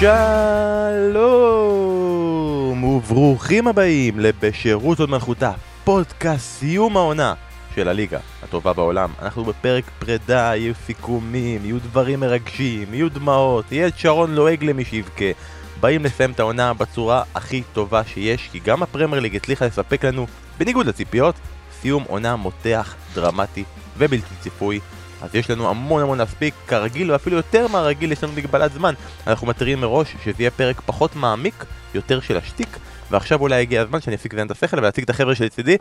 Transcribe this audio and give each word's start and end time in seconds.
שלום 0.00 0.14
וברוכים 2.84 3.68
הבאים 3.68 4.20
לבשירות 4.20 5.00
עוד 5.00 5.10
מלכותה, 5.10 5.52
פודקאסט 5.84 6.58
סיום 6.58 6.96
העונה 6.96 7.34
של 7.74 7.88
הליגה 7.88 8.18
הטובה 8.42 8.72
בעולם. 8.72 9.10
אנחנו 9.22 9.44
בפרק 9.44 9.84
פרידה, 9.98 10.52
יהיו 10.56 10.74
סיכומים, 10.86 11.64
יהיו 11.64 11.78
דברים 11.78 12.20
מרגשים, 12.20 12.94
יהיו 12.94 13.10
דמעות, 13.10 13.72
יהיה 13.72 13.86
את 13.86 13.98
שרון 13.98 14.34
לועג 14.34 14.64
למי 14.64 14.84
שיבכה. 14.84 15.30
באים 15.80 16.04
לסיים 16.04 16.30
את 16.30 16.40
העונה 16.40 16.74
בצורה 16.74 17.22
הכי 17.34 17.62
טובה 17.72 18.04
שיש, 18.04 18.48
כי 18.52 18.60
גם 18.64 18.82
הפרמייר 18.82 19.22
ליג 19.22 19.36
הצליחה 19.36 19.66
לספק 19.66 20.04
לנו, 20.04 20.26
בניגוד 20.58 20.86
לציפיות, 20.86 21.34
סיום 21.80 22.04
עונה 22.08 22.36
מותח, 22.36 22.94
דרמטי 23.14 23.64
ובלתי 23.96 24.34
צפוי. 24.40 24.80
אז 25.22 25.34
יש 25.34 25.50
לנו 25.50 25.70
המון 25.70 26.02
המון 26.02 26.18
להספיק, 26.18 26.54
כרגיל 26.66 27.12
ואפילו 27.12 27.36
יותר 27.36 27.68
מהרגיל 27.68 28.12
יש 28.12 28.24
לנו 28.24 28.32
מגבלת 28.32 28.72
זמן. 28.72 28.94
אנחנו 29.26 29.46
מתריעים 29.46 29.80
מראש 29.80 30.16
שזה 30.24 30.42
יהיה 30.42 30.50
פרק 30.50 30.80
פחות 30.86 31.16
מעמיק, 31.16 31.64
יותר 31.94 32.20
של 32.20 32.36
השטיק, 32.36 32.78
ועכשיו 33.10 33.40
אולי 33.40 33.60
הגיע 33.60 33.82
הזמן 33.82 34.00
שאני 34.00 34.16
אפסיק 34.16 34.32
לזיין 34.32 34.46
את 34.46 34.50
השכל 34.50 34.78
ולהציג 34.78 35.04
את 35.04 35.10
החבר'ה 35.10 35.34
שלצידי. 35.34 35.76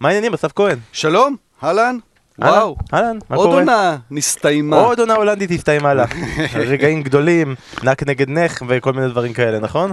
מה 0.00 0.08
העניינים, 0.08 0.34
אסף 0.34 0.52
כהן? 0.52 0.78
שלום, 0.92 1.36
אהלן, 1.64 1.98
וואו, 2.38 2.76
אהלן, 2.94 3.18
מה 3.30 3.36
עוד 3.36 3.46
קורה? 3.46 3.58
עונה 3.58 3.96
נסתיימה. 4.10 4.76
עוד 4.76 5.00
עונה 5.00 5.14
הולנדית 5.14 5.50
הסתיימה 5.50 5.94
לה. 5.94 6.04
רגעים 6.70 7.02
גדולים, 7.02 7.54
נק 7.82 8.02
נגד 8.02 8.28
נך 8.28 8.62
וכל 8.68 8.92
מיני 8.92 9.08
דברים 9.08 9.32
כאלה, 9.32 9.58
נכון? 9.58 9.92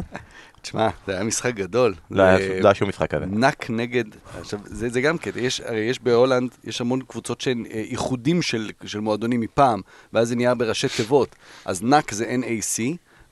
תשמע, 0.61 0.89
זה 1.07 1.13
היה 1.13 1.23
משחק 1.23 1.53
גדול. 1.55 1.93
לא 2.11 2.23
היה- 2.23 2.61
לא 2.61 2.67
היה 2.67 2.73
שום 2.75 2.89
משחק 2.89 3.09
כזה. 3.11 3.25
נק 3.25 3.69
נגד, 3.69 4.03
עכשיו, 4.39 4.59
זה, 4.65 4.89
זה 4.89 5.01
גם 5.01 5.17
קטע, 5.17 5.39
יש, 5.39 5.61
הרי 5.61 5.79
יש 5.79 5.99
בהולנד, 5.99 6.49
יש 6.63 6.81
המון 6.81 7.01
קבוצות 7.07 7.41
שהן 7.41 7.65
אה, 7.71 7.83
איחודים 7.89 8.41
של, 8.41 8.69
של 8.85 8.99
מועדונים 8.99 9.41
מפעם, 9.41 9.81
ואז 10.13 10.27
זה 10.29 10.35
נהיה 10.35 10.55
בראשי 10.55 10.87
תיבות. 10.97 11.35
אז 11.65 11.83
נק 11.83 12.11
זה 12.13 12.35
NAC, 12.41 12.79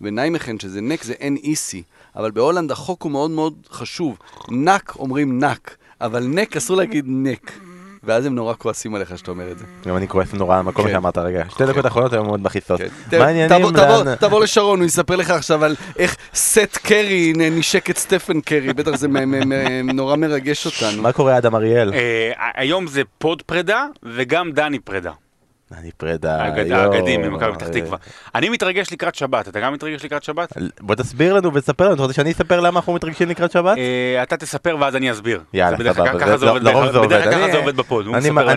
וניימיכן 0.02 0.59
שזה 0.59 0.81
נק 0.81 1.03
זה 1.03 1.14
NEC, 1.14 1.75
אבל 2.16 2.31
בהולנד 2.31 2.72
החוק 2.72 3.03
הוא 3.03 3.11
מאוד 3.11 3.31
מאוד 3.31 3.53
חשוב. 3.72 4.17
נק 4.52 4.95
אומרים 4.95 5.44
נק, 5.44 5.75
אבל 6.02 6.23
נק 6.28 6.58
אסור 6.58 6.78
להגיד 6.78 7.06
נק. 7.08 7.52
ואז 8.08 8.25
הם 8.25 8.36
נורא 8.36 8.53
כועסים 8.58 8.95
עליך 8.95 9.17
שאתה 9.17 9.31
אומר 9.31 9.52
את 9.52 9.58
זה. 9.59 9.66
גם 9.88 9.97
אני 9.97 10.08
כועס 10.08 10.33
נורא 10.33 10.53
על 10.55 10.59
המקום 10.59 10.86
כן. 10.86 10.91
שאמרת 10.91 11.17
רגע. 11.17 11.44
שתי 11.50 11.66
דקות 11.66 11.86
אחרונות 11.86 12.13
היו 12.13 12.23
מאוד 12.23 12.44
מכעיסות. 12.44 12.81
כן. 13.09 13.19
מה 13.19 13.25
העניינים? 13.25 13.67
תבוא- 14.19 14.44
לשרון, 14.44 14.80
הוא 14.80 14.86
יספר 14.88 15.16
לך 15.16 15.30
עכשיו 15.30 15.66
על 15.66 15.75
איך 15.97 16.16
סט 16.33 16.78
קרי 16.83 17.33
נשק 17.35 17.89
את 17.89 17.97
סטפן 17.97 18.41
קרי, 18.41 18.73
בטח 18.73 18.95
זה 18.95 19.08
מ- 19.08 19.13
מ- 19.13 19.50
מ- 19.85 19.89
נורא 19.95 20.16
מרגש 20.16 20.66
אותנו. 20.66 21.02
מה 21.02 21.11
קורה 21.11 21.38
אדם 21.38 21.55
אריאל? 21.55 21.94
אה, 21.94 22.31
היום 22.55 22.88
זה 22.88 23.02
פוד 23.17 23.41
פרידה 23.41 23.85
וגם 24.03 24.52
דני 24.52 24.80
פרידה. 24.80 25.11
אני. 25.72 25.90
האגד- 26.26 26.68
יואו. 26.68 26.94
האגדים 26.94 27.22
ממכבי 27.22 27.54
פתח 27.54 27.68
תקווה. 27.68 27.98
אני 28.36 28.50
מתרגש 28.50 28.92
לקראת 28.92 29.16
שבת, 29.16 29.48
אתה 29.48 29.60
גם 29.60 29.74
מתרגש 29.74 30.06
לקראת 30.06 30.24
שבת? 30.24 30.54
בוא 30.80 30.96
תסביר 30.96 31.34
לנו 31.34 31.54
ותספר 31.54 31.86
לנו, 31.86 31.94
אתה 31.94 32.02
רוצה 32.02 32.14
שאני 32.14 32.32
אספר 32.32 32.59
למה 32.59 32.80
אנחנו 32.80 32.94
מתרגשים 32.94 33.30
לקראת 33.30 33.52
שבת? 33.52 33.78
אה, 33.78 34.24
אתה 34.24 34.38
תספר 34.38 34.78
ואז 34.80 34.96
אני 34.96 35.12
אסביר. 35.12 35.42
יאללה, 35.54 35.78
סבבה, 35.94 36.50
עובד 36.50 36.64
לרוב 36.64 36.92
זה 36.92 36.98
עובד. 36.98 37.08
בדרך 37.09 37.24
כלל 37.24 37.34
ככה 37.34 37.52
זה 37.52 37.58
עובד 37.58 37.76
בפוד. 37.78 38.06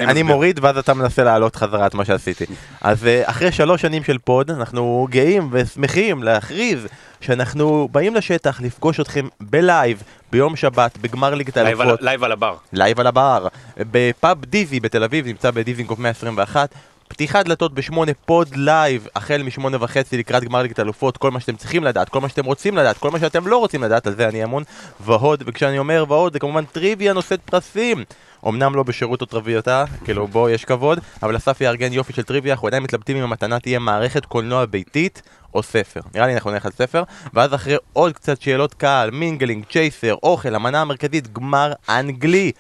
אני-. 0.09 0.23
מוריד 0.23 0.61
ואז 0.63 0.79
אתה 0.79 0.95
מנסה 0.95 1.25
להעלות 1.25 1.57
חזרה 1.57 1.87
את 1.87 1.95
מה 1.95 2.05
שעשיתי. 2.05 2.45
אז 2.81 3.07
אה, 3.07 3.23
אחרי 3.25 3.53
שלוש 3.53 3.83
שנים 3.83 4.05
של 4.05 4.19
פוד, 4.19 4.51
אנחנו 4.51 5.07
גאים 5.11 5.49
ושמחים 5.53 6.23
להכריז 6.23 6.87
שאנחנו 7.21 7.89
באים 7.93 8.15
לשטח 8.15 8.61
לפגוש 8.61 9.01
אתכם 9.01 9.27
בלייב 9.41 10.03
ביום 10.33 10.57
שבת 10.57 10.99
בגמר 10.99 11.35
ליגת 11.35 11.57
האלופות. 11.57 12.03
לייב 12.03 12.25
על 12.25 12.33
הבר. 12.33 12.55
לייב 12.73 13.01
על 13.01 13.07
הבר, 13.07 13.47
בפאב 13.77 14.45
דיזי 14.45 14.81
בתל 14.81 15.05
אביב, 15.05 15.27
נמצא 15.27 15.51
בדיזינגוף 15.51 15.99
121. 15.99 16.75
פתיחת 17.11 17.45
דלתות 17.45 17.75
בשמונה, 17.75 18.13
פוד 18.25 18.49
לייב, 18.57 19.07
החל 19.17 19.43
משמונה 19.43 19.77
וחצי 19.81 20.19
לקראת 20.19 20.45
גמר 20.45 20.63
ליגת 20.63 20.79
האלופות, 20.79 21.17
כל 21.17 21.31
מה 21.31 21.41
שאתם 21.41 21.57
צריכים 21.57 21.85
לדעת, 21.85 22.09
כל 22.09 22.21
מה 22.21 22.29
שאתם 22.29 22.45
רוצים 22.45 22.77
לדעת, 22.77 22.99
כל 22.99 23.11
מה 23.11 23.19
שאתם 23.19 23.47
לא 23.47 23.57
רוצים 23.57 23.83
לדעת, 23.83 24.07
על 24.07 24.15
זה 24.15 24.29
אני 24.29 24.45
אמון, 24.45 24.63
ועוד, 25.01 25.43
וכשאני 25.47 25.79
אומר 25.79 26.05
ועוד, 26.09 26.33
זה 26.33 26.39
כמובן 26.39 26.65
טריוויה 26.65 27.13
נושאת 27.13 27.41
פרסים. 27.45 28.05
אמנם 28.49 28.75
לא 28.75 28.83
בשירות 28.83 29.21
או 29.21 29.27
טרוויותה, 29.27 29.85
כאילו 30.05 30.27
בוא 30.27 30.51
יש 30.51 30.65
כבוד, 30.65 30.99
אבל 31.23 31.37
אסף 31.37 31.61
יארגן 31.61 31.93
יופי 31.93 32.13
של 32.13 32.23
טריוויה, 32.23 32.55
אנחנו 32.55 32.69
עדיין 32.69 32.83
מתלבטים 32.83 33.17
אם 33.17 33.23
המתנה 33.23 33.61
תהיה 33.61 33.79
מערכת 33.79 34.27
קולנוע 34.27 34.65
ביתית 34.67 35.23
או 35.55 35.63
ספר. 35.63 36.01
נראה 36.15 36.27
לי 36.27 36.35
אנחנו 36.35 36.51
נלך 36.51 36.67
על 36.67 36.73
ספר, 36.73 37.03
ואז 37.35 37.55
אחרי 37.55 37.77
עוד 37.93 38.13
קצת 38.13 38.41
שאלות 38.41 38.75
קהל, 38.75 39.11
מינגלינג, 39.11 39.65
צ'ייסר, 39.71 40.15
אוכל, 40.23 40.55
המנה 40.55 40.81
המרכזית, 40.81 41.33
גמר 41.33 41.73
אנגלי 41.89 42.53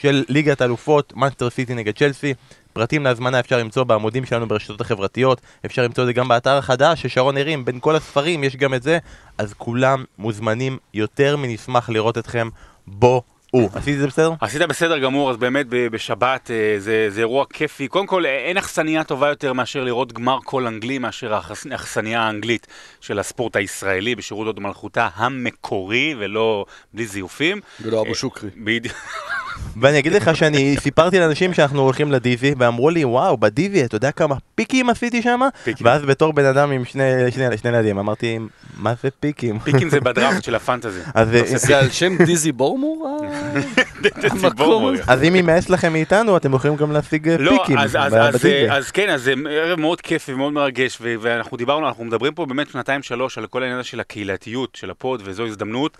של 0.00 0.24
ליגת 0.28 0.62
אלופות, 0.62 1.12
מנצ'סטר 1.16 1.50
סיטי 1.50 1.74
נגד 1.74 1.98
צ'לסי. 1.98 2.34
פרטים 2.76 3.04
להזמנה 3.04 3.40
אפשר 3.40 3.58
למצוא 3.58 3.84
בעמודים 3.84 4.24
שלנו 4.26 4.48
ברשתות 4.48 4.80
החברתיות, 4.80 5.40
אפשר 5.66 5.82
למצוא 5.82 6.02
את 6.04 6.06
זה 6.06 6.12
גם 6.12 6.28
באתר 6.28 6.56
החדש 6.58 7.02
ששרון 7.02 7.36
הרים, 7.36 7.64
בין 7.64 7.80
כל 7.80 7.96
הספרים 7.96 8.44
יש 8.44 8.56
גם 8.56 8.74
את 8.74 8.82
זה, 8.82 8.98
אז 9.38 9.54
כולם 9.58 10.04
מוזמנים 10.18 10.78
יותר 10.94 11.36
מנשמח 11.36 11.88
לראות 11.90 12.18
אתכם 12.18 12.48
בו. 12.86 13.22
הוא, 13.50 13.70
עשיתי 13.74 13.94
את 13.94 13.98
זה 13.98 14.06
בסדר? 14.06 14.32
עשית 14.40 14.62
בסדר 14.62 14.98
גמור, 14.98 15.30
אז 15.30 15.36
באמת 15.36 15.66
ב- 15.68 15.86
בשבת 15.86 16.50
אה, 16.50 16.74
זה, 16.78 17.06
זה 17.10 17.20
אירוע 17.20 17.44
כיפי. 17.52 17.88
קודם 17.88 18.06
כל, 18.06 18.26
אה, 18.26 18.36
אין 18.38 18.56
אכסניה 18.56 19.04
טובה 19.04 19.28
יותר 19.28 19.52
מאשר 19.52 19.84
לראות 19.84 20.12
גמר 20.12 20.38
כל 20.44 20.66
אנגלי 20.66 20.98
מאשר 20.98 21.34
האכס- 21.34 21.66
האכסניה 21.70 22.20
האנגלית 22.22 22.66
של 23.00 23.18
הספורט 23.18 23.56
הישראלי 23.56 24.14
בשירות 24.14 24.46
הוד 24.46 24.60
מלכותה 24.60 25.08
המקורי 25.14 26.14
ולא 26.18 26.64
בלי 26.94 27.06
זיופים. 27.06 27.60
ולא 27.80 28.00
אבו 28.00 28.14
שוקרי. 28.14 28.50
בדיוק. 28.56 28.94
ואני 29.80 29.98
אגיד 29.98 30.12
לך 30.12 30.36
שאני 30.36 30.76
סיפרתי 30.80 31.18
לאנשים 31.18 31.54
שאנחנו 31.54 31.80
הולכים 31.82 32.12
לדיבי, 32.12 32.54
ואמרו 32.58 32.90
לי, 32.90 33.04
וואו, 33.04 33.36
בדיבי, 33.36 33.84
אתה 33.84 33.96
יודע 33.96 34.12
כמה 34.12 34.34
פיקים 34.54 34.90
עשיתי 34.90 35.22
שם? 35.22 35.40
ואז 35.80 36.02
בתור 36.02 36.32
בן 36.32 36.44
אדם 36.44 36.70
עם 36.70 36.84
שני, 36.84 37.02
שני, 37.30 37.58
שני 37.58 37.70
ילדים, 37.70 37.98
אמרתי, 37.98 38.38
מה 38.76 38.94
זה 39.02 39.08
פיקים? 39.20 39.58
פיקים 39.58 39.90
זה 39.90 40.00
בדראפט 40.06 40.44
של 40.44 40.54
הפנטזי. 40.54 41.00
עושה 41.40 41.56
זה 41.58 41.78
על 41.78 41.90
שם 41.90 42.24
דיזי 42.24 42.52
בורמור? 42.52 43.18
ה- 43.24 43.60
זה 44.00 44.08
המקום 44.30 44.50
ציבור. 44.50 44.90
הזה. 44.90 45.02
אז 45.06 45.22
אם 45.22 45.36
יימאס 45.36 45.70
לכם 45.70 45.92
מאיתנו, 45.92 46.36
אתם 46.36 46.54
יכולים 46.54 46.76
גם 46.76 46.92
להשיג 46.92 47.28
אה, 47.28 47.36
לא, 47.38 47.58
פיקים 47.60 47.78
אז, 47.78 48.90
כן, 48.90 49.08
אז 49.10 49.22
זה 49.22 49.32
ערב 49.50 49.80
מאוד 49.80 50.00
כיפי 50.00 50.32
ומאוד 50.32 50.52
מרגש, 50.52 50.98
ואנחנו 51.20 51.56
דיברנו, 51.56 51.88
אנחנו 51.88 52.04
מדברים 52.04 52.34
פה 52.34 52.46
באמת 52.46 52.70
שנתיים 52.70 53.02
שלוש 53.02 53.38
על 53.38 53.46
כל 53.46 53.62
העניין 53.62 53.82
של 53.82 54.00
הקהילתיות 54.00 54.76
של 54.76 54.90
הפוד, 54.90 55.22
וזו 55.24 55.46
הזדמנות. 55.46 55.98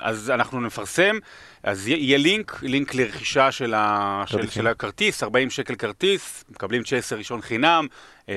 אז 0.00 0.30
אנחנו 0.34 0.60
נפרסם, 0.60 1.16
אז 1.62 1.88
יהיה- 1.88 2.18
לינק, 2.18 2.58
לינק 2.62 2.94
לרכישה 2.94 3.52
של, 3.52 3.74
ה, 3.74 4.22
של, 4.26 4.36
כרטיסים. 4.38 4.62
של 4.62 4.66
הכרטיס, 4.68 5.22
40 5.22 5.50
שקל 5.50 5.74
כרטיס, 5.74 6.44
מקבלים 6.50 6.82
צ'ייסר 6.82 7.16
ראשון 7.16 7.40
חינם, 7.42 7.86
אמ, 8.28 8.34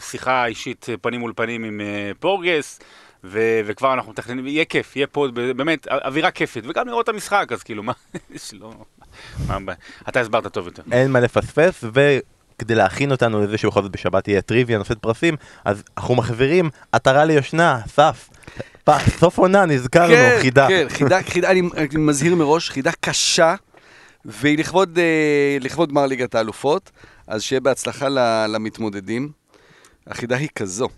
שיחה 0.00 0.46
אישית 0.46 0.86
אה, 0.88 0.94
פנים 0.96 1.20
מול 1.20 1.32
פנים 1.36 1.64
עם 1.64 1.80
אה, 1.80 2.10
פורגס. 2.20 2.80
ו- 3.24 3.60
וכבר 3.66 3.94
אנחנו 3.94 4.12
מתכננים, 4.12 4.46
יהיה 4.46 4.64
כיף, 4.64 4.96
יהיה 4.96 5.06
פה 5.06 5.28
באמת 5.56 5.86
אווירה 5.88 6.30
כיפית, 6.30 6.64
וגם 6.68 6.86
לראות 6.88 7.04
את 7.04 7.14
המשחק, 7.14 7.48
אז 7.52 7.62
כאילו, 7.62 7.82
מה, 7.82 7.92
יש 8.34 8.54
לו, 8.54 8.72
מה? 9.48 9.72
אתה 10.08 10.20
הסברת 10.20 10.46
טוב 10.46 10.66
יותר. 10.66 10.82
אין 10.92 11.10
מה 11.10 11.20
לפספס, 11.20 11.84
וכדי 11.84 12.74
להכין 12.74 13.10
אותנו 13.10 13.42
לזה 13.42 13.58
שבכל 13.58 13.82
זאת 13.82 13.92
בשבת 13.92 14.28
יהיה 14.28 14.42
טריוויה 14.42 14.78
נושאת 14.78 14.98
פרסים, 14.98 15.36
אז 15.64 15.82
אנחנו 15.96 16.14
מחזירים 16.14 16.70
עטרה 16.92 17.24
ליושנה, 17.24 17.80
סף. 17.86 18.28
סוף 19.18 19.38
עונה 19.38 19.66
נזכרנו, 19.66 20.14
חידה. 20.40 20.68
כן, 20.68 20.86
חידה, 20.88 21.22
חידה, 21.22 21.50
אני 21.50 21.62
מזהיר 21.98 22.34
מראש, 22.34 22.70
חידה 22.70 22.90
קשה, 23.00 23.54
והיא 24.24 24.58
לכבוד, 24.58 24.98
אה, 24.98 25.56
לכבוד 25.60 25.88
גמר 25.90 26.06
ליגת 26.06 26.34
האלופות, 26.34 26.90
אז 27.26 27.42
שיהיה 27.42 27.60
בהצלחה 27.60 28.08
ל- 28.08 28.46
למתמודדים. 28.48 29.30
החידה 30.06 30.36
היא 30.36 30.48
כזו, 30.54 30.88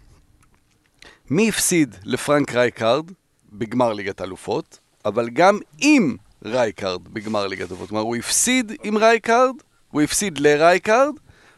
מי 1.30 1.48
הפסיד 1.48 1.96
לפרנק 2.04 2.54
רייקארד 2.54 3.04
בגמר 3.52 3.92
ליגת 3.92 4.20
האלופות, 4.20 4.78
אבל 5.04 5.28
גם 5.28 5.58
עם 5.78 6.16
רייקארד 6.44 7.08
בגמר 7.08 7.46
ליגת 7.46 7.68
האלופות. 7.70 7.88
כלומר, 7.88 8.02
הוא 8.04 8.16
הפסיד 8.16 8.72
עם 8.82 8.96
רייקארד, 8.96 9.54
הוא 9.90 10.02
הפסיד 10.02 10.38
לרייקארד, 10.38 11.14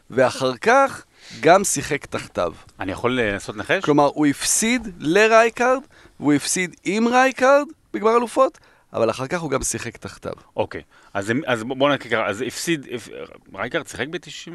ואחר 0.09 0.57
כך 0.57 1.03
גם 1.39 1.63
שיחק 1.63 2.05
תחתיו. 2.05 2.53
אני 2.79 2.91
יכול 2.91 3.19
אה, 3.19 3.31
לנסות 3.31 3.55
לנחש? 3.55 3.83
כלומר, 3.83 4.09
הוא 4.13 4.25
הפסיד 4.25 4.87
לרייקארד, 4.99 5.81
והוא 6.21 6.33
הפסיד 6.33 6.75
עם 6.83 7.07
רייקארד 7.07 7.67
בגמר 7.93 8.17
אלופות, 8.17 8.57
אבל 8.93 9.09
אחר 9.09 9.27
כך 9.27 9.39
הוא 9.41 9.51
גם 9.51 9.63
שיחק 9.63 9.97
תחתיו. 9.97 10.31
אוקיי, 10.55 10.81
אז, 11.13 11.31
אז 11.45 11.63
בוא 11.63 11.93
נקרא 11.93 12.29
אז 12.29 12.41
הפסיד, 12.47 12.87
הפ- 12.95 13.09
רייקארד 13.55 13.87
שיחק 13.87 14.07
ב-96? 14.07 14.51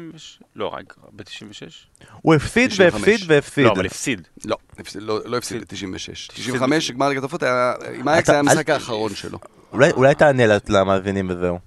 לא, 0.55 0.73
רייקארד 0.73 1.07
ב-96? 1.13 2.01
הוא 2.21 2.35
הפסיד 2.35 2.69
95. 2.69 3.07
והפסיד 3.07 3.29
והפסיד. 3.31 3.65
לא, 3.65 3.71
אבל 3.71 3.85
הפסיד. 3.85 4.27
לא, 4.45 4.57
הפסיד- 4.79 5.01
לא 5.01 5.19
לא 5.25 5.37
הפסיד 5.37 5.61
ב-96. 5.61 5.95
הפסיד- 6.11 6.31
95, 6.35 6.91
גמר 6.91 7.07
ליגת 7.09 7.21
האלופות, 7.21 7.43
היה- 7.43 7.73
עם 7.95 8.07
אייאקס 8.09 8.29
היה 8.29 8.39
המשחק 8.39 8.69
האחרון 8.69 9.15
שלו. 9.15 9.39
אולי, 9.73 9.91
אולי 9.91 10.15
תענה 10.15 10.43
למאזינים 10.69 11.29
וזהו. 11.29 11.59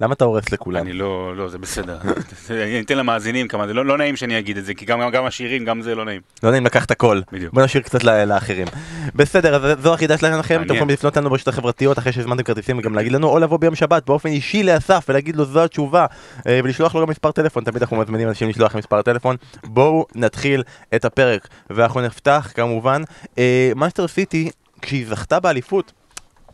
למה 0.00 0.14
אתה 0.14 0.24
הורס 0.24 0.52
לכולם? 0.52 0.82
אני 0.82 0.92
לא, 0.92 1.36
לא, 1.36 1.48
זה 1.48 1.58
בסדר. 1.58 1.98
אני 2.50 2.80
אתן 2.80 2.98
למאזינים 2.98 3.48
כמה, 3.48 3.66
זה 3.66 3.74
לא 3.74 3.86
לא 3.86 3.98
נעים 3.98 4.16
שאני 4.16 4.38
אגיד 4.38 4.56
את 4.56 4.64
זה, 4.64 4.74
כי 4.74 4.84
גם 4.84 5.10
גם 5.10 5.26
השירים, 5.26 5.64
גם 5.64 5.82
זה 5.82 5.94
לא 5.94 6.04
נעים. 6.04 6.20
לא 6.42 6.50
נעים 6.50 6.66
לקחת 6.66 6.90
הכל. 6.90 7.20
בדיוק. 7.32 7.54
בוא 7.54 7.62
נשאיר 7.62 7.82
קצת 7.82 8.04
לאחרים. 8.04 8.66
בסדר, 9.14 9.54
אז 9.54 9.78
זו 9.82 9.94
החידה 9.94 10.18
שלכם, 10.18 10.62
אתם. 10.62 10.74
יכולים 10.74 10.88
לפנות 10.88 11.16
לנו 11.16 11.30
ברשתות 11.30 11.54
החברתיות 11.54 11.98
אחרי 11.98 12.12
שהזמנתם 12.12 12.42
כרטיסים 12.42 12.78
וגם 12.78 12.94
להגיד 12.94 13.12
לנו, 13.12 13.28
או 13.28 13.38
לבוא 13.38 13.58
ביום 13.58 13.74
שבת 13.74 14.06
באופן 14.06 14.28
אישי 14.28 14.62
לאסף 14.62 15.06
ולהגיד 15.08 15.36
לו 15.36 15.44
זו 15.44 15.64
התשובה, 15.64 16.06
אה, 16.46 16.60
ולשלוח 16.64 16.94
לו 16.94 17.00
גם 17.00 17.10
מספר 17.10 17.32
טלפון, 17.32 17.64
תמיד 17.64 17.82
אנחנו 17.82 17.96
מזמינים 17.96 18.28
אנשים 18.28 18.48
לשלוח 18.48 18.76
מספר 18.76 19.02
טלפון. 19.02 19.36
בואו 19.64 20.06
נתחיל 20.14 20.62
את 20.94 21.04
הפרק, 21.04 21.48
ואנחנו 21.70 22.00
נפתח 22.00 22.52
כמובן, 22.54 23.02
אה, 23.38 23.72
מנצ'סטר 23.76 24.08
סיטי, 24.08 24.50
כשהיא 24.82 25.06
זכתה 25.06 25.40
באליפות, 25.40 25.92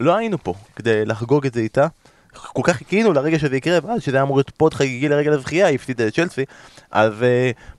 לא 0.00 0.16
היינו 0.16 0.38
פה 0.38 0.54
כדי 0.76 1.04
לחגוג 1.04 1.46
את 1.46 1.54
זה 1.54 1.60
איתה. 1.60 1.87
כל 2.38 2.62
כך 2.65 2.77
חיכינו 2.77 3.12
לרגע 3.12 3.38
שזה 3.38 3.56
יקרה, 3.56 3.79
ואז 3.83 4.03
שזה 4.03 4.17
היה 4.17 4.23
אמור 4.23 4.37
להיות 4.37 4.50
פוד 4.56 4.75
חגיגי 4.75 5.09
לרגע 5.09 5.33
הזכייה, 5.33 5.67
היא 5.67 5.75
הפסידה 5.75 6.06
לצ'לסי, 6.06 6.44
אז 6.91 7.12
אה, 7.12 7.25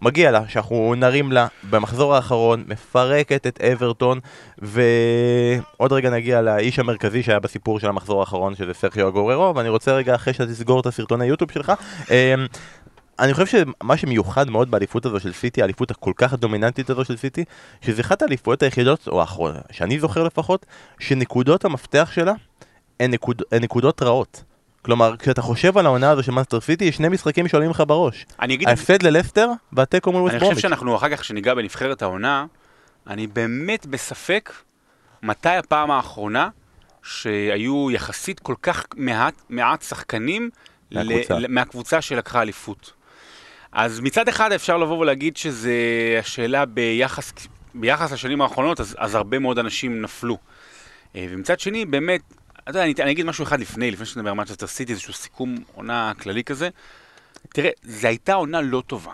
מגיע 0.01 0.31
לה 0.31 0.41
שאנחנו 0.47 0.95
נרים 0.97 1.31
לה 1.31 1.47
במחזור 1.69 2.15
האחרון, 2.15 2.63
מפרקת 2.67 3.47
את 3.47 3.61
אברטון, 3.61 4.19
ועוד 4.57 5.93
רגע 5.93 6.09
נגיע 6.09 6.41
לאיש 6.41 6.79
המרכזי 6.79 7.23
שהיה 7.23 7.39
בסיפור 7.39 7.79
של 7.79 7.89
המחזור 7.89 8.19
האחרון, 8.19 8.55
שזה 8.55 8.73
סרחיו 8.73 9.07
אגוארו, 9.07 9.55
ואני 9.55 9.69
רוצה 9.69 9.91
רגע 9.91 10.15
אחרי 10.15 10.33
שאתה 10.33 10.51
תסגור 10.51 10.79
את 10.79 10.85
הסרטוני 10.85 11.25
יוטיוב 11.25 11.51
שלך, 11.51 11.73
אמ, 12.05 12.09
אני 13.19 13.33
חושב 13.33 13.45
שמה 13.45 13.97
שמיוחד 13.97 14.49
מאוד 14.49 14.71
באליפות 14.71 15.05
הזו 15.05 15.19
של 15.19 15.33
סיטי, 15.33 15.61
האליפות 15.61 15.91
הכל 15.91 16.11
כך 16.15 16.33
דומיננטית 16.33 16.89
הזו 16.89 17.05
של 17.05 17.17
סיטי, 17.17 17.43
שזה 17.81 18.01
אחת 18.01 18.21
האליפויות 18.21 18.63
היחידות, 18.63 19.07
או 19.07 19.21
האחרונה, 19.21 19.59
שאני 19.71 19.99
זוכר 19.99 20.23
לפחות, 20.23 20.65
שנקודות 20.99 21.65
המפתח 21.65 22.09
שלה 22.13 22.33
הן, 22.99 23.11
נקוד, 23.11 23.41
הן 23.51 23.63
נקודות 23.63 24.01
רעות. 24.01 24.43
כלומר, 24.81 25.17
כשאתה 25.17 25.41
חושב 25.41 25.77
על 25.77 25.85
העונה 25.85 26.11
הזו 26.11 26.23
של 26.23 26.31
מנצ'סטר 26.31 26.61
סיטי, 26.61 26.85
יש 26.85 26.95
שני 26.95 27.09
משחקים 27.09 27.47
שעולים 27.47 27.69
לך 27.69 27.83
בראש. 27.87 28.25
אני 28.41 28.53
אגיד, 28.53 28.67
ההפסד 28.67 29.03
ללסטר 29.03 29.49
והתיקו 29.73 30.11
מול 30.11 30.19
אני 30.19 30.23
ווסט 30.23 30.35
חושב 30.35 30.45
ברומיץ'. 30.45 30.61
שאנחנו 30.61 30.95
אחר 30.95 31.09
כך, 31.09 31.19
כשניגע 31.19 31.53
בנבחרת 31.53 32.01
העונה, 32.01 32.45
אני 33.07 33.27
באמת 33.27 33.85
בספק 33.85 34.53
מתי 35.23 35.49
הפעם 35.49 35.91
האחרונה 35.91 36.49
שהיו 37.03 37.91
יחסית 37.91 38.39
כל 38.39 38.55
כך 38.61 38.85
מעט, 38.95 39.33
מעט 39.49 39.81
שחקנים 39.81 40.49
מהקבוצה. 40.91 41.39
ל, 41.39 41.45
מהקבוצה 41.49 42.01
שלקחה 42.01 42.41
אליפות. 42.41 42.93
אז 43.71 43.99
מצד 43.99 44.27
אחד 44.27 44.51
אפשר 44.51 44.77
לבוא 44.77 44.97
ולהגיד 44.97 45.37
שזה 45.37 45.73
השאלה 46.19 46.65
ביחס, 46.65 47.33
ביחס 47.75 48.11
לשנים 48.11 48.41
האחרונות, 48.41 48.79
אז, 48.79 48.95
אז 48.99 49.15
הרבה 49.15 49.39
מאוד 49.39 49.59
אנשים 49.59 50.01
נפלו. 50.01 50.37
אה, 51.15 51.25
ומצד 51.29 51.59
שני, 51.59 51.85
באמת, 51.85 52.21
יודע, 52.69 52.83
אני, 52.83 52.93
אני 52.99 53.11
אגיד 53.11 53.25
משהו 53.25 53.43
אחד 53.43 53.59
לפני, 53.59 53.91
לפני 53.91 54.05
שנדבר 54.05 54.29
על 54.29 54.35
מנצ'סטר 54.35 54.67
סיטי, 54.67 54.91
איזשהו 54.91 55.13
סיכום 55.13 55.55
עונה 55.73 56.11
כללי 56.19 56.43
כזה. 56.43 56.69
תראה, 57.49 57.69
זו 57.83 58.07
הייתה 58.07 58.33
עונה 58.33 58.61
לא 58.61 58.83
טובה. 58.87 59.11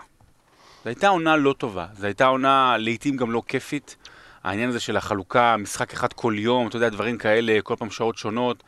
זו 0.84 0.88
הייתה 0.88 1.08
עונה 1.08 1.36
לא 1.36 1.54
טובה. 1.58 1.86
זו 1.98 2.06
הייתה 2.06 2.26
עונה 2.26 2.76
לעיתים 2.78 3.16
גם 3.16 3.30
לא 3.30 3.42
כיפית. 3.48 3.96
העניין 4.44 4.68
הזה 4.68 4.80
של 4.80 4.96
החלוקה, 4.96 5.56
משחק 5.56 5.92
אחד 5.92 6.12
כל 6.12 6.34
יום, 6.38 6.68
אתה 6.68 6.76
יודע, 6.76 6.88
דברים 6.88 7.18
כאלה, 7.18 7.58
כל 7.62 7.76
פעם 7.78 7.90
שעות 7.90 8.18
שונות. 8.18 8.62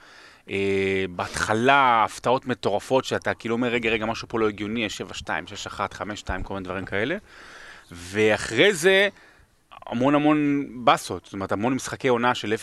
אה, 0.50 1.04
בהתחלה, 1.10 2.04
הפתעות 2.04 2.46
מטורפות, 2.46 3.04
שאתה 3.04 3.34
כאילו 3.34 3.54
אומר, 3.54 3.68
רגע, 3.68 3.90
רגע, 3.90 4.06
משהו 4.06 4.28
פה 4.28 4.40
לא 4.40 4.48
הגיוני, 4.48 4.84
יש 4.84 5.02
7-2, 5.02 5.04
6-1, 5.68 5.78
5-2, 5.92 6.42
כל 6.42 6.54
מיני 6.54 6.64
דברים 6.64 6.84
כאלה. 6.84 7.16
ואחרי 7.90 8.74
זה, 8.74 9.08
המון 9.86 10.14
המון 10.14 10.66
באסות, 10.84 11.24
זאת 11.24 11.32
אומרת, 11.32 11.52
המון 11.52 11.74
משחקי 11.74 12.08
עונה 12.08 12.34
של 12.34 12.54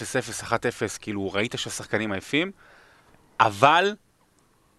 0-0, 0.42 0.44
1-0, 0.44 0.54
כאילו, 1.00 1.34
ראית 1.34 1.56
שהשחקנים 1.58 2.12
עייפים, 2.12 2.52
אבל 3.40 3.96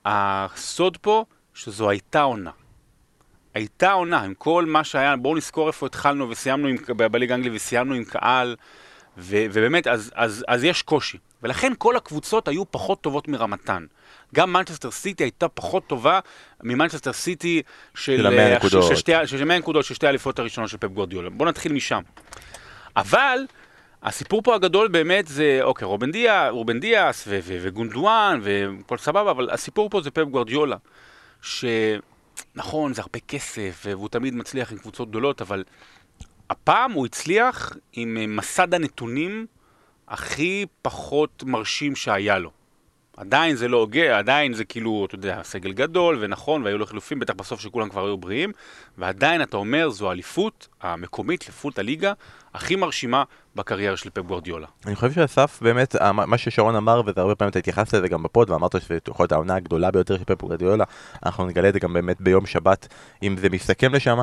הסוד 0.04 0.96
פה, 0.96 1.24
שזו 1.54 1.90
הייתה 1.90 2.22
עונה. 2.22 2.50
הייתה 3.54 3.92
עונה, 3.92 4.22
עם 4.22 4.34
כל 4.34 4.64
מה 4.66 4.84
שהיה, 4.84 5.16
בואו 5.16 5.36
נזכור 5.36 5.68
איפה 5.68 5.86
התחלנו 5.86 6.30
וסיימנו 6.30 6.68
בליגה 6.96 7.34
האנגלית 7.34 7.56
וסיימנו 7.56 7.94
עם 7.94 8.04
קהל, 8.04 8.56
ו, 9.18 9.36
ובאמת, 9.52 9.86
אז, 9.86 10.10
אז, 10.14 10.44
אז 10.48 10.64
יש 10.64 10.82
קושי. 10.82 11.18
ולכן 11.44 11.72
כל 11.78 11.96
הקבוצות 11.96 12.48
היו 12.48 12.70
פחות 12.70 13.00
טובות 13.00 13.28
מרמתן. 13.28 13.86
גם 14.34 14.52
מנצ'סטר 14.52 14.90
סיטי 14.90 15.24
הייתה 15.24 15.48
פחות 15.48 15.86
טובה 15.86 16.20
ממנצ'סטר 16.62 17.12
סיטי 17.12 17.62
של... 17.94 18.16
של 18.16 18.26
המאה 18.26 18.50
אה, 18.50 18.56
נקודות. 18.56 18.88
של, 18.88 18.96
שתי, 18.96 19.12
של 19.26 19.44
100 19.44 19.58
נקודות 19.58 19.84
של 19.84 19.94
שתי 19.94 20.06
האליפות 20.06 20.38
הראשונות 20.38 20.70
של 20.70 20.76
פפ 20.76 20.88
גורדיולה. 20.88 21.30
בואו 21.30 21.48
נתחיל 21.48 21.72
משם. 21.72 22.02
אבל 22.96 23.38
הסיפור 24.02 24.42
פה 24.42 24.54
הגדול 24.54 24.88
באמת 24.88 25.26
זה, 25.26 25.58
אוקיי, 25.62 25.86
רובן 25.86 26.10
דיאס, 26.10 26.50
רובן 26.50 26.80
דיאס 26.80 27.24
ו- 27.28 27.38
ו- 27.42 27.58
וגונדואן 27.60 28.40
וכל 28.42 28.98
סבבה, 28.98 29.30
אבל 29.30 29.50
הסיפור 29.50 29.90
פה 29.90 30.00
זה 30.00 30.10
פפ 30.10 30.24
גורדיולה. 30.24 30.76
שנכון, 31.42 32.94
זה 32.94 33.02
הרבה 33.02 33.18
כסף, 33.28 33.82
והוא 33.84 34.08
תמיד 34.08 34.34
מצליח 34.34 34.72
עם 34.72 34.78
קבוצות 34.78 35.10
גדולות, 35.10 35.42
אבל 35.42 35.64
הפעם 36.50 36.92
הוא 36.92 37.06
הצליח 37.06 37.76
עם 37.92 38.16
אה, 38.20 38.26
מסד 38.26 38.74
הנתונים 38.74 39.46
הכי 40.08 40.66
פחות 40.82 41.42
מרשים 41.46 41.96
שהיה 41.96 42.38
לו. 42.38 42.50
עדיין 43.16 43.56
זה 43.56 43.68
לא 43.68 43.76
הוגה, 43.76 44.18
עדיין 44.18 44.52
זה 44.52 44.64
כאילו, 44.64 45.04
אתה 45.06 45.14
יודע, 45.14 45.40
סגל 45.42 45.72
גדול, 45.72 46.18
ונכון, 46.20 46.62
והיו 46.62 46.78
לו 46.78 46.86
חילופים, 46.86 47.18
בטח 47.18 47.34
בסוף 47.34 47.60
שכולם 47.60 47.88
כבר 47.88 48.06
היו 48.06 48.16
בריאים, 48.16 48.52
ועדיין 48.98 49.42
אתה 49.42 49.56
אומר, 49.56 49.90
זו 49.90 50.08
האליפות 50.08 50.68
המקומית, 50.82 51.48
לפות 51.48 51.78
הליגה, 51.78 52.12
הכי 52.54 52.76
מרשימה 52.76 53.24
בקריירה 53.56 53.96
של 53.96 54.10
פפ 54.10 54.22
גוורדיולה. 54.22 54.66
אני 54.86 54.94
חושב 54.94 55.12
שאסף 55.12 55.58
באמת, 55.62 55.94
המ- 56.00 56.30
מה 56.30 56.38
ששרון 56.38 56.76
אמר, 56.76 57.02
וזה 57.06 57.20
הרבה 57.20 57.34
פעמים 57.34 57.50
אתה 57.50 57.58
התייחסת 57.58 57.94
לזה 57.94 58.08
גם 58.08 58.22
בפוד, 58.22 58.50
ואמרת 58.50 58.82
שזה 58.82 58.98
יכול 59.08 59.24
להיות 59.24 59.32
העונה 59.32 59.54
הגדולה 59.54 59.90
ביותר 59.90 60.18
של 60.18 60.24
פפ 60.24 60.40
גורדיולה, 60.42 60.84
אנחנו 61.26 61.46
נגלה 61.46 61.68
את 61.68 61.72
זה 61.74 61.80
גם 61.80 61.92
באמת 61.92 62.20
ביום 62.20 62.46
שבת, 62.46 62.88
אם 63.22 63.36
זה 63.36 63.48
מסתכם 63.50 63.94
לשם, 63.94 64.18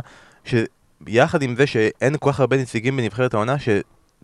שיחד 0.45 1.42
עם 1.42 1.56
זה 1.56 1.68
שאין 1.68 2.18
כל 2.19 2.31
כך 2.31 2.39
הרבה 2.39 2.57
נציגים 2.57 2.98
בנבחרת 2.98 3.33
העונה, 3.33 3.56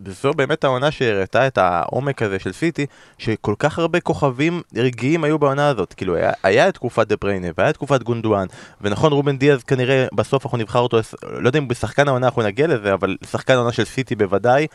שזו 0.06 0.32
באמת 0.34 0.64
העונה 0.64 0.92
שהראתה 0.92 1.48
את 1.48 1.58
העומק 1.58 2.22
הזה 2.22 2.40
של 2.40 2.54
סיטי, 2.54 2.86
שכל 3.18 3.56
כך 3.60 3.80
הרבה 3.80 4.00
כוכבים 4.00 4.62
רגעיים 4.76 5.24
היו 5.24 5.40
בעונה 5.40 5.68
הזאת. 5.68 5.94
כאילו, 5.94 6.16
היה, 6.16 6.32
היה 6.44 6.70
את 6.70 6.74
תקופת 6.74 7.08
דה 7.08 7.16
בריינה, 7.22 7.48
והיה 7.58 7.70
את 7.70 7.76
תקופת 7.76 8.04
גונדואן, 8.04 8.48
ונכון, 8.82 9.12
רובן 9.12 9.38
דיאז 9.38 9.64
כנראה, 9.64 10.06
בסוף 10.14 10.46
אנחנו 10.46 10.58
נבחר 10.58 10.80
אותו, 10.80 10.98
לא 11.24 11.48
יודע 11.50 11.60
אם 11.60 11.68
בשחקן 11.68 12.08
העונה 12.08 12.26
אנחנו 12.28 12.42
נגיע 12.42 12.68
לזה, 12.68 12.94
אבל 12.94 13.18
שחקן 13.32 13.54
העונה 13.54 13.72
של 13.72 13.86
סיטי 13.86 14.16
בוודאי. 14.16 14.68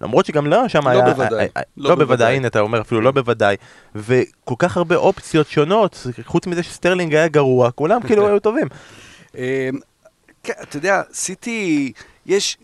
למרות 0.00 0.26
שגם 0.26 0.46
לא 0.46 0.68
שם 0.68 0.84
לא 0.88 0.90
היה... 0.90 1.04
בוודאי. 1.04 1.38
היה- 1.38 1.48
היה- 1.54 1.64
לא 1.76 1.88
לא 1.90 1.94
בוודאי, 1.94 2.06
בוודאי. 2.06 2.36
הנה 2.36 2.46
אתה 2.46 2.60
אומר 2.60 2.80
אפילו 2.80 3.00
לא 3.00 3.10
בוודאי. 3.10 3.56
וכל 3.94 4.54
כך 4.58 4.76
הרבה 4.76 4.96
אופציות 4.96 5.46
שונות, 5.46 6.06
חוץ 6.24 6.46
מזה 6.46 6.62
שסטרלינג 6.62 7.14
היה 7.14 7.28
גרוע, 7.28 7.70
כולם 7.70 8.00
כאילו 8.02 8.26
היו 8.28 8.38
טובים. 8.40 8.66
אמ, 9.34 9.40
כן, 10.42 10.52
אתה 10.62 10.76
יודע, 10.76 11.02
סיטי, 11.12 11.92
יש, 12.26 12.58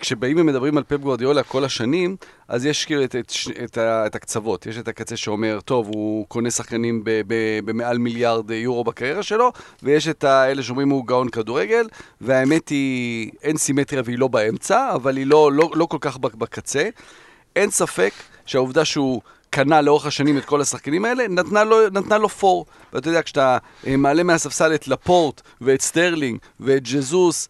כשבאים 0.00 0.36
ומדברים 0.40 0.76
על 0.76 0.84
פפ 0.84 0.96
גוורדיולה 0.96 1.42
כל 1.42 1.64
השנים, 1.64 2.16
אז 2.48 2.66
יש 2.66 2.84
כאילו 2.84 3.04
את, 3.04 3.16
את, 3.16 3.32
את, 3.64 3.78
את 3.78 4.14
הקצוות. 4.14 4.66
יש 4.66 4.78
את 4.78 4.88
הקצה 4.88 5.16
שאומר, 5.16 5.58
טוב, 5.64 5.86
הוא 5.94 6.26
קונה 6.28 6.50
שחקנים 6.50 7.02
במעל 7.64 7.98
מיליארד 7.98 8.50
יורו 8.50 8.84
בקריירה 8.84 9.22
שלו, 9.22 9.52
ויש 9.82 10.08
את 10.08 10.24
האלה 10.24 10.62
שאומרים 10.62 10.88
הוא 10.88 11.06
גאון 11.06 11.28
כדורגל, 11.28 11.88
והאמת 12.20 12.68
היא, 12.68 13.30
אין 13.42 13.56
סימטריה 13.56 14.02
והיא 14.04 14.18
לא 14.18 14.28
באמצע, 14.28 14.94
אבל 14.94 15.16
היא 15.16 15.26
לא, 15.26 15.52
לא, 15.52 15.70
לא 15.74 15.84
כל 15.86 15.98
כך 16.00 16.18
בק- 16.18 16.34
בקצה. 16.34 16.88
אין 17.56 17.70
ספק 17.70 18.12
שהעובדה 18.46 18.84
שהוא 18.84 19.20
קנה 19.50 19.80
לאורך 19.80 20.06
השנים 20.06 20.38
את 20.38 20.44
כל 20.44 20.60
השחקנים 20.60 21.04
האלה, 21.04 21.28
נתנה 21.28 21.64
לו, 21.64 21.88
נתנה 21.88 22.18
לו 22.18 22.28
פור. 22.28 22.66
ואתה 22.92 23.08
יודע, 23.08 23.22
כשאתה 23.22 23.58
אה, 23.86 23.96
מעלה 23.96 24.22
מהספסל 24.22 24.74
את 24.74 24.88
לפורט 24.88 25.40
ואת 25.60 25.80
סטרלינג 25.80 26.38
ואת 26.60 26.82
ג'זוס, 26.82 27.48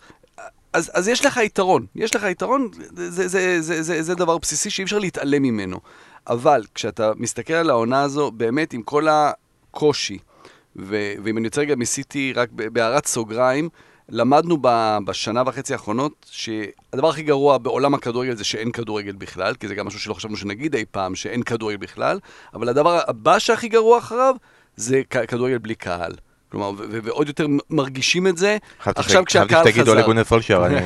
אז, 0.73 0.91
אז 0.95 1.09
יש 1.09 1.27
לך 1.27 1.37
יתרון. 1.37 1.87
יש 1.95 2.17
לך 2.17 2.23
יתרון, 2.23 2.69
זה, 2.97 3.11
זה, 3.11 3.29
זה, 3.29 3.61
זה, 3.61 3.83
זה, 3.83 4.03
זה 4.03 4.15
דבר 4.15 4.39
בסיסי 4.39 4.71
שאי 4.71 4.85
אפשר 4.85 4.99
להתעלם 4.99 5.43
ממנו. 5.43 5.81
אבל 6.27 6.65
כשאתה 6.75 7.13
מסתכל 7.17 7.53
על 7.53 7.71
העונה 7.71 8.03
הזו, 8.03 8.31
באמת 8.31 8.73
עם 8.73 8.83
כל 8.83 9.07
הקושי, 9.11 10.19
ו, 10.77 11.13
ואם 11.25 11.39
אני 11.39 11.45
יוצא 11.47 11.61
רגע 11.61 11.75
מסיטי 11.77 12.33
רק 12.33 12.49
בהערת 12.53 13.07
סוגריים, 13.07 13.69
למדנו 14.09 14.59
ב- 14.61 14.99
בשנה 15.05 15.43
וחצי 15.47 15.73
האחרונות 15.73 16.27
שהדבר 16.31 17.09
הכי 17.09 17.23
גרוע 17.23 17.59
בעולם 17.59 17.95
הכדורגל 17.95 18.37
זה 18.37 18.45
שאין 18.45 18.73
כדורגל 18.73 19.13
בכלל, 19.13 19.55
כי 19.55 19.69
זה 19.69 19.75
גם 19.75 19.87
משהו 19.87 20.01
שלא 20.01 20.15
חשבנו 20.15 20.37
שנגיד 20.37 20.75
אי 20.75 20.85
פעם, 20.91 21.15
שאין 21.15 21.43
כדורגל 21.43 21.77
בכלל, 21.77 22.19
אבל 22.55 22.69
הדבר 22.69 23.01
הבא 23.07 23.39
שהכי 23.39 23.69
גרוע 23.69 23.99
אחריו 23.99 24.35
זה 24.77 25.03
כדורגל 25.29 25.59
בלי 25.59 25.75
קהל. 25.75 26.13
כלומר, 26.51 26.71
ועוד 27.03 27.29
יותר 27.29 27.47
מרגישים 27.71 28.27
את 28.27 28.37
זה 28.37 28.57
חשבתי 28.83 29.01
עכשיו 29.01 29.25
כשהקהל 29.25 29.65
חשבתי 29.65 29.81
חזר. 29.81 29.95
לגונר 29.95 30.25
סולשר, 30.25 30.67
אני... 30.67 30.77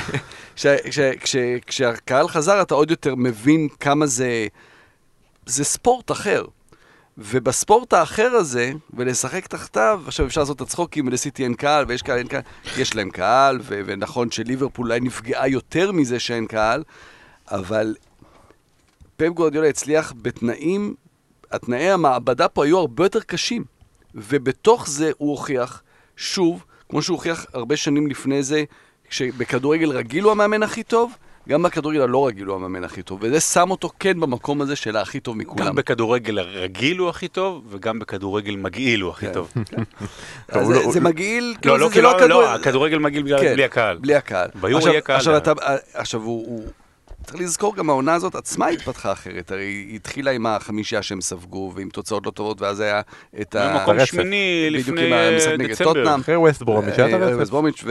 כש- 0.56 0.66
כש- 0.66 0.98
כש- 1.20 1.36
כשהקהל 1.66 2.28
חזר 2.28 2.62
אתה 2.62 2.74
עוד 2.74 2.90
יותר 2.90 3.14
מבין 3.14 3.68
כמה 3.80 4.06
זה, 4.06 4.46
זה 5.46 5.64
ספורט 5.64 6.10
אחר. 6.10 6.44
ובספורט 7.18 7.92
האחר 7.92 8.30
הזה, 8.34 8.72
ולשחק 8.94 9.46
תחתיו, 9.46 10.02
עכשיו 10.06 10.26
אפשר 10.26 10.40
לעשות 10.40 10.56
את 10.56 10.60
הצחוקים, 10.60 11.06
ולסיטי 11.06 11.44
אין 11.44 11.54
קהל, 11.54 11.84
ויש 11.88 12.02
קהל, 12.02 12.18
אין 12.18 12.26
קהל, 12.28 12.42
יש 12.78 12.96
להם 12.96 13.10
קהל, 13.10 13.58
ו- 13.62 13.80
ונכון 13.86 14.30
שליברפול 14.30 14.86
אולי 14.86 15.00
נפגעה 15.00 15.48
יותר 15.48 15.92
מזה 15.92 16.20
שאין 16.20 16.46
קהל, 16.46 16.82
אבל 17.50 17.94
פפ 19.16 19.28
גורדיולה 19.28 19.68
הצליח 19.68 20.12
בתנאים, 20.22 20.94
התנאי 21.50 21.90
המעבדה 21.90 22.48
פה 22.48 22.64
היו 22.64 22.78
הרבה 22.78 23.04
יותר 23.04 23.20
קשים. 23.20 23.64
ובתוך 24.14 24.88
זה 24.88 25.10
הוא 25.18 25.30
הוכיח, 25.30 25.82
שוב, 26.16 26.64
כמו 26.88 27.02
שהוא 27.02 27.14
הוכיח 27.16 27.46
הרבה 27.54 27.76
שנים 27.76 28.06
לפני 28.06 28.42
זה, 28.42 28.64
שבכדורגל 29.10 29.90
רגיל 29.90 30.24
הוא 30.24 30.32
המאמן 30.32 30.62
הכי 30.62 30.82
טוב, 30.82 31.12
גם 31.48 31.62
בכדורגל 31.62 32.00
הלא 32.00 32.26
רגיל 32.26 32.44
הוא 32.46 32.56
המאמן 32.56 32.84
הכי 32.84 33.02
טוב, 33.02 33.18
וזה 33.22 33.40
שם 33.40 33.70
אותו 33.70 33.90
כן 34.00 34.20
במקום 34.20 34.60
הזה 34.60 34.76
של 34.76 34.96
הכי 34.96 35.20
טוב 35.20 35.36
מכולם. 35.36 35.66
גם 35.66 35.74
בכדורגל 35.74 36.38
הרגיל 36.38 36.98
הוא 36.98 37.08
הכי 37.08 37.28
טוב, 37.28 37.64
וגם 37.70 37.98
בכדורגל 37.98 38.56
מגעיל 38.56 39.00
הוא 39.00 39.10
הכי. 39.10 39.26
טוב. 39.32 39.52
זה- 40.92 41.00
מגעיל, 41.00 41.44
לא, 41.44 41.60
כאילו 41.60 41.76
לא, 41.76 41.88
זה- 41.88 42.02
לא 42.02 42.02
לא, 42.02 42.10
הכדורגל. 42.16 42.28
לא, 42.34 42.54
הכדורגל 42.54 42.98
מגעיל 42.98 43.22
בגלל- 43.22 43.40
כן, 43.40 43.52
בלי 43.52 43.64
הקהל. 43.64 43.96
בלי 43.98 44.14
הקהל. 44.14 44.50
עכשיו- 44.76 44.90
יהיה 44.92 45.00
קהל. 45.00 45.16
עכשיו 45.94 46.22
צריך 47.22 47.40
לזכור 47.40 47.76
גם 47.76 47.90
העונה 47.90 48.14
הזאת 48.14 48.34
עצמה 48.34 48.66
התפתחה 48.66 49.12
אחרת, 49.12 49.50
הרי 49.50 49.64
היא 49.64 49.96
התחילה 49.96 50.30
עם 50.30 50.46
החמישייה 50.46 51.02
שהם 51.02 51.20
ספגו 51.20 51.72
ועם 51.74 51.88
תוצאות 51.88 52.26
לא 52.26 52.30
טובות, 52.30 52.60
ואז 52.60 52.80
היה 52.80 53.00
את 53.40 53.54
ה... 53.54 53.78
במקום. 53.78 54.06
שמיני 54.06 54.68
בדיוק 54.72 54.88
לפני 54.88 55.06
עם 55.06 55.12
המשחק 55.12 55.50
אה, 55.50 55.56
נגד 55.56 55.70
דצמבר. 55.70 55.92
טוטנאם. 55.94 56.20
אחרי 56.20 56.36
ווסט 56.36 56.62
ברומיץ', 56.62 56.98
היה 56.98 57.08
את 57.08 57.12
אה, 57.12 57.18
הרצף. 57.18 57.36
ווסט 57.38 57.50
ברומיץ', 57.50 57.84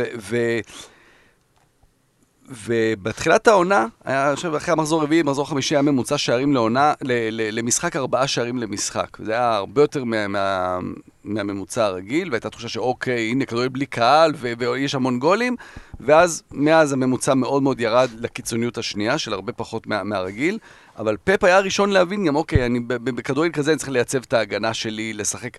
ובתחילת 2.52 3.48
העונה, 3.48 3.86
היה 4.06 4.32
עכשיו 4.32 4.58
אחרי 4.58 4.72
המחזור 4.72 5.02
הרביעי, 5.02 5.24
מחזור 5.24 5.50
חמישי 5.50 5.76
היה 5.76 5.82
ממוצע 5.82 6.18
שערים 6.18 6.54
לעונה, 6.54 6.94
ל- 7.02 7.12
ל- 7.32 7.60
למשחק, 7.60 7.96
ארבעה 7.96 8.28
שערים 8.28 8.58
למשחק. 8.58 9.18
זה 9.24 9.32
היה 9.32 9.56
הרבה 9.56 9.82
יותר 9.82 10.04
מה- 10.04 10.28
מה- 10.28 10.80
מהממוצע 11.24 11.86
הרגיל, 11.86 12.30
והייתה 12.32 12.50
תחושה 12.50 12.68
שאוקיי, 12.70 13.30
הנה 13.32 13.46
כדורגל 13.46 13.70
בלי 13.70 13.86
קהל, 13.86 14.32
ו- 14.36 14.54
ויש 14.58 14.96
המון 14.96 15.20
גולים, 15.20 15.56
ואז, 16.00 16.44
מאז 16.52 16.94
הממוצע 16.94 17.34
מאוד 17.34 17.64
מאוד 17.64 17.80
ירד 17.82 18.10
לקיצוניות 18.20 18.78
השנייה, 18.78 19.18
של 19.18 19.34
הרבה 19.34 19.54
פחות 19.54 19.88
מה- 19.88 20.04
מהרגיל. 20.04 20.58
אבל 20.98 21.18
פפ 21.24 21.44
היה 21.44 21.58
הראשון 21.58 21.90
להבין 21.90 22.26
גם, 22.26 22.36
אוקיי, 22.36 22.66
אני 22.66 22.80
בכדורגל 22.88 23.52
כזה 23.54 23.72
אני 23.72 23.78
צריך 23.80 23.92
לייצב 23.92 24.22
את 24.22 24.34
ההגנה 24.34 24.74
שלי, 24.74 25.14
לשחק 25.14 25.58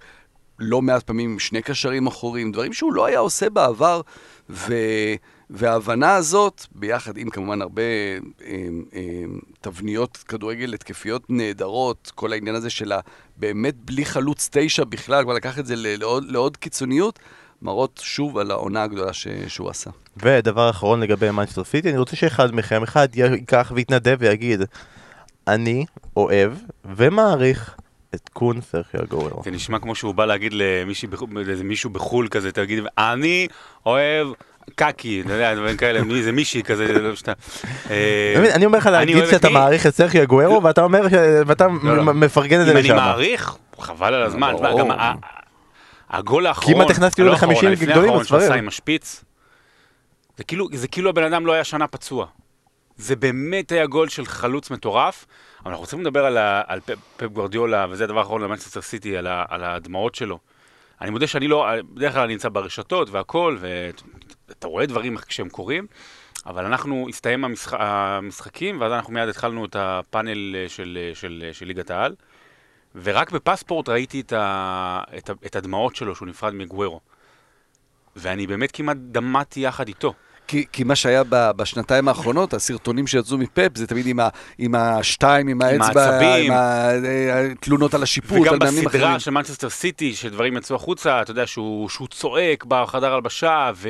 לא 0.59 0.83
מעט 0.83 1.03
פעמים 1.03 1.31
עם 1.31 1.39
שני 1.39 1.63
קשרים 1.63 2.07
אחוריים, 2.07 2.53
דברים 2.53 2.73
שהוא 2.73 2.93
לא 2.93 3.05
היה 3.07 3.19
עושה 3.19 3.51
בעבר, 3.51 4.01
ו... 4.51 4.75
וההבנה 5.55 6.15
הזאת, 6.15 6.67
ביחד 6.75 7.17
עם 7.17 7.31
כמובן 7.31 7.63
הרבה 7.63 7.83
אה, 7.83 8.57
אה, 8.95 9.01
תבניות 9.61 10.17
כדורגל 10.29 10.75
התקפיות 10.75 11.23
נהדרות, 11.29 12.13
כל 12.15 12.33
העניין 12.33 12.55
הזה 12.55 12.71
של 12.71 12.93
הבאמת 12.93 13.75
בלי 13.77 14.05
חלוץ 14.05 14.49
תשע 14.53 14.85
בכלל, 14.85 15.23
כבר 15.25 15.33
לקח 15.33 15.59
את 15.59 15.67
זה 15.67 15.75
לעוד, 15.77 16.25
לעוד 16.31 16.57
קיצוניות, 16.57 17.19
מראות 17.63 18.01
שוב 18.05 18.39
על 18.39 18.51
העונה 18.51 18.83
הגדולה 18.83 19.13
ש... 19.13 19.29
שהוא 19.49 19.71
עשה. 19.71 19.91
ודבר 20.17 20.71
אחרון 20.71 21.01
לגבי 21.01 21.31
מנצ'סטר 21.31 21.65
סיטי, 21.65 21.91
אני 21.91 21.99
רוצה 21.99 22.17
שאחד 22.17 22.55
מכם, 22.55 22.83
אחד 22.83 23.09
ייקח 23.15 23.73
ויתנדב 23.75 24.17
ויגיד, 24.21 24.61
אני 25.49 25.85
אוהב 26.17 26.53
ומעריך 26.85 27.77
את 28.15 28.29
קון 28.33 28.61
סרחי 28.61 28.99
הגוררו. 28.99 29.43
זה 29.45 29.51
נשמע 29.51 29.79
כמו 29.79 29.95
שהוא 29.95 30.15
בא 30.15 30.27
להגיד 30.27 30.53
למישהי 30.55 31.09
בח- 31.09 31.23
לאיזה 31.35 31.65
מישהו 31.65 31.91
בחו"ל 31.91 32.29
כזה, 32.31 32.53
תגיד, 32.53 32.85
אני 32.99 33.49
אוהב 33.87 34.29
קקי, 34.75 35.21
אתה 35.21 35.33
יודע, 35.33 35.55
דברים 35.55 35.77
כאלה, 35.77 36.03
מי 36.03 36.23
זה 36.23 36.33
מישהי 36.33 36.63
כזה, 36.63 37.01
לא 37.01 37.15
שאתה... 37.15 37.33
אה, 37.91 38.55
אני 38.55 38.67
אומר 38.67 38.79
לך 38.79 38.87
להגיד 38.87 39.27
שאתה? 39.31 39.49
מעריך 39.49 39.87
את 39.87 39.95
סרחי 39.95 40.21
הגוארו 40.21 40.63
ואתה 40.63 40.83
אומר, 40.83 41.03
ואתה 41.47 41.67
לא, 41.83 41.97
לא. 41.97 42.03
מפרגן 42.03 42.61
את 42.61 42.67
זה 42.67 42.73
אם 42.73 42.77
אני 42.77 42.85
לשם. 42.85 42.97
מעריך, 42.97 43.57
חבל 43.79 44.15
על 44.15 44.23
הזמן, 44.23 44.55
גם 44.79 44.91
הגול 46.11 46.47
האחרון, 46.47 46.75
כמעט 46.75 46.91
הכנסתי 46.91 47.23
לו 47.23 47.29
לא 47.29 47.33
האחרון, 47.33 47.55
ל-50 47.55 47.67
הלפני 47.67 47.87
גדולים 47.87 48.19
בספרים. 48.19 48.43
עשה 48.43 48.55
עם 48.55 48.69
השפיץ, 48.69 49.25
זה 50.37 50.45
כאילו, 50.45 50.69
זה 50.73 50.89
כאילו 50.89 51.11
הבן 51.11 51.25
אדם 51.25 51.47
לא 51.47 51.53
היה 51.53 51.65
שנה 51.65 51.87
פצוע. 51.87 52.27
זה 52.97 53.17
באמת 53.17 53.73
היה 53.73 53.87
גול 53.87 54.09
של 54.09 54.27
חלוץ 54.27 54.71
מטורף, 54.71 55.27
אבל 55.63 55.71
אנחנו 55.71 55.81
רוצים 55.81 56.01
לדבר 56.01 56.25
על, 56.25 56.39
על 56.67 56.81
פפ, 56.81 57.23
גוורדיולה, 57.33 57.87
וזה 57.91 58.05
הדבר 58.05 58.19
האחרון 58.19 58.43
למנצ'סטר 58.43 58.81
סיטי, 58.81 59.17
על, 59.17 59.27
על 59.27 59.65
הדמעות 59.65 60.15
שלו. 60.15 60.39
אני 61.01 61.11
מודה 61.11 61.27
שאני 61.27 61.49
לא, 61.49 61.67
בדרך 61.95 62.13
כלל 62.13 62.23
אני 62.23 62.33
נמצא 62.33 62.49
ברשתות 62.49 63.11
והכל, 63.11 63.57
ואתה 64.49 64.67
רואה 64.67 64.87
דברים 64.87 65.17
כשהם 65.17 65.49
קורים, 65.49 65.87
אבל 66.47 66.65
אנחנו, 66.65 67.07
הסתיים 67.09 67.45
המשח, 67.45 67.73
המשחקים, 67.79 68.81
ואז 68.81 68.93
אנחנו 68.93 69.13
מיד 69.13 69.29
התחלנו 69.29 69.65
את 69.65 69.77
הפאנל 69.79 70.57
אה, 70.57 70.69
של, 70.69 70.99
אה, 71.01 71.15
של, 71.15 71.49
של 71.53 71.67
ליגת 71.67 71.91
העל, 71.91 72.15
ורק 72.95 73.31
בפספורט 73.31 73.89
ראיתי 73.89 74.21
את, 74.21 74.33
ה, 74.33 75.03
את, 75.19 75.31
ה, 75.31 75.33
את 75.47 75.57
הדמעות 75.57 75.97
שלו, 75.97 76.15
שהוא 76.15 76.29
נפרד 76.29 76.55
מגוורו. 76.55 77.01
ואני 78.17 78.47
באמת 78.47 78.71
כמעט 78.73 78.97
דמעתי 78.97 79.61
יחד 79.61 79.89
איתו. 79.89 80.15
כי, 80.47 80.65
כי 80.73 80.85
מה 80.85 80.97
שהיה 80.97 81.23
ב, 81.29 81.51
בשנתיים 81.57 82.09
האחרונות, 82.09 82.55
הסרטונים 82.55 83.07
שיצאו 83.07 83.39
מפפ, 83.39 83.69
זה 83.75 83.87
תמיד 83.87 84.07
עם, 84.07 84.21
ה, 84.21 84.29
עם 84.59 84.75
השתיים, 84.75 85.49
עם 85.49 85.63
האצבע. 85.63 86.37
עם 86.37 86.53
התלונות 86.53 87.95
על 87.95 88.03
השיפוט, 88.03 88.39
וגם 88.41 88.53
על 88.53 88.59
מאמנים 88.59 88.87
אחרים. 88.87 89.03
בסדרה 89.03 89.21
של 89.21 89.31
מנצ'סטר 89.31 89.71
סיטי, 89.71 90.15
שדברים 90.15 90.57
יצאו 90.57 90.77
החוצה, 90.77 91.23
אתה 91.23 91.31
יודע, 91.31 91.47
שהוא, 91.47 91.89
שהוא 91.89 92.09
צועק 92.09 92.65
בחדר 92.65 93.15
הלבשה, 93.15 93.71
ו... 93.75 93.89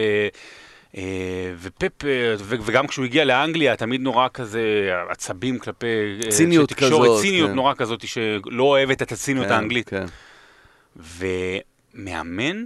אה, 0.96 1.02
ופפ, 1.58 2.04
אה, 2.04 2.34
וגם 2.38 2.86
כשהוא 2.86 3.04
הגיע 3.04 3.24
לאנגליה, 3.24 3.76
תמיד 3.76 4.00
נורא 4.00 4.28
כזה 4.34 4.90
עצבים 5.08 5.58
כלפי... 5.58 5.86
אה, 6.24 6.30
ציניות 6.30 6.72
כזאת, 6.72 7.20
ציניות 7.20 7.50
כן. 7.50 7.56
נורא 7.56 7.74
כזאת, 7.74 8.08
שלא 8.08 8.62
אוהבת 8.62 9.02
את 9.02 9.12
הציניות 9.12 9.46
כן, 9.46 9.52
האנגלית. 9.52 9.88
כן. 9.88 10.04
ומאמן 10.96 12.64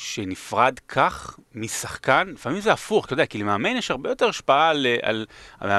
שנפרד 0.00 0.78
כך 0.88 1.38
משחקן, 1.54 2.32
לפעמים 2.34 2.60
זה 2.60 2.72
הפוך, 2.72 3.06
אתה 3.06 3.12
יודע, 3.12 3.26
כי 3.26 3.38
למאמן 3.38 3.76
יש 3.76 3.90
הרבה 3.90 4.08
יותר 4.08 4.28
השפעה 4.28 4.70
על, 4.70 4.86
על, 5.02 5.26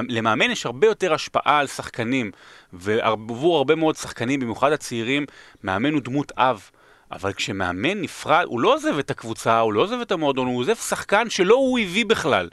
למאמן 0.10 0.52
יש 0.52 0.66
הרבה 0.66 0.88
יותר 0.88 1.14
השפעה 1.14 1.60
על 1.60 1.68
שחקנים, 1.68 2.32
ועבור 2.74 3.58
הרבה 3.58 3.76
מאוד 3.76 3.96
שחקנים, 3.96 4.40
במיוחד 4.40 4.72
הצעירים, 4.72 5.26
מאמן 5.64 5.94
הוא 5.94 6.02
דמות 6.02 6.32
אב. 6.38 6.70
אבל 7.12 7.34
כשמאמן 7.34 8.02
נפרד, 8.02 8.46
הוא 8.48 8.60
לא 8.60 8.74
עוזב 8.74 8.98
את 9.00 9.12
הקבוצה, 9.12 9.60
הוא 9.60 9.74
לא 9.74 9.82
עוזב 9.82 10.00
את 10.02 10.12
המועדון, 10.12 10.48
הוא 10.48 10.60
עוזב 10.60 10.76
שחקן 10.76 11.30
שלא 11.30 11.56
הוא 11.56 11.80
הביא 11.80 12.06
בכלל. 12.06 12.50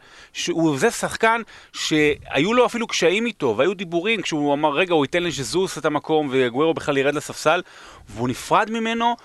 הוא 0.49 0.71
עוזב 0.71 0.91
שחקן 0.91 1.43
שהיו 1.73 2.55
לו 2.55 2.67
אפילו 2.67 2.87
קשיים 2.87 3.27
איתו, 3.27 3.55
והיו 3.57 3.75
דיבורים, 3.75 4.23
כשהוא 4.23 4.55
אמר, 4.55 4.71
רגע, 4.71 4.95
הוא 4.95 5.05
ייתן 5.05 5.23
לז'זוס 5.23 5.79
את 5.79 5.85
המקום, 5.85 6.29
וגוורו 6.31 6.75
בכלל 6.75 6.97
ירד 6.97 7.15
לספסל, 7.15 7.63
והוא 8.09 8.29
נפרד 8.29 8.71
ממנו 8.71 9.17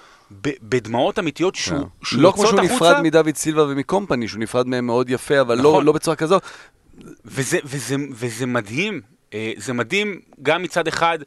בדמעות 0.61 1.19
אמיתיות 1.19 1.55
שהוא, 1.55 1.79
כן. 1.79 1.85
שהוא 2.03 2.21
לא 2.21 2.31
כמו 2.35 2.47
שהוא 2.47 2.59
החוצה. 2.59 2.75
נפרד 2.75 3.01
מדוד 3.01 3.35
סילבה 3.35 3.63
ומקומפני, 3.63 4.27
שהוא 4.27 4.39
נפרד 4.39 4.67
מהם 4.67 4.85
מאוד 4.85 5.09
יפה, 5.09 5.41
אבל 5.41 5.57
לא, 5.57 5.69
נכון. 5.69 5.85
לא 5.85 5.91
בצורה 5.91 6.15
כזאת. 6.15 6.43
וזה, 7.25 7.59
וזה, 7.65 7.95
וזה 8.11 8.45
מדהים, 8.45 9.01
אה, 9.33 9.51
זה 9.57 9.73
מדהים 9.73 10.19
גם 10.41 10.63
מצד 10.63 10.87
אחד, 10.87 11.19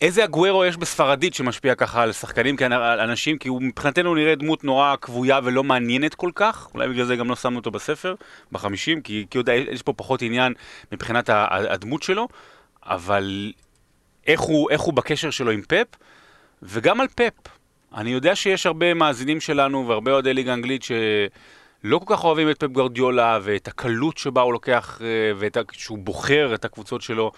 איזה 0.00 0.24
הגוורו 0.24 0.64
יש 0.64 0.76
בספרדית 0.76 1.34
שמשפיע 1.34 1.74
ככה 1.74 2.02
על 2.02 2.12
שחקנים, 2.12 2.56
כי 2.56 2.64
על 2.64 3.00
אנשים, 3.00 3.38
כי 3.38 3.48
הוא 3.48 3.62
מבחינתנו 3.62 4.14
נראה 4.14 4.34
דמות 4.34 4.64
נורא 4.64 4.94
כבויה 5.00 5.40
ולא 5.44 5.64
מעניינת 5.64 6.14
כל 6.14 6.30
כך, 6.34 6.68
אולי 6.74 6.88
בגלל 6.88 7.04
זה 7.04 7.16
גם 7.16 7.28
לא 7.28 7.36
שמנו 7.36 7.56
אותו 7.56 7.70
בספר, 7.70 8.14
בחמישים, 8.52 9.00
כי, 9.00 9.26
כי 9.30 9.38
יודע, 9.38 9.54
יש 9.54 9.82
פה 9.82 9.92
פחות 9.92 10.22
עניין 10.22 10.52
מבחינת 10.92 11.30
הדמות 11.30 12.02
שלו, 12.02 12.28
אבל 12.82 13.52
איך 14.26 14.40
הוא, 14.40 14.70
איך 14.70 14.80
הוא 14.80 14.94
בקשר 14.94 15.30
שלו 15.30 15.50
עם 15.50 15.62
פפ, 15.62 15.86
וגם 16.62 17.00
על 17.00 17.08
פפ. 17.14 17.57
אני 17.94 18.10
יודע 18.10 18.36
שיש 18.36 18.66
הרבה 18.66 18.94
מאזינים 18.94 19.40
שלנו 19.40 19.88
והרבה 19.88 20.12
אוהדי 20.12 20.34
ליגה 20.34 20.54
אנגלית 20.54 20.82
שלא 20.82 21.98
כל 21.98 22.16
כך 22.16 22.24
אוהבים 22.24 22.50
את 22.50 22.58
פפ 22.58 22.70
גרדיולה 22.70 23.38
ואת 23.42 23.68
הקלות 23.68 24.18
שבה 24.18 24.40
הוא 24.40 24.52
לוקח, 24.52 25.00
אה, 25.02 25.06
ואת 25.38 25.56
שהוא 25.72 25.98
בוחר 25.98 26.54
את 26.54 26.64
הקבוצות 26.64 27.02
שלו, 27.02 27.32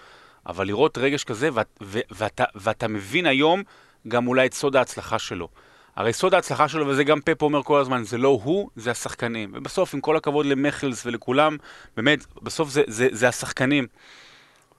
אבל 0.47 0.67
לראות 0.67 0.97
רגש 0.97 1.23
כזה, 1.23 1.49
ואת, 1.53 1.67
ו, 1.81 1.99
ואתה, 2.11 2.43
ואתה 2.55 2.87
מבין 2.87 3.25
היום 3.25 3.63
גם 4.07 4.27
אולי 4.27 4.45
את 4.45 4.53
סוד 4.53 4.75
ההצלחה 4.75 5.19
שלו. 5.19 5.47
הרי 5.95 6.13
סוד 6.13 6.33
ההצלחה 6.33 6.67
שלו, 6.67 6.87
וזה 6.87 7.03
גם 7.03 7.21
פפ 7.21 7.41
אומר 7.41 7.63
כל 7.63 7.79
הזמן, 7.79 8.03
זה 8.03 8.17
לא 8.17 8.39
הוא, 8.43 8.69
זה 8.75 8.91
השחקנים. 8.91 9.51
ובסוף, 9.53 9.93
עם 9.93 10.01
כל 10.01 10.17
הכבוד 10.17 10.45
למכלס 10.45 11.05
ולכולם, 11.05 11.57
באמת, 11.97 12.25
בסוף 12.41 12.69
זה, 12.69 12.83
זה, 12.87 13.07
זה 13.11 13.27
השחקנים. 13.27 13.87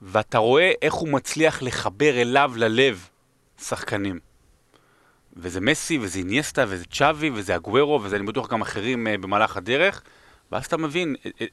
ואתה 0.01 0.37
רואה 0.37 0.71
איך 0.81 0.93
הוא 0.93 1.09
מצליח 1.09 1.61
לחבר 1.61 2.21
אליו 2.21 2.51
ללב 2.55 3.09
שחקנים. 3.61 4.32
וזה 5.37 5.61
מסי, 5.61 5.97
וזה 6.01 6.19
אינייסטה, 6.19 6.65
וזה 6.67 6.85
צ'אבי, 6.85 7.31
וזה 7.33 7.55
הגוורו, 7.55 7.99
וזה 8.03 8.15
אני 8.15 8.25
בטוח 8.25 8.49
גם 8.51 8.61
אחרים 8.61 9.07
uh, 9.07 9.21
במהלך 9.21 9.57
הדרך. 9.57 10.01
ואז 10.51 10.65
אתה 10.65 10.77
מבין 10.77 11.15
uh, 11.23 11.27
uh, 11.27 11.43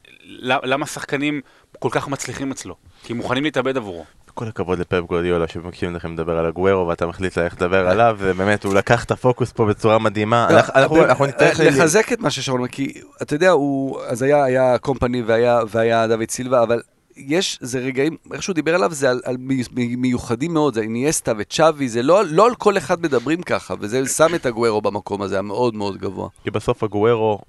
למה 0.63 0.85
שחקנים 0.85 1.41
כל 1.79 1.89
כך 1.91 2.07
מצליחים 2.07 2.51
אצלו. 2.51 2.75
כי 3.03 3.13
הם 3.13 3.17
מוכנים 3.17 3.43
להתאבד 3.43 3.77
עבורו. 3.77 4.05
כל 4.33 4.47
הכבוד 4.47 4.79
לפפ 4.79 4.99
גורדיולה 5.07 5.47
שמקשיבים 5.47 5.95
לכם 5.95 6.13
לדבר 6.13 6.37
על 6.37 6.45
הגוורו 6.45 6.87
ואתה 6.87 7.07
מחליט 7.07 7.37
ללכת 7.37 7.61
לדבר 7.61 7.87
עליו 7.87 8.15
ובאמת 8.19 8.63
הוא 8.63 8.73
לקח 8.73 9.03
את 9.03 9.11
הפוקוס 9.11 9.51
פה 9.51 9.65
בצורה 9.65 9.99
מדהימה. 9.99 10.47
לא, 10.51 10.59
אנחנו- 10.75 11.25
נצטרך 11.25 11.59
לחזק 11.59 12.13
את 12.13 12.19
מה 12.19 12.29
ששרון 12.29 12.59
אומר, 12.59 12.69
כי 12.69 12.93
אתה 13.21 13.35
יודע, 13.35 13.49
הוא, 13.49 13.99
אז 14.01 14.21
היה, 14.21 14.43
היה 14.43 14.77
קומפני 14.77 15.21
והיה 15.69 16.07
דוד 16.07 16.29
סילבה, 16.31 16.63
אבל 16.63 16.81
יש, 17.27 17.57
זה 17.61 17.79
רגעים, 17.79 18.17
איך 18.33 18.43
שהוא 18.43 18.53
דיבר 18.53 18.75
עליו, 18.75 18.93
זה 18.93 19.09
על, 19.09 19.21
על 19.25 19.37
מי- 19.37 19.63
מי- 19.71 19.95
מיוחדים 19.95 20.53
מאוד, 20.53 20.73
זה 20.73 20.81
אינייסטה 20.81 21.33
וצ'אבי, 21.37 21.89
זה 21.89 22.03
לא, 22.03 22.21
לא 22.25 22.45
על 22.45 22.55
כל 22.55 22.77
אחד 22.77 23.01
מדברים 23.01 23.41
ככה, 23.41 23.73
וזה 23.79 24.07
שם 24.07 24.35
את 24.35 24.45
הגוורו 24.45 24.81
במקום 24.81 25.21
הזה, 25.21 25.39
המאוד 25.39 25.75
מאוד 25.75 25.97
גבוה. 25.97 26.29
כי 26.43 26.51
בסוף 26.51 26.83
הגוורו, 26.83 27.39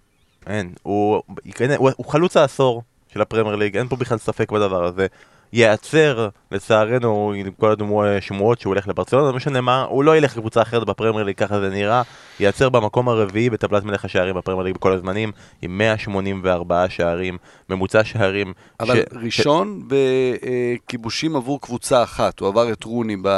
אין, 0.47 0.73
הוא, 0.83 1.23
הוא, 1.79 1.91
הוא 1.97 2.07
חלוץ 2.07 2.37
העשור 2.37 2.83
של 3.13 3.21
הפרמייר 3.21 3.57
ליג, 3.57 3.77
אין 3.77 3.89
פה 3.89 3.97
בכלל 3.97 4.19
ספק 4.19 4.53
בדבר 4.53 4.85
הזה. 4.85 5.07
ייעצר, 5.53 6.29
לצערנו, 6.53 7.33
עם 7.37 7.51
כל 7.61 7.75
השמועות 8.19 8.61
שהוא 8.61 8.71
הולך 8.71 8.89
לברצלונה, 8.89 9.31
לא 9.31 9.37
משנה 9.37 9.61
מה, 9.61 9.83
הוא 9.83 10.05
לא 10.05 10.17
ילך 10.17 10.37
לקבוצה 10.37 10.63
אחרת 10.63 10.87
בפרמייר 10.87 11.25
ליג, 11.25 11.37
ככה 11.37 11.61
זה 11.61 11.71
נראה, 11.71 12.03
ייעצר 12.41 12.69
במקום 12.69 13.09
הרביעי 13.09 13.51
בטבלת 13.51 13.85
מלך 13.85 14.05
השערים 14.05 14.35
בפרמייר 14.35 14.65
ליג 14.65 14.75
בכל 14.75 14.93
הזמנים, 14.93 15.33
עם 15.63 15.79
184 15.79 16.85
שערים, 16.89 17.39
ממוצע 17.71 18.05
שערים. 18.05 18.53
אבל 18.81 18.97
ש- 18.97 19.05
ראשון 19.25 19.83
בכיבושים 19.89 21.37
עבור 21.37 21.61
קבוצה 21.61 22.03
אחת, 22.03 22.41
הוא 22.41 22.49
עבר 22.49 22.73
את 22.73 22.85
רוני 22.85 23.17
ב- 23.23 23.29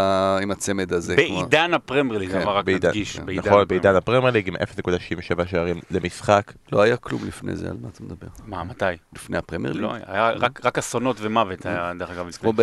עם 0.43 0.51
הצמד 0.51 0.93
הזה. 0.93 1.17
בעידן 1.17 1.75
הפרמייר 1.75 2.19
ליג, 2.19 2.31
כן, 2.31 2.39
רק 2.49 2.65
בעידן- 2.65 2.89
נדגיש, 2.89 3.17
כן, 3.19 3.27
בעידן 3.27 3.49
נכון, 3.51 3.65
בעידן. 3.69 3.95
הפרמייר 3.97 4.33
ליג 4.33 4.49
עם 4.49 4.55
0.67 4.57 5.47
שערים 5.47 5.81
למשחק. 5.91 6.53
לא 6.73 6.83
היה 6.83 6.97
כלום 6.97 7.21
לפני 7.27 7.57
זה, 7.57 7.69
על 7.69 7.77
מה 7.83 7.89
אתה 7.95 8.03
מדבר? 8.05 8.27
מה, 8.47 8.65
מתי? 8.65 8.85
לפני 9.15 9.39
הפרמייר 9.39 9.73
ליג? 9.75 9.83
לא, 9.83 9.93
היה 10.07 10.31
רק- 10.31 10.67
רק 10.67 10.79
אסונות 10.79 11.17
ומוות 11.21 11.67
היה, 11.67 11.93
דרך 12.05 12.19
אגב. 12.19 12.31
כמו 12.41 12.53
ב... 12.57 12.63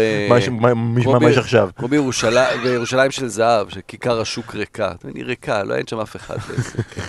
מה 1.19 1.29
יש 1.29 1.37
עכשיו? 1.37 1.69
כמו 1.75 1.87
בירושלים, 1.87 3.11
של 3.11 3.27
זהב, 3.27 3.69
שכיכר 3.69 4.21
השוק 4.21 4.55
ריקה. 4.55 4.91
אתה 4.91 5.07
מבין, 5.07 5.17
היא 5.17 5.25
ריקה, 5.25 5.63
לא 5.63 5.75
אין 5.75 5.87
שם 5.87 5.99
אף 5.99 6.15
אחד. 6.15 6.35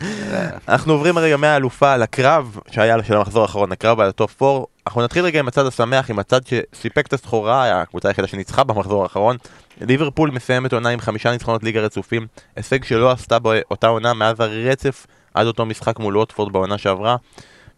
אנחנו 0.69 0.93
עוברים 0.93 1.19
רגע 1.19 1.37
מהאלופה 1.37 1.97
לקרב 1.97 2.59
שהיה 2.71 3.05
של 3.05 3.17
המחזור 3.17 3.43
האחרון, 3.43 3.73
הקרב 3.73 4.01
על 4.01 4.09
הטופ 4.09 4.43
4. 4.43 4.65
אנחנו 4.87 5.03
נתחיל 5.03 5.25
רגע 5.25 5.41
עם 5.41 5.49
הצד 5.49 5.67
השמח, 5.67 6.11
עם 6.11 6.19
הצד 6.19 6.41
שסיפק 6.47 7.07
את 7.07 7.13
הסחורה, 7.13 7.83
הקבוצה 7.83 8.09
היחידה 8.09 8.29
שניצחה 8.29 8.65
במחזור 8.65 9.03
האחרון. 9.03 9.37
ליברפול 9.81 10.31
מסיימת 10.31 10.73
עונה 10.73 10.89
עם 10.89 11.01
חמישה 11.01 11.31
ניצחונות 11.31 11.63
ליגה 11.63 11.81
רצופים, 11.81 12.27
הישג 12.57 12.85
שלא 12.85 13.11
עשתה 13.11 13.39
באותה 13.39 13.87
עונה 13.87 14.15
מאז 14.15 14.41
הרצף 14.41 15.07
עד 15.35 15.47
אותו 15.47 15.67
משחק 15.67 15.99
מול 15.99 16.17
ווטפורד 16.17 16.53
בעונה 16.53 16.79
שעברה. 16.79 17.17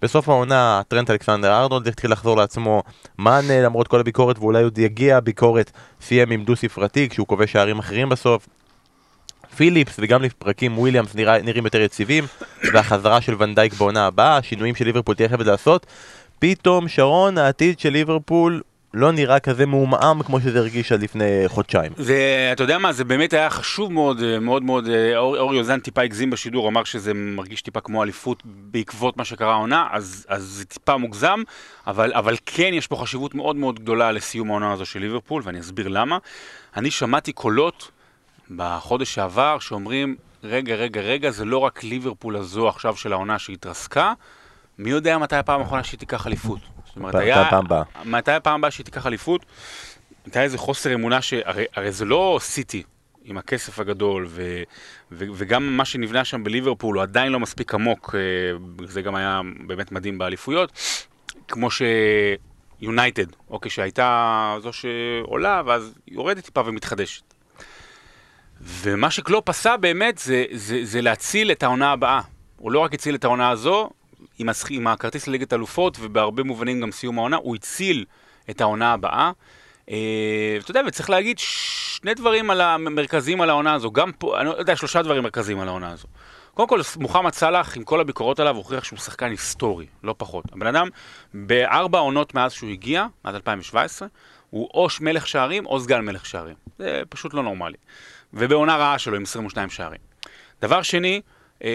בסוף 0.04 0.28
העונה 0.28 0.82
טרנט 0.88 1.10
אלכסנדר 1.10 1.52
ארנולד 1.52 1.88
התחיל 1.88 2.12
לחזור 2.12 2.36
לעצמו 2.36 2.82
מאנה 3.18 3.62
למרות 3.62 3.88
כל 3.88 4.00
הביקורת 4.00 4.38
ואולי 4.38 4.62
עוד 4.62 4.78
יגיע 4.78 5.16
הביקורת 5.16 5.70
סיים 6.00 6.30
עם 6.30 6.44
דו 6.44 6.56
ספרתי 6.56 7.08
כשהוא 7.08 7.26
כובש 7.26 7.52
שערים 7.52 7.78
אחרים 7.78 8.08
בסוף. 8.08 8.48
פיליפס 9.56 9.96
וגם 9.98 10.22
לפרקים 10.22 10.78
וויליאמס 10.78 11.14
נראה, 11.14 11.42
נראים 11.42 11.64
יותר 11.64 11.80
יציבים 11.80 12.24
והחזרה 12.72 13.20
של 13.20 13.34
ונדייק 13.38 13.74
בעונה 13.74 14.06
הבאה, 14.06 14.36
השינויים 14.36 14.74
של 14.74 14.84
ליברפול 14.84 15.14
תהיה 15.14 15.28
חייבת 15.28 15.46
לעשות. 15.46 15.86
פתאום 16.38 16.88
שרון 16.88 17.38
העתיד 17.38 17.78
של 17.78 17.90
ליברפול 17.90 18.62
לא 18.94 19.12
נראה 19.12 19.40
כזה 19.40 19.66
מעומעם 19.66 20.22
כמו 20.22 20.40
שזה 20.40 20.58
הרגיש 20.58 20.92
עד 20.92 21.02
לפני 21.02 21.44
חודשיים 21.46 21.92
זה, 21.96 22.50
אתה 22.52 22.62
יודע 22.62 22.78
מה, 22.78 22.92
זה 22.92 23.04
באמת 23.04 23.32
היה 23.32 23.50
חשוב 23.50 23.92
מאוד, 23.92 24.22
אה, 24.22 24.40
מאוד 24.40 24.62
מאוד, 24.62 24.88
אה, 24.88 25.16
אור, 25.16 25.54
יוזן 25.54 25.80
טיפה 25.80 26.02
הגזים 26.02 26.30
בשידור, 26.30 26.68
אמר 26.68 26.84
שזה 26.84 27.14
מרגיש 27.14 27.62
טיפה 27.62 27.80
כמו 27.80 28.02
אליפות 28.02 28.42
בעקבות 28.44 29.16
מה 29.16 29.24
שקרה 29.24 29.52
העונה, 29.52 29.88
אז, 29.90 30.26
אז 30.28 30.42
זה 30.42 30.64
טיפה 30.64 30.96
מוגזם, 30.96 31.42
אבל, 31.86 32.12
אבל 32.14 32.36
כן 32.46 32.70
יש 32.74 32.86
פה 32.86 32.96
חשיבות 32.96 33.34
מאוד 33.34 33.56
מאוד 33.56 33.80
גדולה 33.80 34.12
לסיום 34.12 34.50
העונה 34.50 34.72
הזו 34.72 34.86
של 34.86 35.00
ליברפול, 35.00 35.42
ואני 35.44 35.60
אסביר 35.60 35.88
למה. 35.88 36.18
אני 36.76 36.90
שמעתי 36.90 37.32
קולות 37.32 37.90
בחודש 38.56 39.14
שעבר 39.14 39.58
שאומרים, 39.58 40.16
רגע, 40.44 40.74
רגע, 40.74 41.00
רגע, 41.00 41.30
זה 41.30 41.44
לא 41.44 41.58
רק 41.58 41.84
ליברפול 41.84 42.36
הזו 42.36 42.68
עכשיו 42.68 42.96
של 42.96 43.12
העונה 43.12 43.38
שהתרסקה, 43.38 44.12
מי 44.78 44.90
יודע 44.90 45.18
מתי 45.18 45.36
הפעם 45.36 45.60
האחרונה 45.60 45.84
שהיא 45.84 45.98
תיקח 45.98 46.26
אליפות. 46.26 46.73
זאת 46.94 46.96
אומרת, 46.96 47.14
היה... 47.14 47.46
פעם 47.50 47.64
הבאה. 47.64 47.82
מתי 48.04 48.32
הפעם 48.32 48.54
הבאה 48.54 48.70
שהיא 48.70 48.84
תיקח 48.84 49.06
אליפות? 49.06 49.46
הייתה 50.24 50.42
איזה 50.42 50.58
חוסר 50.58 50.94
אמונה 50.94 51.22
שהרי 51.22 51.64
הרי 51.74 51.92
זה 51.92 52.04
לא 52.04 52.38
סיטי 52.40 52.82
עם 53.24 53.38
הכסף 53.38 53.78
הגדול, 53.78 54.26
ו, 54.28 54.62
ו, 55.12 55.24
וגם 55.34 55.76
מה 55.76 55.84
שנבנה 55.84 56.24
שם 56.24 56.44
בליברפול 56.44 56.96
הוא 56.96 57.02
עדיין 57.02 57.32
לא 57.32 57.40
מספיק 57.40 57.74
עמוק, 57.74 58.14
אה, 58.14 58.86
זה 58.86 59.02
גם 59.02 59.14
היה 59.14 59.40
באמת 59.66 59.92
מדהים 59.92 60.18
באליפויות, 60.18 60.72
כמו 61.48 61.68
שיונייטד, 62.80 63.26
אוקיי, 63.50 63.70
שהייתה 63.70 64.56
זו 64.62 64.70
שעולה 64.72 65.62
ואז 65.66 65.94
יורדת 66.08 66.44
טיפה 66.44 66.62
ומתחדשת. 66.66 67.34
ומה 68.60 69.10
שקלופ 69.10 69.48
עשה 69.48 69.76
באמת 69.76 70.18
זה, 70.18 70.44
זה, 70.52 70.80
זה 70.82 71.00
להציל 71.00 71.50
את 71.50 71.62
העונה 71.62 71.92
הבאה. 71.92 72.20
הוא 72.56 72.72
לא 72.72 72.78
רק 72.78 72.94
הציל 72.94 73.14
את 73.14 73.24
העונה 73.24 73.50
הזו, 73.50 73.90
עם, 74.38 74.48
הסכ... 74.48 74.70
עם 74.70 74.86
הכרטיס 74.86 75.26
לליגת 75.26 75.52
אלופות, 75.52 75.96
ובהרבה 76.00 76.42
מובנים 76.42 76.80
גם 76.80 76.92
סיום 76.92 77.18
העונה, 77.18 77.36
הוא 77.36 77.56
הציל 77.56 78.04
את 78.50 78.60
העונה 78.60 78.92
הבאה. 78.92 79.32
אה, 79.90 80.56
אתה 80.58 80.70
יודע, 80.70 80.80
וצריך 80.86 81.10
להגיד 81.10 81.38
שני 81.38 82.14
דברים 82.14 82.50
על 82.50 82.60
המרכזיים 82.60 83.40
על 83.40 83.50
העונה 83.50 83.74
הזו, 83.74 83.92
גם 83.92 84.12
פה, 84.12 84.40
אני 84.40 84.48
לא 84.48 84.54
יודע, 84.58 84.76
שלושה 84.76 85.02
דברים 85.02 85.22
מרכזיים 85.22 85.60
על 85.60 85.68
העונה 85.68 85.92
הזו. 85.92 86.08
קודם 86.54 86.68
כל, 86.68 86.80
מוחמד 86.96 87.32
סאלח, 87.32 87.76
עם 87.76 87.84
כל 87.84 88.00
הביקורות 88.00 88.40
עליו, 88.40 88.56
הוכיח 88.56 88.84
שהוא 88.84 88.98
שחקן 88.98 89.30
היסטורי, 89.30 89.86
לא 90.02 90.14
פחות. 90.18 90.44
הבן 90.52 90.66
אדם, 90.66 90.88
בארבע 91.34 91.98
עונות 91.98 92.34
מאז 92.34 92.52
שהוא 92.52 92.70
הגיע, 92.70 93.06
עד 93.24 93.34
2017, 93.34 94.08
הוא 94.50 94.68
או 94.74 94.86
מלך 95.00 95.26
שערים 95.26 95.66
או 95.66 95.80
סגן 95.80 96.00
מלך 96.00 96.26
שערים. 96.26 96.54
זה 96.78 97.02
פשוט 97.08 97.34
לא 97.34 97.42
נורמלי. 97.42 97.76
ובעונה 98.32 98.76
רעה 98.76 98.98
שלו 98.98 99.16
עם 99.16 99.22
22 99.22 99.70
שערים. 99.70 100.00
דבר 100.62 100.82
שני, 100.82 101.14
אה, 101.14 101.20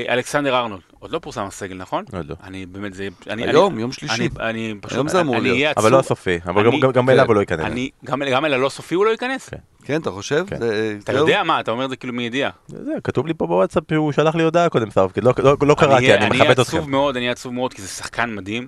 אלכסנדר 0.10 0.56
ארנולד, 0.58 0.82
עוד 1.00 1.12
לא 1.12 1.20
פורסם 1.20 1.44
הסגל, 1.44 1.76
נכון? 1.78 2.04
עוד 2.14 2.30
לא. 2.30 2.36
אני 2.44 2.66
באמת, 2.66 2.94
זה... 2.94 3.08
אני, 3.30 3.44
היום, 3.50 3.74
אני, 3.74 3.82
יום 3.82 3.92
שלישי. 3.92 4.14
אני, 4.16 4.30
אני 4.40 4.76
פשוט... 4.82 4.94
היום 4.96 5.08
זה 5.08 5.22
אמור 5.22 5.36
אני 5.36 5.44
להיות. 5.44 5.56
אהיה 5.58 5.74
אבל 5.78 5.92
לא. 5.92 6.00
הסופי, 6.00 6.38
אבל 6.46 6.64
גם- 6.64 6.70
אני- 6.72 6.80
גם- 6.80 6.92
גם 6.92 7.06
כן. 7.06 7.12
אליו 7.12 7.26
הוא 7.26 7.36
לא 7.36 7.40
ייכנס 7.40 7.66
אני, 7.66 7.90
גם, 8.06 8.22
גם 8.32 8.46
אל 8.46 8.54
הלא 8.54 8.70
סופי 8.70 8.96
הוא 8.96 9.06
לא 9.06 9.12
ייכנס? 9.12 9.50
כן. 9.50 9.58
כן, 9.84 10.02
אתה 10.02 10.12
חושב? 10.12 10.46
כן. 10.48 10.60
זה- 10.60 10.98
אתה 11.04 11.14
זהו? 11.14 11.22
יודע 11.28 11.44
מה, 11.44 11.60
אתה 11.60 11.72
אומר 11.72 11.86
את 11.86 11.90
זה 11.90 11.96
כאילו 11.96 12.14
מידיעה. 12.14 12.52
זה, 12.68 12.92
כתוב 13.04 13.28
לי 13.28 13.34
פה 13.34 13.48
בוואטסאפ 13.48 13.84
שהוא 13.92 14.12
שלח 14.12 14.36
לי 14.36 14.44
הודעה 14.44 14.70
קודם 14.70 14.92
סרפקד, 14.92 15.24
לא, 15.24 15.34
לא, 15.44 15.56
לא 15.62 15.76
קראתי, 15.80 15.94
אהיה- 16.06 16.16
אני 16.18 16.26
אני 16.26 16.36
מכבד 16.38 16.50
אתכם. 16.60 16.62
עצוב 16.62 16.90
מאוד, 16.90 17.18
אני 17.18 17.30
עצוב 17.30 17.54
מאוד, 17.54 17.74
כי 17.74 17.82
זה 17.82 17.88
שחקן 17.88 18.36
מדהים, 18.36 18.68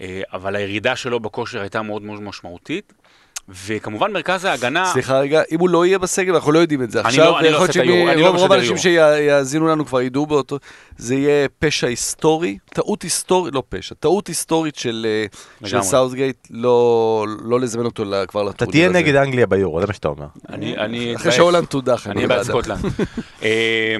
אה, 0.00 0.20
אבל 0.32 0.56
הירידה 0.56 0.96
שלו 0.96 1.20
בכושר 1.20 1.60
הייתה 1.60 1.82
מאוד 1.82 2.02
מאוד 2.02 2.22
משמעותית, 2.22 2.92
וכמובן 3.48 4.12
מרכז 4.12 4.44
ההגנה... 4.44 4.90
סליחה 4.92 5.18
רגע, 5.18 5.42
אם 5.52 5.60
הוא 5.60 5.68
לא 5.68 5.86
יהיה 5.86 5.98
בסגל, 5.98 6.34
אנחנו 6.34 6.52
לא 6.52 6.58
יודעים 6.58 6.82
את 6.82 6.90
זה. 6.90 7.00
אני 7.00 7.08
עכשיו, 7.08 7.24
לא- 7.24 7.40
אני 7.40 7.50
לא 7.50 7.58
עושה 7.58 7.70
את 7.70 7.76
היורו, 7.76 8.08
אני 8.08 8.22
לא 8.22 8.28
שרוב 8.28 8.36
רוב 8.36 8.44
משדר 8.44 8.54
האנשים 8.54 8.70
יורו. 8.70 8.82
שיאזינו 8.82 9.68
לנו 9.68 9.86
כבר 9.86 10.00
ידעו 10.00 10.26
באותו, 10.26 10.58
זה 10.96 11.14
יהיה 11.14 11.48
פשע 11.58 11.86
היסטורי, 11.86 12.58
טעות 12.74 13.02
היסטורית, 13.02 13.54
לא 13.54 13.62
פשע, 13.68 13.94
טעות 14.00 14.26
היסטורית 14.26 14.76
של 14.76 15.06
אה, 15.08 15.26
של 15.68 15.76
לגמרי. 15.76 15.88
סאוטגייט, 15.90 16.46
לא 16.50 17.26
לא 17.44 17.60
לזמן 17.60 17.84
אותו 17.84 18.04
כבר 18.28 18.42
אתה 18.42 18.50
לטורניר 18.50 18.70
תהיה 18.72 18.88
הזה. 18.88 18.98
נגד 18.98 19.14
אנגליה 19.14 19.46
ביורו, 19.46 19.80
זה 19.80 19.86
מה 19.86 19.92
שאתה 19.92 20.08
אומר. 20.08 20.26
אני, 20.48 20.76
אני 20.76 21.16
אחרי. 21.16 21.32
שהולנד 21.32 21.64
תודח. 21.64 22.06
אני 22.06 22.26
בעד. 22.26 22.42
סקוטלנד. 22.42 22.78
אה, 23.42 23.96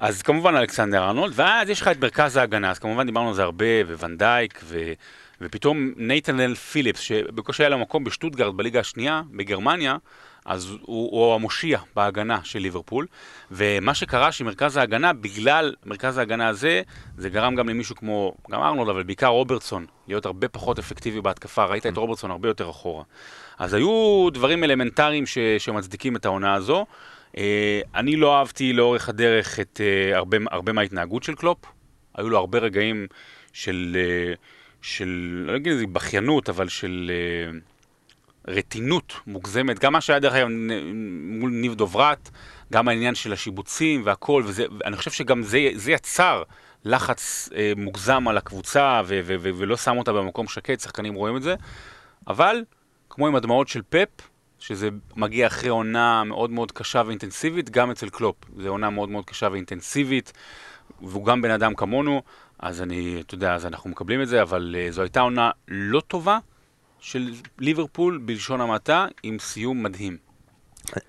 אז 0.00 0.22
כמובן 0.22 0.54
אלכסנדר 0.56 1.04
ארנולד, 1.04 1.32
ואז 1.36 1.68
יש 1.68 1.80
לך 1.80 1.88
את 1.88 2.00
מרכז 2.00 2.36
ההגנה, 2.36 2.70
אז 2.70 2.78
כמובן 2.78 3.06
דיברנו 3.06 3.28
על 3.28 3.34
זה 3.34 3.42
הרבה, 3.42 3.64
וונדייק, 3.98 4.60
ו... 4.64 4.78
ופתאום 5.42 5.92
נתניאל 5.96 6.54
פיליפס, 6.54 7.00
שבקושי 7.00 7.62
היה 7.62 7.68
לו 7.68 7.78
מקום 7.78 8.04
בשטוטגרד 8.04 8.56
בליגה 8.56 8.80
השנייה, 8.80 9.22
בגרמניה, 9.36 9.96
אז 10.44 10.70
הוא, 10.70 11.10
הוא 11.10 11.34
המושיע 11.34 11.78
בהגנה 11.96 12.38
של 12.44 12.58
ליברפול, 12.58 13.06
ומה 13.50 13.94
שקרה 13.94 14.32
שמרכז 14.32 14.76
ההגנה, 14.76 15.12
בגלל 15.12 15.74
מרכז 15.86 16.18
ההגנה 16.18 16.48
הזה, 16.48 16.82
זה 17.16 17.28
גרם 17.28 17.54
גם 17.54 17.68
למישהו 17.68 17.96
כמו, 17.96 18.34
גם 18.50 18.62
ארנולד, 18.62 18.88
אבל 18.88 19.02
בעיקר 19.02 19.26
רוברטסון, 19.26 19.86
להיות 20.08 20.26
הרבה 20.26 20.48
פחות 20.48 20.78
אפקטיבי 20.78 21.20
בהתקפה, 21.20 21.64
ראית 21.64 21.86
את 21.86 21.96
רוברטסון 21.96 22.30
הרבה 22.30 22.48
יותר 22.48 22.70
אחורה. 22.70 23.04
אז 23.58 23.74
היו 23.74 24.28
דברים 24.32 24.64
אלמנטריים 24.64 25.26
ש, 25.26 25.38
שמצדיקים 25.58 26.16
את 26.16 26.24
העונה 26.24 26.54
הזו. 26.54 26.86
אה, 27.36 27.80
אני 27.94 28.16
לא 28.16 28.38
אהבתי 28.38 28.72
לאורך 28.72 29.08
הדרך 29.08 29.60
את 29.60 29.80
אה, 29.80 30.16
הרבה, 30.16 30.36
הרבה 30.50 30.72
מההתנהגות 30.72 31.22
של 31.22 31.34
קלופ. 31.34 31.58
היו 32.14 32.30
לו 32.30 32.38
הרבה 32.38 32.58
רגעים 32.58 33.06
של, 33.52 33.96
אה, 34.00 34.34
של 34.82 35.42
לא 35.46 35.56
אגיד 35.56 35.72
איזה 35.72 35.86
בכיינות, 35.86 36.48
אבל 36.48 36.68
של 36.68 37.10
אה, 37.14 37.58
רטינות 38.48 39.12
מוגזמת. 39.26 39.78
גם 39.78 39.92
מה 39.92 40.00
שהיה 40.00 40.18
דרך 40.18 40.34
אגב 40.34 40.48
מול 41.24 41.50
ניב 41.50 41.74
דוברת, 41.74 42.30
גם 42.72 42.88
העניין 42.88 43.14
של 43.14 43.32
השיבוצים 43.32 44.02
והכל, 44.04 44.42
ואני 44.46 44.96
חושב 44.96 45.10
שגם 45.10 45.42
זה, 45.42 45.68
זה 45.74 45.92
יצר 45.92 46.42
לחץ 46.84 47.48
אה, 47.56 47.72
מוגזם 47.76 48.28
על 48.28 48.36
הקבוצה, 48.36 49.00
ו- 49.06 49.20
ו- 49.24 49.36
ו- 49.40 49.50
ולא 49.56 49.76
שם 49.76 49.96
אותה 49.98 50.12
במקום 50.12 50.46
שקט, 50.48 50.80
שחקנים 50.80 51.14
רואים 51.14 51.36
את 51.36 51.42
זה. 51.42 51.54
אבל, 52.28 52.64
כמו 53.10 53.26
עם 53.26 53.34
הדמעות 53.34 53.68
של 53.68 53.82
פפ, 53.88 54.08
שזה 54.58 54.88
מגיע 55.16 55.46
אחרי 55.46 55.68
עונה 55.68 56.24
מאוד 56.24 56.50
מאוד 56.50 56.72
קשה 56.72 57.02
ואינטנסיבית, 57.06 57.70
גם 57.70 57.90
אצל 57.90 58.08
קלופ. 58.08 58.36
זו 58.58 58.68
עונה 58.68 58.90
מאוד 58.90 59.08
מאוד 59.08 59.24
קשה 59.24 59.48
ואינטנסיבית, 59.52 60.32
והוא 61.02 61.24
גם 61.24 61.42
בן 61.42 61.50
אדם 61.50 61.74
כמונו, 61.74 62.22
אז 62.62 62.82
אני, 62.82 63.22
אתה 63.26 63.34
יודע, 63.34 63.54
אז 63.54 63.66
אנחנו 63.66 63.90
מקבלים 63.90 64.22
את 64.22 64.28
זה, 64.28 64.42
אבל 64.42 64.76
uh, 64.78 64.92
זו 64.92 65.02
הייתה 65.02 65.20
עונה 65.20 65.50
לא 65.68 66.00
טובה 66.00 66.38
של 67.00 67.32
ליברפול, 67.58 68.20
בלשון 68.24 68.60
המעטה, 68.60 69.06
עם 69.22 69.38
סיום 69.38 69.82
מדהים. 69.82 70.16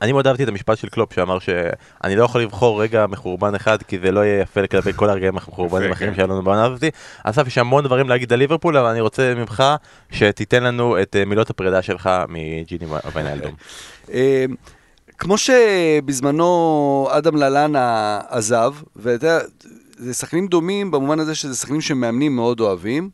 אני 0.02 0.12
מאוד 0.12 0.28
אהבתי 0.28 0.44
את 0.44 0.48
המשפט 0.48 0.78
של 0.78 0.90
קלופ 0.90 1.14
שאמר 1.14 1.40
שאני 1.40 2.16
לא 2.16 2.24
יכול 2.24 2.42
לבחור 2.42 2.82
רגע 2.82 3.06
מחורבן 3.08 3.56
אחד 3.56 3.84
כי 3.84 4.00
זה 4.00 4.12
לא 4.12 4.20
יהיה 4.20 4.42
יפה 4.42 4.68
כלפי 4.68 4.94
כל 4.96 5.10
הרגעים 5.10 5.34
המחורבנים 5.34 5.90
האחרים 5.90 6.10
כן. 6.10 6.16
שהיו 6.16 6.28
לנו 6.28 6.42
בעונה 6.42 6.66
הזאתי. 6.66 6.90
אסף 7.24 7.48
יש 7.48 7.58
המון 7.58 7.84
דברים 7.84 8.10
להגיד 8.10 8.34
על 8.34 8.40
ליברפול 8.40 8.78
אבל 8.78 8.90
אני 8.90 9.02
רוצה 9.02 9.34
ממך 9.36 9.64
שתיתן 10.12 10.64
לנו 10.64 11.02
את 11.02 11.16
אה, 11.16 11.26
מילות 11.26 11.50
הפרידה 11.50 11.82
שלך 11.82 12.10
מג'יני 12.30 12.86
ויינלדום. 13.14 13.54
אה, 14.14 14.46
כמו 15.18 15.38
שבזמנו 15.38 17.08
אדם 17.12 17.36
ללנה 17.36 18.20
עזב, 18.30 18.74
ואתה 18.96 19.28
יודע, 19.28 19.40
זה 20.04 20.14
שחקנים 20.14 20.48
דומים 20.48 20.92
במובן 20.92 21.20
הזה 21.20 21.36
שזה 21.36 21.56
שחקנים 21.56 21.82
שמאמנים 21.82 22.36
מאוד 22.36 22.60
אוהבים. 22.60 23.10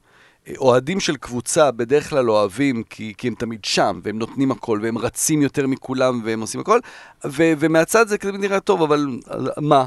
אוהדים 0.57 0.99
של 0.99 1.15
קבוצה 1.15 1.71
בדרך 1.71 2.09
כלל 2.09 2.29
אוהבים 2.29 2.83
כי, 2.83 3.13
כי 3.17 3.27
הם 3.27 3.35
תמיד 3.35 3.65
שם, 3.65 3.99
והם 4.03 4.19
נותנים 4.19 4.51
הכל, 4.51 4.79
והם 4.83 4.97
רצים 4.97 5.41
יותר 5.41 5.67
מכולם, 5.67 6.21
והם 6.23 6.41
עושים 6.41 6.61
הכל, 6.61 6.79
ו, 7.25 7.51
ומהצד 7.59 8.07
זה 8.07 8.17
כזה 8.17 8.31
נראה 8.31 8.59
טוב, 8.59 8.81
אבל 8.81 9.07
מה? 9.57 9.85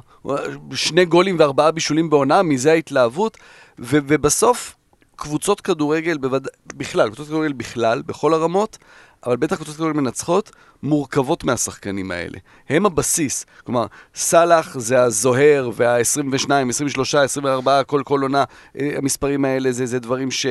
שני 0.74 1.04
גולים 1.04 1.36
וארבעה 1.38 1.70
בישולים 1.70 2.10
בעונה, 2.10 2.42
מזה 2.42 2.72
ההתלהבות, 2.72 3.38
ו, 3.78 3.98
ובסוף 4.06 4.74
קבוצות 5.16 5.60
כדורגל, 5.60 6.18
בווד... 6.18 6.48
בכלל, 6.76 7.06
קבוצות 7.06 7.26
כדורגל 7.26 7.52
בכלל, 7.52 8.02
בכל 8.02 8.34
הרמות, 8.34 8.78
אבל 9.26 9.37
בטח 9.37 9.56
קבוצות 9.56 9.74
כדורגל 9.74 10.00
מנצחות, 10.00 10.50
מורכבות 10.82 11.44
מהשחקנים 11.44 12.11
האלה. 12.11 12.38
הם 12.68 12.87
הבסיס. 12.87 13.46
כלומר, 13.64 13.87
סאלח 14.14 14.78
זה 14.78 15.02
הזוהר 15.02 15.70
וה-22, 15.74 16.50
23, 16.68 17.14
24, 17.14 17.82
כל 17.82 18.02
כל 18.04 18.22
עונה, 18.22 18.44
אה, 18.78 18.90
המספרים 18.96 19.44
האלה 19.44 19.72
זה, 19.72 19.87
זה 19.87 19.98
דברים 19.98 20.30
ש... 20.30 20.46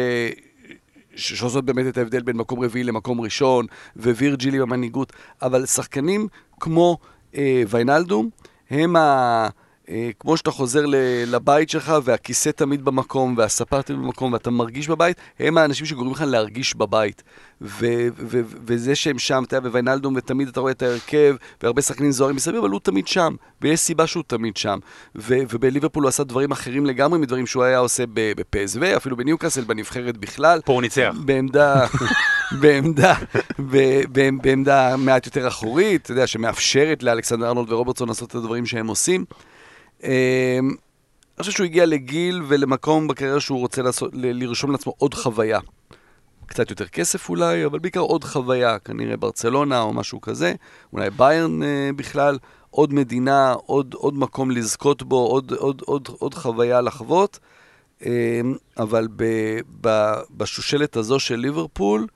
שעושות 1.16 1.66
באמת 1.66 1.88
את 1.88 1.98
ההבדל 1.98 2.22
בין 2.22 2.38
מקום 2.38 2.64
רביעי 2.64 2.84
למקום 2.84 3.22
ראשון, 3.22 3.66
ווירג'ילי 3.96 4.60
במנהיגות, 4.60 5.14
אבל 5.42 5.66
שחקנים 5.66 6.28
כמו 6.60 6.98
אה, 7.36 7.64
ויינלדום, 7.70 8.30
הם 8.70 8.96
ה... 8.96 9.50
אה, 9.92 10.10
כמו 10.20 10.38
שאתה 10.38 10.52
חוזר 10.52 10.86
לבית 11.28 11.70
שלך 11.70 11.94
והכיסא 12.04 12.50
תמיד 12.50 12.86
במקום 12.86 13.36
והספה 13.38 13.82
תמיד 13.82 14.00
במקום 14.00 14.34
ואתה 14.34 14.52
מרגיש 14.52 14.88
בבית, 14.88 15.18
הם 15.40 15.58
האנשים 15.58 15.86
שגורמים 15.86 16.14
לך 16.14 16.24
להרגיש 16.28 16.76
בבית. 16.76 17.24
ו- 17.62 18.08
ו- 18.18 18.42
וזה 18.66 18.96
שהם 18.96 19.20
שם, 19.20 19.44
אתה 19.48 19.56
יודע, 19.56 19.68
בוויינלדום, 19.70 20.14
ותמיד 20.18 20.48
אתה 20.48 20.60
רואה 20.60 20.72
את 20.72 20.82
ההרכב, 20.82 21.36
והרבה 21.64 21.82
שחקנים 21.82 22.12
זוהרים 22.12 22.36
מסביב, 22.36 22.58
אבל 22.58 22.70
הוא 22.70 22.80
תמיד 22.80 23.08
שם, 23.08 23.36
ויש 23.62 23.80
סיבה 23.80 24.08
שהוא 24.08 24.24
תמיד 24.28 24.58
שם. 24.58 24.80
ו- 25.16 25.38
ובליברפול 25.50 26.04
הוא 26.04 26.10
עשה 26.10 26.24
דברים 26.24 26.52
אחרים 26.52 26.86
לגמרי 26.86 27.20
מדברים 27.20 27.48
שהוא 27.48 27.64
היה 27.64 27.78
עושה 27.78 28.04
בפסו, 28.14 28.80
אפילו 28.98 29.18
בניוקאסל, 29.18 29.64
בנבחרת 29.64 30.18
בכלל. 30.18 30.62
פה 30.66 30.74
הוא 30.74 30.82
ניצח. 30.82 31.16
בעמדה, 31.26 31.86
בעמדה, 32.62 33.14
בעמדה 34.42 34.98
מעט 34.98 35.26
יותר 35.26 35.48
אחורית, 35.48 36.02
אתה 36.02 36.12
יודע, 36.12 36.28
שמאפשרת 36.28 37.04
לאלכסנדר 37.04 37.48
ארנולד 37.48 37.72
ורוברטסון 37.72 38.08
לעשות 38.08 38.30
את 38.30 38.36
הדברים 38.36 38.66
שהם 38.66 38.88
עושים. 38.88 39.26
אמ, 40.04 40.10
אני 41.38 41.44
חושב 41.44 41.52
שהוא 41.52 41.66
הגיע 41.66 41.86
לגיל 41.86 42.42
ולמקום 42.48 43.08
בקריירה 43.08 43.40
שהוא 43.40 43.60
רוצה 43.60 43.82
לעשות, 43.82 44.12
לרשום 44.14 44.72
לעצמו 44.72 44.94
עוד 44.98 45.14
חוויה. 45.14 45.60
קצת 46.46 46.70
יותר 46.70 46.88
כסף 46.88 47.30
אולי, 47.30 47.66
אבל 47.66 47.80
בעיקר 47.80 48.00
עוד 48.00 48.24
חוויה, 48.24 48.80
כנראה 48.80 49.18
ברצלונה 49.18 49.82
או 49.82 49.94
משהו 49.94 50.22
כזה, 50.22 50.54
אולי 50.94 51.10
ביירן 51.10 51.64
אה, 51.64 51.90
בכלל, 51.96 52.38
עוד 52.70 52.94
מדינה, 52.94 53.54
עוד, 53.66 53.94
עוד 53.94 54.18
מקום 54.18 54.52
לזכות 54.52 55.04
בו, 55.04 55.28
עוד, 55.28 55.52
עוד, 55.52 55.82
עוד, 55.86 56.08
עוד 56.20 56.34
חוויה 56.34 56.82
לחוות. 56.82 57.40
אה, 58.06 58.42
אבל 58.78 59.08
ב, 59.16 59.24
ב, 59.82 60.14
בשושלת 60.32 60.96
הזו 60.96 61.20
של 61.20 61.36
ליברפול, 61.36 62.08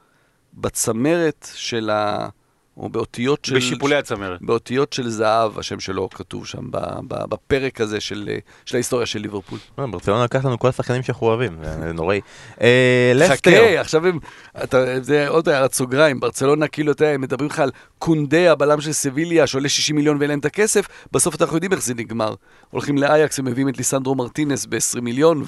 בצמרת 0.53 1.47
של 1.53 1.89
ה... 1.89 2.29
או 2.77 2.89
באותיות 2.89 3.45
של... 3.45 3.55
בשיפולי 3.55 3.95
הצמרת. 3.95 4.41
באותיות 4.41 4.93
של 4.93 5.09
זהב, 5.09 5.59
השם 5.59 5.79
שלו 5.79 6.09
כתוב 6.09 6.47
שם 6.47 6.65
בפרק 7.07 7.81
הזה 7.81 7.99
של, 7.99 8.29
של 8.65 8.75
ההיסטוריה 8.75 9.05
של 9.05 9.19
ליברפול. 9.19 9.59
אה, 9.79 9.87
ברצלונה 9.87 10.23
לקח 10.23 10.45
לנו 10.45 10.59
כל 10.59 10.67
השחקנים 10.67 11.03
שאנחנו 11.03 11.27
אוהבים, 11.27 11.57
זה 11.63 11.93
נוראי. 11.93 12.21
אה, 12.61 13.11
לסטר. 13.15 13.51
חכה, 13.51 13.79
עכשיו 13.79 14.07
הם, 14.07 14.19
אתה, 14.63 15.01
זה 15.01 15.27
עוד 15.27 15.49
הערת 15.49 15.73
סוגריים, 15.73 16.19
ברצלונה 16.19 16.67
כאילו, 16.67 16.91
אתה 16.91 17.05
יודע, 17.05 17.17
מדברים 17.17 17.49
לך 17.49 17.59
על 17.59 17.71
קונדה, 17.99 18.51
הבלם 18.51 18.81
של 18.81 18.91
סביליה, 18.93 19.47
שעולה 19.47 19.69
60 19.69 19.95
מיליון 19.95 20.17
ואין 20.17 20.29
להם 20.29 20.39
את 20.39 20.45
הכסף, 20.45 20.87
בסוף 21.11 21.41
אנחנו 21.41 21.57
יודעים 21.57 21.71
איך 21.71 21.81
זה 21.81 21.93
נגמר. 21.93 22.35
הולכים 22.71 22.97
לאייאקס 22.97 23.39
ומביאים 23.39 23.69
את 23.69 23.77
ליסנדרו 23.77 24.15
מרטינס 24.15 24.65
ב-20 24.65 25.01
מיליון, 25.01 25.43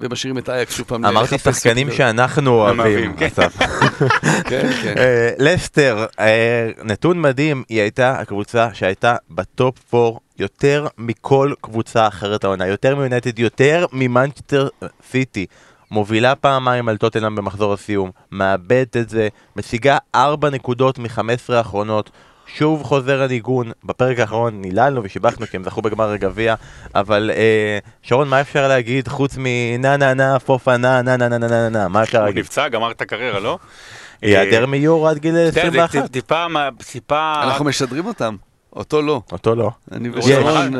ומשאירים 0.00 0.38
את 0.38 0.48
אייאקס 0.48 0.74
שוב 0.74 0.86
פעם. 0.86 1.04
אמרתי 1.04 1.38
שחקנים 1.38 1.90
שאנחנו 1.90 2.50
אוהבים. 2.50 3.16
כן, 3.16 3.28
כן. 4.48 4.70
כן. 4.82 4.94
אה, 4.98 5.30
לסטר, 5.38 6.06
נתון 6.84 7.20
מדהים, 7.20 7.62
היא 7.68 7.80
הייתה 7.80 8.20
הקבוצה 8.20 8.68
שהייתה 8.72 9.16
בטופ 9.30 9.94
4 9.94 10.18
יותר 10.38 10.86
מכל 10.98 11.52
קבוצה 11.60 12.08
אחרת 12.08 12.44
העונה, 12.44 12.66
יותר 12.66 12.96
מיונייטד, 12.96 13.38
יותר 13.38 13.86
ממנצ'סטר 13.92 14.68
סיטי. 15.10 15.46
מובילה 15.90 16.34
פעמיים 16.34 16.88
על 16.88 16.96
טוטנאם 16.96 17.34
במחזור 17.36 17.72
הסיום, 17.72 18.10
מאבדת 18.32 18.96
את 18.96 19.08
זה, 19.08 19.28
משיגה 19.56 19.98
4 20.14 20.50
נקודות 20.50 20.98
מ-15 20.98 21.52
האחרונות, 21.52 22.10
שוב 22.46 22.82
חוזר 22.82 23.22
הניגון, 23.22 23.72
בפרק 23.84 24.18
האחרון 24.18 24.60
ניללנו 24.60 25.04
ושיבחנו 25.04 25.46
כי 25.46 25.56
הם 25.56 25.64
זכו 25.64 25.82
בגמר 25.82 26.10
הגביע, 26.10 26.54
אבל 26.94 27.30
אה, 27.34 27.78
שרון, 28.02 28.28
מה 28.28 28.40
אפשר 28.40 28.68
להגיד 28.68 29.08
חוץ 29.08 29.36
מנה 29.38 29.96
נה 29.96 30.14
נה 30.14 30.38
פופה 30.38 30.76
נה 30.76 31.02
נה 31.02 31.16
נה 31.16 31.28
נה 31.28 31.38
נה 31.38 31.68
נה, 31.68 31.88
מה 31.88 32.02
אפשר 32.02 32.20
להגיד? 32.20 32.36
הוא 32.36 32.40
נפצע, 32.40 32.68
גמר 32.68 32.90
את 32.90 33.00
הקריירה, 33.00 33.40
לא? 33.40 33.58
ייעדר 34.22 34.60
אה, 34.60 34.66
מיורו 34.66 35.08
עד 35.08 35.18
גיל 35.18 35.36
21. 35.36 36.10
טיפה, 36.10 36.46
טיפה... 36.90 37.42
אנחנו 37.42 37.64
משדרים 37.64 38.06
אותם, 38.06 38.36
אותו 38.72 39.02
לא. 39.02 39.20
אותו 39.32 39.54
לא. 39.54 39.70
אני 39.92 40.10
ושרון, 40.10 40.72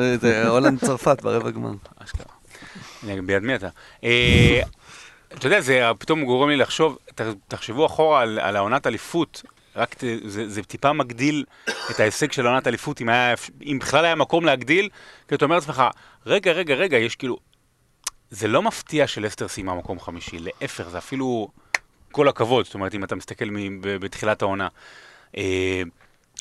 הולנד 0.48 0.78
צרפת 0.80 1.22
ברבע 1.22 1.50
גמר. 1.50 1.70
ביד 3.02 3.42
מי 3.42 3.54
אתה? 3.54 3.68
אתה 5.34 5.46
יודע, 5.46 5.60
זה 5.60 5.90
פתאום 5.98 6.24
גורם 6.24 6.48
לי 6.48 6.56
לחשוב, 6.56 6.98
תחשבו 7.48 7.86
אחורה 7.86 8.20
על 8.20 8.56
העונת 8.56 8.86
אליפות, 8.86 9.42
רק 9.76 9.96
זה 10.24 10.62
טיפה 10.62 10.92
מגדיל 10.92 11.44
את 11.90 12.00
ההישג 12.00 12.32
של 12.32 12.46
עונת 12.46 12.66
אליפות, 12.66 13.00
אם 13.62 13.78
בכלל 13.80 14.04
היה 14.04 14.14
מקום 14.14 14.44
להגדיל, 14.44 14.88
כי 15.28 15.34
אתה 15.34 15.44
אומר 15.44 15.54
לעצמך, 15.54 15.82
רגע, 16.26 16.52
רגע, 16.52 16.74
רגע, 16.74 16.96
יש 16.96 17.16
כאילו... 17.16 17.38
זה 18.30 18.48
לא 18.48 18.62
מפתיע 18.62 19.06
שלסטר 19.06 19.48
סיימה 19.48 19.74
מקום 19.74 20.00
חמישי, 20.00 20.38
להפך, 20.38 20.88
זה 20.88 20.98
אפילו... 20.98 21.48
כל 22.16 22.28
הכבוד, 22.28 22.64
זאת 22.64 22.74
אומרת, 22.74 22.94
אם 22.94 23.04
אתה 23.04 23.14
מסתכל 23.14 23.44
בתחילת 23.80 24.42
העונה. 24.42 24.68
אה, 25.36 25.82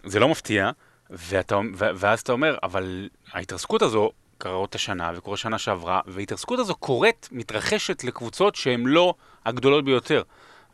זה 0.03 0.19
לא 0.19 0.29
מפתיע, 0.29 0.71
ואתה, 1.09 1.59
ואז 1.75 2.19
אתה 2.19 2.31
אומר, 2.31 2.57
אבל 2.63 3.09
ההתרסקות 3.31 3.81
הזו 3.81 4.11
קרה 4.37 4.65
השנה 4.75 5.11
וקורה 5.15 5.37
שנה 5.37 5.57
שעברה, 5.57 6.01
וההתרסקות 6.07 6.59
הזו 6.59 6.75
קורית, 6.75 7.29
מתרחשת 7.31 8.03
לקבוצות 8.03 8.55
שהן 8.55 8.85
לא 8.85 9.13
הגדולות 9.45 9.85
ביותר. 9.85 10.23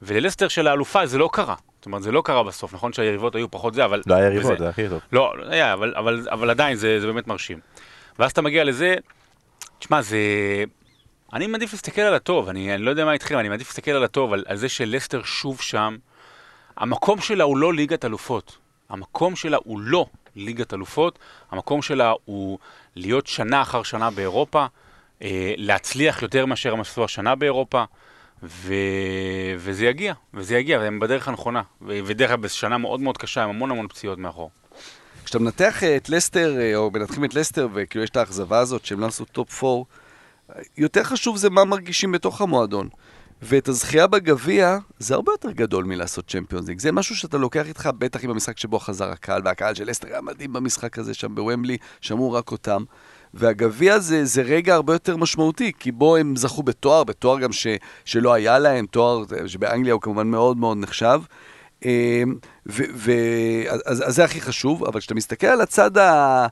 וללסטר 0.02 0.48
של 0.48 0.68
האלופה 0.68 1.06
זה 1.06 1.18
לא 1.18 1.30
קרה. 1.34 1.56
זאת 1.82 1.86
אומרת, 1.86 2.04
זה 2.04 2.12
לא 2.12 2.22
קרה 2.26 2.44
בסוף, 2.44 2.74
נכון 2.74 2.94
שהיריבות 2.94 3.36
היו 3.36 3.52
פחות 3.52 3.74
זה, 3.74 3.86
אבל... 3.86 4.02
לא 4.08 4.16
היה 4.16 4.26
יריבות, 4.26 4.58
זה 4.58 4.70
הכי 4.70 4.90
טוב. 4.90 5.02
לא, 5.12 5.34
לא 5.38 5.52
היה, 5.52 5.74
אבל, 5.74 5.94
אבל, 5.98 6.28
אבל 6.32 6.50
עדיין 6.50 6.78
זה, 6.78 7.00
זה 7.00 7.08
באמת 7.08 7.28
מרשים. 7.28 7.60
ואז 8.20 8.32
אתה 8.32 8.42
מגיע 8.42 8.64
לזה, 8.64 8.96
תשמע, 9.80 10.02
זה... 10.02 10.18
אני 11.34 11.48
מעדיף 11.48 11.74
להסתכל 11.74 12.02
על 12.02 12.14
הטוב, 12.14 12.50
אני, 12.50 12.76
אני 12.76 12.84
לא 12.84 12.90
יודע 12.90 13.06
מה 13.06 13.14
איתכם, 13.14 13.40
אני 13.40 13.50
מעדיף 13.50 13.68
להסתכל 13.68 13.92
על 13.92 14.04
הטוב, 14.04 14.34
על, 14.34 14.44
על 14.48 14.58
זה 14.58 14.70
שלסטר 14.70 15.24
שוב 15.24 15.62
שם. 15.62 15.98
המקום 16.78 17.22
שלה 17.22 17.44
הוא 17.44 17.58
לא 17.58 17.74
ליגת 17.74 18.06
אלופות. 18.06 18.58
המקום 18.90 19.36
שלה 19.36 19.58
הוא 19.64 19.80
לא 19.80 20.06
ליגת 20.36 20.74
אלופות, 20.74 21.20
המקום 21.52 21.82
שלה 21.82 22.14
הוא 22.26 22.60
להיות 22.96 23.28
שנה 23.28 23.62
אחר 23.62 23.84
שנה 23.84 24.12
באירופה, 24.12 24.66
אה, 25.22 25.54
להצליח 25.58 26.22
יותר 26.22 26.46
מאשר 26.46 26.74
הם 26.74 26.80
עשו 26.80 27.04
השנה 27.04 27.36
באירופה, 27.36 27.84
ו... 28.44 28.74
וזה 29.58 29.86
יגיע, 29.86 30.14
וזה 30.34 30.58
יגיע, 30.58 30.80
והם 30.80 31.00
בדרך 31.00 31.28
הנכונה. 31.28 31.62
ודרך 31.82 32.30
אגב, 32.30 32.42
בשנה 32.42 32.78
מאוד 32.78 33.00
מאוד 33.00 33.18
קשה, 33.18 33.44
עם 33.44 33.50
המון 33.50 33.72
המון 33.72 33.88
פציעות 33.88 34.20
מאחור. 34.20 34.52
כשאתה 35.24 35.40
מנתח 35.40 35.84
את 35.84 36.10
לסטר, 36.10 36.60
אה, 36.60 36.76
או 36.76 36.92
מנתחים 36.92 37.26
את 37.26 37.34
לסטר, 37.34 37.68
וכאילו 37.74 38.04
יש 38.04 38.10
את 38.10 38.18
האכזבה 38.18 38.60
הזאת 38.60 38.86
שהם 38.86 39.00
לא 39.00 39.06
עשו 39.06 39.26
טופ 39.26 39.64
4, 39.64 39.84
יותר 40.78 41.04
חשוב 41.04 41.38
זה 41.38 41.50
מה 41.50 41.66
מרגישים 41.66 42.12
בתוך 42.12 42.42
המועדון. 42.42 42.90
ואת 43.42 43.68
הזכייה 43.68 44.08
בגביע, 44.08 44.78
זה 45.00 45.14
הרבה 45.14 45.32
יותר 45.32 45.52
גדול 45.52 45.86
מלעשות 45.86 46.28
Champions 46.28 46.68
League. 46.68 46.80
זה 46.80 46.92
משהו 46.92 47.16
שאתה 47.16 47.38
לוקח 47.38 47.68
איתך, 47.68 47.90
בטח 47.98 48.24
עם 48.24 48.30
המשחק 48.30 48.58
שבו 48.58 48.80
חזר 48.80 49.10
הקהל, 49.10 49.42
והקהל 49.46 49.76
של 49.76 49.92
לסטר 49.92 50.08
היה 50.08 50.22
מדהים 50.22 50.54
במשחק 50.54 50.98
הזה 50.98 51.14
שם 51.14 51.36
בוומבלי, 51.36 51.78
שמעו 52.02 52.32
רק 52.32 52.52
אותם. 52.52 52.84
והגביע 53.34 54.00
זה, 54.00 54.26
זה 54.26 54.42
רגע 54.42 54.76
הרבה 54.76 54.94
יותר 54.94 55.18
משמעותי, 55.18 55.72
כי 55.80 55.92
בו 55.92 56.16
הם 56.16 56.36
זכו 56.36 56.64
בתואר, 56.64 57.04
בתואר 57.04 57.40
גם 57.40 57.52
ש, 57.52 57.68
שלא 58.06 58.34
היה 58.34 58.60
להם, 58.60 58.86
תואר 58.86 59.24
שבאנגליה 59.48 59.94
הוא 59.94 60.02
כמובן 60.02 60.28
מאוד 60.28 60.58
מאוד 60.58 60.78
נחשב. 60.78 61.22
אמ, 61.86 61.90
ו, 62.68 62.84
ו, 62.96 63.12
אז, 63.70 64.04
אז 64.08 64.16
זה 64.16 64.24
הכי 64.24 64.42
חשוב, 64.42 64.84
אבל 64.84 65.00
כשאתה 65.00 65.16
מסתכל 65.16 65.48
על 65.48 65.62
הצד 65.62 65.98
ה... 65.98 66.48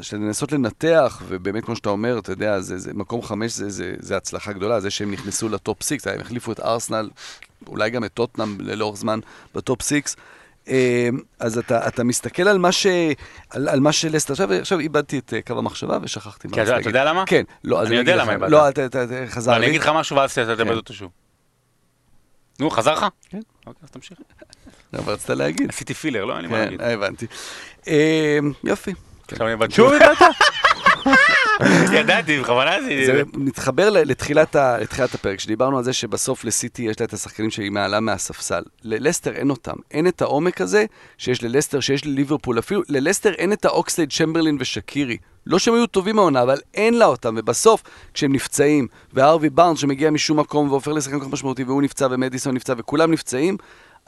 של 0.00 0.16
לנסות 0.16 0.52
לנתח, 0.52 1.22
ובאמת, 1.28 1.64
כמו 1.64 1.76
שאתה 1.76 1.88
אומר, 1.88 2.18
אתה 2.18 2.32
יודע, 2.32 2.60
זה, 2.60 2.78
זה 2.78 2.94
מקום 2.94 3.22
חמש 3.22 3.52
זה, 3.52 3.70
זה, 3.70 3.94
זה 3.98 4.16
הצלחה 4.16 4.52
גדולה, 4.52 4.80
זה 4.80 4.90
שהם 4.90 5.10
נכנסו 5.10 5.48
לטופ 5.48 5.82
סיקס, 5.82 6.06
הם 6.06 6.20
החליפו 6.20 6.52
את 6.52 6.60
ארסנל, 6.60 7.10
אולי 7.66 7.90
גם 7.90 8.04
את 8.04 8.14
טוטנאם 8.14 8.56
לאורך 8.60 8.96
זמן 8.96 9.20
בטופ 9.54 9.82
סיקס. 9.82 10.16
אמ, 10.68 10.74
אז 11.38 11.58
אתה, 11.58 11.88
אתה 11.88 12.04
מסתכל 12.04 12.48
על 12.48 12.58
מה, 12.58 12.72
ש, 12.72 12.86
על, 13.50 13.68
על 13.68 13.80
מה 13.80 13.92
שלסטר, 13.92 14.32
עכשיו, 14.32 14.52
עכשיו 14.52 14.78
איבדתי 14.78 15.18
את 15.18 15.34
אה, 15.34 15.42
קו 15.42 15.58
המחשבה 15.58 15.98
ושכחתי 16.02 16.48
מה 16.48 16.62
אתה 16.62 16.88
יודע 16.88 17.04
למה? 17.04 17.26
כן, 17.26 17.42
לא, 17.64 17.82
אז 17.82 17.86
אני 17.86 17.96
יודע 17.96 18.16
למה 18.16 18.32
איבדת. 18.32 18.50
לא, 18.50 18.68
אתה, 18.68 18.86
אתה, 18.86 19.04
חזר 19.28 19.50
לי. 19.50 19.56
אני 19.56 19.66
אגיד 19.66 19.80
לך 19.80 19.90
משהו 19.94 20.16
ואז 20.16 20.30
אתה 20.30 20.56
תאבד 20.56 20.70
כן. 20.70 20.76
אותו 20.76 20.94
שוב. 20.94 21.10
נו, 22.60 22.70
חזר 22.70 22.92
לך? 22.92 23.06
כן. 23.28 23.40
אוקיי, 23.66 23.82
אז 23.82 23.90
תמשיך. 23.90 24.18
אבל 24.94 25.12
רצית 25.12 25.30
להגיד. 25.30 25.68
עשיתי 25.68 25.94
פילר, 25.94 26.24
לא? 26.24 26.36
אין 26.36 26.42
לי 26.42 26.48
מה 26.48 26.56
כן, 26.56 26.62
להגיד. 26.62 26.80
הבנתי. 26.80 27.26
אמ, 27.86 27.92
יופי. 28.64 28.92
עכשיו 29.28 29.46
אני 29.46 29.54
איבדתי. 29.54 29.74
שוב 29.74 29.92
איבדת? 29.92 30.18
ידעתי, 32.00 32.40
בכוונה 32.40 32.74
עשיתי 32.76 33.06
זה 33.06 33.12
זה. 33.12 33.22
מתחבר 33.34 33.90
לתחילת, 33.90 34.56
ה, 34.56 34.78
לתחילת 34.78 35.14
הפרק, 35.14 35.40
שדיברנו 35.40 35.78
על 35.78 35.84
זה 35.84 35.92
שבסוף 35.92 36.44
לסיטי 36.44 36.82
יש 36.82 37.00
לה 37.00 37.06
את 37.06 37.12
השחקנים 37.12 37.50
שהיא 37.50 37.70
מעלה 37.70 38.00
מהספסל. 38.00 38.62
ללסטר 38.82 39.32
אין 39.32 39.50
אותם. 39.50 39.76
אין 39.90 40.06
את 40.06 40.22
העומק 40.22 40.60
הזה 40.60 40.84
שיש 41.18 41.42
ללסטר, 41.42 41.80
שיש 41.80 42.06
לליברפול. 42.06 42.58
אפילו 42.58 42.82
ללסטר 42.88 43.32
אין 43.32 43.52
את 43.52 43.64
האוקסלייד 43.64 44.12
צ'מברלין 44.12 44.56
ושקירי. 44.60 45.16
לא 45.46 45.58
שהם 45.58 45.74
היו 45.74 45.86
טובים 45.86 46.18
העונה, 46.18 46.42
אבל 46.42 46.58
אין 46.74 46.98
לה 46.98 47.06
אותם. 47.06 47.34
ובסוף, 47.38 47.82
כשהם 48.14 48.32
נפצעים, 48.32 48.86
והארווי 49.12 49.50
בארנס 49.50 49.78
שמגיע 49.78 50.10
משום 50.10 50.40
מקום 50.40 50.70
והופך 50.70 50.88
לשחקן 50.88 51.18
כל 51.18 51.24
כך 51.24 51.32
משמעותי, 51.32 51.64
והוא 51.64 51.82
נפצע 51.82 52.06
ומדיסון 52.10 52.54
נפצע 52.54 52.74
וכולם 52.78 53.12
נפצעים, 53.12 53.56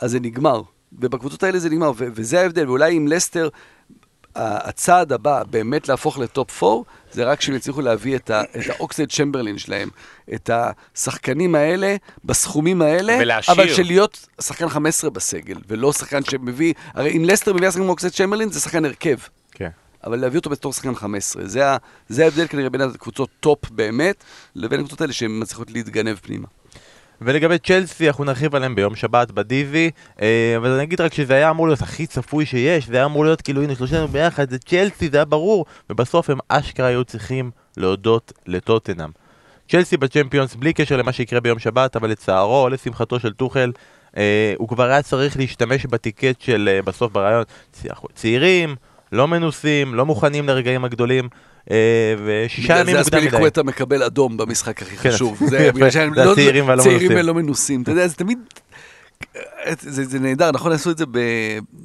אז 0.03 0.11
זה 0.11 0.21
נגמר. 0.21 0.63
ובקבוצות 0.93 1.43
האלה 1.43 1.59
זה 1.59 1.71
נגמר, 1.71 1.91
ו- 1.97 2.07
וזה 2.15 2.41
ההבדל. 2.41 2.67
ואולי 2.69 2.97
אם 2.99 3.09
לסטר 3.09 3.49
הצעד 4.37 5.13
הבא 5.13 5.43
באמת 5.51 5.89
להפוך 5.89 6.19
לטופ 6.19 6.63
4, 6.63 6.83
זה 7.13 7.25
רק 7.25 7.39
כשהם 7.39 7.55
יצליחו 7.55 7.81
להביא 7.81 8.17
את, 8.17 8.31
ה- 8.31 8.43
את 8.43 8.71
האוקסלייד 8.71 9.11
צ'מברלין 9.11 9.59
שלהם, 9.59 9.89
את 10.35 10.51
השחקנים 10.53 11.55
האלה, 11.55 11.97
בסכומים 12.25 12.83
האלה, 12.83 13.17
ולהשאיר. 13.21 13.57
אבל 13.57 13.75
של 13.75 13.83
להיות 13.83 14.27
שחקן 14.41 14.69
15 14.69 15.11
בסגל, 15.11 15.57
ולא 15.69 15.93
שחקן 15.93 16.25
שמביא, 16.25 16.75
הרי 16.95 17.17
אם 17.17 17.25
לסטר 17.25 17.53
מביאה 17.55 17.71
שחקן 17.71 17.83
כמו 17.85 17.91
אוקסלייד 17.91 18.09
צ'מברלין, 18.09 18.51
זה 18.53 18.61
שחקן 18.61 18.85
הרכב. 18.85 19.17
כן. 19.53 19.69
אבל 20.05 20.21
להביא 20.21 20.39
אותו 20.39 20.51
בתור 20.51 20.73
שחקן 20.73 20.95
15, 20.95 21.47
זה, 21.47 21.69
ה- 21.71 21.77
זה 22.09 22.25
ההבדל 22.25 22.47
כנראה 22.47 22.71
בין 22.71 22.81
הקבוצות 22.81 23.29
טופ 23.41 23.71
באמת, 23.71 24.25
לבין 24.55 24.81
הקבוצות 24.81 25.01
האלה 25.01 25.13
שהן 25.13 25.31
מצליחות 25.43 25.71
להתגנב 25.71 26.17
פנימה. 26.23 26.49
ולגבי 27.25 27.59
צ'לסי, 27.59 28.09
אנחנו 28.09 28.25
נרחיב 28.25 28.55
עליהם 28.55 28.75
ביום 28.75 28.97
שבת 28.97 29.31
בדיבי, 29.31 29.91
אה, 30.23 30.55
אבל 30.57 30.71
אני 30.71 30.83
אגיד 30.83 31.01
רק 31.01 31.15
שזה 31.15 31.35
היה 31.35 31.51
אמור 31.51 31.67
להיות 31.67 31.83
הכי 31.83 32.07
צפוי 32.07 32.47
שיש, 32.47 32.87
זה 32.87 32.97
היה 32.97 33.05
אמור 33.05 33.25
להיות 33.25 33.43
כאילו, 33.43 33.63
הנה 33.63 33.75
שלושתנו 33.75 34.09
ביחד, 34.09 34.51
זה 34.51 34.59
צ'לסי, 34.59 35.09
זה 35.09 35.17
היה 35.17 35.25
ברור, 35.25 35.67
ובסוף 35.91 36.31
הם 36.31 36.39
אשכרה 36.49 36.87
היו 36.87 37.05
צריכים 37.05 37.51
להודות 37.77 38.33
לטוטנאם. 38.47 39.11
צ'לסי 39.69 39.97
בצ'מפיונס 39.97 40.55
בלי 40.55 40.73
קשר 40.73 40.97
למה 40.97 41.13
שיקרה 41.13 41.41
ביום 41.41 41.59
שבת, 41.59 41.97
אבל 41.97 42.11
לצערו 42.11 42.63
או 42.63 42.69
לשמחתו 42.69 43.21
של 43.21 43.33
טוחל, 43.33 43.73
אה, 44.17 44.55
הוא 44.59 44.69
כבר 44.69 44.85
היה 44.85 45.03
צריך 45.03 45.37
להשתמש 45.37 45.87
בטיקט 45.87 46.41
של 46.41 46.69
אה, 46.73 46.83
בסוף 46.83 47.13
ברעיון, 47.13 47.45
צעירים, 48.15 48.77
לא 49.13 49.29
מנוסים, 49.29 49.95
לא 49.95 50.07
מוכנים 50.07 50.49
לרגעים 50.49 50.85
הגדולים, 50.85 51.29
ושישה 51.67 52.73
ימים 52.73 52.87
בגלל 52.87 53.03
זה 53.03 53.11
מוקדם 53.11 53.19
מדי. 53.19 53.27
אספיליקווטה 53.27 53.63
מקבל 53.63 54.03
אדום 54.03 54.37
במשחק 54.37 54.83
הכי 54.83 54.97
כן, 54.97 55.11
חשוב. 55.11 55.39
זה 55.51 55.73
בגלל 55.73 55.91
זה 55.91 56.07
לא- 56.07 56.33
הצעירים 56.33 56.69
והלא 56.69 56.83
צעירים 56.83 57.09
מנוסים. 57.09 57.25
ולא 57.25 57.35
מנוסים. 57.35 57.83
אתה 57.83 57.91
יודע, 57.91 58.09
זה 58.09 58.15
תמיד... 58.15 58.39
זה, 59.81 60.05
זה 60.05 60.19
נהדר, 60.19 60.51
נכון? 60.53 60.73
עשו 60.73 60.91
את 60.91 60.99
זה 60.99 61.05
ב, 61.11 61.19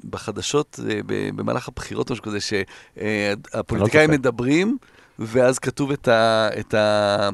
בחדשות 0.10 0.80
אה, 0.90 1.00
ב, 1.06 1.30
במהלך 1.36 1.68
הבחירות 1.68 2.10
או 2.10 2.14
משהו 2.14 2.24
כזה, 2.26 2.38
שהפוליטיקאים 2.40 4.12
לא. 4.12 4.18
מדברים, 4.18 4.78
ואז 5.20 5.60
כתוב 5.60 5.92
את, 5.92 6.08
ה, 6.08 6.50
את, 6.60 6.74
ה? 6.74 7.30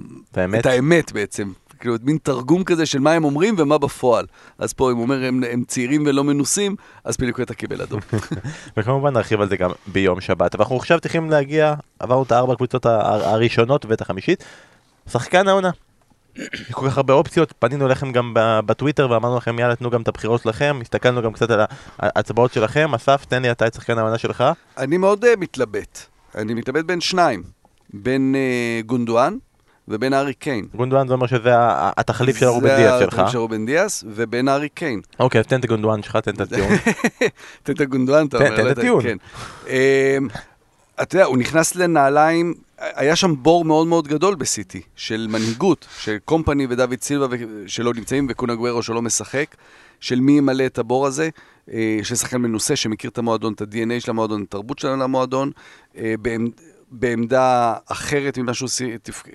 את 0.59 0.65
האמת 0.65 1.11
בעצם. 1.11 1.51
כאילו, 1.83 1.95
מין 2.03 2.17
תרגום 2.23 2.63
כזה 2.63 2.85
של 2.85 2.99
מה 2.99 3.11
הם 3.11 3.23
אומרים 3.23 3.55
ומה 3.57 3.77
בפועל. 3.77 4.25
אז 4.57 4.73
פה, 4.73 4.91
אם 4.91 4.95
הוא 4.95 5.03
אומר, 5.03 5.25
הם, 5.25 5.43
הם 5.51 5.63
צעירים 5.67 6.03
ולא 6.05 6.23
מנוסים, 6.23 6.75
אז 7.03 7.17
פיליקווטה 7.17 7.53
קיבל 7.53 7.81
אדום. 7.81 7.99
וכמובן 8.77 9.13
נרחיב 9.13 9.41
על 9.41 9.49
זה 9.49 9.57
גם 9.57 9.69
ביום 9.87 10.21
שבת. 10.21 10.55
ואנחנו 10.55 10.77
עכשיו 10.77 10.99
צריכים 10.99 11.29
להגיע, 11.29 11.73
עברנו 11.99 12.23
את 12.23 12.31
הארבע 12.31 12.55
קבוצות 12.55 12.85
ה- 12.85 12.99
הראשונות 13.05 13.85
ואת 13.85 14.01
החמישית. 14.01 14.43
שחקן 15.09 15.47
העונה. 15.47 15.69
יש 16.35 16.71
כל 16.71 16.89
כך 16.89 16.97
הרבה 16.97 17.13
אופציות, 17.13 17.53
פנינו 17.59 17.85
אליכם 17.85 18.11
גם 18.11 18.31
בטוויטר 18.35 19.11
ואמרנו 19.11 19.37
לכם 19.37 19.59
יאללה 19.59 19.75
תנו 19.75 19.89
גם 19.89 20.01
את 20.01 20.07
הבחירות 20.07 20.41
שלכם, 20.41 20.79
הסתכלנו 20.81 21.21
גם 21.21 21.33
קצת 21.33 21.49
על 21.51 21.59
ההצבעות 21.99 22.53
שלכם, 22.53 22.93
אסף 22.93 23.25
תן 23.25 23.41
לי 23.41 23.51
אתה 23.51 23.67
את 23.67 23.73
שחקן 23.73 23.97
העונה 23.97 24.17
שלך. 24.17 24.43
אני 24.77 24.97
מאוד 24.97 25.23
uh, 25.25 25.27
מתלבט. 25.37 25.99
אני 26.35 26.53
מתלבט 26.53 26.85
בין 26.85 27.01
שניים. 27.01 27.43
בין 27.93 28.35
uh, 28.35 28.85
גונדואן 28.85 29.33
ובין 29.87 30.13
הארי 30.13 30.33
קיין. 30.33 30.65
גונדואן 30.75 31.07
זה 31.07 31.13
אומר 31.13 31.27
שזה 31.27 31.49
התחליף 31.97 32.37
של 32.37 32.45
הרובן 32.45 32.67
זה 32.67 32.75
דיאס 32.75 32.99
שלך. 32.99 33.13
התחליף 33.13 33.31
של 33.31 33.37
רובן 33.37 33.65
דיאס, 33.65 34.03
ובין 34.07 34.49
הארי 34.49 34.69
קיין. 34.69 35.01
אוקיי 35.19 35.39
אז 35.39 35.47
תן 35.47 35.59
את 35.59 35.63
הגונדואן 35.63 36.03
שלך, 36.03 36.15
תן 36.17 36.31
את 36.31 36.41
הטיעון. 36.41 36.71
תן 37.63 37.73
את 37.73 37.81
הגונדואן, 37.81 38.25
אתה 38.25 38.37
אומר. 38.37 38.55
תן 38.55 38.65
לא 38.65 38.71
את 38.71 38.77
הטיעון. 38.77 39.03
כן. 39.03 39.17
אמ, 39.67 40.27
אתה 41.01 41.15
יודע, 41.15 41.25
הוא 41.25 41.37
נכנס 41.37 41.75
לנעליים, 41.75 42.53
היה 42.77 43.15
שם 43.15 43.33
בור 43.37 43.65
מאוד 43.65 43.87
מאוד 43.87 44.07
גדול 44.07 44.35
בסיטי, 44.35 44.81
של 44.95 45.27
מנהיגות, 45.29 45.87
של 45.99 46.17
קומפני 46.25 46.67
ודוד 46.69 47.01
סילבה 47.01 47.35
שלא 47.67 47.93
נמצאים, 47.93 48.27
וקון 48.29 48.55
אגוארו 48.55 48.83
שלא 48.83 49.01
משחק, 49.01 49.55
של 49.99 50.19
מי 50.19 50.31
ימלא 50.31 50.65
את 50.65 50.79
הבור 50.79 51.07
הזה, 51.07 51.29
אה, 51.73 51.99
של 52.03 52.15
שחקן 52.15 52.37
מנוסה 52.37 52.75
שמכיר 52.75 53.09
את 53.09 53.17
המועדון, 53.17 53.53
את 53.53 53.61
ה-DNA 53.61 53.99
של 53.99 54.11
המועדון, 54.11 54.41
את 54.41 54.47
התרבות 54.47 54.79
של 54.79 54.87
המועדון, 54.87 55.51
אה, 55.97 56.13
בעמדה 56.93 57.73
אחרת 57.87 58.37
ממה 58.37 58.53
שהוא 58.53 58.69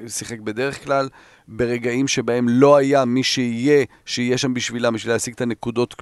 שיחק 0.09 0.39
בדרך 0.41 0.85
כלל, 0.85 1.09
ברגעים 1.49 2.09
שבהם 2.09 2.49
לא 2.49 2.77
היה 2.77 3.05
מי 3.05 3.23
שיהיה, 3.23 3.85
שיהיה 4.07 4.39
שם 4.39 4.55
בשבילם, 4.55 4.95
בשביל 4.95 5.13
להשיג 5.13 5.35
את 5.35 5.41
הנקודות 5.41 5.95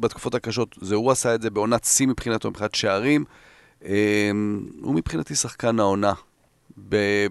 בתקופות 0.00 0.34
הקשות, 0.34 0.76
זה 0.80 0.94
הוא 0.94 1.10
עשה 1.10 1.34
את 1.34 1.42
זה 1.42 1.50
בעונת 1.50 1.84
שיא 1.84 2.06
מבחינתו, 2.06 2.50
מבחינת 2.50 2.74
שערים. 2.74 3.24
אמ, 3.84 3.90
הוא 4.80 4.94
מבחינתי 4.94 5.34
שחקן 5.34 5.80
העונה 5.80 6.12
ב- 6.88 7.26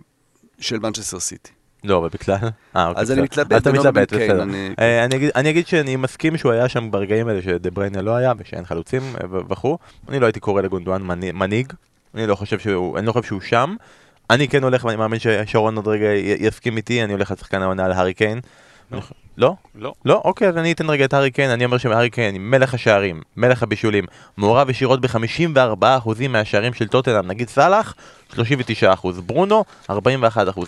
של 0.59 0.79
מנצ'סטר 0.79 1.19
סיטי. 1.19 1.51
לא, 1.83 1.97
אבל 1.97 2.09
בכלל. 2.13 2.35
אה, 2.75 2.87
אוקיי, 2.87 3.01
אז 3.01 3.11
אני. 3.11 3.21
מתלבט 3.21 3.61
אתה 3.61 3.71
מתלבט, 3.71 4.13
בסדר. 4.13 4.43
אני- 4.43 5.15
אגיד- 5.15 5.31
אני 5.35 5.49
אגיד 5.49 5.67
שאני 5.67 5.95
מסכים 5.95 6.37
שהוא 6.37 6.51
היה 6.51 6.69
שם 6.69 6.91
ברגעים 6.91 7.27
האלה 7.27 7.41
שדבריינה 7.41 8.01
לא 8.01 8.15
היה 8.15 8.33
ושאין 8.37 8.65
חלוצים 8.65 9.01
וכו'. 9.49 9.77
אני 10.09 10.19
לא 10.19 10.25
הייתי 10.25 10.39
קורא 10.39 10.61
לגונדואן 10.61 11.01
מנהיג. 11.33 11.73
אני 12.15 12.27
לא 12.27 12.35
חושב 12.35 12.59
שהוא, 12.59 12.97
אני 12.97 13.05
לא 13.05 13.11
חושב 13.11 13.27
שהוא 13.27 13.41
שם. 13.41 13.75
אני 14.29 14.47
כן 14.47 14.63
הולך 14.63 14.85
ואני 14.85 14.97
מאמין 14.97 15.19
ששרון 15.19 15.75
עוד 15.75 15.87
רגע 15.87 16.07
יסכים 16.39 16.77
איתי, 16.77 17.03
אני 17.03 17.13
הולך 17.13 17.31
לשחקן 17.31 17.61
העונה 17.61 17.85
על 17.85 17.91
הארי 17.91 18.13
קיין. 18.13 18.39
לא. 18.91 18.99
לא? 19.37 19.55
לא. 19.75 19.93
לא? 20.05 20.21
אוקיי, 20.25 20.47
אז 20.47 20.57
אני 20.57 20.71
אתן 20.71 20.89
רגע 20.89 21.05
את 21.05 21.13
הארי 21.13 21.31
קיין, 21.31 21.49
אני 21.49 21.65
אומר 21.65 21.77
שהארי 21.77 22.09
קיין, 22.09 22.35
מלך 22.39 22.73
השערים, 22.73 23.21
מלך 23.37 23.63
הבישולים, 23.63 24.05
מעורב 24.37 24.69
ישירות 24.69 25.01
ב-54% 25.01 26.09
מהשערים 26.29 26.73
של 26.73 26.87
טוטנאם, 26.87 27.27
נגיד 27.27 27.49
סאלח, 27.49 27.95
39%, 28.33 29.21
ברונו, 29.25 29.63
41%. 29.89 29.93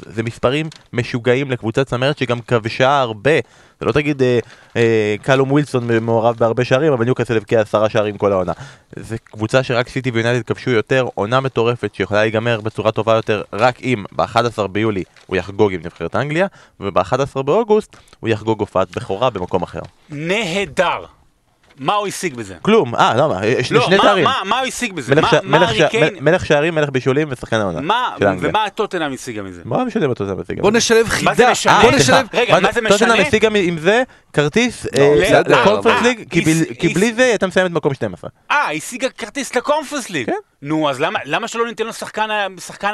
זה 0.06 0.24
מספרים 0.24 0.70
משוגעים 0.94 1.52
לקבוצת 1.52 1.88
צמרת 1.88 2.18
שגם 2.18 2.42
כבשה 2.42 3.00
הרבה. 3.00 3.40
זה 3.80 3.86
לא 3.86 3.92
תגיד 3.92 4.22
אה, 4.22 4.40
אה, 4.76 5.16
קלום 5.22 5.52
ווילסון 5.52 5.88
מעורב 6.02 6.36
בהרבה 6.38 6.66
שערים, 6.66 6.94
אבל 6.94 7.06
ניוקאסל 7.06 7.38
הבקיע 7.38 7.62
עשרה 7.62 7.90
שערים 7.90 8.18
כל 8.18 8.32
העונה. 8.32 8.54
זה 8.96 9.18
קבוצה 9.18 9.64
שרק 9.64 9.90
סיטי 9.90 10.12
ויונייטד 10.12 10.46
כבשו 10.46 10.70
יותר, 10.70 11.08
עונה 11.16 11.40
מטורפת 11.40 11.96
שיכולה 11.96 12.22
להיגמר 12.22 12.62
בצורה 12.62 12.92
טובה 12.92 13.16
יותר 13.16 13.42
רק 13.54 13.82
אם 13.82 14.04
ב-11 14.12 14.68
ביולי 14.68 15.04
הוא 15.26 15.38
יחגוג 15.38 15.74
עם 15.74 15.82
נבחרת 15.84 16.16
אנגליה, 16.16 16.48
וב-11 16.80 17.42
באוגוסט 17.44 17.96
הוא 18.20 18.30
יחגוג 18.30 18.60
הופעת 18.60 18.96
בכורה 18.96 19.30
במקום 19.30 19.64
אחר. 19.64 19.82
נהדר. 20.10 21.15
מה 21.80 21.94
הוא 21.94 22.08
השיג 22.08 22.36
בזה? 22.36 22.56
כלום, 22.62 22.96
אה, 22.96 23.14
למה? 23.16 23.46
יש 23.46 23.72
לי 23.72 23.78
לא, 23.78 23.86
שני 23.86 23.98
מה- 23.98 24.04
תארים. 24.04 24.24
מה- 24.24 24.42
מה 24.46 24.60
הוא 24.60 24.68
השיג 24.68 24.94
בזה? 24.94 25.16
מלך 25.16 25.24
מה- 25.24 25.30
ש- 25.30 25.44
מה 25.44 25.60
מלך 25.60 25.70
הארי 25.70 25.80
ש- 25.80 25.92
קיין- 25.92 26.14
מ- 26.20 26.26
מלך 26.26 26.46
שערים, 26.46 26.76
מלך 26.76 26.90
בישולים 26.90 27.28
ושחקן 27.32 27.60
העונה. 27.60 27.82
מה-. 27.82 28.16
ומה 28.40 28.70
טוטנאם 28.70 29.14
השיגה 29.14 29.42
מזה? 29.42 29.62
מה 29.66 29.84
משנה 29.86 30.06
אותו 30.06 30.26
זה 30.26 30.36
משיג? 30.36 30.62
בוא 30.62 30.72
נשלב 30.72 31.08
חידה. 31.10 31.32
מה 31.32 31.36
זה 31.36 31.52
משנה? 31.52 31.80
בוא 31.82 31.92
אה, 31.92 31.96
נשלב... 31.96 32.28
רגע, 32.34 32.60
מה 32.60 32.72
זה 32.72 32.82
משנה? 32.82 32.98
טוטנאם 32.98 33.26
השיגה 33.28 33.50
עם 33.56 33.78
זה 33.78 34.04
כרטיס 34.34 34.86
לא, 34.86 34.90
אה, 35.02 35.16
בסדר, 35.22 35.62
לקונפרנס 35.62 35.96
אבל- 36.00 36.08
ליג, 36.08 36.30
כי 36.80 36.90
בלי 36.94 37.14
זה 37.14 37.24
הייתה 37.26 37.48
מסיימת 37.48 37.72
מקום 37.72 37.94
12. 37.94 38.30
אה, 38.52 38.72
השיגה 38.72 39.10
כרטיס 39.10 39.56
לקונפרנס 39.56 40.10
ליג. 40.10 40.26
כן. 40.26 40.32
נו, 40.62 40.90
אז 40.90 41.00
למה- 41.02 41.20
למה 41.26 41.48
שלא 41.48 41.68
ניתן 41.68 41.86
לו 41.86 41.94
שחקן 41.94 42.30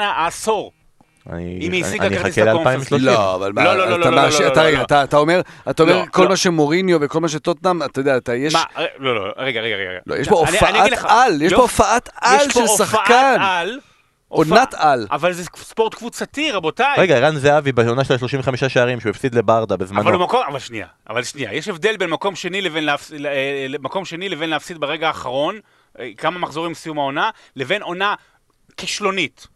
העשור? 0.02 0.72
אני 1.30 1.60
אם 1.62 1.72
היא 1.72 1.86
השיגה 1.86 2.10
כרטיס 2.10 2.38
לקונפרנס 2.38 2.92
ל-2030. 2.92 3.02
לא, 3.02 3.36
אבל 3.36 3.52
מה, 3.54 3.64
לא, 3.64 3.76
לא, 3.78 3.90
לא, 3.90 3.96
אתה 4.02 4.10
לא, 4.10 4.22
לא, 4.30 4.48
אתה 4.48 4.62
לא, 4.64 4.68
רגע, 4.68 4.78
לא. 4.78 4.84
אתה- 4.84 5.04
אתה 5.04 5.18
אומר, 5.18 5.42
אתה 5.70 5.84
אומר, 5.84 5.98
לא, 6.00 6.06
כל 6.12 6.24
לא. 6.24 6.30
מה 6.30 6.36
שמוריניו 6.36 6.98
וכל 7.02 7.20
מה 7.20 7.30
שטוטנאם, 7.30 7.84
אתה 7.84 8.00
יודע, 8.00 8.18
אתה 8.18 8.36
יש... 8.36 8.54
מה, 8.54 8.64
אה, 8.78 8.86
לא, 9.00 9.16
לא, 9.16 9.32
רגע, 9.38 9.62
רגע, 9.62 9.76
רגע. 9.76 10.00
לא, 10.08 10.16
יש 10.16 10.30
פה 10.30 10.36
הופעת 10.40 10.64
על, 11.08 11.42
יש 11.42 11.52
לא, 11.52 11.58
פה 11.58 11.62
הופעת 11.64 12.10
על 12.22 12.50
של 12.50 12.68
שחקן. 12.68 13.38
עונת 14.28 14.74
על. 14.78 15.08
אבל 15.12 15.34
זה 15.34 15.44
ספורט 15.56 15.94
קבוצתי, 15.96 16.52
רבותיי. 16.52 16.96
רגע, 16.98 17.16
ערן 17.18 17.36
זהבי 17.36 17.72
בעונה 17.72 18.04
של 18.04 18.14
ה-35 18.14 18.68
שערים 18.70 19.00
שהוא 19.00 19.10
הפסיד 19.10 19.36
לברדה 19.36 19.76
אבל 19.76 19.84
בזמנו. 19.86 20.12
במקום, 20.20 20.42
אבל 20.50 20.60
שנייה, 20.60 20.88
אבל 21.10 21.24
שנייה, 21.24 21.54
יש 21.54 21.68
הבדל 21.68 21.98
בין 21.98 22.10
מקום 22.10 22.36
שני 22.36 22.62
לבין 22.62 22.84
להפסיד, 22.86 23.22
מקום 23.80 24.06
שני 24.06 24.30
לבין 24.30 24.50
להפסיד 24.50 24.78
ברגע 24.78 25.08
האחרון, 25.08 25.60
אה, 26.00 26.10
כמה 26.18 26.40
מחזורים 26.40 26.74
סיום 26.74 27.00
העונה, 27.00 27.30
לבין 27.56 27.82
עונה 27.82 28.16
כישלונית. 28.78 29.48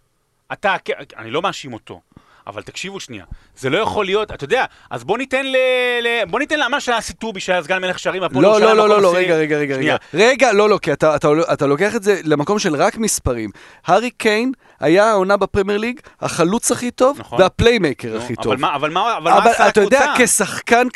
אתה, 0.54 0.76
אני 1.18 1.32
לא 1.32 1.42
מאשים 1.42 1.74
אותו, 1.74 2.02
אבל 2.48 2.62
תקשיבו 2.62 3.00
שנייה, 3.00 3.26
זה 3.58 3.70
לא 3.70 3.78
יכול 3.78 4.06
להיות, 4.06 4.32
אתה 4.32 4.44
יודע, 4.44 4.66
אז 4.90 5.04
בוא 5.04 5.18
ניתן 5.18 5.46
ל... 5.46 5.56
ל 6.02 6.26
בוא 6.30 6.40
ניתן 6.40 6.60
למה 6.60 6.80
שהיה 6.80 7.02
סיטובי 7.02 7.40
שהיה 7.40 7.64
סגן 7.64 7.82
מלך 7.82 8.00
שערים, 8.00 8.24
הפועל 8.24 8.44
לא, 8.44 8.62
לא, 8.62 8.78
לא, 8.78 8.90
לא, 8.90 9.02
לא, 9.02 9.12
עשירי. 9.12 9.34
רגע, 9.34 9.58
רגע, 9.58 9.58
רגע. 9.58 9.76
רגע. 9.76 9.96
רגע, 10.14 10.54
לא, 10.54 10.70
לא, 10.70 10.80
כי 10.82 10.94
אתה, 10.94 11.16
אתה, 11.16 11.28
אתה 11.54 11.68
לוקח 11.68 11.96
את 11.96 12.04
זה 12.04 12.22
למקום 12.24 12.60
של 12.60 12.76
רק 12.76 12.98
מספרים. 12.98 13.50
הארי 13.86 14.12
קיין 14.12 14.52
היה 14.80 15.06
העונה 15.06 15.38
בפרמייר 15.38 15.80
ליג 15.80 16.00
החלוץ 16.22 16.72
הכי 16.72 16.92
טוב 16.92 17.20
נכון. 17.20 17.42
וה 17.42 17.55
playmaker 17.55 18.14
נו, 18.14 18.18
הכי 18.18 18.36
טוב. 18.36 18.54
אבל 18.54 18.62
מה, 18.62 18.76
אבל 18.76 18.90
מה, 18.90 19.18
אבל 19.18 19.32
מה 19.32 19.38
אבל 19.38 19.50
עשה 19.50 19.68
אתה 19.68 19.82
יודע? 19.82 20.14
כשחקן, 20.18 20.88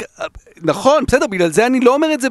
נכון, 0.62 1.04
בסדר, 1.08 1.28
בגלל 1.28 1.50
זה 1.50 1.66
אני 1.66 1.80
לא 1.80 1.94
אומר 1.94 2.14
את 2.14 2.22
זה 2.22 2.28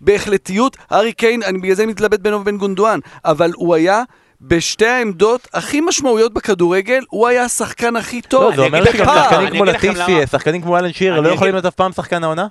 בהחלטיות. 0.00 0.76
הארי 0.90 1.12
קיין, 1.12 1.42
אני 1.42 1.58
בגלל 1.58 1.74
זה 1.74 1.86
מתלבט 1.86 2.20
בינו 2.20 2.40
ובין 2.40 2.58
גונדואן, 2.58 2.98
אבל 3.24 3.50
הוא 3.54 3.74
היה 3.74 4.02
בשתי 4.42 4.86
העמדות 4.86 5.48
הכי 5.52 5.80
משמעויות 5.80 6.32
בכדורגל, 6.34 7.04
הוא 7.08 7.28
היה 7.28 7.44
השחקן 7.44 7.96
הכי 7.96 8.22
טוב. 8.22 8.50
לא, 8.50 8.56
זה 8.56 8.62
אומר 8.62 8.84
שגם 8.92 9.06
שחקנים 9.06 9.50
כמו 9.50 9.64
לטיפי. 9.64 10.26
שחקנים 10.30 10.62
כמו 10.62 10.78
אלן 10.78 10.92
שירר, 10.92 11.20
לא 11.20 11.28
יכולים 11.28 11.54
להיות 11.54 11.66
אף 11.66 11.74
פעם 11.74 11.92
שחקן 11.92 12.24
העונה? 12.24 12.46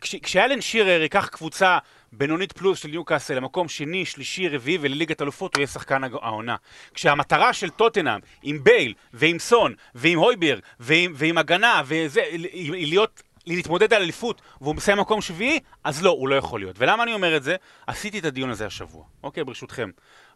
כש- 0.00 0.16
כשאלן 0.22 0.60
שירר 0.60 1.02
ייקח 1.02 1.26
קבוצה 1.26 1.78
בינונית 2.12 2.52
פלוס 2.52 2.78
של 2.78 2.88
ניוקאסל 2.88 3.34
למקום 3.34 3.68
שני, 3.68 4.04
שלישי, 4.04 4.48
רביעי 4.48 4.78
ולליגת 4.80 5.22
אלופות, 5.22 5.54
הוא 5.54 5.60
יהיה 5.60 5.66
שחקן 5.66 6.04
העונה. 6.04 6.56
כשהמטרה 6.94 7.52
של 7.52 7.70
טוטנאם, 7.70 8.20
עם 8.42 8.64
בייל, 8.64 8.94
ועם 9.14 9.38
סון, 9.38 9.74
ועם 9.94 10.18
הויברג, 10.18 10.60
ועם, 10.80 11.12
ועם 11.16 11.38
הגנה, 11.38 11.82
וזה, 11.86 12.22
היא 12.52 12.70
להיות... 12.70 13.22
להתמודד 13.46 13.92
על 13.94 14.02
אליפות, 14.02 14.42
והוא 14.60 14.74
מסיים 14.74 14.98
מקום 14.98 15.20
שביעי, 15.20 15.58
אז 15.84 16.02
לא, 16.02 16.10
הוא 16.10 16.28
לא 16.28 16.34
יכול 16.34 16.60
להיות. 16.60 16.76
ולמה 16.78 17.02
אני 17.02 17.14
אומר 17.14 17.36
את 17.36 17.42
זה? 17.42 17.56
עשיתי 17.86 18.18
את 18.18 18.24
הדיון 18.24 18.50
הזה 18.50 18.66
השבוע, 18.66 19.04
אוקיי, 19.22 19.44
ברשותכם. 19.44 19.90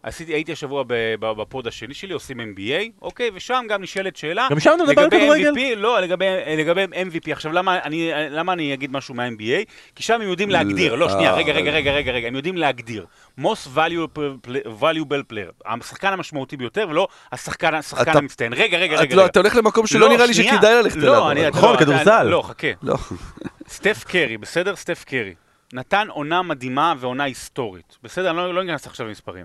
עשיתי, 0.08 0.32
הייתי 0.34 0.52
השבוע 0.52 0.84
בפוד 1.20 1.66
השני 1.66 1.94
שלי, 1.94 2.12
עושים 2.12 2.40
NBA, 2.40 3.02
אוקיי, 3.02 3.30
ושם 3.34 3.64
גם 3.68 3.82
נשאלת 3.82 4.16
שאלה. 4.16 4.48
גם 4.50 4.60
שם 4.60 4.70
אתה 4.76 4.84
מדבר 4.84 5.02
על 5.02 5.10
כדורגל? 5.10 5.52
MVP, 5.54 5.76
לא, 5.76 6.00
לגבי, 6.00 6.24
לגבי 6.58 6.84
MVP. 6.84 7.32
עכשיו, 7.32 7.52
למה 7.52 7.78
אני, 7.82 8.10
למה 8.30 8.52
אני 8.52 8.74
אגיד 8.74 8.92
משהו 8.92 9.14
מה-NBA? 9.14 9.64
כי 9.94 10.02
שם 10.02 10.14
הם 10.14 10.28
יודעים 10.28 10.50
להגדיר, 10.50 10.94
לא, 10.94 11.08
שנייה, 11.08 11.34
רגע, 11.34 11.52
רגע, 11.52 11.70
רגע, 11.70 11.92
רגע, 11.92 12.12
רגע, 12.12 12.28
הם 12.28 12.36
יודעים 12.36 12.56
להגדיר. 12.56 13.06
most 13.40 13.68
valuable, 13.76 14.48
valuable 14.80 15.32
player, 15.32 15.66
השחקן 15.66 16.12
המשמעותי 16.12 16.56
ביותר, 16.56 16.86
ולא 16.90 17.08
השחקן, 17.32 17.74
השחקן 17.74 18.10
אתה- 18.10 18.18
המצטיין. 18.18 18.52
רגע, 18.52 18.78
רגע, 18.78 18.96
רגע. 18.96 19.16
לא, 19.16 19.20
רגע. 19.22 19.30
אתה 19.30 19.38
הולך 19.40 19.56
למקום 19.56 19.86
שלא 19.86 20.08
נראה 20.08 20.26
לי 20.26 20.34
שנייה. 20.34 20.54
שכדאי 20.54 20.74
ללכת 20.74 20.96
אליו. 20.96 21.06
לא. 21.06 21.32
אתה 21.32 21.48
נכון, 21.50 21.72
לא, 21.74 21.78
כדורסל. 21.78 22.22
לא, 22.22 22.42
חכה. 22.42 22.68
לא. 22.82 22.96
סטף 23.68 24.04
קרי, 24.04 24.38
בסדר? 24.38 24.76
סטף 24.76 25.04
קרי. 25.04 25.34
נתן 25.72 26.06
עונה 26.10 26.42
מדהימה 26.42 26.94
ועונה 26.98 27.24
היסטורית. 27.24 27.98
בסדר? 28.02 28.30
אני 28.30 28.36
לא, 28.36 28.54
לא 28.54 28.62
ניכנס 28.64 28.86
עכשיו 28.86 29.06
למספרים. 29.06 29.44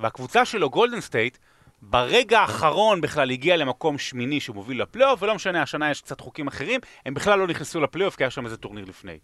והקבוצה 0.00 0.44
שלו, 0.44 0.70
גולדן 0.70 1.00
סטייט, 1.00 1.38
ברגע 1.82 2.40
האחרון 2.40 3.00
בכלל 3.00 3.30
הגיע 3.30 3.56
למקום 3.56 3.98
שמיני 3.98 4.40
שהוא 4.40 4.56
מוביל 4.56 4.82
לפלייאוף, 4.82 5.22
ולא 5.22 5.34
משנה, 5.34 5.62
השנה 5.62 5.90
יש 5.90 6.00
קצת 6.00 6.20
חוקים 6.20 6.46
אחרים, 6.46 6.80
הם 7.06 7.14
בכלל 7.14 7.38
לא 7.38 7.46
נכנסו 7.46 7.80
לפלייאוף 7.80 8.16
כי 8.16 8.24
היה 8.24 8.30
שם 8.30 8.44
איזה 8.44 8.56
טורניר 8.56 8.84
לפני. 8.84 9.18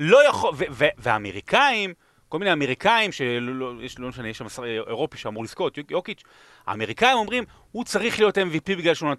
לא 0.00 0.28
יכול, 0.28 0.52
והאמריקאים, 0.98 1.94
כל 2.28 2.38
מיני 2.38 2.52
אמריקאים, 2.52 3.12
שלא 3.12 3.54
לא, 3.54 3.72
יש, 3.82 3.98
לא 3.98 4.08
משנה, 4.08 4.28
יש 4.28 4.38
שם 4.38 4.46
אירופי 4.88 5.18
שאמור 5.18 5.44
לזכות, 5.44 5.78
יוק- 5.78 5.90
יוקיץ', 5.90 6.22
האמריקאים 6.66 7.16
אומרים, 7.18 7.44
הוא 7.72 7.84
צריך 7.84 8.18
להיות 8.18 8.38
MVP 8.38 8.76
בגלל 8.78 8.94
שהוא 8.94 9.10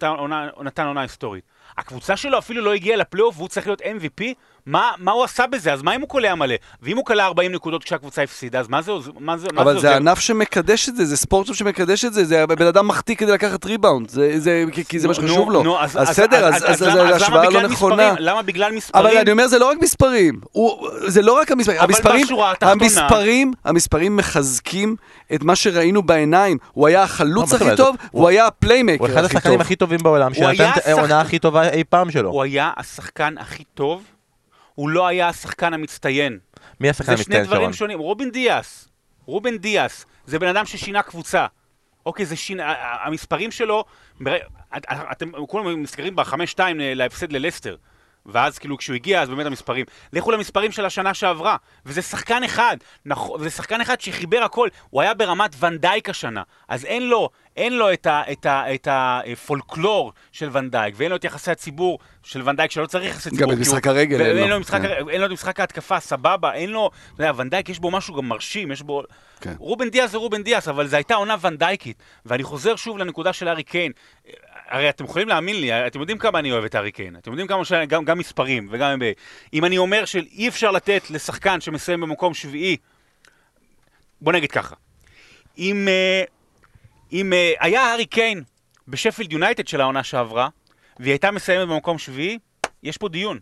נתן 0.63 0.85
עונה 0.85 1.01
היסטורית. 1.01 1.43
הקבוצה 1.77 2.17
שלו 2.17 2.37
אפילו 2.37 2.61
לא 2.61 2.73
הגיעה 2.73 2.97
לפלייאוף 2.97 3.37
והוא 3.37 3.47
צריך 3.47 3.67
להיות 3.67 3.81
MVP? 3.81 4.23
מה, 4.67 4.91
מה 4.97 5.11
הוא 5.11 5.23
עשה 5.23 5.47
בזה? 5.47 5.73
אז 5.73 5.81
מה 5.81 5.95
אם 5.95 6.01
הוא 6.01 6.09
קולע 6.09 6.35
מלא? 6.35 6.55
ואם 6.81 6.97
הוא 6.97 7.05
קלע 7.05 7.25
40 7.25 7.51
נקודות 7.51 7.83
כשהקבוצה 7.83 8.23
הפסידה, 8.23 8.59
אז 8.59 8.67
מה 8.67 8.81
זה 8.81 8.91
עוז- 8.91 9.09
מה 9.19 9.37
זה, 9.37 9.47
מה 9.53 9.61
אבל 9.61 9.73
זה 9.73 9.79
זה 9.79 9.87
עוזר? 9.87 9.97
ענף 9.97 10.19
שמקדש 10.19 10.89
את 10.89 10.95
זה, 10.95 11.05
זה 11.05 11.17
ספורט 11.17 11.53
שמקדש 11.55 12.05
את 12.05 12.13
זה, 12.13 12.25
זה 12.25 12.47
בן 12.47 12.67
אדם 12.67 12.87
מחטיא 12.87 13.15
כדי 13.15 13.31
לקחת 13.31 13.65
ריבאונד, 13.65 14.09
זה- 14.09 14.39
זה- 14.39 14.63
כי- 14.71 14.85
כי 14.85 14.99
זה 14.99 15.07
מה 15.07 15.13
שחשוב 15.13 15.51
לו. 15.51 15.63
נו, 15.63 15.79
אז 15.79 15.95
בסדר, 15.97 16.45
אז 16.47 16.55
אז- 16.55 16.63
אז 16.65 16.81
למה- 16.81 17.01
ההשוואה 17.09 17.29
למה 17.29 17.43
לא 17.43 17.49
בגלל 17.49 17.67
נכונה. 17.67 17.95
מספרים? 18.11 18.25
למה 18.27 18.41
בגלל 18.41 18.71
מספרים? 18.71 19.05
אבל 19.05 19.17
אני 19.17 19.31
אומר, 19.31 19.47
זה 19.47 19.59
לא 19.59 19.69
רק 19.69 19.77
מספרים. 19.81 20.39
הוא- 20.51 20.77
זה 21.07 21.21
לא 21.21 21.33
רק 21.33 21.51
המספרים. 21.51 21.77
אבל 21.79 21.85
המספרים, 21.89 22.25
בשורה 22.25 22.51
התחתונה- 22.51 22.71
המספרים, 22.71 23.51
המספרים 23.65 24.17
מחזקים 24.17 24.95
את 25.35 25.43
מה 25.43 25.55
שראינו 25.55 26.01
בעיניים. 26.03 26.57
הוא 26.73 26.87
היה 26.87 27.03
החלוץ 27.03 27.53
הכי 27.53 27.75
טוב, 27.77 27.95
הוא- 28.11 28.21
הוא 28.21 28.29
היה 28.29 28.41
הוא 28.43 28.47
הפליימקר 28.47 29.05
אחד 29.05 29.23
הכי 29.23 29.37
השחקנים 29.37 29.53
טוב. 29.57 29.61
הכי 29.61 29.75
טובים 29.75 29.99
בעולם, 30.03 30.31
הוא 30.35 30.53
שנתן 30.53 30.69
את 30.77 30.87
העונה 30.87 31.21
הכי 31.21 31.39
טובה 31.39 31.69
אי 31.69 31.83
פעם 31.89 32.11
שלו. 32.11 32.29
הוא 32.29 32.43
היה 32.43 32.71
השחקן 32.77 33.33
הכי 33.39 33.63
טוב, 33.73 34.01
הוא 34.77 34.89
לא 34.89 35.07
היה 35.07 35.27
השחקן 35.27 35.73
המצטיין. 35.73 36.39
מי 36.79 36.89
השחקן 36.89 37.15
זה 37.15 37.23
שני 37.23 37.35
המצטיין 37.35 37.43
דברים 37.43 37.61
שרון? 37.61 37.73
שונים. 37.73 37.99
רובין 37.99 38.31
דיאס, 38.31 38.89
רובין 39.25 39.57
דיאס, 39.57 40.05
זה 40.25 40.39
בן 40.39 40.47
אדם 40.47 40.65
ששינה 40.65 41.01
קבוצה. 41.01 41.45
אוקיי, 42.05 42.25
זה 42.25 42.35
שינה, 42.35 42.73
המספרים 43.03 43.51
שלו, 43.51 43.85
אתם 45.11 45.31
כולם 45.47 45.81
נזכרים 45.81 46.15
בחמש-שתיים 46.15 46.77
להפסד 46.79 47.31
ללסטר. 47.31 47.75
ואז 48.27 48.59
כאילו 48.59 48.77
כשהוא 48.77 48.95
הגיע, 48.95 49.21
אז 49.21 49.29
באמת 49.29 49.45
המספרים. 49.45 49.85
לכו 50.13 50.31
למספרים 50.31 50.71
של 50.71 50.85
השנה 50.85 51.13
שעברה, 51.13 51.55
וזה 51.85 52.01
שחקן 52.01 52.43
אחד, 52.43 52.77
נכון, 53.05 53.43
זה 53.43 53.49
שחקן 53.49 53.81
אחד 53.81 54.01
שחיבר 54.01 54.43
הכל, 54.43 54.67
הוא 54.89 55.01
היה 55.01 55.13
ברמת 55.13 55.55
ונדייק 55.59 56.09
השנה, 56.09 56.43
אז 56.67 56.85
אין 56.85 57.09
לו, 57.09 57.29
אין 57.55 57.73
לו 57.77 57.93
את, 57.93 58.05
ה, 58.05 58.21
את, 58.31 58.45
ה, 58.45 58.73
את 58.73 58.87
הפולקלור 58.91 60.13
של 60.31 60.49
ונדייק, 60.51 60.95
ואין 60.97 61.09
לו 61.09 61.15
את 61.15 61.23
יחסי 61.23 61.51
הציבור 61.51 61.99
של 62.23 62.49
ונדייק, 62.49 62.71
שלא 62.71 62.85
צריך 62.85 63.09
יחסי 63.09 63.29
ציבור. 63.29 63.47
גם 63.47 63.51
את 63.51 63.57
משחק 63.57 63.87
הרגל 63.87 64.21
אין 64.21 64.35
ואין 64.35 64.49
לו, 64.49 64.55
לו 64.55 64.59
משחק 64.59 64.81
כן. 64.81 65.09
אין 65.09 65.21
לו 65.21 65.27
את 65.27 65.31
משחק 65.31 65.59
ההתקפה, 65.59 65.99
סבבה, 65.99 66.53
אין 66.53 66.69
לו, 66.69 66.91
אתה 67.13 67.23
יודע, 67.23 67.31
ונדייק 67.35 67.69
יש 67.69 67.79
בו 67.79 67.91
משהו 67.91 68.15
גם 68.15 68.29
מרשים, 68.29 68.71
יש 68.71 68.81
בו... 68.81 69.03
כן. 69.41 69.53
רובן 69.59 69.89
דיאס 69.89 70.11
זה 70.11 70.17
רובן 70.17 70.43
דיאס, 70.43 70.67
אבל 70.67 70.87
זו 70.87 70.95
הייתה 70.95 71.15
עונה 71.15 71.35
ונדייקית. 71.41 71.97
ואני 72.25 72.43
חוזר 72.43 72.75
שוב 72.75 72.97
לנקודה 72.97 73.33
של 73.33 73.47
הארי 73.47 73.63
קיין. 73.63 73.91
הרי 74.67 74.89
אתם 74.89 75.05
יכולים 75.05 75.27
להאמין 75.27 75.61
לי, 75.61 75.87
אתם 75.87 75.99
יודעים 75.99 76.17
כמה 76.17 76.39
אני 76.39 76.51
אוהב 76.51 76.63
את 76.63 76.75
הארי 76.75 76.91
קיין. 76.91 77.15
אתם 77.15 77.31
יודעים 77.31 77.47
כמה, 77.47 77.65
ש... 77.65 77.71
גם, 77.73 78.05
גם 78.05 78.17
מספרים 78.17 78.67
וגם... 78.71 78.99
NBA. 78.99 79.19
אם 79.53 79.65
אני 79.65 79.77
אומר 79.77 80.05
שאי 80.05 80.47
אפשר 80.47 80.71
לתת 80.71 81.03
לשחקן 81.09 81.61
שמסיים 81.61 82.01
במקום 82.01 82.33
שביעי, 82.33 82.77
בוא 84.21 84.33
נגיד 84.33 84.51
ככה. 84.51 84.75
אם, 85.57 85.87
אה, 85.87 86.23
אם 87.11 87.33
אה, 87.33 87.53
היה 87.59 87.81
הארי 87.81 88.05
קיין 88.05 88.43
בשפילד 88.87 89.31
יונייטד 89.31 89.67
של 89.67 89.81
העונה 89.81 90.03
שעברה, 90.03 90.49
והיא 90.99 91.11
הייתה 91.11 91.31
מסיימת 91.31 91.67
במקום 91.67 91.97
שביעי, 91.97 92.37
יש 92.83 92.97
פה 92.97 93.09
דיון. 93.09 93.39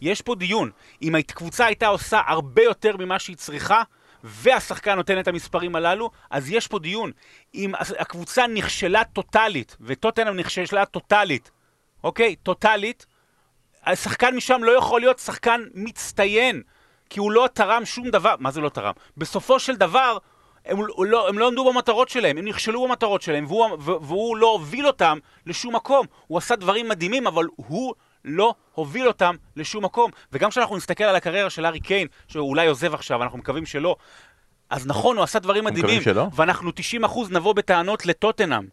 יש 0.00 0.22
פה 0.22 0.34
דיון. 0.34 0.70
אם 1.02 1.14
הקבוצה 1.14 1.66
הייתה 1.66 1.86
עושה 1.86 2.20
הרבה 2.26 2.62
יותר 2.62 2.96
ממה 2.96 3.18
שהיא 3.18 3.36
צריכה, 3.36 3.82
והשחקן 4.24 4.94
נותן 4.94 5.20
את 5.20 5.28
המספרים 5.28 5.76
הללו, 5.76 6.10
אז 6.30 6.50
יש 6.50 6.66
פה 6.66 6.78
דיון. 6.78 7.12
אם 7.54 7.72
הקבוצה 7.98 8.46
נכשלה 8.46 9.04
טוטאלית, 9.04 9.76
וטוטנאם 9.80 10.36
נכשלה 10.36 10.84
טוטאלית, 10.84 11.50
אוקיי? 12.04 12.36
טוטאלית, 12.36 13.06
השחקן 13.86 14.34
משם 14.34 14.64
לא 14.64 14.78
יכול 14.78 15.00
להיות 15.00 15.18
שחקן 15.18 15.60
מצטיין, 15.74 16.62
כי 17.10 17.20
הוא 17.20 17.32
לא 17.32 17.48
תרם 17.52 17.84
שום 17.84 18.10
דבר. 18.10 18.34
מה 18.38 18.50
זה 18.50 18.60
לא 18.60 18.68
תרם? 18.68 18.92
בסופו 19.16 19.58
של 19.58 19.76
דבר, 19.76 20.18
הם 20.64 20.78
לא, 21.06 21.28
הם 21.28 21.38
לא 21.38 21.48
עמדו 21.48 21.72
במטרות 21.72 22.08
שלהם, 22.08 22.38
הם 22.38 22.44
נכשלו 22.44 22.88
במטרות 22.88 23.22
שלהם, 23.22 23.46
והוא, 23.46 23.66
והוא 23.80 24.36
לא 24.36 24.46
הוביל 24.46 24.86
אותם 24.86 25.18
לשום 25.46 25.76
מקום. 25.76 26.06
הוא 26.26 26.38
עשה 26.38 26.56
דברים 26.56 26.88
מדהימים, 26.88 27.26
אבל 27.26 27.46
הוא 27.56 27.94
לא 28.24 28.54
הוביל 28.74 29.08
אותם 29.08 29.34
לשום 29.56 29.84
מקום. 29.84 30.10
וגם 30.32 30.50
כשאנחנו 30.50 30.76
נסתכל 30.76 31.04
על 31.04 31.16
הקריירה 31.16 31.50
של 31.50 31.64
הארי 31.64 31.80
קיין, 31.80 32.06
שאולי 32.28 32.66
עוזב 32.66 32.94
עכשיו, 32.94 33.22
אנחנו 33.22 33.38
מקווים 33.38 33.66
שלא, 33.66 33.96
אז 34.70 34.86
נכון, 34.86 35.16
הוא 35.16 35.24
עשה 35.24 35.38
דברים 35.38 35.64
מדהימים. 35.64 36.02
ואנחנו 36.34 36.70
90% 37.04 37.18
נבוא 37.30 37.52
בטענות 37.52 38.06
לטוטנאם. 38.06 38.66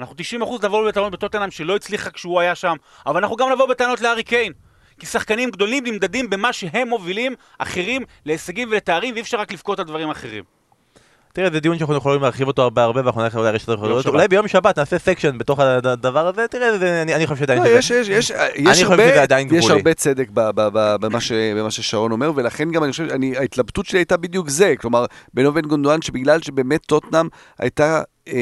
אנחנו 0.00 0.16
90% 0.42 0.66
נבוא 0.66 0.88
בטענות 0.88 1.12
בטוטנאם 1.12 1.50
שלא 1.50 1.76
הצליחה 1.76 2.10
כשהוא 2.10 2.40
היה 2.40 2.54
שם, 2.54 2.76
אבל 3.06 3.16
אנחנו 3.16 3.36
גם 3.36 3.52
נבוא 3.52 3.66
בטענות 3.66 4.00
להארי 4.00 4.22
קיין. 4.22 4.52
כי 5.00 5.06
שחקנים 5.06 5.50
גדולים 5.50 5.86
נמדדים 5.86 6.30
במה 6.30 6.52
שהם 6.52 6.88
מובילים 6.88 7.34
אחרים 7.58 8.02
להישגים 8.24 8.68
ולתארים, 8.70 9.14
ואי 9.14 9.22
אפשר 9.22 9.40
רק 9.40 9.52
לבכות 9.52 9.78
על 9.78 9.84
דברים 9.84 10.10
אחרים. 10.10 10.44
תראה, 11.36 11.50
זה 11.52 11.60
דיון 11.60 11.78
שאנחנו 11.78 11.94
יכולים 11.96 12.22
להרחיב 12.22 12.46
אותו 12.46 12.62
הרבה 12.62 12.82
הרבה, 12.84 13.00
ואנחנו 13.04 13.22
נלך 13.22 13.36
אולי 13.36 13.50
רשת 13.50 13.68
החברות. 13.68 14.06
אולי 14.06 14.28
ביום 14.28 14.48
שבת 14.48 14.78
נעשה 14.78 14.98
section 14.98 15.38
בתוך 15.38 15.58
הדבר 15.60 16.26
הזה, 16.26 16.48
תראה, 16.48 16.78
זה- 16.78 17.02
אני 17.02 17.14
אני 17.14 17.26
חושב 17.26 17.38
שעדיין 17.40 17.62
לא. 17.62 17.68
יש, 17.68 17.90
יש, 17.90 18.08
יש, 18.08 18.32
יש 18.56 18.82
הרבה, 18.82 18.96
יש. 19.56 19.64
הרבה 19.70 19.94
צדק 19.94 20.28
ב- 20.34 20.50
ב- 20.50 20.68
ב- 20.72 20.96
במה 21.00 21.20
ש- 21.20 21.32
במה 21.32 21.70
ששרון 21.70 22.12
אומר, 22.12 22.32
ולכן 22.34 22.70
גם 22.70 22.84
אני 22.84 22.90
חושב, 22.92 23.04
אני, 23.10 23.36
ההתלבטות 23.36 23.86
שלי 23.86 23.98
הייתה 23.98 24.16
בדיוק 24.16 24.48
זה, 24.48 24.74
כלומר, 24.80 25.04
בינו 25.34 25.48
ובין 25.48 25.64
גונדואן, 25.64 26.02
שבגלל 26.02 26.42
שבאמת 26.42 26.80
טוטנאם 26.86 27.28
הייתה, 27.58 28.02
אה, 28.28 28.32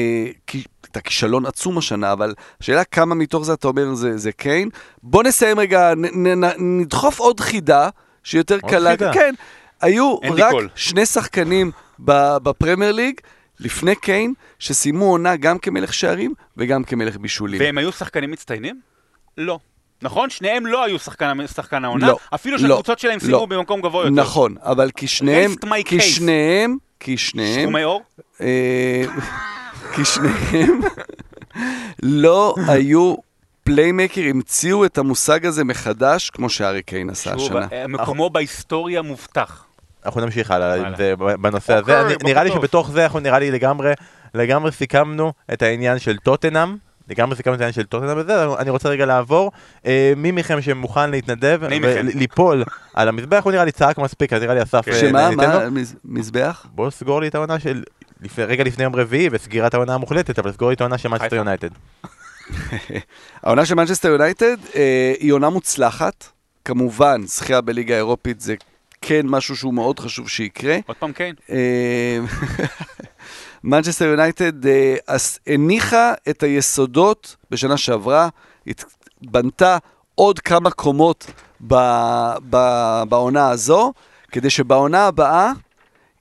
כי- 0.47 0.63
הייתה 0.83 0.99
כישלון 1.01 1.45
עצום 1.45 1.77
השנה, 1.77 2.11
אבל 2.11 2.33
השאלה 2.61 2.83
כמה 2.83 3.15
מתוך 3.15 3.45
זה 3.45 3.53
אתה 3.53 3.67
אומר 3.67 3.93
זה, 3.93 4.17
זה 4.17 4.31
קיין. 4.31 4.69
בוא 5.03 5.23
נסיים 5.23 5.59
רגע, 5.59 5.93
נ, 5.95 6.27
נ, 6.27 6.43
נ, 6.45 6.49
נדחוף 6.81 7.19
עוד 7.19 7.39
חידה, 7.39 7.89
שיותר 8.23 8.57
עוד 8.61 8.71
קלה, 8.71 8.89
חידה. 8.91 9.13
כן, 9.13 9.33
היו 9.81 10.15
רק. 10.41 10.53
שני 10.75 11.05
שחקנים 11.05 11.71
בפרמייר 11.99 12.91
ליג, 12.91 13.21
לפני 13.59 13.95
קיין, 13.95 14.33
שסיימו 14.59 15.05
עונה 15.05 15.35
גם 15.35 15.59
כמלך 15.59 15.93
שערים 15.93 16.33
וגם 16.57 16.83
כמלך 16.83 17.17
בישולים. 17.17 17.61
והם 17.61 17.77
היו 17.77 17.91
שחקנים 17.91 18.31
מצטיינים? 18.31 18.81
לא. 19.37 19.59
נכון? 20.01 20.29
שניהם 20.29 20.65
לא 20.65 20.83
היו 20.83 20.99
שחקן, 20.99 21.47
שחקן 21.47 21.85
העונה, 21.85 22.07
לא, 22.07 22.17
אפילו 22.33 22.57
לא, 22.57 22.61
שהקבוצות 22.61 22.99
שלהם 22.99 23.19
סיימו 23.19 23.37
לא. 23.37 23.45
במקום 23.45 23.81
גבוה 23.81 24.01
יותר. 24.01 24.21
נכון, 24.21 24.55
אבל 24.61 24.91
כי 24.91 25.07
שניהם, 25.07 25.51
כי. 25.85 26.01
שניהם, 26.01 26.77
כי 26.99 27.17
שניהם, 27.17 27.61
סכומי 27.61 27.81
עור? 27.81 28.03
אה, 28.41 29.03
כי 29.95 30.05
שניהם 30.05 30.79
לא 32.03 32.55
היו 32.67 33.15
פליימקר, 33.63 34.21
המציאו 34.29 34.85
את 34.85 34.97
המושג 34.97 35.45
הזה 35.45 35.63
מחדש, 35.63 36.29
כמו 36.29 36.49
שארי 36.49 36.81
קיין 36.83 37.09
עשה 37.09 37.33
השנה. 37.33 37.67
אה, 37.71 37.87
מקומו 37.87 38.29
בהיסטוריה 38.29 39.01
מובטח. 39.01 39.64
אנחנו 40.05 40.21
נמשיך 40.21 40.51
הלאה 40.51 40.75
בנושא 41.41 41.79
בוקר, 41.79 41.97
הזה. 41.97 42.15
נראה 42.23 42.43
לי. 42.43 42.51
שבתוך 42.51 42.91
זה 42.91 43.03
אנחנו 43.03 43.19
נראה 43.19 43.39
לי 43.39 43.51
לגמרי, 43.51 43.93
לגמרי 44.33 44.71
סיכמנו 44.71 45.33
את 45.53 45.61
העניין 45.61 45.99
של 45.99 46.17
טוטנאם. 46.17 46.75
לגמרי 47.09 47.35
סיכמנו 47.35 47.55
את 47.55 47.61
העניין 47.61 47.73
של 47.73 47.83
טוטנאם 47.83 48.17
וזה, 48.17 48.45
אני 48.59 48.69
רוצה 48.69 48.89
רגע 48.89 49.05
לעבור. 49.05 49.51
אה, 49.85 50.13
מי 50.17 50.31
מכם 50.31 50.61
שמוכן 50.61 51.11
להתנדב? 51.11 51.59
וליפול 51.61 52.63
על 52.93 53.07
המזבח, 53.07 53.43
הוא 53.43 53.51
נראה 53.51 53.65
לי 53.65 53.71
צעק 53.71 53.97
מספיק, 53.97 54.33
אז 54.33 54.41
נראה 54.41 54.53
לי 54.53 54.63
אסף... 54.63 54.87
אה, 54.87 54.99
שמה, 54.99 55.29
ניתן 55.29 55.51
לו. 55.51 55.59
מה, 55.59 55.69
מז- 55.69 55.95
מזבח? 56.05 56.65
בוא 56.71 56.89
סגור 56.89 57.21
לי 57.21 57.27
את 57.27 57.35
העונה 57.35 57.59
של 57.59 57.83
רגע 58.37 58.63
לפני 58.63 58.83
יום 58.83 58.95
רביעי 58.95 59.29
וסגירת 59.31 59.73
העונה 59.73 59.93
המוחלטת, 59.93 60.39
אבל 60.39 60.51
סגור 60.51 60.71
את 60.71 60.81
העונה 60.81 60.97
של 60.97 61.09
מנצ'סטר. 61.09 61.35
יונייטד. 61.35 61.69
העונה 63.43 63.65
של 63.65 63.75
מנצ'סטר 63.75 64.07
יונייטד 64.09 64.57
אה, 64.75 65.13
היא 65.19 65.31
עונה 65.33 65.49
מוצלחת. 65.49 66.25
כמובן, 66.65 67.21
זכייה 67.25 67.61
בליגה 67.61 67.93
האירופית 67.93 68.41
זה 68.41 68.55
כן 69.01 69.25
משהו 69.25 69.55
שהוא 69.55 69.73
מאוד 69.73 69.99
חשוב 69.99 70.29
שיקרה. 70.29 70.77
עוד 70.87 70.97
פעם 70.97 71.13
כן. 71.13 71.33
אה, 71.49 72.19
מנצ'סטר 73.63 74.05
יונייטד 74.05 74.67
אה, 74.67 74.95
הניחה 75.47 76.13
את 76.29 76.43
היסודות 76.43 77.35
בשנה 77.51 77.77
שעברה, 77.77 78.29
בנתה 79.21 79.77
עוד 80.15 80.39
כמה 80.39 80.71
קומות 80.71 81.31
ב, 81.67 81.75
ב, 82.49 82.57
בעונה 83.09 83.49
הזו, 83.49 83.93
כדי 84.31 84.49
שבעונה 84.49 85.07
הבאה 85.07 85.51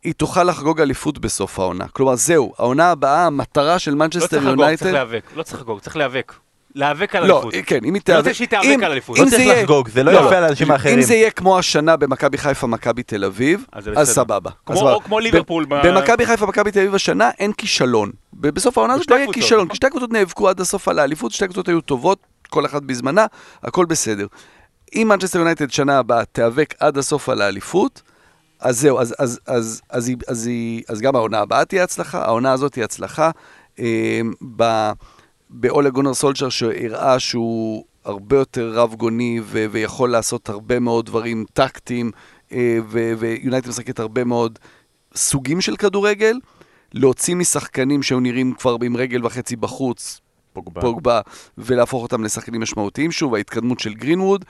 היא 0.05 0.15
תוכל 0.15 0.45
לחגוג 0.45 0.81
אליפות 0.81 1.19
בסוף 1.19 1.59
העונה. 1.59 1.89
כלומר, 1.89 2.15
זהו, 2.15 2.53
העונה 2.59 2.91
הבאה, 2.91 3.27
המטרה 3.27 3.79
של 3.79 3.91
לא 3.91 3.97
מנצ'סטר 3.97 4.27
צריך 4.27 4.43
לחגוג, 4.43 4.61
יונייטד... 4.61 4.83
צריך 4.83 4.93
להיאבק. 4.93 5.25
לא 5.35 5.43
צריך 5.43 5.59
לחגוג, 5.61 5.81
צריך 5.81 5.97
להיאבק. 5.97 6.33
להיאבק 6.75 7.15
על 7.17 7.27
לא, 7.27 7.35
אליפות. 7.43 7.55
כן, 7.67 7.77
אם 7.77 7.85
היא 7.85 7.91
אני 7.91 8.01
תיאבק... 8.01 8.19
רוצה 8.21 8.35
שהיא 8.35 8.49
תיאבק 8.49 8.83
על 8.83 8.93
אליפות. 8.93 9.19
לא 9.19 9.25
צריך 9.31 9.59
לחגוג, 9.63 9.89
זה 9.89 10.03
לא 10.03 10.13
לא, 10.13 10.19
יפה 10.19 10.31
לא. 10.31 10.37
על 10.37 10.45
אנשים 10.45 10.71
האחרים. 10.71 10.95
אם 10.99 11.03
זה 11.03 11.15
יהיה 11.15 11.31
כמו 11.31 11.59
השנה 11.59 11.97
במכבי 11.97 12.39
חיפה, 12.39 12.67
מכבי 12.67 13.03
תל 13.03 13.25
אביב, 13.25 13.67
אז. 13.97 14.11
סבבה. 14.11 14.51
כמו- 15.05 15.21
ליברפול 15.21 15.65
במכבי 15.69 16.27
חיפה, 16.27 16.47
מכבי 16.47 16.71
תל 16.71 16.79
אביב 16.79 16.95
השנה 16.95 17.31
אין 17.39 17.53
כישלון. 17.53 18.11
בסוף 18.33 18.79
העונה 18.79 18.95
הזאת 18.95 19.11
לא 19.11 19.17
יהיה 19.17 19.33
כישלון. 19.33 19.69
כי 19.69 19.77
שתי 19.77 19.87
הקבוצות 19.87 20.13
נאבקו 20.13 20.49
עד 20.49 20.61
הסוף 20.61 20.89
על 20.89 20.99
האליפות, 20.99 21.33
שתי 21.33 21.45
הקבוצות 21.45 21.69
היו 21.69 21.81
טובות, 21.81 22.19
כל 22.51 22.67
אחת 22.67 22.83
בזמנה, 22.83 23.27
הכל 23.63 23.85
בסדר. 23.87 24.27
אם 24.95 25.07
מנצ'סטר 25.09 25.39
יונייטד 25.39 25.71
שנה 25.71 25.99
הבאה 25.99 26.25
תיאבק 26.25 26.75
עד 26.81 26.99
הסוף 26.99 27.29
על 27.29 27.43
האליפות, 27.43 28.03
אז 28.61 28.81
זהו, 28.81 29.01
אז, 29.01 29.15
אז, 29.19 29.41
אז, 29.47 29.81
אז, 29.91 30.09
היא- 30.09 30.17
אז, 30.29 30.47
היא- 30.47 30.83
אז 30.89 31.01
גם 31.01 31.17
העונה 31.17 31.39
הבאה 31.39 31.65
תהיה 31.65 31.85
הצלחה, 31.85 32.25
העונה 32.25 32.53
הזאת 32.53 32.73
תהיה 32.73 32.85
הצלחה. 32.85 33.31
אה, 33.81 34.21
ב- 34.57 34.91
באולה 35.57 35.91
גונר 35.91 36.15
סולצ'ר 36.15 36.49
שהראה 36.49 37.19
שהוא 37.19 37.85
הרבה 38.05 38.37
יותר 38.37 38.73
רב 38.75 38.95
גוני 38.95 39.41
ו- 39.43 39.67
ויכול 39.71 40.11
לעשות 40.11 40.49
הרבה 40.49 40.81
מאוד 40.81 41.07
דברים 41.07 41.45
טקטיים, 41.53 42.11
אה, 42.53 42.79
ויונייטד 43.19 43.69
משחקת 43.69 43.99
הרבה 43.99 44.25
מאוד 44.25 44.59
סוגים 45.15 45.61
של 45.61 45.77
כדורגל, 45.77 46.39
להוציא 46.95 47.35
משחקנים 47.35 48.03
שהיו 48.03 48.21
נראים 48.21 48.53
כבר 48.53 48.77
עם 48.83 48.97
רגל 48.97 49.27
וחצי 49.27 49.57
בחוץ, 49.57 50.21
פוגבה. 50.53 50.81
פוגבה, 50.81 51.21
ולהפוך 51.59 52.03
אותם 52.03 52.25
לשחקנים 52.25 52.61
משמעותיים 52.61 53.13
שוב, 53.13 53.35
ההתקדמות 53.35 53.81
של 53.81 53.95
גרינווד. 53.95 54.45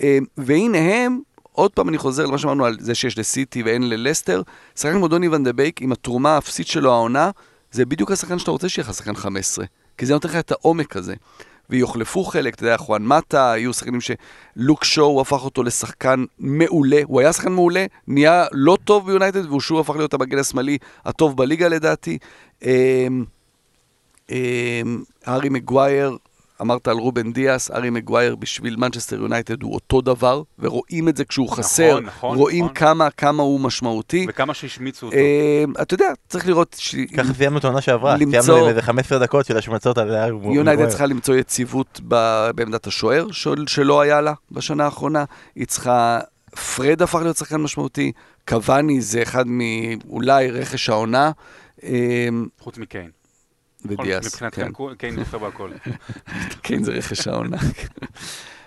אה, 0.00 0.18
והנה 0.36 0.78
הם, 0.78 1.20
עוד 1.52 1.70
פעם 1.70 1.88
אני 1.88 1.98
חוזר 1.98 2.26
למה 2.26 2.38
שאמרנו 2.38 2.64
על 2.64 2.76
זה 2.80 2.94
שיש 2.94 3.18
לסיטי 3.18 3.62
ואין 3.62 3.88
ללסטר, 3.88 4.42
שחקן 4.76 4.94
כמו 4.94 5.08
דוני 5.08 5.28
ון 5.28 5.44
דה 5.44 5.52
בייק, 5.52 5.82
עם 5.82 5.92
התרומה 5.92 6.34
האפסית 6.34 6.66
שלו 6.66 6.92
העונה, 6.92 7.30
זה 7.70 7.84
בדיוק 7.84 8.10
השחקן 8.10 8.38
שאתה 8.38 8.50
רוצה 8.50 8.68
שיהיה 8.68 8.88
לך 8.88 8.94
שחקן 8.94 9.14
15. 9.14 9.64
כי 10.02 10.06
זה 10.06 10.14
נותן 10.14 10.28
לך 10.28 10.36
את 10.36 10.50
העומק 10.50 10.96
הזה. 10.96 11.14
ויוחלפו 11.70 12.24
חלק, 12.24 12.54
אתה 12.54 12.62
יודע, 12.62 12.76
חואן 12.76 13.06
מטה, 13.06 13.52
היו 13.52 13.72
שחקנים 13.72 14.00
שלוק 14.00 14.84
שואו 14.84 15.20
הפך 15.20 15.44
אותו 15.44 15.62
לשחקן 15.62 16.24
מעולה, 16.38 17.00
הוא 17.04 17.20
היה 17.20 17.32
שחקן 17.32 17.52
מעולה, 17.52 17.86
נהיה 18.08 18.46
לא 18.52 18.78
טוב 18.84 19.06
ביונייטד, 19.06 19.46
והוא 19.46 19.60
שוב 19.60 19.80
הפך 19.80 19.96
להיות 19.96 20.14
המגן 20.14 20.38
השמאלי 20.38 20.78
הטוב 21.04 21.36
בליגה 21.36 21.68
לדעתי. 21.68 22.18
אמ, 22.62 23.24
אמ, 24.30 25.02
הארי 25.24 25.48
מגווייר, 25.48 26.16
אמרת 26.62 26.88
על 26.88 26.96
רובן 26.96 27.32
דיאס, 27.32 27.70
הארי 27.70 27.90
מגווייר 27.90 28.36
בשביל 28.36 28.76
מנצ'סטר 28.76 29.16
יונייטד 29.16 29.62
הוא 29.62 29.74
אותו 29.74 30.00
דבר, 30.00 30.42
ורואים 30.58 31.08
את 31.08 31.16
זה 31.16 31.24
כשהוא 31.24 31.46
נכון, 31.46 31.58
חסר, 31.58 32.00
נכון, 32.00 32.38
רואים 32.38 32.64
נכון. 32.64 32.74
כמה, 32.74 33.10
כמה 33.10 33.42
הוא 33.42 33.60
משמעותי. 33.60 34.26
וכמה 34.28 34.54
שהשמיצו 34.54 35.06
אותו. 35.06 35.16
אמ, 35.16 35.72
אתה 35.82 35.94
יודע, 35.94 36.06
צריך 36.28 36.46
לראות, 36.46 36.76
ש- 36.78 36.94
ככה 37.16 37.34
סיימנו 37.34 37.58
את 37.58 37.64
העונה 37.64 37.80
שעברה, 37.80 38.16
סיימנו 38.18 38.68
איזה 38.68 38.82
15 38.82 39.18
דקות 39.18 39.46
של 39.46 39.56
השמצות 39.56 39.98
על 39.98 40.14
הארי 40.14 40.54
יונייטד 40.54 40.88
צריכה 40.88 41.06
למצוא 41.06 41.34
יציבות 41.34 42.00
ב- 42.08 42.50
בעמדת 42.54 42.86
השוער, 42.86 43.26
של- 43.30 43.64
שלא 43.66 44.00
היה 44.00 44.20
לה 44.20 44.32
בשנה 44.50 44.84
האחרונה. 44.84 45.24
היא 45.54 45.66
צריכה... 45.66 46.20
פרד 46.76 47.02
הפך 47.02 47.18
להיות 47.22 47.36
שחקן 47.36 47.56
משמעותי, 47.56 48.12
קוואני 48.48 49.00
זה 49.00 49.22
אחד 49.22 49.44
מאולי 49.46 50.50
רכש 50.50 50.88
העונה, 50.88 51.30
אמ, 51.82 52.46
חוץ 52.60 52.78
מקיין. 52.78 53.10
ודיאס. 53.86 54.26
מבחינת 54.26 54.54
כן. 54.54 54.72
קיין- 54.72 54.94
קיין 54.98 55.14
נופל 55.18 55.38
בהכל. 55.38 55.70
כן, 56.62 56.82
זה 56.82 56.92
רכש 56.92 57.28
העונה. 57.28 57.56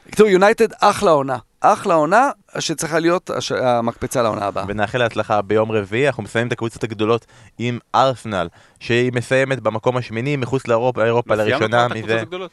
בקיצור, 0.08 0.28
יונייטד 0.28 0.68
אחלה 0.82 1.12
עונה. 1.12 1.38
אחלה 1.62 1.94
עונה 1.94 2.30
שצריכה 2.60 3.00
להיות 3.00 3.30
הש- 3.30 3.52
המקפצה 3.52 4.22
לעונה 4.22 4.46
הבאה. 4.46 4.66
ונאחל 4.68 4.98
להצלחה 4.98 5.42
ביום 5.42 5.72
רביעי, 5.72 6.08
אנחנו 6.08 6.24
מסיימים 6.24 6.48
את 6.48 6.52
הקבוצות 6.52 6.84
הגדולות 6.84 7.26
עם 7.58 7.80
ארסנל, 7.96 8.48
שהיא 8.80 9.12
מסיימת 9.14 9.60
במקום 9.60 9.98
השמיני 9.98 10.36
מחוץ 10.36 10.68
לאירופה 10.68 11.02
כבר 11.24 11.36
לראשונה 11.36 11.66
את 11.86 11.92
הקבוצות 11.92 12.04
מזה. 12.10 12.22
הגדולות? 12.22 12.52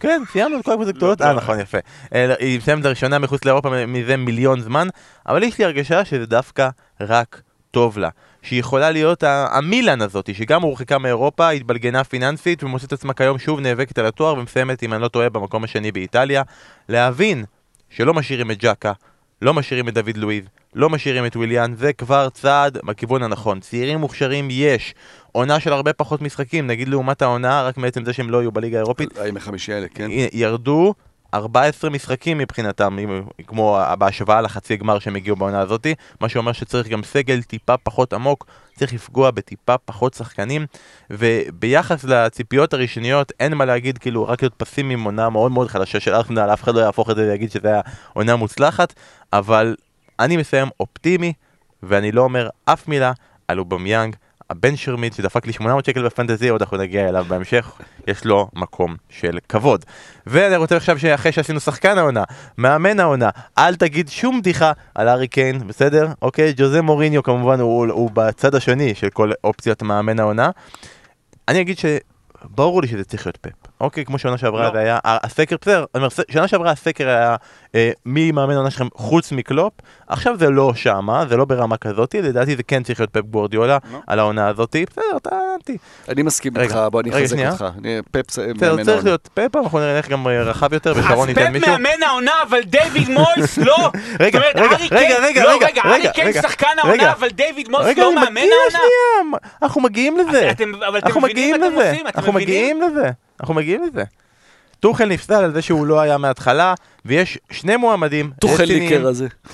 כן, 0.00 0.22
סיימנו 0.32 0.60
את 0.60 0.64
כל 0.64 0.72
הקבוצות 0.72 0.94
הגדולות, 0.94 1.20
לא, 1.20 1.26
אה 1.26 1.32
לא. 1.32 1.36
נכון, 1.40 1.60
יפה. 1.60 1.78
אה, 2.14 2.34
היא 2.38 2.58
מסיימת 2.58 2.84
לראשונה 2.84 3.18
מחוץ 3.18 3.44
לאירופה 3.44 3.86
מזה 3.86 4.16
מיליון 4.16 4.60
זמן, 4.60 4.88
אבל 5.26 5.42
יש 5.42 5.58
לי 5.58 5.64
הרגשה 5.64 6.04
שזה 6.04 6.26
דווקא 6.26 6.68
רק 7.00 7.40
טוב 7.70 7.98
לה. 7.98 8.08
שהיא 8.44 8.60
יכולה 8.60 8.90
להיות 8.90 9.22
ה- 9.22 9.46
המילאן 9.50 10.00
הזאת, 10.02 10.34
שגם 10.34 10.62
הורחקה 10.62 10.98
מאירופה, 10.98 11.50
התבלגנה 11.50 12.04
פיננסית 12.04 12.64
ומוצאת 12.64 12.92
עצמה 12.92 13.12
כיום 13.14 13.38
שוב 13.38 13.60
נאבקת 13.60 13.98
על 13.98 14.06
התואר 14.06 14.34
ומסיימת, 14.38 14.82
אם 14.82 14.92
אני 14.92 15.02
לא 15.02 15.08
טועה, 15.08 15.28
במקום 15.28 15.64
השני 15.64 15.92
באיטליה. 15.92 16.42
להבין 16.88 17.44
שלא 17.90 18.14
משאירים 18.14 18.50
את 18.50 18.58
ג'קה, 18.58 18.92
לא 19.42 19.54
משאירים 19.54 19.88
את 19.88 19.94
דוד 19.94 20.16
לואיז, 20.16 20.44
לא 20.74 20.90
משאירים 20.90 21.26
את 21.26 21.36
וויליאן, 21.36 21.74
זה 21.76 21.92
כבר 21.92 22.28
צעד 22.28 22.78
בכיוון 22.84 23.22
הנכון. 23.22 23.60
צעירים 23.60 23.98
מוכשרים 23.98 24.48
יש. 24.50 24.94
עונה 25.32 25.60
של 25.60 25.72
הרבה 25.72 25.92
פחות 25.92 26.22
משחקים, 26.22 26.66
נגיד 26.66 26.88
לעומת 26.88 27.22
העונה, 27.22 27.62
רק 27.62 27.76
מעצם 27.76 28.04
זה 28.04 28.12
שהם 28.12 28.30
לא 28.30 28.36
יהיו 28.42 28.52
בליגה 28.52 28.78
האירופית, 28.78 29.18
הימי 29.18 29.40
חמישי 29.40 29.72
האלה, 29.72 29.86
כן? 29.94 30.08
ירדו 30.32 30.94
14 31.34 31.90
משחקים 31.90 32.38
מבחינתם, 32.38 32.96
כמו 33.46 33.78
בהשוואה 33.98 34.40
לחצי 34.40 34.76
גמר 34.76 34.98
שהם 34.98 35.16
הגיעו 35.16 35.36
בעונה 35.36 35.60
הזאתי, 35.60 35.94
מה 36.20 36.28
שאומר 36.28 36.52
שצריך 36.52 36.88
גם 36.88 37.02
סגל 37.02 37.42
טיפה 37.42 37.76
פחות 37.76 38.12
עמוק, 38.12 38.46
צריך 38.76 38.92
לפגוע 38.92 39.30
בטיפה 39.30 39.78
פחות 39.78 40.14
שחקנים, 40.14 40.66
וביחס 41.10 42.04
לציפיות 42.04 42.74
הראשוניות, 42.74 43.32
אין 43.40 43.54
מה 43.54 43.64
להגיד, 43.64 43.98
כאילו, 43.98 44.28
רק 44.28 44.42
להיות 44.42 44.54
פסימי 44.56 44.94
עם 44.94 45.04
עונה 45.04 45.30
מאוד 45.30 45.52
מאוד 45.52 45.68
חלשה 45.68 46.00
של 46.00 46.14
ארסנל, 46.14 46.52
אף 46.52 46.62
אחד 46.62 46.74
לא 46.74 46.80
יהפוך 46.80 47.10
את 47.10 47.16
זה 47.16 47.22
ויגיד 47.22 47.50
שזה 47.50 47.68
היה 47.68 47.80
עונה 48.12 48.36
מוצלחת, 48.36 48.94
אבל 49.32 49.76
אני 50.20 50.36
מסיים 50.36 50.68
אופטימי, 50.80 51.32
ואני 51.82 52.12
לא 52.12 52.22
אומר 52.22 52.48
אף 52.64 52.88
מילה 52.88 53.12
על 53.48 53.58
אובמיאנג. 53.58 54.16
הבן 54.50 54.76
שרמיד 54.76 55.12
שדפק 55.12 55.46
לי 55.46 55.52
800 55.52 55.84
שקל 55.84 56.04
בפנטזי, 56.06 56.48
עוד 56.48 56.62
אנחנו 56.62 56.76
נגיע 56.76 57.08
אליו 57.08 57.24
בהמשך, 57.28 57.72
יש 58.06 58.24
לו 58.24 58.48
מקום 58.54 58.96
של 59.08 59.38
כבוד. 59.48 59.84
ואני 60.26 60.56
רוצה 60.56 60.76
עכשיו 60.76 60.98
שאחרי 60.98 61.32
שעשינו 61.32 61.60
שחקן 61.60 61.98
העונה, 61.98 62.24
מאמן 62.58 63.00
העונה, 63.00 63.30
אל 63.58 63.74
תגיד 63.74 64.08
שום 64.08 64.40
בדיחה 64.40 64.72
על 64.94 65.08
הארי 65.08 65.28
קיין, 65.28 65.66
בסדר? 65.66 66.08
אוקיי, 66.22 66.52
ג'וזה 66.56 66.82
מוריניו 66.82 67.22
כמובן 67.22 67.60
הוא, 67.60 67.86
הוא 67.86 68.10
בצד 68.14 68.54
השני 68.54 68.94
של 68.94 69.10
כל 69.10 69.32
אופציות 69.44 69.82
מאמן 69.82 70.20
העונה. 70.20 70.50
אני 71.48 71.60
אגיד 71.60 71.76
שברור 71.78 72.82
לי 72.82 72.88
שזה 72.88 73.04
צריך 73.04 73.26
להיות 73.26 73.36
פפ, 73.36 73.50
אוקיי? 73.80 74.04
כמו 74.04 74.18
שנה 74.18 74.38
שעברה 74.38 74.66
לא. 74.66 74.72
זה 74.72 74.78
היה, 74.78 74.98
הסקר, 75.04 75.56
בסדר, 75.60 75.84
שנה 76.30 76.48
שעברה 76.48 76.70
הסקר 76.70 77.08
היה 77.08 77.36
מי 78.06 78.32
מאמן 78.32 78.54
העונה 78.54 78.70
שלכם 78.70 78.88
חוץ 78.94 79.32
מקלופ, 79.32 79.72
עכשיו 80.08 80.38
זה 80.38 80.50
לא 80.50 80.72
שמה, 80.74 81.24
זה 81.28 81.36
לא 81.36 81.44
ברמה 81.44 81.76
כזאתי, 81.76 82.22
לדעתי 82.22 82.56
זה 82.56 82.62
כן 82.62 82.82
צריך 82.82 83.00
להיות 83.00 83.10
פפ 83.10 83.20
גוורדיולה 83.30 83.78
לא. 83.92 83.98
על 84.06 84.18
העונה 84.18 84.48
הזאתי, 84.48 84.84
בסדר, 84.90 85.18
טענתי. 85.22 85.76
אני 86.08 86.22
מסכים 86.22 86.52
רגע, 86.56 86.62
איתך, 86.64 86.78
בוא 86.92 87.00
אני 87.00 87.10
רגע, 87.10 87.24
אחזק. 87.24 87.38
אותך. 87.62 87.64
פפ 88.10 88.30
זה 88.30 88.46
מאמן 88.46 88.56
צריך 88.76 88.88
העונה. 88.88 89.02
להיות 89.04 89.28
פפ, 89.34 89.56
אנחנו 89.56 89.78
נלך 89.78 90.08
גם 90.08 90.28
אה, 90.28 90.42
רחב 90.42 90.72
יותר, 90.72 90.92
ושרון 90.96 91.22
אז 91.22 91.28
ייתן 91.28 91.44
פפ 91.46 91.50
מישהו. 91.52 91.70
מאמן 91.72 92.02
העונה, 92.06 92.32
אבל 92.48 92.60
דיוויד 92.62 93.08
מויס 93.10 93.58
לא. 93.68 93.90
רגע, 94.20 94.38
אומרת, 94.38 94.56
רגע, 94.56 94.76
רגע, 94.92 95.16
רגע, 95.26 95.44
לא, 95.44 95.56
רגע, 95.56 95.82
הארי 95.84 96.00
רגע, 96.00 96.12
קיין 96.12 96.28
רגע, 96.28 96.42
שחקן 96.42 96.66
רגע. 96.84 96.88
העונה, 96.88 97.12
אבל 97.12 97.28
דיוויד 97.28 97.68
מויס 97.70 97.86
רגע, 97.86 98.02
לא 98.02 98.08
אני 98.08 98.14
מאמן 98.14 98.30
מגיע 98.30 98.44
העונה. 98.54 98.70
שנייה, 98.70 99.38
אנחנו 99.62 99.80
מגיעים 99.80 100.18
לזה. 100.18 100.50
אתם- 100.50 100.72
אבל 100.88 100.98
אתם 100.98 101.06
אנחנו 101.06 101.20
מבינים 101.20 101.54
מגיעים 101.54 101.60
מה 101.60 101.66
אתם 101.66 101.74
לזה. 101.76 101.90
עושים? 101.90 102.06
אתם 102.06 102.18
אנחנו 102.18 102.32
מבינים? 102.32 102.76
מגיעים 103.56 103.82
לזה. 103.82 104.04
טוחל 104.80 105.04
נפסל 105.04 105.34
על 105.44 105.52
זה 105.52 105.62
שהוא 105.62 105.86
לא 105.86 106.00
היה 106.00 106.18
מההתחלה, 106.18 106.74
ויש 107.04 107.38
שני 107.50 107.76
מועמדים 107.76 108.30
רציניים. 108.44 109.02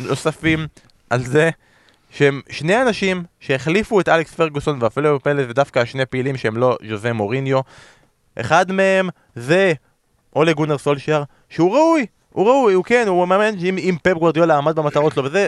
נוספים 0.00 0.66
על 1.10 1.24
זה 1.24 1.50
שהם 2.10 2.40
שני 2.48 2.82
אנשים 2.82 3.24
שהחליפו 3.40 4.00
את 4.00 4.08
אלכס 4.08 4.34
פרגוסון 4.34 4.78
והפלא 4.82 5.08
ופלא 5.08 5.46
זה 5.46 5.52
דווקא 5.52 5.78
השני 5.78 6.06
פעילים 6.06 6.36
שהם 6.36 6.56
לא 6.56 6.76
ז'וזה 6.88 7.12
מוריניו. 7.12 7.60
אחד 8.40 8.72
מהם 8.72 9.08
זה 9.34 9.72
אולה 10.36 10.52
גונר 10.52 10.78
סולשיאר, 10.78 11.22
שהוא 11.48 11.72
ראוי, 11.72 12.06
הוא 12.32 12.46
ראוי, 12.46 12.74
הוא 12.74 12.84
כן, 12.84 13.04
הוא 13.08 13.28
מאמן 13.28 13.58
שאם 13.60 13.78
אם 13.78 13.96
פפ 14.02 14.12
גוורדיולה 14.12 14.56
עמד 14.56 14.76
במטרות 14.76 15.12
שלו 15.12 15.24
וזה 15.24 15.46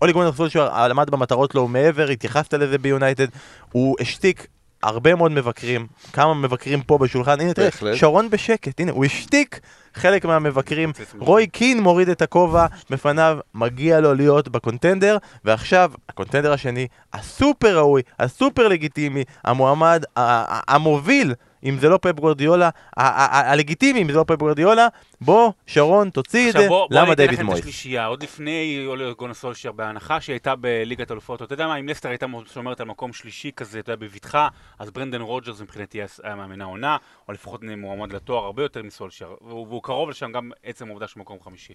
אולי 0.00 0.12
גונר 0.12 0.32
סולשיאר 0.32 0.90
עמד 0.90 1.10
במטרות 1.10 1.52
שלו 1.52 1.68
מעבר, 1.68 2.08
התייחסת 2.08 2.54
לזה 2.54 2.78
ביונייטד, 2.78 3.26
הוא 3.72 3.96
השתיק 4.00 4.46
הרבה 4.82 5.14
מאוד 5.14 5.32
מבקרים, 5.32 5.86
כמה 6.12 6.34
מבקרים 6.34 6.82
פה 6.82 6.98
בשולחן, 6.98 7.40
הנה 7.40 7.54
תראה. 7.54 7.68
שרון 7.96 8.30
בשקט, 8.30 8.80
הנה, 8.80 8.92
הוא 8.92 9.04
השתיק 9.04 9.60
חלק 9.94 10.24
מהמבקרים, 10.24 10.92
רוי 11.18 11.46
קין 11.46 11.80
מוריד 11.80 12.08
את 12.08 12.22
הכובע 12.22 12.66
בפניו, 12.90 13.38
מגיע 13.54 14.00
לו 14.00 14.14
להיות 14.14 14.48
בקונטנדר, 14.48 15.16
ועכשיו, 15.44 15.92
הקונטנדר 16.08 16.52
השני, 16.52 16.86
הסופר 17.12 17.78
ראוי, 17.78 18.02
הסופר 18.18 18.68
לגיטימי, 18.68 19.24
המועמד 19.44 20.02
המוביל, 20.16 21.34
אם 21.64 21.78
זה 21.78 21.88
לא 21.88 21.98
פפ 22.02 22.20
גורדיולה, 22.20 22.70
הלגיטימי, 22.96 24.02
אם 24.02 24.12
זה 24.12 24.18
לא 24.18 24.24
פפ 24.26 24.36
גורדיולה, 24.38 24.86
בוא, 25.20 25.52
שרון, 25.66 26.10
תוציא 26.10 26.48
את 26.48 26.52
זה, 26.52 26.58
עכשיו 26.58 26.68
בוא, 26.68 26.88
בוא 26.88 26.96
למה 26.96 27.04
אני 27.04 27.12
אתן 27.12 27.22
דיוויד 27.22 27.32
לכם 27.38 27.42
את 27.42 27.50
מויס? 27.50 27.60
השלישייה, 27.60 28.06
עוד 28.06 28.22
לפני 28.22 28.84
אולי 28.86 29.14
גונה 29.18 29.34
סולשר, 29.34 29.72
בהנחה 29.72 30.20
שהיא 30.20 30.34
הייתה 30.34 30.54
בליגת 30.56 31.10
אלופות, 31.10 31.42
אתה 31.42 31.54
יודע 31.54 31.66
מה, 31.66 31.76
אם 31.76 31.88
לסטר 31.88 32.08
הייתה 32.08 32.26
שומרת 32.54 32.80
על 32.80 32.86
מקום 32.86 33.12
שלישי 33.12 33.50
כזה, 33.56 33.78
אתה 33.78 33.92
יודע, 33.92 34.06
בבטחה, 34.06 34.48
אז 34.78 34.90
ברנדן 34.90 35.20
רוג'רס 35.20 35.60
מבחינתי 35.60 35.98
היה- 35.98 36.34
מאמן 36.34 36.60
העונה, 36.60 36.96
או 37.28 37.32
לפחות 37.32 37.60
מועמד 37.76 38.12
לתואר 38.12 38.44
הרבה 38.44 38.62
יותר 38.62 38.82
מסולשר, 38.82 39.34
והוא, 39.40 39.66
קרוב 39.82 40.10
לשם 40.10 40.32
גם 40.32 40.50
עצם 40.64 40.86
העובדה 40.88 41.06
של 41.08 41.20
מקום 41.20 41.38
חמישי. 41.44 41.72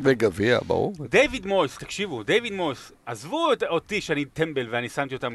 וגביע, 0.00 0.58
ברור. 0.66 0.92
דיוויד 1.08 1.46
מויס, 1.46 1.78
תקשיבו, 1.78 2.22
דיוויד 2.22 2.52
מויס, 2.52 2.92
עזבו 3.06 3.48
אותי 3.68 4.00
שאני 4.00 4.24
טמבל 4.24 4.66
ואני 4.70 4.88
שמתי 4.88 5.14
אותם 5.14 5.34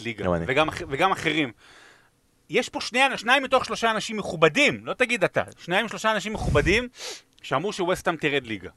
ליגה, 0.00 0.24
אני. 0.36 0.44
וגם, 0.48 0.68
אח- 0.68 0.82
וגם 0.88 1.12
אחרים. 1.12 1.52
יש 2.50 2.68
פה 2.68 2.80
שני, 2.80 3.00
שניים 3.16 3.42
מתוך 3.42 3.64
שלושה 3.64 3.90
אנשים 3.90 4.16
מכובדים, 4.16 4.86
לא 4.86 4.94
תגיד 4.94 5.24
אתה, 5.24 5.42
שניים 5.58 5.86
משלושה 5.86 6.12
אנשים 6.12 6.32
מכובדים 6.32 6.88
שאמרו 7.42 7.72
שווסטהאם 7.72 8.16
תרד 8.16 8.46
ליגה. 8.46 8.70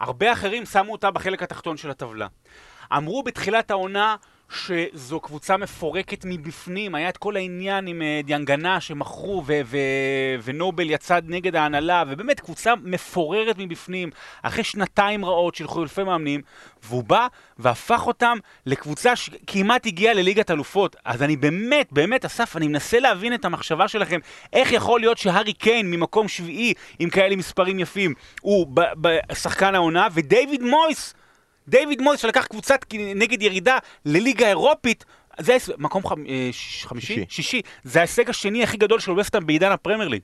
הרבה 0.00 0.32
אחרים 0.32 0.66
שמו 0.66 0.92
אותה 0.92 1.10
בחלק 1.10 1.42
התחתון 1.42 1.76
של 1.76 1.90
הטבלה. 1.90 2.26
אמרו 2.96 3.22
בתחילת 3.22 3.70
העונה 3.70 4.16
שזו 4.50 5.20
קבוצה 5.20 5.56
מפורקת 5.56 6.24
מבפנים, 6.24 6.94
היה 6.94 7.08
את 7.08 7.16
כל 7.16 7.36
העניין 7.36 7.86
עם 7.86 8.02
אה, 8.02 8.20
דיאנגנה 8.24 8.80
שמכרו 8.80 9.42
ו- 9.46 9.60
ו- 9.64 9.78
ונובל 10.42 10.90
יצא 10.90 11.18
נגד 11.24 11.56
ההנהלה, 11.56 12.04
ובאמת 12.08 12.40
קבוצה 12.40 12.74
מפוררת 12.82 13.56
מבפנים, 13.58 14.10
אחרי 14.42 14.64
שנתיים 14.64 15.24
רעות 15.24 15.54
של 15.54 15.68
חילופי 15.68 16.02
מאמנים, 16.02 16.40
והוא 16.82 17.04
בא 17.04 17.26
והפך 17.58 18.06
אותם 18.06 18.38
לקבוצה 18.66 19.16
שכמעט 19.16 19.86
הגיעה 19.86 20.14
לליגת 20.14 20.50
אלופות. 20.50 20.96
אז 21.04 21.22
אני 21.22 21.36
באמת, 21.36 21.92
באמת, 21.92 22.24
אסף, 22.24 22.56
אני 22.56 22.68
מנסה 22.68 23.00
להבין 23.00 23.34
את 23.34 23.44
המחשבה 23.44 23.88
שלכם, 23.88 24.18
איך 24.52 24.72
יכול 24.72 25.00
להיות 25.00 25.18
שהארי 25.18 25.52
קיין 25.52 25.90
ממקום 25.90 26.28
שביעי 26.28 26.74
עם 26.98 27.10
כאלה 27.10 27.36
מספרים 27.36 27.78
יפים, 27.78 28.14
הוא 28.40 28.66
ב- 28.74 28.92
בשחקן 29.00 29.74
העונה, 29.74 30.08
ודייוויד 30.12 30.62
מויס 30.62 31.14
דיוויד 31.70 32.02
מויס 32.02 32.20
שלקח 32.20 32.46
קבוצת 32.46 32.84
נגד 33.14 33.42
ירידה 33.42 33.78
לליגה 34.04 34.48
אירופית, 34.48 35.04
זה 35.40 35.56
מקום 35.78 36.06
חמ... 36.06 36.26
אה, 36.26 36.50
חמישי? 36.82 37.06
שישי. 37.14 37.24
שישי. 37.28 37.60
זה 37.84 37.98
ההישג 37.98 38.30
השני 38.30 38.62
הכי 38.62 38.76
גדול 38.76 39.00
של 39.00 39.12
וסטהאם 39.12 39.46
בעידן 39.46 39.72
הפרמייר 39.72 40.08
ליג. 40.08 40.22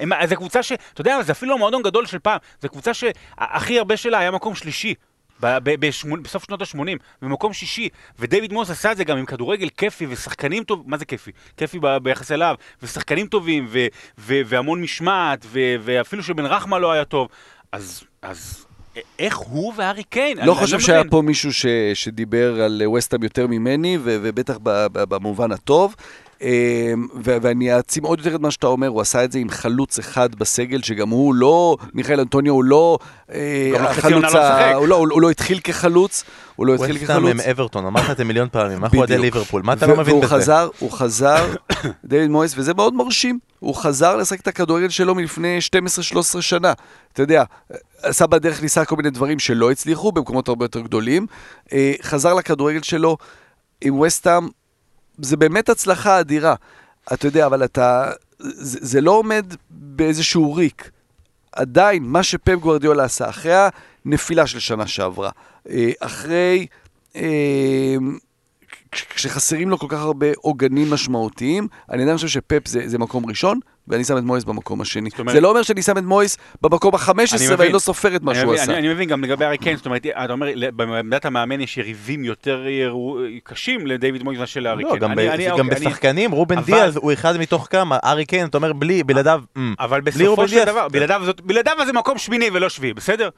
הם- 0.00 0.12
זו 0.28 0.36
קבוצה 0.36 0.62
ש... 0.62 0.72
אתה 0.72 1.00
יודע, 1.00 1.22
זה 1.22 1.32
אפילו 1.32 1.50
לא 1.52 1.58
מועדון 1.58 1.82
גדול 1.82 2.06
של 2.06 2.18
פעם, 2.18 2.38
זו 2.62 2.68
קבוצה 2.68 2.94
שהכי 2.94 3.78
הרבה 3.78 3.96
שלה 3.96 4.18
היה 4.18 4.30
מקום 4.30 4.54
שלישי. 4.54 4.94
בסוף 6.22 6.44
שנות 6.44 6.62
ה-80, 6.62 6.78
במקום 7.22 7.52
שישי, 7.52 7.88
ודייוויד 8.18 8.52
מוס 8.52 8.70
עשה 8.70 8.92
את 8.92 8.96
זה 8.96 9.04
גם 9.04 9.18
עם 9.18 9.26
כדורגל 9.26 9.68
כיפי 9.68 10.06
ושחקנים 10.08 10.64
טובים, 10.64 10.84
מה 10.90 10.96
זה 10.96 11.04
כיפי? 11.04 11.30
כיפי 11.56 11.78
ב- 11.78 11.96
ביחס 11.96 12.32
אליו, 12.32 12.54
ושחקנים 12.82 13.26
טובים, 13.26 13.68
והמון 14.18 14.82
משמעת, 14.82 15.46
ו- 15.46 15.76
ואפילו 15.80 16.22
שבן 16.22 16.46
רחמה 16.46 16.78
לא 16.78 16.92
היה 16.92 17.04
טוב, 17.04 17.28
אז, 17.72 18.04
אז 18.22 18.66
איך 19.18 19.36
הוא 19.36 19.72
והארי 19.76 20.02
קיין? 20.04 20.36
לא 20.36 20.42
אני 20.42 20.54
חושב 20.54 20.80
שהיה 20.80 20.98
מבין. 21.00 21.10
פה 21.10 21.22
מישהו 21.22 21.52
ש- 21.52 21.66
שדיבר 21.94 22.62
על 22.62 22.82
וסטהאם 22.96 23.22
יותר 23.22 23.46
ממני, 23.46 23.98
ו- 24.00 24.18
ובטח 24.22 24.58
ב- 24.62 24.86
ב- 24.92 25.04
במובן 25.14 25.52
הטוב. 25.52 25.94
אמ, 26.42 27.06
ואני 27.22 27.74
אעצים 27.74 28.04
עוד 28.04 28.18
יותר 28.18 28.34
את 28.36 28.40
מה 28.40 28.50
שאתה 28.50 28.66
אומר, 28.66 28.88
הוא 28.88 29.00
עשה 29.00 29.24
את 29.24 29.32
זה 29.32 29.38
עם 29.38 29.50
חלוץ 29.50 29.98
אחד 29.98 30.34
בסגל, 30.34 30.82
שגם 30.82 31.08
הוא 31.08 31.34
לא, 31.34 31.76
מיכאל 31.94 32.20
אנטוניו 32.20 32.52
הוא 32.54 32.64
לא 32.64 32.98
אה, 33.32 33.70
לחצי 33.74 33.98
החלוץ, 33.98 34.24
לא. 34.34 34.74
הוא 34.74 34.88
לא- 34.88 34.96
הוא 34.96 35.22
לא 35.22 35.30
התחיל 35.30 35.60
כחלוץ, 35.64 36.24
הוא 36.56 36.66
לא 36.66 36.74
התחיל 36.74 36.98
כחלוץ. 36.98 37.30
הם 37.30 37.40
אברטון, 37.40 37.86
אמרתי 37.86 38.12
את 38.12 38.16
זה 38.16 38.24
מיליון 38.24 38.48
פעמים, 38.52 38.82
אנחנו 38.84 38.98
אוהדי 38.98 39.12
בדיוק. 39.18 39.34
ליברפול, 39.34 39.62
מה 39.62 39.72
אתה 39.72 39.86
לא 39.86 39.96
מבין 39.96 40.14
והוא 40.14 40.24
בזה? 40.24 40.34
חזר, 40.34 40.68
הוא 40.78 40.90
חזר, 40.90 41.54
דיוויד 42.04 42.30
מויס, 42.30 42.54
וזה 42.56 42.74
מאוד 42.74 42.94
מרשים. 42.94 43.38
הוא 43.58 43.74
חזר 43.74 44.16
לשחק 44.16 44.40
את 44.40 44.48
הכדורגל 44.48 44.88
שלו 44.88 45.14
מלפני 45.14 45.58
12-13 46.36 46.40
שנה. 46.40 46.72
אתה 47.12 47.22
יודע, 47.22 47.44
עשה 48.02 48.26
בדרך 48.26 48.62
ניסה 48.62 48.84
כל 48.84 48.96
מיני 48.96 49.10
דברים 49.10 49.38
שלא 49.38 49.70
הצליחו 49.70 50.12
במקומות 50.12 50.48
הרבה 50.48 50.64
יותר 50.64 50.80
גדולים. 50.80 51.26
אה, 51.72 51.92
חזר 52.02 52.34
לכדורגל 52.34 52.82
שלו 52.82 53.16
עם 53.80 54.00
וסטאם, 54.00 54.48
זה 55.18 55.36
באמת 55.36 55.68
הצלחה 55.68 56.20
אדירה. 56.20 56.54
אתה 57.12 57.26
יודע, 57.26 57.46
אבל 57.46 57.64
אתה... 57.64 58.10
זה, 58.38 58.78
זה 58.82 59.00
לא 59.00 59.10
עומד 59.10 59.54
באיזשהו 59.70 60.54
ריק. 60.54 60.90
עדיין, 61.52 62.02
מה 62.02 62.22
שפפ 62.22 62.54
גוורדיולה 62.54 63.04
עשה, 63.04 63.28
אחרי 63.28 63.52
הנפילה 64.04 64.46
של 64.46 64.58
שנה 64.58 64.86
שעברה, 64.86 65.30
אה, 65.70 65.90
אחרי... 66.00 66.66
אה, 67.16 67.96
כש- 68.92 69.04
כשחסרים 69.04 69.70
לו 69.70 69.78
כל 69.78 69.86
כך 69.90 69.98
הרבה 69.98 70.26
עוגנים 70.36 70.90
משמעותיים, 70.90 71.68
אני 71.90 72.02
עדיין 72.02 72.16
חושב 72.16 72.28
שפפ 72.28 72.68
זה, 72.68 72.88
זה 72.88 72.98
מקום 72.98 73.26
ראשון, 73.26 73.60
ואני 73.88 74.04
שם 74.04 74.18
את 74.18 74.22
מויס 74.22 74.44
במקום 74.44 74.80
השני. 74.80 75.10
אומרת- 75.18 75.34
זה 75.34 75.40
לא 75.40 75.48
אומר 75.50 75.62
שאני 75.62 75.82
שם 75.82 75.98
את 75.98 76.02
מויס 76.02 76.38
במקום 76.62 76.94
ה-15 76.94 77.10
אני 77.10 77.48
ואני. 77.56 77.72
לא 77.72 77.78
סופר 77.78 78.16
את 78.16 78.22
מה 78.22 78.32
אני 78.32 78.40
שהוא 78.40 78.54
עשה. 78.54 78.64
אני, 78.64 78.78
אני 78.78 78.88
מבין 78.88 79.08
גם 79.08 79.24
לגבי 79.24 79.44
הארי 79.44 79.58
קיין, 79.58 79.76
זאת 79.76 79.86
אומרת, 79.86 80.06
אתה 80.24 80.32
אומר, 80.32 80.46
בעמדת 80.76 81.24
המאמן 81.24 81.60
יש 81.60 81.76
יריבים 81.76 82.24
יותר 82.24 82.64
ירו- 82.68 83.18
קשים 83.44 83.86
לדיוויד 83.86 84.22
מויס 84.22 84.38
מאשר 84.40 84.60
לארי 84.60 84.82
לא, 84.82 84.88
קיין. 84.88 85.00
גם 85.00 85.14
ב- 85.14 85.18
אני- 85.18 85.30
אני- 85.30 85.44
גם 85.46 85.50
אוקיי, 85.60 85.76
אני- 85.76 85.86
בשחקנים, 85.86 86.30
רובן 86.30 86.58
אבל- 86.58 86.66
דיאז 86.66 86.96
הוא 86.96 87.12
אחד 87.12 87.36
מתוך 87.36 87.66
כמה, 87.70 87.98
ארי 88.04 88.24
קיין, 88.26 88.46
אתה 88.46 88.56
אומר 88.56 88.72
בלי, 88.72 89.02
בלעדיו, 89.04 89.42
אמ. 89.56 89.74
אבל 89.80 90.00
בלי 90.00 90.12
בסופו 90.24 90.48
של 90.48 90.54
דיאז. 90.54 90.66
דבר, 90.68 90.88
בלעדיו 90.88 91.20
זאת- 91.24 91.40
בלעדיו 91.40 91.72
זה 91.86 91.92
מקום 91.92 92.18
שמיני 92.18 92.48
ולא 92.52 92.68
שביעי, 92.68 92.94
בסדר? 92.94 93.28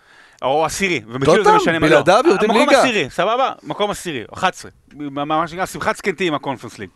או 0.42 0.64
עשירי, 0.64 1.00
ובשביל 1.08 1.44
זה 1.44 1.52
משנה 1.52 1.78
מה 1.78 1.86
בלעדיו 1.88 2.22
יורדים 2.26 2.50
מקום 2.50 2.68
ליגה. 2.68 2.80
עשירי, 2.82 3.10
סבבה? 3.10 3.52
מקום 3.62 3.90
עשירי, 3.90 4.24
11. 4.34 4.70
מה 4.94 5.24
מה 5.24 5.48
שנקרא, 5.48 5.66
שמחת 5.66 5.96
זקנתי 5.96 6.26
עם 6.28 6.34
הקונפרנס 6.34 6.78
ליג. 6.78 6.88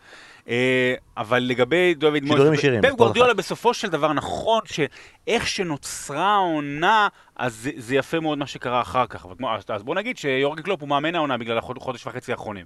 אה, 0.48 0.94
אבל 1.16 1.38
לגבי 1.38 1.94
דוד 1.94 2.10
מויס, 2.12 2.28
שידורים 2.32 2.52
ישירים, 2.54 2.82
פפ 2.82 2.90
גורדיולה 2.90 3.28
אחד. 3.28 3.36
בסופו 3.36 3.74
של 3.74 3.88
דבר 3.88 4.12
נכון 4.12 4.60
שאיך 4.64 5.46
שנוצרה 5.46 6.34
העונה, 6.34 7.08
אז 7.36 7.54
זה- 7.54 7.70
זה 7.76 7.94
יפה 7.96 8.20
מאוד 8.20 8.38
מה 8.38 8.46
שקרה 8.46 8.80
אחר 8.80 9.06
כך. 9.06 9.26
אז- 9.26 9.64
אז 9.68 9.82
בוא 9.82 9.94
נגיד 9.94 10.18
שיורגן 10.18 10.62
קלופ 10.62 10.80
הוא 10.80 10.88
מאמן 10.88 11.14
העונה 11.14 11.38
בגלל 11.38 11.58
החודש 11.58 12.06
וחצי 12.06 12.32
האחרונים. 12.32 12.64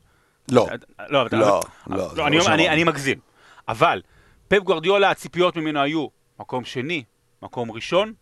לא. 0.52 0.66
לא, 1.08 1.26
אתה- 1.26 1.36
לא, 1.36 1.60
לא, 1.86 2.26
אני, 2.26 2.36
לא 2.36 2.42
אומר- 2.42 2.54
אני, 2.54 2.84
מגזים. 2.84 3.18
אבל, 3.68 4.02
פפ 4.48 4.58
גוורדיולה, 4.58 5.10
הציפיות 5.10 5.56
ממנו 5.56 5.80
היו 5.80 6.06
מקום 6.40 6.64
שני, 6.64 7.04
מקום 7.42 7.70
ראשון. 7.70 8.12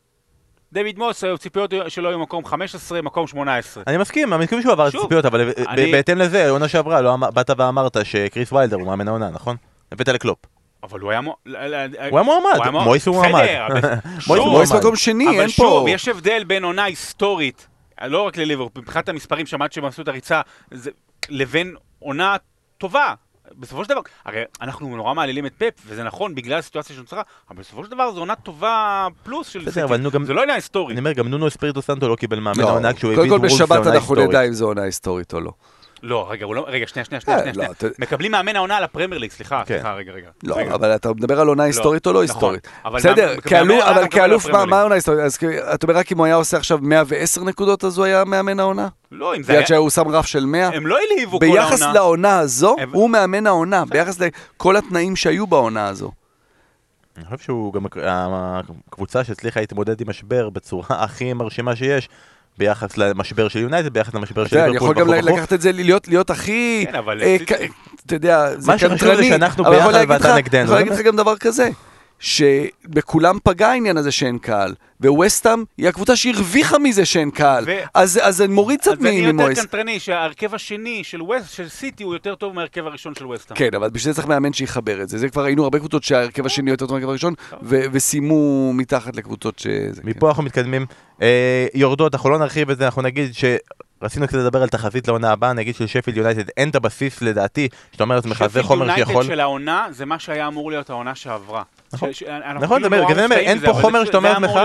דויד 0.73 0.99
מוס, 0.99 1.25
הציפיות 1.25 1.73
שלו 1.89 2.09
היו 2.09 2.19
מקום 2.19 2.45
15, 2.45 3.03
מקום 3.03 3.27
18. 3.27 3.83
אני 3.87 3.97
מסכים, 3.97 4.35
אני 4.35 4.43
מסכים 4.45 4.63
שהוא 4.63 4.73
עבר 4.73 4.87
את 4.87 4.93
שוב, 4.93 5.01
הציפיות, 5.01 5.25
אבל 5.25 5.51
בהתאם 5.93 6.19
לזה, 6.19 6.51
עונה 6.51 6.69
שעברה, 6.69 7.01
לא 7.01 7.15
אמר- 7.15 7.31
באת 7.31 7.51
ואמרת 7.59 7.97
שקריס 8.05 8.53
ויילדר 8.53 8.77
הוא 8.77 8.87
מאמן 8.87 9.09
העונה, 9.09 9.31
נכון? 9.31 9.57
הבאת 9.93 10.09
לקלופ. 10.09 10.39
אבל 10.83 11.01
הוא 11.01 11.11
היה... 11.11 11.21
מו- 11.21 11.37
הוא 11.47 11.55
היה 12.19 12.23
מועמד, 12.23 12.71
מויס 12.85 13.07
הוא 13.07 13.15
מועמד. 13.17 13.47
אבל- 13.69 13.81
מויס 14.05 14.25
שוב, 14.27 14.49
מועמד. 14.49 14.77
מקום 14.79 14.97
שני, 14.97 15.29
אבל 15.29 15.41
אין 15.41 15.49
שוב, 15.49 15.85
פה... 15.87 15.91
יש 15.91 16.09
הבדל 16.09 16.45
בין 16.47 16.65
עונה 16.65 16.85
היסטורית, 16.85 17.67
לא 18.05 18.23
רק 18.27 18.37
לליברפול, 18.37 18.83
מבחינת 18.83 19.09
המספרים, 19.09 19.47
שמעת 19.47 19.73
שהם 19.73 19.85
עשו 19.85 20.03
את 20.03 20.09
הריצה, 20.09 20.41
זה- 20.71 20.91
לבין 21.29 21.75
עונה 21.99 22.37
טובה. 22.79 23.15
בסופו 23.59 23.85
של 23.85 23.91
דבר, 23.91 24.01
הרי 24.25 24.39
אנחנו 24.63 24.97
נורא 24.97 25.15
מעלילים 25.15 25.47
את 25.47 25.53
פפ, 25.59 25.73
וזה 25.87 26.03
נכון 26.03 26.35
בגלל 26.35 26.59
הסיטואציה 26.59 26.97
שנוצרה, 26.97 27.23
אבל 27.51 27.59
בסופו 27.61 27.85
של 27.85 27.91
דבר 27.91 28.13
זו 28.13 28.21
עונה 28.21 28.37
טובה 28.37 29.07
פלוס 29.23 29.49
של 29.49 29.59
בסדר, 29.59 29.71
סיטי. 29.71 29.85
אבל 29.85 29.97
נו, 29.97 30.11
גם- 30.11 30.25
זה 30.25 30.33
לא 30.33 30.43
עניין 30.43 30.55
היסטורי. 30.55 30.93
אני 30.93 31.01
אומר, 31.01 31.13
גם 31.13 31.29
נונו 31.29 31.49
אספיריטו 31.49 31.83
סנטו 31.83 32.09
לא 32.09 32.17
קיבל 32.17 32.41
מאמן 32.41 32.61
לא, 32.63 32.69
העונה 32.69 32.93
כשהוא 32.93 33.15
קודם 33.15 33.21
הביא 33.21 33.31
כל 33.31 33.37
את 33.37 33.41
וולפס 33.41 33.55
בשבת 33.55 33.71
לעונה 33.71 33.91
אנחנו 33.91 33.99
היסטורית. 34.15 34.29
נדע 34.29 34.43
אם 34.43 34.53
זו 34.53 34.67
עונה 34.67 34.83
היסטורית 34.83 35.35
או 35.35 35.41
לא. 35.41 35.53
לא, 36.03 36.27
רגע, 36.31 36.45
הוא 36.47 36.55
לא, 36.55 36.65
רגע, 36.69 36.87
שנייה, 36.87 37.05
שנייה, 37.05 37.21
שנייה, 37.21 37.39
אה, 37.39 37.55
שנייה. 37.55 37.69
לא, 37.83 37.89
מקבלים 37.99 38.33
מאמן 38.33 38.57
העונה 38.57 38.77
על 38.77 38.85
הפרמייר 38.85 39.21
ליג, 39.21 39.31
סליחה, 39.31 39.63
כן. 39.67 39.75
סליחה, 39.75 39.95
רגע, 39.95 40.13
רגע. 40.13 40.29
לא, 40.43 40.57
רגע. 40.57 40.75
אבל 40.75 40.95
אתה 40.95 41.11
מדבר 41.13 41.41
על 41.41 41.47
עונה 41.49 41.63
היסטורית 41.63 42.07
או 42.07 42.13
לא 42.13 42.25
נכון, 42.25 42.55
היסטורית? 42.55 42.69
בסדר, 42.95 43.35
אבל 43.91 44.09
כאלוף, 44.11 44.47
מה. 44.47 44.79
העונה 44.81 44.95
היסטורית? 44.95 45.21
אז 45.21 45.37
כאילו, 45.37 45.53
אתה 45.75 45.87
אומר 45.87 45.99
רק 45.99 46.13
אם 46.13 46.19
הוא 46.19 46.27
היה 46.27 46.35
עושה 46.35 46.57
עכשיו 46.57 46.79
110 46.83 47.45
נקודות, 47.45 47.85
אז 47.85 47.99
הוא 47.99 48.05
היה 48.07 48.25
מאמן 48.25 48.61
העונה? 48.61 48.89
לא, 49.13 49.37
אם 49.37 49.43
זה 49.43 49.53
היה... 49.53 49.61
בגלל 49.63 49.77
שהוא 49.77 49.91
שם 49.91 50.09
רף 50.09 50.27
של 50.27 50.47
100? 50.47 50.67
הם 50.69 50.87
לא 50.87 50.97
העליבו 50.99 51.39
כל 51.41 51.47
ביחס 51.47 51.83
העונה. 51.83 51.95
לעונה 51.95 52.39
הזו, 52.39 52.77
הם- 52.79 52.91
הוא 52.93 53.11
מאמן 53.11 53.47
העונה, 53.47 53.85
ביחס 53.85 54.19
לכל 54.21 54.77
התנאים 54.77 55.17
שהיו 55.17 55.47
בעונה 55.47 55.89
הזו. 55.89 56.13
אני 57.17 57.25
חושב 57.25 57.39
שהוא 57.39 57.73
גם 57.73 57.83
הקבוצה 58.89 59.25
שהצליחה 59.25 59.61
להתמודד 59.61 60.01
עם 60.01 60.11
משבר 60.11 60.51
בצורה 60.51 60.87
הכי 60.91 61.33
מרשימה 61.33 61.77
שיש, 61.77 62.09
ביחס 62.61 62.97
למשבר 62.97 63.49
של 63.49 63.59
יונייטד, 63.59 63.93
ביחס 63.93 64.15
למשבר 64.15 64.47
של 64.47 64.57
יודע, 64.57 64.65
אני 64.65 64.73
ליברפול 64.73 64.97
יכול 64.99 65.15
גם. 65.19 65.29
לקחת 65.29 65.53
את 65.53 65.61
זה, 65.61 65.73
להיות 66.09 66.31
הכי... 66.31 66.87
כן, 66.91 66.95
אבל 66.95 67.23
אה, 67.23 67.37
אתה 68.07 68.15
יודע, 68.15 68.51
זה 68.59 68.73
מה 68.73 68.79
שחשוב 68.79 68.99
זה 68.99 69.05
קנטרני. 69.05 69.29
שאנחנו 69.29 69.65
ביחד 69.65 70.05
ואתה 70.09 70.35
נגדנו. 70.37 70.65
יכול 70.65 70.77
להגיד 70.77 70.93
לך 70.93 71.01
גם 71.01 71.17
דבר 71.17 71.37
כזה. 71.37 71.71
שבכולם 72.21 73.39
פגע 73.45 73.69
העניין 73.69 73.97
הזה 73.97 74.11
שאין 74.11 74.39
קהל, 74.39 74.75
וווסטהאם 75.01 75.65
היא 75.79 75.89
הקבוצה 75.89 76.17
שהרוויחה 76.17 76.79
מזה 76.79 77.05
שאין 77.05 77.31
קהל, 77.31 77.65
ו- 77.67 77.81
אז, 77.95 78.21
אז 78.23 78.37
זה 78.37 78.49
מוריד 78.49 78.81
קצת 78.81 78.93
אז 78.93 79.07
אני 79.07 79.11
יותר 79.11 79.33
ממויס. 79.33 79.59
קנטרני, 79.61 80.01
שההרכב 80.01 80.55
השני 80.55 81.05
של 81.05 81.23
ווסט, 81.23 81.55
של 81.55 81.69
סיטי 81.69 82.05
הוא 82.05 82.15
יותר 82.15 82.35
טוב 82.35 82.55
מההרכב 82.55 82.87
הראשון 82.87 83.15
של 83.15 83.27
ווסטהאם. 83.27 83.59
כן, 83.59 83.71
אבל 83.77 83.91
בשביל 83.91 84.13
זה 84.13 84.17
צריך 84.17 84.29
מאמן 84.29 84.53
שיחבר 84.53 85.03
את 85.03 85.09
זה. 85.09 85.19
זה 85.19 85.29
כבר 85.29 85.45
ראינו 85.45 85.65
הרבה 85.65 85.79
קבוצות 85.79 86.03
שההרכב 86.03 86.47
השני 86.47 86.71
יותר 86.71 86.87
טוב 86.87 86.93
מההרכב 86.93 87.09
הראשון, 87.09 87.35
ו- 87.63 87.85
וסיימו 87.93 88.73
מתחת 88.73 89.17
לקבוצות 89.17 89.59
שזה... 89.59 90.03
מפה 90.05 90.29
אנחנו 90.29 90.43
מתקדמים. 90.43 90.87
אה, 91.23 91.67
יורדות, 91.75 92.15
אנחנו 92.15 92.31
לא 92.31 92.39
נרחיב 92.39 92.71
את 92.71 92.79
זה, 92.79 92.85
אנחנו 92.85 93.03
נגיד 93.03 93.35
ש... 93.35 93.45
רצינו 94.03 94.27
קצת 94.27 94.39
לדבר 94.39 94.63
על 94.63 94.69
תחזית 94.69 95.09
לעונה 95.09 95.33
הבאה, 95.33 95.53
נגיד 95.53 95.75
של 95.75 95.87
שפילד 95.87 96.17
יונייטד, 96.17 96.49
אין 96.57 96.69
את 96.69 96.75
הבסיס 96.75 97.23
לדעתי, 97.23 97.69
שאתה 97.93 98.05
אומר 98.05 98.15
לעצמך, 98.17 98.45
זה 98.53 98.63
חומר 98.63 98.85
שפילד 98.85 98.97
שיכול... 98.99 99.15
יונייטד 99.15 99.33
של 99.35 99.41
העונה, 99.41 99.87
זה 99.91 100.07
מה 100.07 100.19
שהיה 100.19 100.47
אמור 100.47 100.71
להיות 100.71 100.91
העונה 100.91 101.15
שעברה. 101.15 101.63
נכון. 101.93 102.11
נכון, 102.61 102.83
כאילו 103.07 103.33
אין 103.33 103.61
פה 103.61 103.73
חומר 103.73 104.05
שאתה 104.05 104.17
אומר 104.17 104.39
לעצמך. 104.39 104.61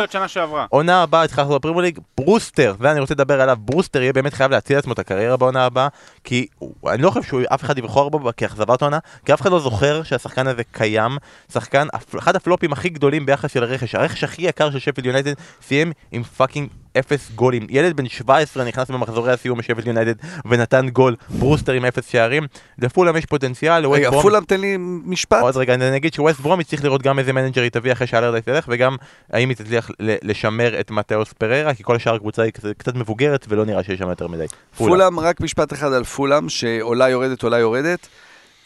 עונה 0.70 1.04
הבאה 1.04 1.26
לחזור 1.26 1.56
לפרמייר 1.56 1.82
ליג, 1.82 2.00
ברוסטר, 2.18 2.76
זה 2.82 2.92
אני 2.92 3.00
רוצה 3.00 3.14
לדבר 3.14 3.42
עליו, 3.42 3.58
ברוסטר 3.60 4.02
יהיה 4.02 4.14
באמת 4.14 4.34
חייב 4.34 4.52
להציל 4.52 4.76
לעצמו 4.76 4.94
את 4.94 5.00
הקריירה 5.00 5.38
בעונה 5.38 5.66
הבאה, 5.66 5.88
כי 6.24 6.48
אני 6.88 7.02
לא 7.02 7.10
חושב 7.10 7.30
שאף 7.30 7.64
אחד 7.64 7.78
יבחור 7.78 8.12
בו 8.12 8.30
כאכזבת 8.38 8.82
עונה, 8.82 9.00
כי 9.26 9.34
אף 9.34 9.42
אחד 9.42 9.52
לא 9.52 9.60
זוכר 9.60 10.04
שהשחקן 10.04 10.48
הזה 10.48 10.64
קיים, 10.72 11.18
שחקן, 11.54 11.88
אחד 12.18 12.36
הפלופים 12.36 12.74
הכי 12.74 12.90
גדולים 12.90 13.26
ביחס 13.26 13.54
של 13.54 13.64
הרכש, 13.64 13.96
הרכש 13.96 14.24
הכי 14.24 14.42
יקר 14.42 14.72
של 14.72 14.80
שפילד 14.80 15.06
יונייטד 15.06 15.34
סיים 15.62 15.92
עם 16.12 16.24
fucking 16.24 16.70
אפס 17.00 17.32
גולים, 17.36 17.68
ילד 17.70 17.96
בן 17.98 18.08
17 18.10 18.64
נכנס 18.64 18.92
במחזורי 18.92 19.32
הסיום 19.32 19.58
בשפילד 19.58 19.88
יונייטד 19.88 20.14
ונתן 20.46 20.90
גול, 20.90 21.16
ברוסטר 21.30 21.72
עם 21.74 21.86
אפס 21.86 22.08
שערים, 22.10 22.44
לפולאם 22.80 23.18
יש 23.18 23.26
פוטנציאל, 23.26 23.86
רגע, 23.88 24.10
ברום- 24.10 24.22
פולאם 24.22 24.44
תן 24.46 24.62
לי 24.62 24.76
משפט. 24.80 25.42
עוד 25.42 25.58
רגע, 25.58 25.74
אני 25.74 25.98
אגיד 25.98 26.14
שווסט 26.14 26.40
ברומיץ' 26.40 26.68
צריך 26.68 26.84
לראות 26.84 27.02
גם 27.02 27.20
איזה 27.20 27.34
manager 27.34 27.62
היא 27.62 27.72
תביא 27.72 27.92
אחרי 27.92 28.08
שאלרדייס 28.08 28.48
ילך, 28.48 28.66
וגם 28.68 28.96
האם 29.32 29.50
היא 29.50 29.58
תצליח 29.58 29.90
לשמר 30.00 30.80
את 30.80 30.92
מתאוס 30.92 31.34
פריירה, 31.34 31.74
כי 31.74 31.84
כל 31.84 31.96
השאר 31.96 32.16
הקבוצה 32.16 32.42
היא 32.44 32.52
קצת- 32.78 32.96
מבוגרת 32.96 33.46
ולא 33.50 33.66
נראה 33.66 33.84
שיש 33.84 34.00
שם 34.00 34.10
יותר 34.10 34.28
מדי. 34.28 34.46
פולאם, 34.78 35.20
רק 35.20 35.42
משפט 35.42 35.74
אחד 35.74 35.94
על 35.94 36.04
פולאם, 36.04 36.50
שעולה 36.50 37.10
יורדת, 37.10 37.44
עולה 37.44 37.58
יורדת. 37.60 38.08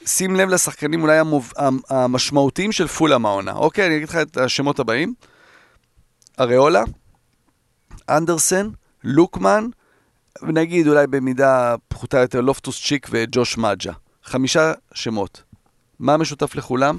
שים 0.05 0.35
לב 0.35 0.49
לשחקנים 0.49 1.01
אולי 1.01 1.17
המוב... 1.17 1.51
המ- 1.57 1.79
המשמעותיים 1.89 2.71
של 2.71 2.87
פולאם 2.87 3.25
העונה. 3.25 3.51
אוקיי, 3.53 3.87
אני 3.87 3.95
אגיד 3.97 4.09
לך 4.09 4.15
את 4.15 4.37
השמות 4.37 4.79
הבאים. 4.79 5.13
אריולה, 6.39 6.83
אנדרסן, 8.17 8.69
לוקמן, 9.03 9.65
ונגיד 10.41 10.87
אולי 10.87 11.07
במידה 11.07 11.75
פחותה 11.87 12.17
יותר 12.17 12.41
לופטוס 12.41 12.83
צ'יק 12.87 13.07
וג'וש 13.11 13.57
מג'ה. 13.57 13.91
חמישה 14.23 14.73
שמות. 14.93 15.43
מה 15.99 16.17
משותף 16.17 16.55
לכולם? 16.55 16.97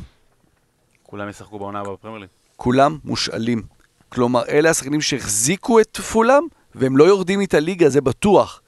כולם 1.02 1.28
ישחקו 1.28 1.58
בעונה 1.58 1.80
הבאה 1.80 1.92
בפרמייר 1.92 2.20
ליג. 2.20 2.28
כולם 2.56 2.98
מושאלים. 3.04 3.62
כלומר, 4.08 4.42
אלה 4.48 4.70
השחקנים 4.70 5.00
שהחזיקו 5.00 5.80
את 5.80 5.96
פולאם, 5.96 6.42
והם 6.74 6.96
לא 6.96 7.04
יורדים 7.04 7.40
איתה 7.40 7.60
ליגה, 7.60 7.88
זה 7.88 8.00
בטוח. 8.00 8.62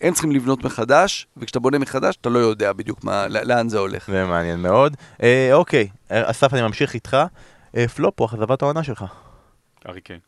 הם 0.00 0.12
צריכים 0.12 0.32
לבנות 0.32 0.64
מחדש, 0.64 1.26
וכשאתה 1.36 1.58
בונה 1.60 1.78
מחדש, 1.78 2.16
אתה 2.20 2.28
לא 2.28 2.38
יודע 2.38 2.72
בדיוק 2.72 3.04
מה, 3.04 3.28
לא- 3.28 3.40
לאן 3.40 3.68
זה 3.68 3.78
הולך. 3.78 4.10
זה 4.10 4.24
מעניין 4.24 4.60
מאוד. 4.60 4.96
אה, 5.22 5.50
אוקיי, 5.52 5.88
אה, 6.10 6.30
אסף, 6.30 6.54
אני 6.54 6.62
ממשיך 6.62 6.94
איתך. 6.94 7.16
אה, 7.76 7.88
פלופ 7.88 8.20
או 8.20 8.26
אכזבת 8.26 8.62
העונה 8.62 8.82
שלך? 8.82 9.04
ארי 9.88 10.00
קיין. 10.00 10.20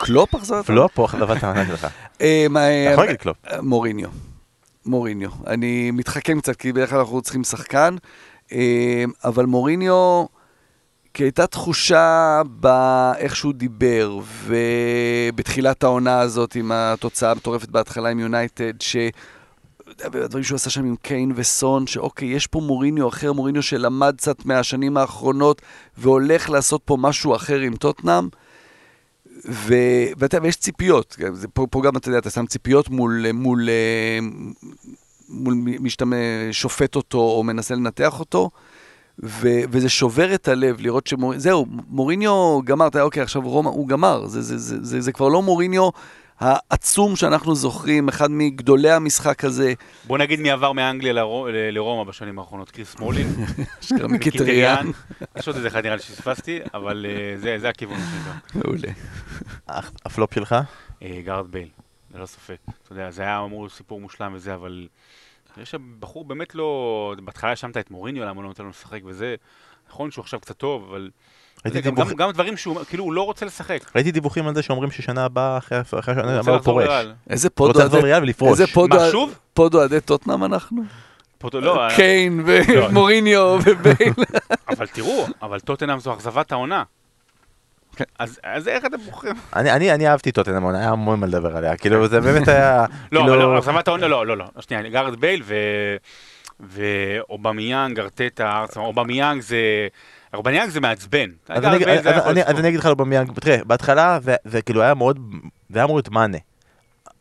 קלופ 0.00 0.34
החזרת? 0.34 0.66
פלופ 0.66 0.98
או 0.98 1.06
אכזבת 1.06 1.44
העונה 1.44 1.66
שלך? 1.66 1.86
אה, 2.20 2.46
מה, 2.50 2.60
אתה 2.60 2.88
אה, 2.88 2.92
יכול 2.92 3.04
להגיד 3.04 3.20
קלופ. 3.20 3.36
אה, 3.50 3.62
מוריניו. 3.62 4.08
מוריניו. 4.86 5.30
אני 5.46 5.90
מתחכם 5.90 6.40
קצת, 6.40 6.56
כי 6.56 6.72
בדרך 6.72 6.90
כלל 6.90 6.98
אנחנו 6.98 7.22
צריכים 7.22 7.44
שחקן, 7.44 7.96
אה, 8.52 9.04
אבל 9.24 9.46
מוריניו, 9.46 10.24
כי 11.14 11.22
הייתה 11.22 11.46
תחושה 11.46 12.42
באיך 12.46 13.36
שהוא 13.36 13.52
דיבר, 13.52 14.18
ובתחילת 14.46 15.84
העונה 15.84 16.20
הזאת 16.20 16.54
עם 16.54 16.72
התוצאה 16.72 17.30
המטורפת 17.30 17.68
בהתחלה 17.68 18.08
עם 18.08 18.18
יונייטד, 18.18 18.80
ש... 18.80 18.96
הדברים 20.04 20.44
שהוא 20.44 20.56
עשה 20.56 20.70
שם 20.70 20.84
עם 20.84 20.96
קיין 20.96 21.32
וסון, 21.36 21.86
שאוקיי, 21.86 22.28
יש 22.28 22.46
פה 22.46 22.60
מוריניו 22.60 23.08
אחר, 23.08 23.32
מוריניו 23.32 23.62
שלמד 23.62 24.14
קצת 24.16 24.44
מהשנים 24.44 24.96
האחרונות, 24.96 25.62
והולך 25.98 26.50
לעשות 26.50 26.80
פה 26.84 26.96
משהו 27.00 27.36
אחר 27.36 27.58
עם 27.58 27.76
טוטנאם. 27.76 28.28
ו... 29.48 29.74
ואתה 30.16 30.36
יודע, 30.36 30.46
ויש 30.46 30.56
ציפיות, 30.56 31.16
זה 31.32 31.48
פה, 31.48 31.66
פה 31.70 31.82
גם, 31.82 31.96
אתה 31.96 32.08
יודע, 32.08 32.18
אתה 32.18 32.30
שם 32.30 32.46
ציפיות 32.46 32.88
מול, 32.88 33.32
מול, 33.32 33.68
אה, 33.68 34.18
מול 35.28 35.54
מי 35.54 35.90
שאתה 35.90 36.04
שופט 36.52 36.96
אותו 36.96 37.18
או 37.18 37.42
מנסה 37.42 37.74
לנתח 37.74 38.20
אותו, 38.20 38.50
ו... 39.22 39.48
וזה 39.70 39.88
שובר 39.88 40.34
את 40.34 40.48
הלב 40.48 40.80
לראות 40.80 41.06
שמוריניו, 41.06 41.40
זהו, 41.40 41.66
מוריניו 41.88 42.60
גמר, 42.64 42.86
אתה 42.86 42.96
יודע, 42.96 43.04
אוקיי, 43.04 43.22
עכשיו 43.22 43.42
רומא, 43.42 43.68
הוא 43.68 43.88
גמר, 43.88 44.26
זה, 44.26 44.42
זה, 44.42 44.58
זה, 44.58 44.76
זה, 44.82 45.00
זה 45.00 45.12
כבר 45.12 45.28
לא 45.28 45.42
מוריניו 45.42 45.88
העצום 46.40 47.16
שאנחנו 47.16 47.54
זוכרים, 47.54 48.08
אחד 48.08 48.30
מגדולי 48.30 48.90
המשחק 48.90 49.44
הזה, 49.44 49.72
בוא 50.06 50.18
נגיד 50.18 50.40
מי 50.40 50.50
עבר 50.50 50.72
מאנגליה 50.72 51.12
לרומא 51.72 52.04
בשנים 52.10 52.38
האחרונות, 52.38 52.70
כריס 52.70 52.98
סמולינג. 52.98 53.26
אשכרה 53.82 54.08
מחיטריאן. 54.08 54.90
יש 55.36 55.46
עוד 55.48 55.56
איזה 55.56 55.68
אחד 55.68 55.84
נראה 55.84 55.96
לי 55.96 56.02
שפספסתי, 56.02 56.58
אבל 56.74 57.06
אה, 57.08 57.36
זה- 57.38 57.56
זה 57.58 57.68
הכיוון 57.68 57.96
שלי. 57.98 58.60
מעולה. 58.60 58.88
הפלופ 60.04 60.34
שלך? 60.34 60.54
אה, 61.02 61.20
גארת' 61.24 61.50
בייל, 61.52 61.68
ללא 62.14 62.26
ספק. 62.26 62.56
אתה 62.84 62.92
יודע, 62.92 63.10
זה 63.10 63.22
היה 63.22 63.44
אמור 63.44 63.68
סיפור 63.68 64.00
מושלם 64.00 64.32
וזה, 64.34 64.54
אבל... 64.54 64.88
יש 65.62 65.74
בחור 65.98 66.24
באמת 66.24 66.54
לא... 66.54 67.14
בהתחלה 67.24 67.50
האשמת 67.50 67.76
את 67.76 67.90
מוריניו, 67.90 68.22
למה 68.24 68.34
הוא 68.34 68.42
לא 68.42 68.48
נותן 68.48 68.64
לו 68.64 68.70
לשחק 68.70 69.00
וזה. 69.04 69.34
נכון 69.88 70.10
שהוא 70.10 70.22
עכשיו 70.22 70.40
קצת 70.40 70.56
טוב, 70.56 70.86
אבל... 70.90 71.10
ראיתי 71.64 71.80
גם- 71.80 71.94
דיווח- 71.94 72.08
גם- 72.10 72.16
גם 72.16 72.30
דברים 72.30 72.56
שהוא, 72.56 72.84
כאילו, 72.88 73.04
הוא 73.04 73.12
לא 73.12 73.22
רוצה 73.22 73.46
לשחק. 73.46 73.78
ראיתי 73.94 74.12
דיווחים 74.12 74.46
על 74.48 74.54
זה 74.54 74.62
שאומרים 74.62 74.90
ששנה 74.90 75.24
הבאה, 75.24 75.58
אחרי 75.58 75.78
השנה 75.78 76.22
רוצה 76.22 76.38
הבאה 76.40 76.54
הוא 76.54 76.62
פורש. 76.64 76.88
איזה 77.30 77.50
פוד 77.50 77.68
רוצה 77.70 77.82
אוהדי- 77.82 77.98
לריאל 77.98 78.22
ולפרוש. 78.22 78.50
איזה 78.50 78.66
פוד 78.66 78.90
מה, 78.90 78.96
אוהד- 78.96 79.10
שוב? 79.12 79.34
פוד 79.54 79.74
אוהדי 79.74 80.00
טוטנאם 80.00 80.44
אנחנו? 80.44 80.82
לא, 81.54 81.82
אה, 81.82 81.96
קיין 81.96 82.40
לא. 82.46 82.84
ומוריניו 82.86 83.58
ובייל. 83.64 84.12
אבל 84.68 84.86
תראו, 84.86 85.26
אבל 85.42 85.60
טוטנאם 85.60 86.00
זו 86.00 86.14
אכזבת 86.14 86.52
העונה. 86.52 86.82
אז 88.18 88.40
אז 88.44 88.68
איך 88.68 88.84
אתם 88.86 88.96
בוחרים? 88.96 89.34
אני, 89.56 89.70
אני, 89.72 89.94
אני 89.94 90.08
אהבתי 90.08 90.32
טוטנאם, 90.32 90.66
היה 90.66 90.88
המון 90.90 91.20
מה 91.20 91.26
לדבר 91.26 91.56
עליה, 91.56 91.76
כאילו 91.76 92.08
זה 92.08 92.20
באמת 92.20 92.48
היה, 92.48 92.84
לא, 93.12 93.20
כאילו, 93.20 93.34
אבל 93.34 93.42
לא, 93.42 93.58
אכזבת 93.58 93.88
העונה, 93.88 94.08
לא, 94.08 94.26
לא, 94.26 94.36
לא. 94.36 94.44
שנייה, 94.60 94.82
גארד 94.88 95.20
בייל 95.20 95.42
ו... 95.44 95.54
ואובמיאנג, 96.60 98.00
ארטטה, 98.00 98.58
ארצה, 98.58 98.80
אובמיאנג 98.80 99.42
זה... 99.42 99.56
אובמיאנג 100.34 100.70
זה 100.70 100.80
מעצבן. 100.80 101.30
אז 101.48 101.64
אני, 101.64 102.68
אגיד 102.68 102.80
לך 102.80 102.86
על 102.86 102.92
אובמיאנג, 102.92 103.32
תראה, 103.40 103.58
בהתחלה 103.64 104.18
זה, 104.44 104.62
כאילו 104.62 104.82
היה 104.82 104.94
מאוד, 104.94 105.18
זה 105.70 105.78
היה 105.78 105.84
אמור 105.84 105.96
להיות 105.96 106.08
מאנה. 106.08 106.38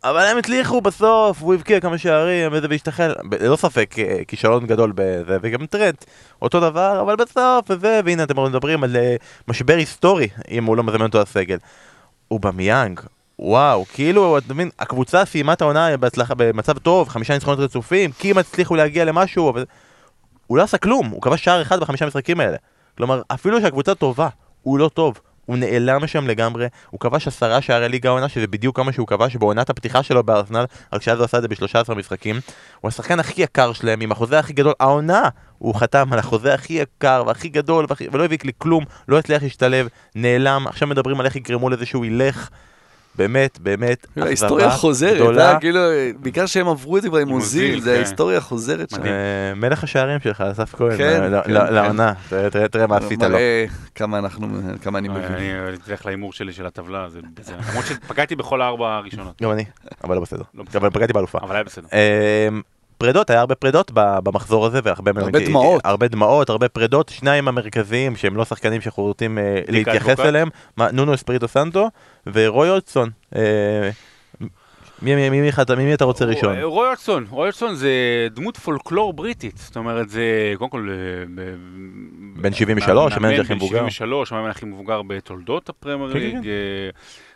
אבל 0.03 0.25
הם 0.25 0.37
הצליחו 0.37 0.81
בסוף, 0.81 1.41
הוא 1.41 1.53
הבקיע 1.53 1.79
כמה 1.79 1.97
שערים 1.97 2.51
וזה 2.53 2.67
והשתחל, 2.69 3.13
ללא 3.39 3.55
ספק 3.55 3.95
אה, 3.99 4.19
כישלון 4.27 4.65
גדול 4.65 4.91
בזה, 4.95 5.37
וגם 5.41 5.65
טרנט, 5.65 6.05
אותו 6.41 6.59
דבר, 6.59 7.01
אבל 7.01 7.15
בסוף 7.15 7.69
וזה, 7.69 8.01
והנה 8.05 8.23
אתם 8.23 8.43
מדברים 8.43 8.83
על 8.83 8.95
אה, 8.95 9.15
משבר 9.47 9.75
היסטורי, 9.75 10.27
אם 10.51 10.65
הוא 10.65 10.77
לא 10.77 10.83
מזמן 10.83 11.01
אותו 11.01 11.21
לסגל. 11.21 11.57
אובמיאנג, 12.31 12.99
וואו, 13.39 13.85
כאילו, 13.93 14.37
אתה 14.37 14.53
מבין, 14.53 14.69
הקבוצה 14.79 15.25
סיימה 15.25 15.53
את 15.53 15.61
העונה 15.61 15.97
בהצלחה, 15.97 16.33
במצב 16.37 16.77
טוב, 16.77 17.09
חמישה 17.09 17.33
ניצחונות 17.33 17.59
רצופים, 17.59 18.11
אם 18.25 18.37
הצליחו 18.37 18.75
להגיע 18.75 19.05
למשהו, 19.05 19.49
אבל 19.49 19.65
הוא 20.47 20.57
לא 20.57 20.63
עשה 20.63 20.77
כלום, 20.77 21.07
הוא 21.07 21.21
כבש 21.21 21.43
שער 21.43 21.61
אחד 21.61 21.79
בחמישה 21.79 22.05
משחקים 22.05 22.39
האלה. 22.39 22.57
כלומר, 22.99 23.21
אפילו 23.27 23.61
שהקבוצה 23.61 23.95
טובה, 23.95 24.27
הוא 24.61 24.79
לא 24.79 24.89
טוב. 24.89 25.19
הוא 25.45 25.57
נעלם 25.57 26.03
משם 26.03 26.27
לגמרי, 26.27 26.67
הוא 26.89 26.99
כבש 26.99 27.27
עשרה 27.27 27.61
שערי 27.61 27.89
ליגה 27.89 28.09
העונה, 28.09 28.29
שזה 28.29 28.47
בדיוק 28.47 28.75
כמה 28.75 28.91
שהוא 28.91 29.07
כבש 29.07 29.35
בעונת 29.35 29.69
הפתיחה 29.69 30.03
שלו 30.03 30.23
בארסנל, 30.23 30.65
רק 30.93 31.01
שאז 31.01 31.17
הוא 31.17 31.25
עשה 31.25 31.37
את 31.37 31.41
זה 31.41 31.47
ב-13 31.47 31.93
משחקים. 31.95 32.39
הוא 32.81 32.89
השחקן 32.89 33.19
הכי 33.19 33.41
יקר 33.41 33.73
שלהם, 33.73 34.01
עם 34.01 34.11
החוזה 34.11 34.39
הכי 34.39 34.53
גדול, 34.53 34.73
העונה! 34.79 35.29
הוא 35.57 35.75
חתם 35.75 36.13
על 36.13 36.19
החוזה 36.19 36.53
הכי 36.53 36.73
יקר 36.73 37.23
והכי 37.27 37.49
גדול, 37.49 37.85
והכי... 37.89 38.07
ולא 38.11 38.25
הביא 38.25 38.37
לי 38.43 38.51
כלום, 38.57 38.83
לא 39.07 39.19
הצליח 39.19 39.43
להשתלב, 39.43 39.87
נעלם, 40.15 40.67
עכשיו 40.67 40.87
מדברים 40.87 41.19
על 41.19 41.25
איך 41.25 41.35
יגרמו 41.35 41.69
לזה 41.69 41.85
שהוא 41.85 42.05
ילך. 42.05 42.49
באמת, 43.19 43.59
באמת, 43.59 44.07
ההיסטוריה 44.17 44.69
חוזרת, 44.71 45.15
גדולה. 45.15 45.51
אה? 45.53 45.59
כאילו, 45.59 45.79
בעיקר 46.19 46.45
שהם 46.45 46.67
עברו 46.67 46.97
את 46.97 47.01
זה 47.01 47.09
כבר 47.09 47.17
עם 47.17 47.31
אוזיל, 47.31 47.79
זה 47.81 47.89
כן. 47.91 47.95
ההיסטוריה 47.95 48.41
חוזרת 48.41 48.89
שם. 48.89 49.01
אה, 49.05 49.09
מלך 49.55 49.83
השערים 49.83 50.19
שלך, 50.19 50.41
אסף 50.41 50.75
כהן, 50.75 50.97
כן, 50.97 51.23
ל- 51.33 51.41
כן, 51.43 51.51
ל- 51.53 51.59
כן. 51.67 51.73
לעונה, 51.73 52.13
תראה- 52.71 52.87
מה 52.87 52.97
עשית 52.97 53.21
לו. 53.21 53.37
כמה 53.95 54.17
אנחנו, 54.19 54.47
כמה 54.81 54.99
אני 54.99 55.07
מבין. 55.07 55.23
אני 55.23 55.51
אלך 55.89 56.05
להימור 56.05 56.33
שלי 56.33 56.53
של 56.53 56.65
הטבלה, 56.65 57.07
זה 57.09 57.19
למרות 57.69 57.85
שפגעתי 57.85 58.35
בכל 58.35 58.61
הארבע 58.61 58.95
הראשונות, 58.95 59.41
גם 59.41 59.51
אני, 59.51 59.65
אבל 60.03 60.15
לא 60.15 60.21
בסדר. 60.21 60.43
לא 60.53 60.63
בסדר. 60.63 60.79
אבל 60.79 60.89
פגעתי 60.89 61.13
באלופה. 61.13 61.37
אבל 61.41 61.55
היה 61.55 61.63
בסדר. 61.63 61.87
אמ, 63.01 63.05
פרדות, 63.07 63.29
היה 63.29 63.39
הרבה 63.39 63.55
פרדות 63.55 63.91
ב- 63.93 64.19
במחזור 64.23 64.65
הזה, 64.65 64.79
והרבה 64.83 65.11
הרבה 65.21 65.39
דמעות. 65.39 65.81
הרבה 65.85 66.07
דמעות, 66.07 66.49
הרבה 66.49 66.69
פרדות, 66.69 67.09
שניים 67.09 67.47
המרכזיים 67.47 68.15
שהם 68.15 68.35
לא 68.35 68.45
שחקנים 68.45 68.81
שאנחנו 68.81 69.03
רוצים 69.03 69.37
אה, 69.37 69.61
להתייחס. 69.67 70.19
אליהם, 70.19 70.49
נונו 70.77 71.13
אספריטו 71.13 71.47
סנטו 71.47 71.89
ורוי 72.33 72.69
הודג'סון. 72.69 73.09
אה, 73.35 73.89
מי- 75.01 75.15
מי- 75.15 75.29
מי- 75.29 75.41
מי 75.41 75.49
אתה- 75.93 76.05
רוצה 76.05 76.25
ראשון? 76.25 76.59
רוי- 76.61 76.89
הודג'סון, 76.89 77.25
רוי 77.29 77.47
הודג'סון 77.47 77.75
זה 77.75 77.91
דמות 78.31 78.57
פולקלור 78.57 79.13
בריטית, 79.13 79.57
זאת 79.57 79.77
אומרת 79.77 80.09
זה 80.09 80.23
קודם 80.57 80.69
כל... 80.71 80.89
אה, 80.91 81.25
בן 82.41 82.53
73, 82.53 83.13
מאמן 83.13 83.25
המנג'ר 83.25 83.41
הכי 83.41 83.49
בן 83.53 83.55
מבוגר. 83.55 83.77
73, 83.79 84.31
המאמן 84.31 84.49
הכי 84.49 84.65
מבוגר 84.65 85.01
בתולדות 85.01 85.69
הפרמייר 85.69 86.13
כן, 86.13 86.19
כן, 86.19 86.25
ליג. 86.25 86.33
כן. 86.43 86.49
אה, 86.49 86.89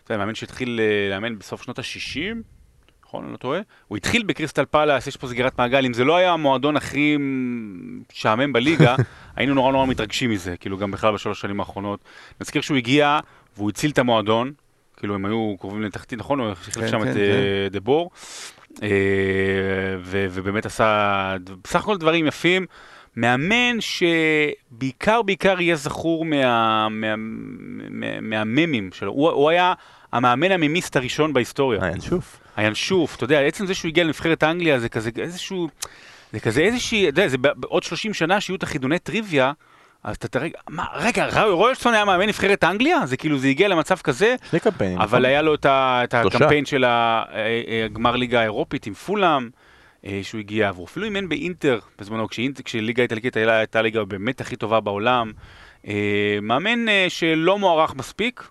אתה 0.04 0.14
יודע, 0.14 0.24
מאמן 0.26 0.36
שהתחיל 0.36 0.80
אה, 0.80 1.10
לאמן 1.16 1.40
בסוף 1.40 1.64
שנות 1.64 1.80
ה-60, 1.80 2.36
נכון? 3.14 3.24
אני 3.24 3.32
לא 3.32 3.38
טועה? 3.38 3.60
הוא 3.88 3.98
התחיל 3.98 4.24
בקריסטל 4.24 4.66
פלאס, 4.66 5.08
יש 5.08 5.18
פה 5.18 5.28
סגירת 5.28 5.60
מעגל, 5.60 5.86
אם 5.86 5.94
זה 5.94 6.04
לא 6.04 6.16
היה 6.16 6.32
המועדון 6.32 6.78
הכי 6.78 7.18
משעמם 8.12 8.54
בליגה, 8.54 8.96
היינו 9.36 9.54
נורא 9.54 9.72
נורא 9.72 9.86
מתרגשים 9.86 10.32
מזה, 10.32 10.58
כאילו 10.58 10.78
גם 10.78 10.92
בכלל 10.92 11.14
בשלוש 11.14 11.42
שנים 11.42 11.60
האחרונות. 11.60 12.00
נזכיר 12.42 12.62
שהוא 12.62 12.78
הגיע 12.78 13.20
והוא 13.58 13.70
הציל 13.70 13.92
את 13.92 14.00
המועדון, 14.00 14.52
כאילו 14.98 15.16
הם 15.16 15.26
היו 15.26 15.56
קרובים 15.60 15.82
לתחתית, 15.82 16.20
נכון? 16.20 16.40
הוא 16.40 16.50
החליף 16.52 16.78
כן, 16.78 16.88
שם 16.88 17.04
כן, 17.04 17.10
את 17.10 17.14
כן. 17.14 17.20
אה, 17.20 17.68
דה 17.72 17.80
בור, 17.80 18.12
אה, 18.84 18.90
ובאמת 20.04 20.66
עשה 20.66 21.36
בסך 21.64 21.82
הכל 21.82 21.98
דברים 21.98 22.28
יפים. 22.28 22.66
מאמן 23.16 23.78
שבעיקר 23.80 25.22
בעיקר 25.22 25.62
יהיה 25.62 25.76
זכור 25.76 26.26
מה, 26.26 26.90
מה, 26.90 27.16
מה, 27.16 28.22
מהממים 28.22 28.90
שלו, 28.94 29.12
הוא, 29.12 29.30
הוא 29.30 29.50
היה 29.50 29.74
המאמן 30.14 30.52
המימיסט 30.52 30.96
הראשון 30.96 31.34
בהיסטוריה. 31.34 31.82
אה, 31.82 31.90
אין 31.90 32.02
שוף. 32.02 32.43
הינשוף, 32.56 33.16
אתה 33.16 33.24
יודע, 33.24 33.40
עצם 33.42 33.66
זה 33.66 33.74
שהוא 33.74 33.90
הגיע 33.90 34.04
לנבחרת 34.04 34.44
אנגליה 34.44 34.80
זה 34.80 34.90
כזה 34.90 35.10
איזשהו, 35.18 35.68
זה 36.34 36.40
כזה 36.40 36.62
איזושהי, 36.62 37.10
אתה 37.10 37.22
יודע, 37.22 37.28
זה 37.28 37.38
בעוד 37.38 37.84
30 37.84 38.14
שנה 38.14 38.42
שיהיו 38.42 38.56
את 38.56 38.64
החידוני 38.64 39.00
טריוויה, 39.00 39.52
אז 40.04 40.16
אתה 40.16 40.28
תראה, 40.28 40.48
מה, 40.70 40.86
רגע, 40.96 41.28
רוי- 41.42 41.52
רויאלסון 41.54 41.94
היה 41.94 42.06
מאמן 42.06 42.26
נבחרת 42.28 42.64
אנגליה? 42.64 43.06
זה 43.06 43.18
כאילו, 43.18 43.38
זה 43.38 43.48
הגיע 43.48 43.68
למצב 43.68 43.96
כזה, 43.98 44.36
שני 44.50 44.60
קמפיינים. 44.60 44.98
אבל 44.98 45.08
נכון? 45.20 45.26
היה 45.26 45.42
לו 45.42 45.54
את 45.56 45.66
ה- 45.66 46.02
את. 46.04 46.14
הקמפיין 46.14 46.66
של 46.66 46.84
ה- 46.84 47.24
אה, 47.34 47.38
אה, 47.68 47.86
הגמר 47.86 48.16
ליגה 48.16 48.40
האירופית 48.40 48.88
עם 48.88 48.94
פולאם, 48.94 49.50
אה, 50.06 50.20
שהוא 50.24 50.40
הגיע, 50.40 50.72
והוא 50.76 50.86
אפילו 50.86 51.06
אימן 51.06 51.30
באינטר, 51.30 51.80
בזמנו, 52.00 52.28
כשליגה 52.66 53.02
האיטלקית 53.04 53.38
הייתה 53.38 53.80
הליגה 53.80 54.06
באמת 54.06 54.42
הכי 54.42 54.56
טובה 54.56 54.80
בעולם. 54.80 55.32
מאמן 56.42 56.86
שלא 57.10 57.60
מוערך 57.60 57.96
מספיק, 57.96 58.44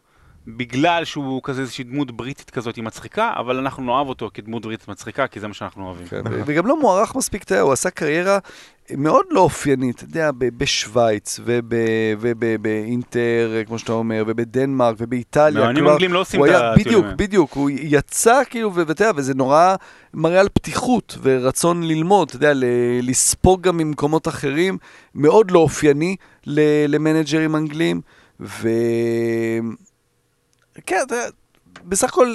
בגלל 0.46 1.04
שהוא 1.04 1.40
כזה 1.44 1.60
איזושהי 1.60 1.84
דמות 1.84 2.10
בריטית 2.10 2.50
כזאת 2.50 2.76
היא 2.76 2.84
מצחיקה, 2.84 3.32
אבל 3.36 3.58
אנחנו 3.58 3.82
נאהב 3.82 4.08
אותו 4.08 4.30
כדמות 4.34 4.62
בריטית 4.62 4.88
מצחיקה, 4.88 5.26
כי 5.26 5.40
זה 5.40 5.48
מה 5.48 5.54
שאנחנו 5.54 5.86
אוהבים. 5.86 6.06
כן, 6.06 6.22
ו- 6.30 6.42
וגם 6.46 6.66
לא 6.66 6.80
מוערך 6.80 7.16
מספיק, 7.16 7.42
אתה 7.42 7.52
יודע, 7.52 7.62
הוא 7.62 7.72
עשה 7.72 7.90
קריירה 7.90 8.38
מאוד 8.90 9.26
לא 9.30 9.40
אופיינית, 9.40 9.96
אתה 9.96 10.04
יודע, 10.04 10.30
בשוויץ 10.38 11.40
ובאינטר, 12.20 13.62
כמו 13.66 13.78
שאתה 13.78 13.92
אומר, 13.92 14.24
ובדנמרק 14.26 14.96
ובאיטליה. 14.98 15.60
מאמנים 15.60 15.74
כלומר, 15.76 15.92
אנגלים 15.92 16.12
לא 16.12 16.20
עושים 16.20 16.44
את 16.44 16.50
הטיולים 16.50 16.76
בדיוק. 16.76 17.06
בדיוק, 17.16 17.52
הוא 17.52 17.70
יצא 17.72 18.42
כאילו, 18.50 18.74
ואתה 18.74 18.92
יודע, 18.92 19.10
וזה 19.16 19.34
נורא 19.34 19.74
מראה 20.14 20.40
על 20.40 20.48
פתיחות 20.48 21.18
ורצון 21.22 21.82
ללמוד, 21.82 22.28
אתה 22.28 22.36
יודע, 22.36 22.52
לספוג 23.02 23.62
גם 23.62 23.76
ממקומות 23.76 24.28
אחרים, 24.28 24.78
מאוד 25.14 25.50
לא 25.50 25.58
אופייני 25.58 26.16
למנג'רים 26.86 27.56
אנגלים, 27.56 28.00
ו... 28.40 28.68
כן, 30.86 30.96
אתה 31.06 31.14
יודע, 31.14 31.26
בסך 31.84 32.08
הכל, 32.08 32.34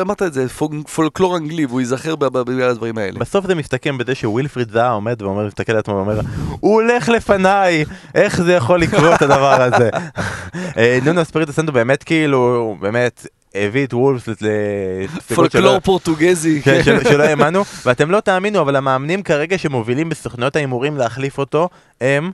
אמרת 0.00 0.22
את 0.22 0.32
זה, 0.32 0.48
פול- 0.48 0.82
פולקלור 0.94 1.36
אנגלי, 1.36 1.66
והוא 1.66 1.80
ייזכר 1.80 2.16
בגלל 2.16 2.70
הדברים 2.70 2.98
האלה. 2.98 3.18
בסוף 3.18 3.46
זה 3.46 3.54
מסתכם 3.54 3.98
בזה 3.98 4.14
שווילפריד 4.14 4.70
זאה 4.72 4.90
עומד 4.90 5.22
ואומר, 5.22 5.46
מסתכל 5.46 5.72
על 5.72 5.78
עצמו 5.78 5.94
ואומר, 5.94 6.20
הוא 6.60 6.74
הולך 6.82 7.08
לפניי, 7.08 7.84
איך 8.14 8.42
זה 8.42 8.52
יכול 8.52 8.80
לקרות 8.80 9.22
הדבר 9.22 9.62
הזה? 9.62 9.90
אה, 10.76 10.98
נונו 11.04 11.22
אספריטו 11.22 11.52
סנטו 11.52 11.72
באמת 11.72 12.02
כאילו, 12.02 12.76
באמת 12.80 13.26
הביא 13.54 13.86
את 13.86 13.94
וולפס 13.94 14.28
לספקות 14.28 15.22
שלו. 15.28 15.36
פולקלור 15.36 15.80
פורטוגזי. 15.80 16.62
כן, 16.62 16.82
של- 16.84 17.04
שלא 17.04 17.22
האמנו, 17.22 17.62
ואתם 17.86 18.10
לא 18.10 18.20
תאמינו, 18.20 18.60
אבל 18.60 18.76
המאמנים 18.76 19.22
כרגע 19.22 19.58
שמובילים 19.58 20.08
בסוכנויות 20.08 20.56
ההימורים 20.56 20.96
להחליף 20.96 21.38
אותו, 21.38 21.68
הם 22.00 22.30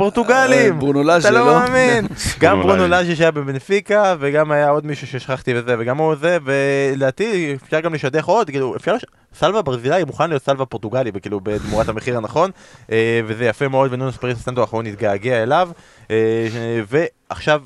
פורטוגלים. 0.00 0.80
אה, 1.08 1.18
אתה 1.18 1.30
לא 1.30 1.46
לא? 1.46 1.46
מאמין. 1.46 2.06
גם 2.40 2.60
ברונו 2.60 2.88
לאז'ה. 2.88 3.16
שהיה 3.16 3.30
בבנפיקה, 3.30 4.14
וגם 4.20 4.52
היה 4.52 4.68
עוד 4.68 4.86
מישהו 4.86 5.06
ששכחתי 5.06 5.54
וזה, 5.54 5.76
וגם 5.78 5.98
הוא 5.98 6.14
זה, 6.14 6.38
ולדעתי 6.44 7.56
אפשר 7.64 7.80
גם 7.80 7.94
לשדך 7.94 8.24
עוד, 8.24 8.50
כאילו, 8.50 8.76
אפשר, 8.76 8.96
סלווה 9.34 9.62
ברזילאי 9.62 10.04
מוכן 10.04 10.28
להיות 10.28 10.42
סלווה 10.42 10.66
פורטוגלי, 10.66 11.12
כאילו, 11.22 11.40
בתמורת 11.40 11.88
המחיר 11.88 12.16
הנכון, 12.16 12.50
אה, 12.92 13.20
וזה 13.26 13.44
יפה 13.44 13.68
מאוד, 13.68 13.92
ונונו 13.92 14.12
ספריסט 14.12 14.40
סנטו 14.40 14.60
האחרון 14.60 14.86
התגעגע 14.86 15.42
אליו, 15.42 15.70
אה, 16.10 16.46
ועכשיו, 16.88 17.62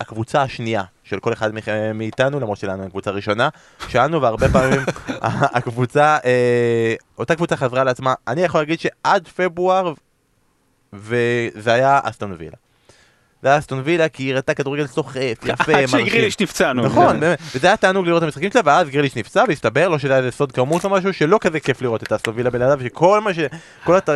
הקבוצה 0.00 0.42
השנייה 0.42 0.82
של 1.04 1.20
כל 1.20 1.32
אחד 1.32 1.50
מאיתנו, 1.94 2.40
למרות 2.40 2.58
שלנו 2.58 2.82
אין 2.82 2.90
קבוצה 2.90 3.10
ראשונה, 3.10 3.48
שאלנו 3.88 4.22
והרבה 4.22 4.48
פעמים 4.48 4.80
הקבוצה, 5.56 6.18
אה, 6.24 6.94
אותה 7.18 7.34
קבוצה 7.34 7.56
חזרה 7.56 7.84
לעצמה, 7.84 8.14
אני 8.28 8.40
יכול 8.40 8.60
להגיד 8.60 8.80
שעד 8.80 9.28
פברואר, 9.28 9.92
וזה 10.92 11.72
היה 11.72 12.00
אסטון 12.02 12.34
וילה. 12.38 12.56
זה 13.42 13.48
היה 13.48 13.58
אסטון 13.58 13.82
וילה 13.84 14.08
כי 14.08 14.22
היא 14.22 14.32
הראתה 14.32 14.54
כדורגל 14.54 14.86
סוחף, 14.86 15.38
יפה, 15.46 15.72
עד 15.72 15.80
מרשים. 15.80 16.06
שגריליש 16.06 16.40
נפצע, 16.40 16.72
נו. 16.72 16.86
נכון, 16.86 17.20
באמת. 17.20 17.38
וזה 17.54 17.66
היה 17.66 17.76
תענוג 17.76 18.06
לראות 18.06 18.22
את 18.22 18.24
המשחקים 18.24 18.50
שלה, 18.50 18.62
ואז 18.64 18.88
גריליש 18.88 19.16
נפצע, 19.16 19.44
והסתבר 19.48 19.88
לו 19.88 19.98
שזה 19.98 20.12
היה 20.12 20.18
איזה 20.18 20.30
סוד 20.30 20.52
כמות 20.52 20.84
או 20.84 20.90
משהו, 20.90 21.12
שלא 21.12 21.38
כזה 21.40 21.60
כיף 21.60 21.82
לראות 21.82 22.02
את 22.02 22.12
אסטון 22.12 22.34
וילה 22.36 22.50
בלעדיו, 22.50 22.86
שכל 22.86 23.20
מה 23.20 23.34
ש... 23.34 23.38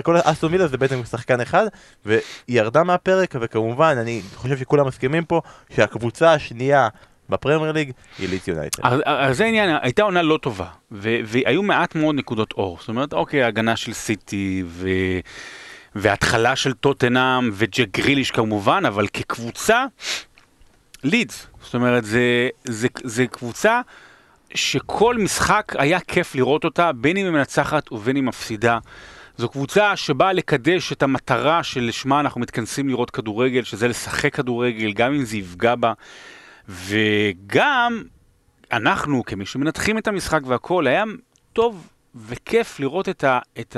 כל 0.03 0.17
אסטון 0.25 0.53
וילה 0.53 0.67
זה 0.67 0.77
בעצם 0.79 1.05
שחקן 1.05 1.41
אחד, 1.41 1.67
והיא 2.07 2.21
ירדה 2.49 2.83
מהפרק, 2.83 3.35
וכמובן, 3.41 3.97
אני 4.01 4.23
חושב 4.35 4.59
שכולם 4.59 4.87
מסכימים 4.87 5.25
פה, 5.25 5.41
שהקבוצה 5.75 6.33
השנייה 6.33 6.89
בפרמייר 7.29 7.73
ליג 7.73 7.93
היא 8.19 8.29
ליץ 8.29 8.49
יונייטד. 8.49 8.83
אז 9.05 9.37
זה 9.37 9.45
העניין, 9.45 9.77
הייתה 9.83 10.03
עונה 10.03 10.23
לא 10.23 10.39
טובה, 10.43 10.67
והיו 10.91 11.63
מעט 11.63 11.95
מאוד 11.95 12.15
נקודות 12.15 12.53
אור. 12.53 12.77
זאת 12.81 12.89
אומרת, 12.89 13.13
אוקיי, 13.13 13.43
הגנה 13.43 13.77
של 13.77 13.93
סיטי, 13.93 14.63
ו... 14.67 14.89
והתחלה 15.95 16.57
של 16.57 16.73
טוטנאם, 16.73 17.51
וג'ק 17.53 17.89
גריליש 17.99 18.31
כמובן, 18.31 18.83
אבל 18.87 19.07
כקבוצה, 19.13 19.85
לידס. 21.05 21.47
זאת 21.63 21.75
אומרת, 21.75 22.05
זה, 22.05 22.49
זה, 22.65 22.89
זה 23.03 23.27
קבוצה 23.27 23.81
שכל 24.55 25.17
משחק 25.19 25.73
היה 25.79 26.01
כיף 26.01 26.35
לראות 26.35 26.65
אותה, 26.65 26.93
בין 26.93 27.17
אם 27.17 27.25
היא 27.25 27.33
מנצחת 27.33 27.93
ובין 27.93 28.17
אם 28.17 28.27
מפסידה. 28.27 28.79
זו 29.37 29.49
קבוצה 29.49 29.97
שבאה 29.97 30.33
לקדש 30.33 30.93
את 30.93 31.03
המטרה 31.03 31.63
שלשמה 31.63 32.21
אנחנו 32.21 32.41
מתכנסים 32.41 32.89
לראות 32.89 33.11
כדורגל, 33.11 33.63
שזה 33.63 33.89
לשחק 33.89 34.35
כדורגל, 34.35 34.93
גם 34.93 35.15
אם 35.15 35.25
זה 35.25 35.37
יפגע 35.37 35.75
בה. 35.75 35.93
וגם 36.69 38.03
אנחנו, 38.73 39.25
כמי 39.25 39.47
שמנתחים 39.47 39.99
את 39.99 40.09
המשחק 40.09 40.41
והכל, 40.47 40.87
היה 40.87 41.05
טוב 41.53 41.89
וכיף 42.15 42.81
לראות 42.81 43.09
את, 43.09 43.25
ה, 43.25 43.39
את 43.61 43.77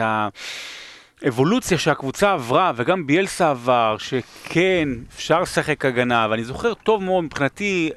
האבולוציה 1.23 1.79
שהקבוצה 1.79 2.33
עברה, 2.33 2.73
וגם 2.77 3.07
ביאלסה 3.07 3.51
עבר, 3.51 3.97
שכן, 3.99 4.89
אפשר 5.15 5.41
לשחק 5.41 5.85
הגנה, 5.85 6.27
ואני 6.31 6.45
זוכר 6.45 6.75
טוב 6.75 7.03
מאוד, 7.03 7.25
מבחינתי, 7.25 7.91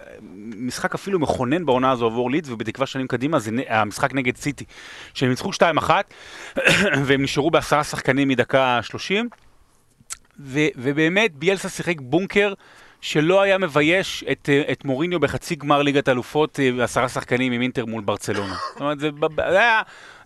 משחק 0.57 0.95
אפילו 0.95 1.20
מכונן 1.20 1.65
בעונה 1.65 1.91
הזו 1.91 2.05
עבור 2.05 2.32
לידס, 2.32 2.49
ובתקווה 2.49 2.88
שנים 2.88 3.07
קדימה 3.07 3.39
זה 3.39 3.51
המשחק 3.70 4.13
נגד 4.13 4.38
סיטי, 4.38 4.65
שהם 5.13 5.30
ניצחו 5.30 5.49
2-1, 5.51 5.89
והם 7.05 7.22
נשארו 7.22 7.51
בעשרה 7.51 7.84
שחקנים 7.84 8.28
מדקה 8.28 8.80
30, 8.84 9.30
ו- 10.39 10.68
ובאמת 10.76 11.36
ביאלסה 11.36 11.70
שיחק 11.70 12.01
בונקר 12.01 12.53
שלא 13.01 13.41
היה 13.41 13.57
מבייש 13.57 14.24
את, 14.32 14.49
את 14.72 14.86
מוריניו 14.86 15.20
בחצי 15.20 15.55
גמר 15.55 15.82
ליגת 15.82 16.09
אלופות 16.09 16.59
אה, 16.59 16.84
עשרה 16.84 17.09
שחקנים 17.09 17.51
עם 17.51 17.61
אינטר 17.61 17.86
מול 17.86 18.01
ברצלונה. 18.01 18.55
זאת 18.74 18.82
אומרת, 18.82 18.99
זה, 18.99 19.09
זה, 19.36 19.59
היה, 19.59 19.82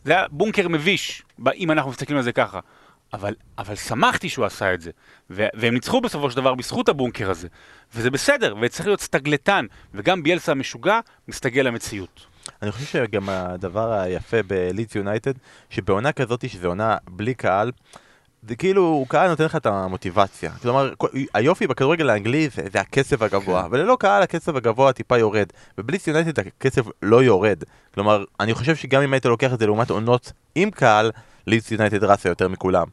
זה 0.06 0.14
היה 0.14 0.26
בונקר 0.32 0.68
מביש, 0.68 1.24
אם 1.56 1.72
אנחנו 1.72 1.92
מסתכלים 1.92 2.18
על 2.18 2.24
זה 2.24 2.32
ככה. 2.32 2.60
אבל, 3.14 3.36
אבל 3.58 3.76
שמחתי 3.76 4.30
שהוא 4.30 4.46
עשה 4.46 4.74
את 4.74 4.82
זה, 4.82 4.92
ו- 5.30 5.48
והם 5.54 5.74
ניצחו 5.74 6.02
בסופו 6.02 6.32
של 6.32 6.38
דבר 6.38 6.56
בזכות 6.56 6.90
הבונקר 6.90 7.30
הזה, 7.30 7.48
וזה 7.96 8.12
בסדר, 8.12 8.56
וצריך 8.62 8.86
להיות 8.88 9.02
סטגלטן, 9.02 9.66
וגם 9.94 10.24
ביאלסה 10.24 10.52
המשוגע 10.52 11.00
מסתגל 11.28 11.62
למציאות. 11.62 12.26
אני 12.62 12.72
חושב 12.72 12.86
שגם 12.86 13.30
הדבר 13.30 13.92
היפה 13.94 14.44
בלידס 14.44 14.96
יונייטד, 14.96 15.34
שבעונה 15.70 16.12
כזאת, 16.12 16.50
שזו 16.50 16.68
עונה 16.68 16.98
בלי 17.10 17.34
קהל, 17.34 17.72
זה 18.48 18.56
כאילו, 18.56 19.06
קהל 19.08 19.30
נותן 19.30 19.44
לך 19.46 19.56
את 19.56 19.66
המוטיבציה. 19.66 20.52
כלומר, 20.62 20.92
כל- 20.98 21.08
היופי 21.34 21.68
בכדורגל 21.68 22.10
האנגלי 22.10 22.50
זה, 22.56 22.62
זה 22.74 22.80
הקצב 22.80 23.24
הגבוה, 23.24 23.68
וללא 23.72 23.98
קהל 24.00 24.24
הקצב 24.24 24.56
הגבוה 24.58 24.94
טיפה 24.94 25.18
יורד. 25.18 25.46
ובלידס 25.78 26.08
יונייטד 26.08 26.40
הקצב 26.40 26.82
לא 27.02 27.24
יורד. 27.24 27.64
כלומר, 27.94 28.24
אני 28.40 28.54
חושב 28.54 28.76
שגם 28.76 29.02
אם 29.02 29.14
היית 29.14 29.26
לוקח 29.26 29.54
את 29.54 29.60
זה 29.60 29.66
לעומת 29.66 29.90
עונות 29.90 30.32
עם 30.56 30.72
קהל, 30.72 31.12
לידס 31.48 31.72
יונייטד 31.72 32.04
רצה 32.04 32.30
יותר 32.30 32.48
מכולם. 32.48 32.88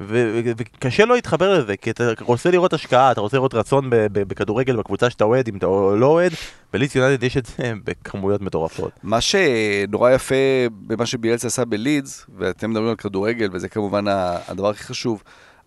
וקשה 0.00 1.04
לא 1.04 1.14
להתחבר 1.14 1.58
לזה, 1.58 1.76
כי 1.76 1.90
אתה 1.90 2.04
רוצה 2.20 2.50
לראות 2.50 2.72
השקעה, 2.72 3.12
אתה 3.12 3.20
רוצה 3.20 3.36
לראות 3.36 3.54
רצון 3.54 3.86
בכדורגל 4.12 4.76
בקבוצה 4.76 5.10
שאתה 5.10 5.24
אוהד, 5.24 5.48
אם 5.48 5.56
אתה 5.56 5.66
לא 5.96 6.06
אוהד, 6.06 6.32
בלידס 6.72 6.94
יונייטד 6.94 7.22
יש 7.22 7.36
את 7.36 7.46
זה 7.46 7.72
בכמויות 7.84 8.40
מטורפות. 8.40 8.90
מה 9.02 9.20
שנורא 9.20 10.10
יפה 10.10 10.34
במה 10.70 11.06
שביאלס 11.06 11.44
עשה 11.44 11.64
בלידס, 11.64 12.26
ואתם 12.38 12.70
מדברים 12.70 12.88
על 12.88 12.96
כדורגל, 12.96 13.48
וזה 13.52 13.68
כמובן 13.68 14.04
הדבר 14.48 14.68
הכי 14.70 14.84
חשוב, 14.84 15.22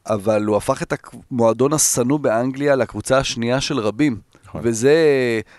אבל 0.09 0.43
הוא 0.43 0.57
הפך 0.57 0.81
את 0.81 0.93
המועדון 1.31 1.73
השנוא 1.73 2.19
באנגליה 2.19 2.75
לקבוצה 2.75 3.17
השנייה 3.17 3.61
של 3.61 3.79
רבים. 3.79 4.19
נכון. 4.47 4.61
וזה 4.63 4.95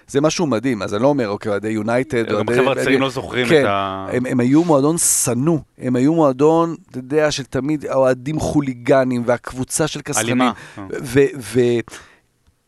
זה 0.07 0.21
משהו 0.21 0.47
מדהים. 0.47 0.83
אז 0.83 0.95
אני 0.95 1.03
לא 1.03 1.09
אומר, 1.09 1.29
אוקיי, 1.29 1.51
אוהדי 1.51 1.69
יונייטד, 1.69 2.33
גם 2.33 2.47
חבר'ה 2.57 2.75
צעירים 2.75 3.01
לא 3.01 3.11
זוכרים 3.11 3.49
כן, 3.49 3.61
את 3.61 3.67
ה... 3.69 4.07
הם, 4.13 4.27
הם 4.27 4.41
היו 4.41 4.65
מועדון 4.65 4.99
שנוא, 4.99 5.59
הם 5.79 5.97
היו 5.97 6.15
מועדון, 6.15 6.75
אתה 6.91 6.99
יודע, 6.99 7.31
של 7.31 7.45
תמיד 7.45 7.87
האוהדים 7.87 8.41
חוליגנים, 8.41 9.23
והקבוצה 9.27 9.87
של 9.87 10.01
כסחנים. 10.01 10.43
אלימה. 10.43 10.53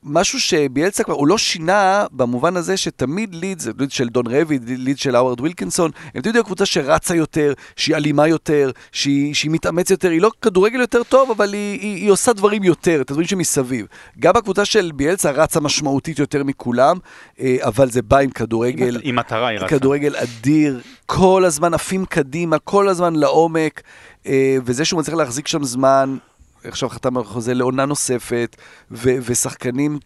ומשהו 0.05 0.41
שביאלצה 0.41 1.05
כבר, 1.05 1.15
הוא 1.15 1.27
לא 1.27 1.39
שינה 1.39 2.07
במובן 2.13 2.57
הזה 2.57 2.77
שתמיד 2.77 3.35
לידס, 3.35 3.67
לידס 3.79 3.93
של 3.93 4.09
דון 4.09 4.27
רבי, 4.27 4.59
לידס 4.67 5.01
של 5.01 5.17
האוורד 5.17 5.41
וילקינסון, 5.41 5.91
הם 6.15 6.23
תמיד 6.23 6.37
היו 6.37 6.45
קבוצה 6.45 6.67
שרצה 6.67 7.15
יותר, 7.15 7.53
שהיא 7.77 7.97
אלימה 7.97 8.29
יותר, 8.29 8.71
שהיא, 8.93 9.35
שהיא 9.35 9.51
מתאמצת 9.51 9.91
יותר, 9.91 10.11
היא 10.11 10.21
לא 10.21 10.31
כדורגל 10.43 10.81
יותר 10.81 11.03
טוב, 11.03 11.31
אבל 11.31 11.53
היא, 11.53 11.81
היא, 11.81 11.97
היא 11.97 12.11
עושה 12.11 12.33
דברים 12.33 12.65
יותר, 12.65 13.01
את 13.01 13.11
הדברים 13.11 13.27
שמסביב. 13.27 13.87
גם 14.19 14.37
הקבוצה 14.37 14.65
של 14.65 14.91
ביאלצה 14.95 15.31
רצה 15.31 15.61
משמעותית 15.61 16.19
יותר 16.19 16.45
מכולם, 16.45 16.99
אה, 17.41 17.57
אבל 17.61 17.91
זה 17.91 18.03
בא 18.03 18.19
עם 18.19 18.31
כדורגל. 18.31 19.01
עם 19.03 19.17
מטרה 19.17 19.49
היא 19.49 19.59
רצה. 19.59 19.69
כדורגל 19.69 20.17
אדיר, 20.17 20.81
כל 21.07 21.45
הזמן 21.45 21.75
עפים 21.75 22.05
קדימה, 22.05 22.59
כל 22.59 22.89
הזמן 22.89 23.17
לעומק, 23.17 23.83
אה, 24.27 24.57
וזה 24.65 24.85
שהוא 24.85 25.01
מצליח 25.01 25.17
להחזיק 25.17 25.49
שם 25.49 25.65
זמן, 25.65 26.17
עכשיו 26.65 26.89
חתם 26.89 27.17
על 27.17 27.25
חוזה 27.25 27.55
לעונה 27.55 27.85
נוספת, 27.85 28.57
ו- 28.91 29.17
ושחקנים... 29.23 29.99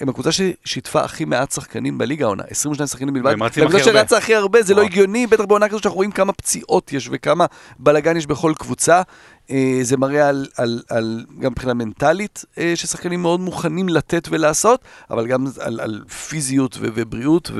הם 0.00 0.08
הקבוצה 0.08 0.30
ששיתפה 0.32 1.00
הכי 1.00 1.24
מעט 1.24 1.52
שחקנים 1.52 1.98
בליגה 1.98 2.24
העונה, 2.24 2.42
22 2.50 2.86
שחקנים 2.86 3.14
בלבד. 3.14 3.34
והקבוצה 3.40 3.62
הרבה. 3.62 3.84
שרצה 3.84 4.18
הכי 4.18 4.34
הרבה, 4.34 4.62
זה 4.62 4.74
לא 4.74 4.78
וואו. 4.78 4.90
הגיוני, 4.90 5.26
בטח 5.26 5.44
בעונה 5.44 5.68
כזאת 5.68 5.82
שאנחנו 5.82 5.96
רואים 5.96 6.10
כמה 6.10 6.32
פציעות 6.32 6.92
יש 6.92 7.08
וכמה 7.12 7.46
בלאגן 7.78 8.16
יש 8.16 8.26
בכל 8.26 8.52
קבוצה. 8.58 9.02
אה, 9.50 9.78
זה 9.82 9.96
מראה 9.96 10.28
על, 10.28 10.46
על, 10.56 10.82
על 10.90 11.24
גם 11.40 11.52
מבחינה 11.52 11.74
מנטלית, 11.74 12.44
אה, 12.58 12.72
ששחקנים 12.76 13.22
מאוד 13.22 13.40
מוכנים 13.40 13.88
לתת 13.88 14.28
ולעשות, 14.30 14.80
אבל 15.10 15.26
גם 15.26 15.46
על, 15.60 15.80
על 15.80 16.04
פיזיות 16.28 16.76
ו- 16.80 16.86
ובריאות, 16.94 17.50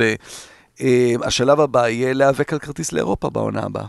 והשלב 0.80 1.60
הבא 1.60 1.88
יהיה 1.88 2.12
להיאבק 2.12 2.52
על 2.52 2.58
כרטיס 2.58 2.92
לאירופה 2.92 3.30
בעונה 3.30 3.60
הבאה. 3.60 3.86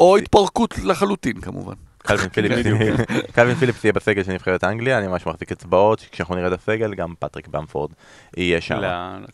או 0.00 0.16
התפרקות 0.16 0.78
לחלוטין 0.78 1.40
כמובן. 1.40 1.74
קלווין 2.02 2.28
פיליפס, 2.34 3.00
קלווין 3.34 3.56
פיליפס 3.56 3.84
יהיה 3.84 3.92
בסגל 3.92 4.24
של 4.24 4.32
נבחרת 4.32 4.64
אנגליה, 4.64 4.98
אני 4.98 5.06
ממש 5.06 5.26
מחזיק 5.26 5.52
אצבעות, 5.52 6.04
כשאנחנו 6.12 6.34
נראה 6.34 6.48
את 6.48 6.58
הסגל, 6.58 6.94
גם 6.94 7.14
פטריק 7.18 7.48
במפורד 7.48 7.90
יהיה 8.36 8.60
שם. 8.60 8.74
לא, 8.74 8.86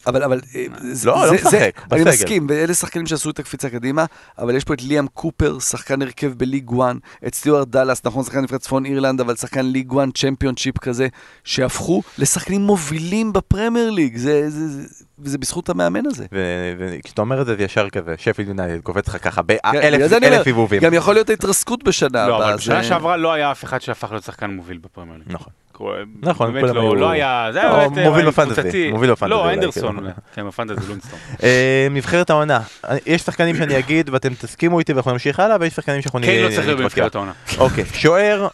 אבל, 0.06 0.22
אבל, 0.22 0.40
אה, 0.54 0.64
זה- 0.92 1.08
לא, 1.08 1.14
לא 1.22 1.28
זה- 1.28 1.34
משחק, 1.34 1.50
זה- 1.50 1.70
אני 1.92 2.00
בסגל. 2.04 2.10
מסכים, 2.10 2.46
ואלה 2.50 2.74
שחקנים 2.74 3.06
שעשו 3.06 3.30
את 3.30 3.38
הקפיצה 3.38 3.70
קדימה, 3.70 4.04
אבל 4.38 4.56
יש 4.56 4.64
פה 4.64 4.74
את 4.74 4.82
ליאם 4.82 5.06
קופר, 5.06 5.58
שחקן 5.58 6.02
הרכב 6.02 6.32
בליג 6.36 6.70
1, 6.80 6.96
את 7.26 7.34
סטיוארט 7.34 7.68
דאלאס, 7.68 8.00
נכון, 8.04 8.24
שחקן 8.24 8.40
נבחרת 8.40 8.60
צפון 8.60 8.86
אירלנד, 8.86 9.20
אבל 9.20 9.36
שחקן 9.36 9.66
ליג 9.66 9.92
1 9.92 10.08
צ'מפיונשיפ 10.18 10.78
כזה, 10.78 11.08
שהפכו 11.44 12.02
לשחקנים 12.18 12.60
מובילים 12.60 13.32
בפרמייר 13.32 13.90
ליג, 13.90 14.16
זה, 14.16 14.50
זה, 14.50 14.68
זה, 14.68 14.88
וזה 15.22 15.38
בזכות 15.38 15.68
המאמן 15.68 16.06
הזה. 16.06 16.26
וכשאתה 16.78 17.20
אומר 17.22 17.40
את 17.40 17.46
זה, 17.46 17.56
זה 17.56 17.62
ישר 17.62 17.88
כזה, 17.90 18.14
שפילד 18.18 18.48
יונייטד 18.48 18.80
קופץ 18.82 19.08
לך 19.08 19.24
ככה 19.24 19.40
כן, 19.42 19.46
באלף 19.72 20.12
אלף 20.12 20.42
סיבובים. 20.44 20.82
גם 20.82 20.94
יכול 20.94 21.14
להיות 21.14 21.30
ההתרסקות 21.30 21.84
בשנה 21.84 22.26
לא, 22.28 22.36
הבאה. 22.36 22.48
אבל 22.48 22.56
בשנה 22.56 22.82
זה- 22.82 22.88
שעברה 22.88 23.16
לא 23.16 23.32
היה 23.32 23.50
אף 23.52 23.64
אחד 23.64 23.80
שהפך 23.82 24.10
להיות 24.10 24.24
שחקן 24.24 24.50
מוביל 24.50 24.78
בפרמייר 24.78 25.18
ליג. 25.18 25.32
נכון. 25.34 25.52
נכון, 26.22 26.52
באמת 26.52 26.64
כולם 26.64 26.74
לא, 26.76 26.80
היו- 26.82 26.94
לא 26.94 27.10
היה, 27.10 27.48
זה 27.52 27.62
לא, 27.62 27.76
היה 27.76 27.88
באמת 27.88 28.06
מוביל 28.06 28.24
אה, 28.24 28.30
בפנטזי. 28.30 28.90
מוביל 28.90 29.10
בפנטזי 29.10 29.30
לא, 29.30 29.52
אנדרסון. 29.52 29.98
אולי, 29.98 30.10
כן, 30.34 30.46
בפנטזי 30.46 30.86
לונסטון. 30.88 31.18
אה, 31.42 31.86
נבחרת 31.90 32.30
העונה, 32.30 32.60
יש 33.06 33.22
שחקנים 33.22 33.56
שאני 33.56 33.78
אגיד 33.78 34.10
ואתם 34.10 34.34
תסכימו 34.34 34.78
איתי 34.78 34.92
ואנחנו 34.92 35.12
נמשיך 35.12 35.40
הלאה, 35.40 35.56
ויש 35.60 35.72
שחקנים 35.74 36.02
שאנחנו 36.02 36.20
קיין 36.20 36.44
לא 36.44 36.48
צריך 36.48 36.66
להיות 36.66 36.78
נתווכח. 36.80 36.94
בנבחרת 36.96 37.14
העונה. 37.14 37.32
אוקיי, 37.58 37.84
שוער, 37.92 38.48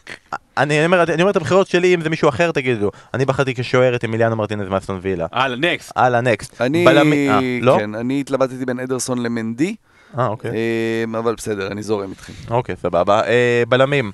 אני 0.56 0.84
אומר 0.86 1.02
אני 1.02 1.22
אומר 1.22 1.30
את 1.30 1.36
הבחירות 1.36 1.66
שלי, 1.66 1.94
אם 1.94 2.00
זה 2.00 2.10
מישהו 2.10 2.28
אחר 2.28 2.52
תגידו. 2.52 2.90
אני 3.14 3.24
בחרתי 3.24 3.54
כשוער 3.54 3.94
את 3.96 4.04
אמיליאנו 4.04 4.36
מרטינז 4.36 4.68
מאסטון 4.68 4.98
וילה. 5.02 5.26
הלאה, 5.32 5.56
נקסט. 5.56 5.92
הלאה, 5.96 6.20
נקסט. 6.20 6.60
אני, 6.60 6.84
בלמי- 6.84 7.28
אה, 7.30 7.38
לא? 7.62 7.76
כן, 7.78 7.94
אני 7.94 8.20
התלבטתי 8.20 8.64
בין 8.66 8.80
אדרסון 8.80 9.22
למנדי, 9.22 9.74
אה, 10.18 10.26
אוקיי. 10.26 10.50
אה, 10.50 11.18
אבל 11.18 11.34
בסדר, 11.34 11.66
אני 11.66 11.82
זורם 11.82 12.10
איתכם. 12.10 12.32
אוקיי, 12.50 12.74
סבבה. 12.82 13.20
אה, 13.26 13.62
בלמים, 13.68 14.12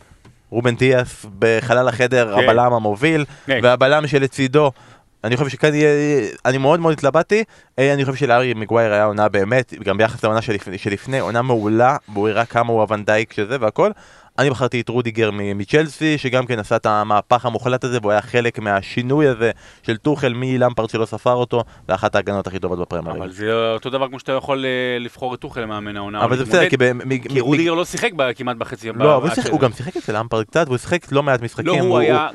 רובן 0.50 0.74
דיאש 0.74 1.26
בחלל 1.38 1.88
החדר, 1.88 2.34
כן. 2.36 2.44
הבלם 2.44 2.72
המוביל, 2.72 3.24
כן. 3.46 3.60
והבלם 3.62 4.06
שלצידו, 4.06 4.72
אני 5.24 5.36
חושב 5.36 5.48
שכאן 5.50 5.74
יהיה, 5.74 5.88
אני 6.44 6.58
מאוד 6.58 6.80
מאוד 6.80 6.92
התלבטתי, 6.92 7.44
אה, 7.78 7.94
אני 7.94 8.04
חושב 8.04 8.16
שלהארי 8.16 8.54
מגווייר 8.54 8.92
היה 8.92 9.04
עונה 9.04 9.28
באמת, 9.28 9.74
גם 9.84 9.98
ביחס 9.98 10.24
לעונה 10.24 10.42
שלפני, 10.42 10.78
שלפני 10.78 11.18
עונה 11.18 11.42
מעולה, 11.42 11.96
והוא 12.12 12.28
הראה 12.28 12.44
כמה 12.44 12.72
הוא 12.72 12.80
הוונדייק 12.80 13.32
שזה 13.32 13.56
והכל. 13.60 13.90
אני 14.40 14.50
בחרתי 14.50 14.80
את 14.80 14.88
רודיגר 14.88 15.30
מ- 15.30 15.58
מצ'לסי, 15.58 16.18
שגם 16.18 16.46
כן 16.46 16.58
עשה 16.58 16.76
את 16.76 16.86
המהפך 16.86 17.46
המוחלט 17.46 17.84
הזה, 17.84 17.98
והוא 18.00 18.12
היה 18.12 18.22
חלק 18.22 18.58
מהשינוי 18.58 19.28
הזה 19.28 19.50
של 19.82 19.96
טוחל 19.96 20.32
מלמפרד 20.36 20.90
שלא 20.90 21.04
ספר 21.04 21.32
אותו, 21.32 21.64
לאחת 21.88 22.14
ההגנות 22.14 22.46
הכי 22.46 22.58
טובות 22.58 22.78
בפרמייר 22.78 23.16
אבל. 23.16 23.30
זה 23.30 23.72
אותו 23.72 23.90
דבר 23.90 24.08
כמו 24.08 24.18
שאתה 24.18 24.32
יכול 24.32 24.64
אה, 24.64 24.98
לבחור 25.00 25.34
את 25.34 25.40
טוחל 25.40 25.60
למאמן 25.60 25.96
העונה. 25.96 26.24
אבל 26.24 26.36
זה 26.36 26.44
בסדר, 26.44 26.68
כי... 26.68 26.76
ב- 26.76 26.92
מ- 26.92 27.18
כי 27.18 27.40
מ- 27.40 27.42
רודיגר 27.42 27.74
לא 27.74 27.84
שיחק 27.84 28.10
ב- 28.16 28.32
כמעט 28.32 28.56
בחצי... 28.56 28.92
לא, 28.94 29.22
הוא 29.50 29.60
גם 29.60 29.72
שיחק 29.72 29.96
אצל 29.96 30.18
למפרד 30.18 30.44
קצת, 30.44 30.66
והוא 30.66 30.78
שיחק 30.78 31.12
לא 31.12 31.22
מעט 31.22 31.42
משחקים. 31.42 31.66
לא, 31.66 31.78
הוא 31.80 31.98
היה... 31.98 32.28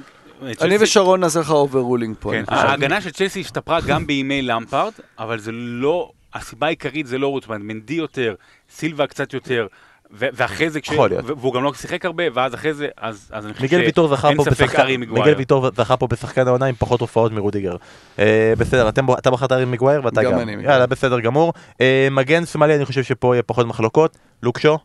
אני 0.61 0.77
ושרון 0.79 1.19
נעשה 1.19 1.39
לך 1.39 1.51
אובררולינג 1.51 2.15
פה. 2.19 2.31
כן. 2.31 2.43
ההגנה 2.47 3.01
של 3.01 3.11
צ'לסי 3.11 3.41
השתפרה 3.41 3.79
גם 3.81 4.07
בימי 4.07 4.41
למפארד, 4.41 4.91
אבל 5.19 5.39
זה 5.39 5.51
לא, 5.51 6.11
הסיבה 6.33 6.67
העיקרית 6.67 7.07
זה 7.07 7.17
לא 7.17 7.27
רוטמן, 7.27 7.61
מנדי 7.61 7.93
יותר, 7.93 8.35
סילבה 8.69 9.07
קצת 9.07 9.33
יותר, 9.33 9.67
ואחרי 10.11 10.69
זה, 10.69 10.81
כש- 10.81 10.91
יכול 10.91 11.09
להיות. 11.09 11.25
ו- 11.25 11.37
והוא 11.37 11.53
גם 11.53 11.63
לא 11.63 11.73
שיחק 11.73 12.05
הרבה, 12.05 12.23
ואז 12.33 12.53
אחרי 12.55 12.73
זה, 12.73 12.87
אז 12.97 13.29
אז 13.33 13.45
אני 13.45 13.53
חושב 13.53 13.63
מיגל 13.65 13.79
ויטור 13.79 14.07
זכה 14.07 14.29
פה 14.37 14.43
ספק 14.43 14.51
בשחקן, 14.51 14.81
ארי 14.81 14.97
מגווייר. 14.97 15.25
מיגל 15.25 15.37
ויטור 15.37 15.69
זכה 15.75 15.97
פה 15.97 16.07
בשחקן 16.07 16.47
העונה 16.47 16.65
עם 16.65 16.75
פחות 16.75 17.01
הופעות 17.01 17.31
מרודיגר. 17.31 17.75
אה, 18.19 18.53
בסדר, 18.57 18.89
אתם, 18.89 19.05
אתה 19.13 19.31
בחרת 19.31 19.51
ארי 19.51 19.65
מגווייר 19.65 20.01
ואתה 20.05 20.23
גם 20.23 20.31
גם. 20.31 20.39
אני. 20.39 20.51
יאללה, 20.63 20.85
בסדר 20.85 21.19
גמור. 21.19 21.53
אה, 21.81 22.07
מגן 22.11 22.45
שמאלי, 22.45 22.75
אני 22.75 22.85
חושב 22.85 23.03
שפה 23.03 23.35
יהיה 23.35 23.43
פחות 23.43 23.65
מחלוקות. 23.67 24.17
לוקשו? 24.43 24.77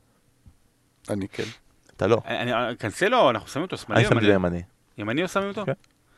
אני 1.10 1.28
כן. 1.28 1.42
אתה 1.96 2.06
לא. 2.06 2.18
אני- 2.26 2.52
אני- 2.54 2.76
קנסלו, 2.76 3.30
אנחנו 3.30 3.48
שמים 3.48 3.62
אותו 3.62 3.76
שמאלי 3.76 4.00
אני 4.00 4.08
שמתי 4.08 4.16
ימני? 4.24 4.32
לימני. 4.32 4.62
ימני 4.98 5.22
או 5.22 5.28
שמים 5.28 5.48
אותו? 5.48 5.66
כן. 5.66 5.72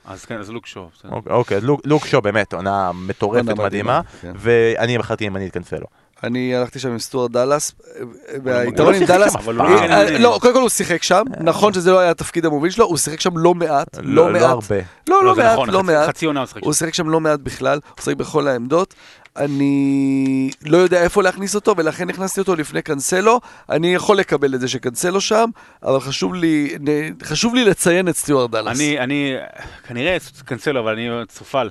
אז 0.05 0.25
כן, 0.25 0.39
אז 0.39 0.51
לוק 0.51 0.67
שואו. 0.67 0.89
בסדר. 0.99 1.11
אוקיי, 1.13 1.33
אוקיי, 1.33 1.61
לוק- 1.61 1.81
לוקשו 1.85 2.21
באמת 2.21 2.53
עונה 2.53 2.91
מטורפת 2.95 3.45
מדהימה. 3.59 4.01
כן. 4.21 4.33
ואני 4.37 4.99
בחרתי 4.99 5.25
ימני 5.25 5.47
את 5.47 5.53
קנסלו. 5.53 5.87
אני 6.25 6.57
הלכתי 6.57 6.79
שם 6.79 6.89
עם 6.89 6.99
סטוארט 6.99 7.31
דאלאס, 7.31 7.73
והיתרון 8.45 8.93
לא 8.95 8.99
עם 8.99 9.05
דאלאס, 9.05 9.33
שם, 9.33 9.51
לא 9.51 9.65
אה, 9.65 10.19
לא, 10.19 10.39
קודם 10.41 10.55
כל 10.55 10.61
הוא 10.61 10.69
שיחק 10.69 11.03
שם, 11.03 11.23
נכון 11.41 11.73
שזה 11.73 11.91
לא 11.91 11.99
היה 11.99 12.11
התפקיד 12.11 12.47
המוביל 12.47 12.71
שלו, 12.71 12.85
הוא 12.85 12.97
שיחק 12.97 13.21
שם 13.21 13.39
לא 13.39 13.55
מעט, 13.55 13.99
לא 14.03 14.29
מעט, 14.29 14.43
הרבה. 14.43 14.77
לא, 15.09 15.25
לא 15.25 15.37
מעט, 15.37 15.53
נכון, 15.53 15.71
לא 15.71 15.79
חצי- 15.79 15.87
מעט, 15.87 16.09
חצי 16.09 16.27
עונה 16.27 16.41
הוא 16.41 16.47
שיחק. 16.47 16.63
הוא 16.63 16.73
שיחק 16.73 16.95
שם 16.95 17.09
לא 17.11 17.21
מעט 17.21 17.41
בכלל, 17.41 17.79
הוא 17.97 18.03
שיחק 18.05 18.17
בכל 18.17 18.49
העמדות. 18.49 18.95
אני 19.37 20.51
לא 20.67 20.77
יודע 20.77 21.03
איפה 21.03 21.23
להכניס 21.23 21.55
אותו, 21.55 21.75
ולכן 21.77 22.11
הכנסתי 22.11 22.41
אותו 22.41 22.57
לפני 22.57 22.83
קנסלו. 22.83 23.41
אני 23.71 23.95
יכול 23.95 24.17
לקבל 24.17 24.55
את 24.55 24.61
זה 24.61 24.69
שקנסלו 24.69 25.21
שם, 25.21 25.51
אבל 25.83 26.01
חשוב 26.01 26.35
לי, 26.35 26.77
חשוב 27.23 27.55
לי 27.55 27.65
לציין 27.65 28.09
את 28.09 28.17
סטיוארט 28.17 28.51
דאלאס. 28.51 28.77
אני, 28.77 28.99
אני, 28.99 29.35
כנראה 29.89 30.17
קנסלו, 30.45 30.81
אבל 30.81 30.93
אני 30.93 31.09
צופל. 31.29 31.69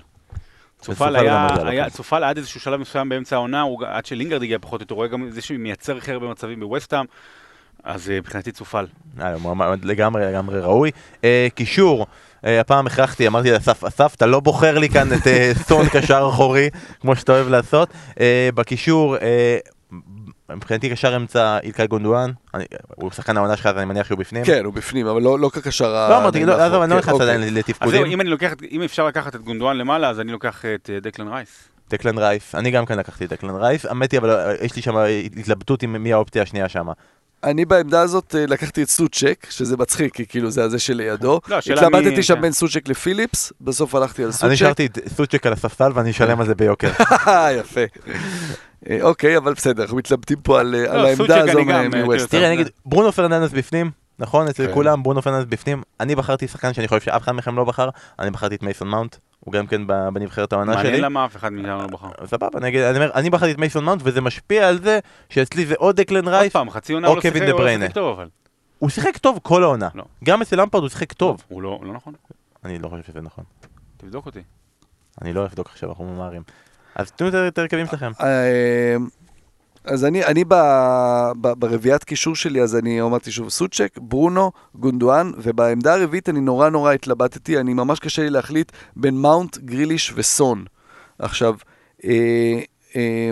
צופל 0.82 1.16
היה, 1.16 1.48
היה. 1.66 1.90
צופל 1.90 2.24
עד 2.24 2.38
איזשהו 2.38 2.60
שלב 2.60 2.80
מסוים 2.80 3.10
באמצע 3.10 3.36
העונה, 3.36 3.62
הוא- 3.62 3.84
עד 3.86 4.06
שלינגרד 4.06 4.44
הגיע 4.44 4.58
פחות 4.62 4.80
או 4.80 4.84
יותר, 4.84 4.94
הוא 4.94 4.98
רואה 4.98 5.08
גם 5.08 5.30
זה 5.30 5.42
שהוא 5.42 5.58
מייצר 5.58 5.98
הכי 5.98 6.12
הרבה 6.12 6.28
מצבים 6.28 6.60
בווסטהאם, 6.60 7.06
אז 7.84 8.10
אה, 8.10 8.18
מבחינתי 8.18 8.52
צופל. 8.52 8.86
אה, 9.22 9.38
מועמד 9.38 9.86
לגמרי 9.86 10.26
לגמרי 10.26 10.60
ראוי. 10.60 10.92
אה, 11.24 11.48
קישור, 11.56 12.06
הפעם 12.44 12.88
הכרחתי, 12.88 13.28
אמרתי 13.28 13.52
לאסף, 13.52 13.84
אסף, 13.84 14.14
אתה 14.16 14.26
לא 14.26 14.40
בוחר 14.40 14.78
לי 14.80 14.90
כאן 14.90 15.14
את 15.14 15.28
סון 15.68 15.90
קשר 15.90 16.30
אחורי, 16.34 16.70
כמו 17.00 17.16
שאתה 17.16 17.32
אוהב 17.32 17.48
לעשות. 17.48 17.90
בקישור, 18.56 19.16
מבחינתי 20.56 20.90
קשר 20.90 21.16
אמצע 21.16 21.58
אילקאי 21.64 21.88
גונדואן, 21.88 22.32
אני- 22.54 22.66
הוא 22.96 23.12
שחקן 23.12 23.38
העונה 23.38 23.58
שלך, 23.58 23.66
אז 23.66 23.78
אני 23.78 23.86
מניח 23.86 24.08
שהוא 24.08 24.18
בפנים. 24.20 24.44
כן, 24.46 24.66
הוא 24.66 24.74
בפנים, 24.74 25.08
אבל 25.08 25.22
לא, 25.22 25.40
לא 25.40 25.50
כקשר 25.50 25.96
ה... 25.96 26.10
לא 26.10 26.18
אמרתי, 26.18 26.46
לא, 26.46 26.54
עזוב, 26.62 26.82
אני 26.82 26.90
לא 26.90 26.96
כן, 26.96 27.00
נכנס 27.02 27.14
אוקיי. 27.14 27.30
עדיין 27.36 27.54
לתפקודים. 27.54 28.06
אם 28.06 28.22
אני 28.22 28.30
לוקח, 28.30 28.54
את- 28.54 28.62
אם 28.72 28.82
אפשר 28.82 29.08
לקחת 29.08 29.36
את 29.36 29.42
גונדואן 29.42 29.78
למעלה, 29.78 30.10
אז 30.10 30.20
אני 30.20 30.32
לוקח 30.32 30.64
את 30.76 30.90
אה, 30.94 31.00
דקלן 31.00 31.28
רייס. 31.28 31.50
דקלן 31.90 32.18
רייס, 32.18 32.56
אני 32.56 32.72
גם 32.72 32.86
כן 32.86 32.98
לקחתי 32.98 33.26
את 33.26 33.30
דקלן 33.30 33.56
רייס, 33.56 33.86
האמת 33.86 34.12
היא, 34.12 34.20
אבל 34.20 34.30
אה, 34.30 34.54
יש 34.62 34.76
לי 34.76 34.82
שם 34.82 34.96
התלבטות 35.38 35.84
עם 35.84 36.04
מי 36.04 36.14
האופציה 36.14 36.42
השנייה 36.44 36.70
שם. 36.70 36.88
אני 37.44 37.66
בעמדה 37.66 38.02
הזאת 38.02 38.36
אה, 38.36 38.46
לקחתי 38.46 38.84
את 38.84 38.90
סוצ'ק, 38.90 39.48
שזה 39.50 39.78
מצחיק, 39.78 40.14
כי 40.16 40.26
כאילו 40.26 40.52
זה 40.52 40.64
הזה 40.64 40.80
שלידו. 40.80 41.40
לא, 41.48 41.58
התלבטתי 41.58 42.24
שם 42.24 42.36
כן. 42.36 42.42
בין 42.42 42.52
סוצ'ק 42.52 42.88
לפיליפס, 42.88 43.54
בסוף 43.62 43.96
הלכתי 43.96 44.22
על 44.22 44.28
אני 44.28 44.34
סוצ'ק. 44.34 44.52
השארתי 44.52 44.86
את 44.86 45.00
סוצ'ק 45.16 45.46
על 45.46 45.54
הספסל 45.54 45.92
ואני 45.96 46.12
אשלם 46.12 46.40
על 46.42 46.48
זה 46.48 46.56
ביוקר. 46.56 46.92
יפה. 47.60 47.82
אה, 48.90 48.98
אוקיי, 49.02 49.38
אבל 49.38 49.54
בסדר, 49.54 49.84
אנחנו 49.84 49.98
מתלבטים 49.98 50.42
פה 50.42 50.60
על 50.60 50.76
אה, 50.76 50.92
על 50.94 51.16
סוצ'ק 51.16 51.30
העמדה 51.32 51.52
הזו 51.52 51.60
אני 51.60 51.68
גם, 51.74 51.90
מ- 51.92 51.96
אה, 51.96 52.04
מווסט. 52.04 52.30
תראה, 52.32 52.52
נגיד, 52.52 52.70
ברונו 52.86 53.12
פרננדס 53.12 53.52
בפנים, 53.52 53.92
נכון? 54.20 54.48
אצל 54.48 54.68
כן. 54.68 54.74
כולם 54.74 55.04
ברונו 55.04 55.22
פרננדס 55.22 55.46
בפנים. 55.50 55.82
אני 56.00 56.16
בחרתי 56.16 56.48
שחקן 56.48 56.74
שאני 56.74 56.88
חושב 56.88 57.02
שאף 57.02 57.22
אחד 57.22 57.32
מכם 57.32 57.56
לא 57.56 57.64
בחר, 57.64 57.90
אני 58.20 58.32
בחרתי 58.32 58.56
את 58.56 58.64
מייסון 58.64 58.88
מאונט, 58.88 59.16
הוא 59.40 59.54
גם 59.54 59.68
כן 59.68 59.88
ב- 59.88 60.10
בנבחרת 60.14 60.54
העונה 60.54 60.74
שלי. 60.74 60.84
מעניין 60.84 61.02
למה 61.04 61.26
אף 61.26 61.36
אחד 61.36 61.54
מאיתנו 61.54 61.78
לא 61.82 61.88
בחר. 61.88 62.10
סבבה, 62.26 62.60
אני 62.60 62.96
אומר, 62.98 63.10
אני 63.16 63.30
בחרתי 63.30 63.52
את 63.52 63.58
מייסון 63.58 63.84
מאונט 63.86 64.02
וזה 64.04 64.22
משפיע 64.22 64.68
על 64.68 64.82
זה 64.84 65.00
שאצלי 65.30 65.66
זה 65.66 65.76
או 65.80 65.92
דקלן 65.92 66.28
רייס, 66.28 66.54
פעם, 66.54 66.70
חצי 66.70 66.94
עונה 66.94 67.08
או 67.08 67.16
לא 67.16 67.22
קווין 67.22 67.44
דה 67.46 67.52
לא 67.52 67.58
בריינה. 67.58 67.86
הוא 68.80 68.90
שיחק 68.90 69.18
טוב 69.18 69.40
כל 69.44 69.64
העונה. 69.64 69.90
לא. 69.96 70.04
גם 70.24 70.42
אצל 70.42 70.62
למפרד 70.62 70.82
הוא 70.82 70.90
שיחק 70.90 71.14
טוב. 71.14 71.44
הוא 71.48 71.62
לא 71.62 71.80
לא 71.84 71.94
נכון, 71.94 72.14
אני 72.66 72.80
לא 72.80 72.88
חושב 72.88 73.04
שזה 73.04 73.22
נכון. 73.22 73.44
תבדוק 73.98 74.26
אותי. 74.26 74.42
אני 75.22 75.34
לא 75.34 75.46
אבדוק 75.46 75.68
עכשיו, 75.72 75.90
אנחנו 75.90 76.06
ממהרים. 76.06 76.42
אז 76.96 77.12
תנו 77.12 77.48
את 77.48 77.58
ההרכבים 77.58 77.88
שלכם. 77.88 78.12
אה, 78.22 78.98
אז 79.86 80.06
אני, 80.06 80.26
אני 80.26 80.44
ב, 80.44 80.54
ב, 81.42 81.48
ברביעיית 81.58 82.04
קישור 82.04 82.36
שלי, 82.36 82.62
אז 82.62 82.76
אני 82.76 83.02
אמרתי 83.02 83.32
שוב, 83.32 83.50
סוצ'ק, 83.50 83.98
ברונו, 83.98 84.52
גונדואן, 84.76 85.32
ובעמדה 85.38 85.94
הרביעית 85.94 86.30
אני 86.30 86.40
נורא 86.40 86.70
נורא 86.70 86.94
התלבטתי, 86.94 87.60
אני 87.60 87.74
ממש 87.74 88.00
קשה 88.00 88.22
לי 88.22 88.30
להחליט 88.30 88.72
בין 88.96 89.18
מאונט, 89.18 89.58
גריליש 89.58 90.14
וסון. 90.16 90.66
עכשיו, 91.20 91.56
אה, 92.06 92.60
אה, 92.96 93.32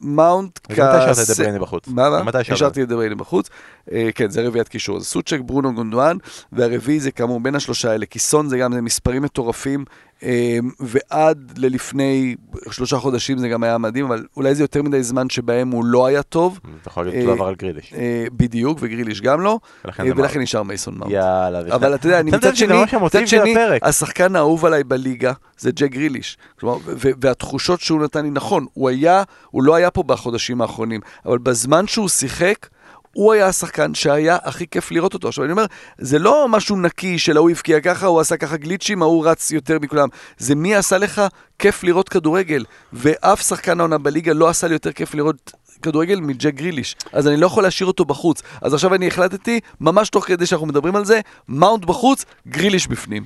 מאונט 0.00 0.58
וגם 0.70 0.86
אתה 0.86 1.10
השארת 1.10 1.30
את 1.30 1.36
דה 1.36 1.44
בריינה 1.44 1.58
בחוץ. 1.58 1.88
מה, 1.88 2.22
אתה 2.28 2.38
השארת. 2.38 2.56
השארתי 2.56 2.82
את 2.82 2.88
דה 2.88 2.96
בריינה 2.96 3.14
בחוץ. 3.14 3.48
אה, 3.92 4.08
כן, 4.14 4.30
זה 4.30 4.46
רביעיית 4.46 4.68
קישור. 4.68 5.00
זה 5.00 5.06
סוצ'ק, 5.06 5.38
ברונו, 5.44 5.74
גונדואן, 5.74 6.16
והרביעי 6.52 7.00
זה 7.00 7.10
כאמור 7.10 7.40
בין 7.40 7.54
השלושה 7.54 7.90
האלה. 7.90 8.06
כי 8.06 8.18
סון 8.18 8.48
זה 8.48 8.58
גם, 8.58 8.72
זה 8.72 8.80
מספרים 8.80 9.22
מטורפים, 9.22 9.84
אה, 10.22 10.58
ועד 10.80 11.52
ללפני 11.56 12.36
שלושה 12.70 12.96
חודשים 12.96 13.38
זה 13.38 13.48
גם 13.48 13.62
היה 13.62 13.78
מדהים, 13.78 14.04
אבל 14.06 14.26
אולי 14.36 14.54
זה 14.54 14.62
יותר 14.62 14.82
מדי 14.82 15.02
זמן 15.02 15.30
שבהם 15.30 15.70
הוא 15.70 15.84
לא 15.84 16.06
היה 16.06 16.22
טוב. 16.22 16.60
אתה 16.80 16.88
יכול 16.88 17.06
להגיד 17.06 17.20
אותו 17.20 17.30
אה, 17.30 17.36
דבר 17.36 17.46
על 17.46 17.54
גריליש. 17.54 17.94
בדיוק, 18.32 18.78
וגריליש 18.82 19.20
גם 19.20 19.40
לא, 19.40 19.58
ולכן. 19.84 20.40
נשאר 20.40 20.62
מייסון 20.62 20.98
מאונט. 20.98 21.12
יאללה. 21.12 21.74
אבל 21.74 21.94
אתה 21.94 22.06
יודע, 22.06 22.20
אני 22.20 22.30
מצד 22.30 22.56
שני, 22.56 22.74
מצד 23.02 23.26
שני. 23.26 23.54
השחקן 23.82 24.36
האהוב 24.36 24.66
עליי 24.66 24.84
בליגה 24.84 25.32
זה 25.58 25.70
ג'ק 25.70 25.90
גריליש. 25.90 26.38
כלומר, 26.60 26.78
והתחושות 26.96 27.80
שהוא 27.80 28.02
נתן 28.02 28.24
לי, 28.24 28.30
נכון, 28.30 28.66
הוא 28.72 28.88
היה, 28.88 29.22
הוא 29.50 29.62
לא 29.62 29.74
היה 29.74 29.90
פה 29.90 30.02
בחודשים 30.02 30.60
האחרונים, 30.60 31.00
אבל 31.26 31.38
בזמן 31.38 31.86
שהוא 31.86 32.08
שיחק, 32.08 32.66
הוא 33.12 33.32
היה 33.32 33.46
השחקן 33.46 33.94
שהיה 33.94 34.38
הכי 34.42 34.66
כיף 34.66 34.90
לראות 34.90 35.14
אותו. 35.14 35.28
עכשיו, 35.28 35.44
אני 35.44 35.52
אומר, 35.52 35.64
זה 35.98 36.18
לא 36.18 36.46
משהו 36.48 36.76
נקי 36.76 37.18
של 37.18 37.36
ההוא 37.36 37.50
הבקיע 37.50 37.80
ככה, 37.80 38.06
הוא 38.06 38.20
עשה 38.20 38.36
ככה 38.36 38.56
גליצ'ים, 38.56 39.02
ההוא 39.02 39.26
רץ 39.28 39.50
יותר 39.50 39.78
מכולם. 39.78 40.08
זה 40.38 40.54
מי 40.54 40.74
עשה 40.74 40.98
לך 40.98 41.22
כיף 41.58 41.84
לראות 41.84 42.08
כדורגל, 42.08 42.64
ואף 42.92 43.40
שחקן 43.42 43.80
העונה 43.80 43.98
בליגה 43.98 44.32
לא 44.32 44.48
עשה 44.48 44.66
לי 44.66 44.72
יותר 44.72 44.92
כיף 44.92 45.14
לראות 45.14 45.52
כדורגל 45.82 46.20
מג'ק 46.20 46.54
גריליש. 46.54 46.96
אז 47.12 47.28
אני 47.28 47.36
לא 47.36 47.46
יכול 47.46 47.62
להשאיר 47.62 47.86
אותו 47.86 48.04
בחוץ. 48.04 48.42
אז 48.62 48.74
עכשיו 48.74 48.94
אני 48.94 49.06
החלטתי, 49.06 49.60
ממש 49.80 50.08
תוך 50.08 50.26
כדי 50.26 50.46
שאנחנו 50.46 50.66
מדברים 50.66 50.96
על 50.96 51.04
זה, 51.04 51.20
מאונט 51.48 51.84
בחוץ, 51.84 52.24
גריליש 52.48 52.86
בפנים. 52.86 53.24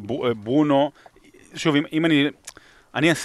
בר- 0.00 0.34
ברונו, 0.34 0.90
שוב, 1.54 1.74
אם, 1.92 2.04
אני, 2.04 2.26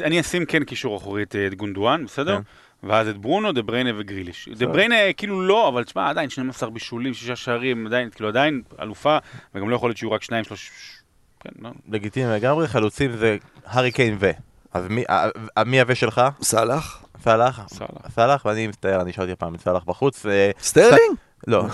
אני, 0.01 0.19
אשים 0.19 0.45
כן 0.45 0.63
קישור 0.63 0.97
אחורי 0.97 1.23
את, 1.23 1.35
אה, 1.35 1.47
את 1.47 1.55
גונדואן, 1.55 2.05
בסדר? 2.05 2.35
כן. 2.37 2.41
ואז 2.83 3.07
את 3.07 3.17
ברונו, 3.17 3.51
דה 3.51 3.61
בריינה 3.61 3.89
וגריליש. 3.97 4.49
דה 4.57 4.65
בריינה 4.67 4.95
כאילו 5.17 5.41
לא, 5.41 5.67
אבל 5.67 5.83
תשמע, 5.83 6.09
עדיין 6.09 6.29
12 6.29 6.69
בישולים, 6.69 7.13
6 7.13 7.31
שערים, 7.31 7.87
עדיין, 7.87 8.09
כאילו 8.09 8.29
עדיין 8.29 8.61
אלופה, 8.81 9.17
וגם 9.55 9.69
לא 9.69 9.75
יכול 9.75 9.89
להיות 9.89 9.97
שיהיו 9.97 10.11
רק 10.11 10.23
2, 10.23 10.43
3... 10.43 10.71
כן, 11.39 11.49
לא. 11.59 11.69
לגיטימי 11.89 12.31
לגמרי, 12.33 12.67
חלוצים 12.67 13.11
זה 13.17 13.37
הארי 13.65 13.91
קיין 13.91 14.17
ו. 14.19 14.31
אז 14.73 14.85
מי- 14.89 15.03
ה- 15.09 15.27
ה- 15.57 15.63
מי 15.63 15.79
הווה 15.81 15.95
שלך? 15.95 16.21
סאלח? 16.41 17.03
סאלח? 17.23 17.59
סאלח. 18.15 18.45
ואני 18.45 18.67
מצטער, 18.67 19.01
אני 19.01 19.09
השארתי 19.09 19.31
הפעם 19.31 19.55
את 19.55 19.61
סאלח 19.61 19.83
בחוץ. 19.83 20.25
אה, 20.25 20.51
סטרלינג? 20.61 21.15
לא. 21.47 21.65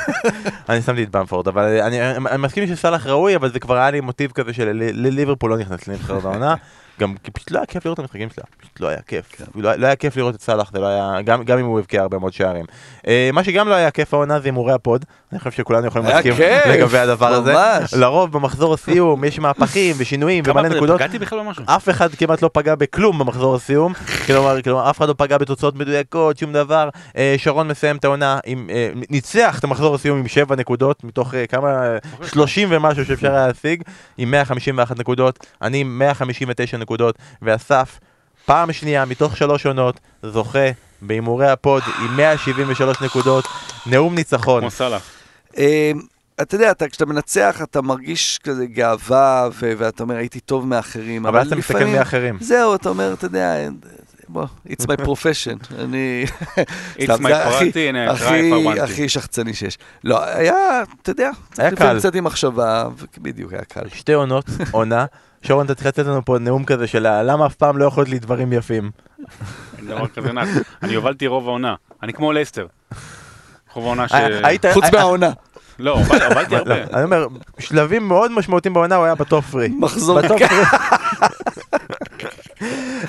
אני 0.68 0.82
שמתי 0.82 1.02
את 1.02 1.10
במפורד, 1.10 1.48
אבל 1.48 1.80
אני, 1.80 1.96
מסכים 2.38 2.66
שסאלח 2.66 3.06
ראוי, 3.06 3.36
אבל 3.36 3.52
זה 3.52 3.60
כבר 3.60 3.76
היה 3.76 3.90
לי 3.90 4.00
מוטיב 4.00 4.32
כזה 4.32 4.52
של 4.52 4.64
ל- 4.72 5.06
לליברפול 5.06 5.50
לא 5.50 5.58
נכנס 5.58 5.88
לנבחרת 5.88 6.24
העונה. 6.24 6.54
גם 7.00 7.14
כי 7.22 7.30
פשוט 7.30 7.50
לא 7.50 7.58
היה 7.58 7.66
כיף 7.66 7.84
לראות 7.84 7.98
את 7.98 8.04
המשחקים 8.04 8.28
שלה, 8.34 8.44
פשוט 8.60 8.80
לא 8.80 8.88
היה 8.88 9.02
כיף. 9.06 9.42
לא, 9.54 9.74
לא 9.74 9.86
היה 9.86 9.96
כיף 9.96 10.16
לראות 10.16 10.34
את 10.34 10.40
סאלח, 10.40 10.70
זה 10.72 10.80
לא 10.80 10.86
היה, 10.86 11.22
גם, 11.24 11.44
גם 11.44 11.58
אם 11.58 11.64
הוא 11.64 11.78
הבקיע 11.78 12.02
הרבה 12.02 12.18
מאוד 12.18 12.32
שערים. 12.32 12.64
אה, 13.06 13.30
מה 13.32 13.44
שגם 13.44 13.68
לא 13.68 13.74
היה 13.74 13.90
כיף 13.90 14.14
העונה 14.14 14.40
זה 14.40 14.44
הימורי 14.48 14.72
הפוד, 14.72 15.04
אני 15.32 15.38
חושב 15.38 15.50
שכולנו 15.50 15.86
יכולים 15.86 16.08
להסכים 16.08 16.32
לגבי 16.66 16.98
הדבר 16.98 17.26
הזה. 17.26 17.52
ממש. 17.52 17.94
לרוב 17.94 18.32
במחזור 18.32 18.74
הסיום 18.74 19.24
יש 19.24 19.38
מהפכים 19.38 19.94
ושינויים 19.98 20.44
ומלא 20.46 20.68
נקודות. 20.68 21.00
אף 21.66 21.88
אחד 21.88 22.14
כמעט 22.14 22.42
לא 22.42 22.50
פגע 22.52 22.74
בכלום 22.74 23.18
במחזור 23.18 23.54
הסיום, 23.54 23.92
כלומר, 24.26 24.62
כלומר 24.62 24.90
אף 24.90 24.98
אחד 24.98 25.08
לא 25.08 25.14
פגע 25.18 25.38
בתוצאות 25.38 25.74
מדויקות, 25.76 26.38
שום 26.38 26.52
דבר. 26.52 26.88
אה, 27.16 27.34
שרון 27.36 27.68
מסיים 27.68 27.96
את 27.96 28.04
העונה, 28.04 28.38
עם, 28.46 28.70
אה, 28.72 28.90
ניצח 29.10 29.58
את 29.58 29.64
המחזור 29.64 29.94
הסיום 29.94 30.18
עם 30.18 30.28
7 30.28 30.56
נקודות, 30.56 31.04
מתוך 31.04 31.34
אה, 31.34 31.46
כמה, 31.46 31.68
אה, 31.68 31.98
30 32.26 32.68
ומשהו 32.70 33.04
שאפשר 33.04 33.34
היה 33.34 33.46
להשיג, 33.46 33.82
עם 34.18 34.30
151 34.30 34.98
נקודות, 34.98 35.46
אני 35.62 35.78
עם 35.78 35.98
159 35.98 36.76
נקודות, 36.76 36.83
ואסף, 37.42 37.98
פעם 38.46 38.72
שנייה 38.72 39.04
מתוך 39.04 39.36
שלוש 39.36 39.66
עונות, 39.66 40.00
זוכה 40.22 40.68
בהימורי 41.02 41.50
הפוד 41.50 41.82
עם 42.04 42.16
173 42.16 43.02
נקודות, 43.02 43.44
נאום 43.86 44.14
ניצחון. 44.14 44.60
כמו 44.60 44.70
סאלח. 44.70 45.02
אה, 45.58 45.92
אתה 46.42 46.54
יודע, 46.54 46.70
אתה, 46.70 46.88
כשאתה 46.88 47.06
מנצח, 47.06 47.62
אתה 47.62 47.82
מרגיש 47.82 48.38
כזה 48.42 48.66
גאווה, 48.66 49.48
ו- 49.52 49.72
ואתה 49.78 50.02
אומר, 50.02 50.16
הייתי 50.16 50.40
טוב 50.40 50.66
מאחרים. 50.66 51.26
אבל 51.26 51.40
אז 51.40 51.46
אתה 51.46 51.56
מסתכל 51.56 51.84
מאחרים. 51.84 52.38
זהו, 52.40 52.74
אתה 52.74 52.88
אומר, 52.88 53.12
אתה 53.12 53.24
יודע, 53.24 53.56
בוא, 54.28 54.44
it's 54.68 54.82
my 54.82 55.04
profession. 55.04 55.72
אני... 55.84 56.24
It's 56.98 57.18
my 57.18 57.30
and 57.72 58.18
I 58.18 58.20
try 58.20 58.22
הכי-. 58.22 58.80
הכי 58.80 59.08
שחצני 59.08 59.54
שיש. 59.54 59.78
לא, 60.04 60.24
היה, 60.24 60.82
אתה 61.02 61.10
יודע, 61.10 61.30
היה 61.58 61.70
לפעמים 61.70 61.92
קל. 61.92 61.98
קצת 61.98 62.14
עם 62.14 62.24
מחשבה, 62.24 62.88
בדיוק, 63.18 63.52
היה 63.52 63.64
קל. 63.64 63.88
שתי 63.94 64.12
עונות, 64.12 64.44
עונה. 64.70 65.04
שרון, 65.46 65.66
אתה 65.66 65.74
צריך 65.74 65.86
לתת 65.86 66.06
לנו 66.06 66.24
פה 66.24 66.38
נאום 66.38 66.64
כזה 66.64 66.86
של 66.86 67.22
למה 67.22 67.46
אף 67.46 67.54
פעם 67.54 67.78
לא 67.78 67.84
יכול 67.84 68.00
להיות 68.00 68.08
לי 68.08 68.18
דברים 68.18 68.52
יפים. 68.52 68.90
אין 69.78 69.86
דבר 69.86 70.06
כזה 70.06 70.32
נח. 70.32 70.48
אני 70.82 70.94
הובלתי 70.94 71.26
רוב 71.26 71.48
העונה. 71.48 71.74
אני 72.02 72.12
כמו 72.12 72.32
לסטר. 72.32 72.66
רוב 73.74 73.84
העונה 73.84 74.08
ש... 74.08 74.12
אה. 74.12 74.72
חוץ 74.72 74.84
אה, 74.84 74.90
מהעונה, 74.92 75.30
לא, 75.78 75.90
הובל- 75.98 76.22
הובלתי 76.22 76.54
לא, 76.54 76.58
הרבה. 76.58 76.74
אני 76.94 77.04
אומר, 77.04 77.26
שלבים 77.58 78.08
מאוד 78.08 78.30
משמעותיים 78.32 78.74
בעונה 78.74 78.96
הוא 78.96 79.04
היה 79.04 79.14
בטופ 79.14 79.44
פרי. 79.50 79.68
מחזור. 79.78 80.20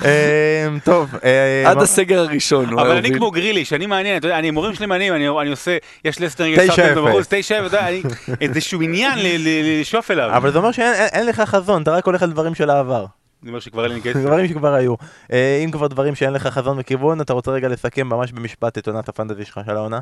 אמ, 0.04 0.78
טוב, 0.84 1.14
אה, 1.24 1.70
עד 1.70 1.82
הסגר 1.82 2.18
הראשון. 2.20 2.78
אבל 2.78 2.90
אני. 2.96 3.14
כמו 3.14 3.30
גריליש, 3.30 3.72
אני 3.72 3.86
מעניין, 3.86 4.16
אתה 4.16 4.26
יודע, 4.26 4.38
אני 4.38 4.46
הימורים 4.46 4.74
שלי 4.74 4.86
מעניינים, 4.86 5.14
אני 5.14 5.40
אני 5.42 5.50
עושה, 5.50 5.76
יש 6.04 6.20
לסטר 6.20 6.44
נגד 6.44 6.58
תשע 6.58 6.66
סאוטהמפטון 6.66 7.04
אפס. 7.08 7.14
בחוץ, 7.14 7.26
תשע 7.30 7.58
אפס, 7.60 7.66
אתה 7.66 7.76
יודע, 7.76 7.88
אני- 7.88 8.02
איזשהו 8.40 8.80
עניין 8.82 9.18
ל- 9.18 9.36
ל- 9.38 9.80
לשאוף 9.80 10.10
אליו. 10.10 10.30
אבל 10.36 10.52
זה 10.52 10.58
אומר 10.58 10.72
שאין 10.72 10.92
אין- 10.94 11.08
אין 11.12 11.26
לך 11.26 11.40
חזון, 11.40 11.82
אתה 11.82 11.90
רק 11.90 12.06
הולך 12.06 12.22
על 12.22 12.30
דברים 12.30 12.54
של 12.54 12.70
העבר. 12.70 13.06
אני 13.42 13.50
אומר 13.50 13.60
שכבר 13.60 13.84
אין 13.84 13.92
לי 13.92 14.02
כסף. 14.02 14.16
דברים 14.16 14.48
שכבר 14.48 14.74
היו. 14.74 14.94
אה, 15.32 15.60
אם 15.64 15.70
כבר 15.70 15.86
דברים 15.86 16.14
שאין 16.14 16.32
לך 16.32 16.46
חזון 16.46 16.76
וכיוון, 16.80 17.20
אתה 17.20 17.32
רוצה 17.32 17.50
רגע 17.50 17.68
לסכם 17.68 18.06
ממש 18.08 18.32
במשפט 18.32 18.78
את 18.78 18.88
עונת 18.88 19.08
הפנטזי 19.08 19.44
שלך 19.44 19.60
של 19.66 19.76
העונה? 19.76 20.00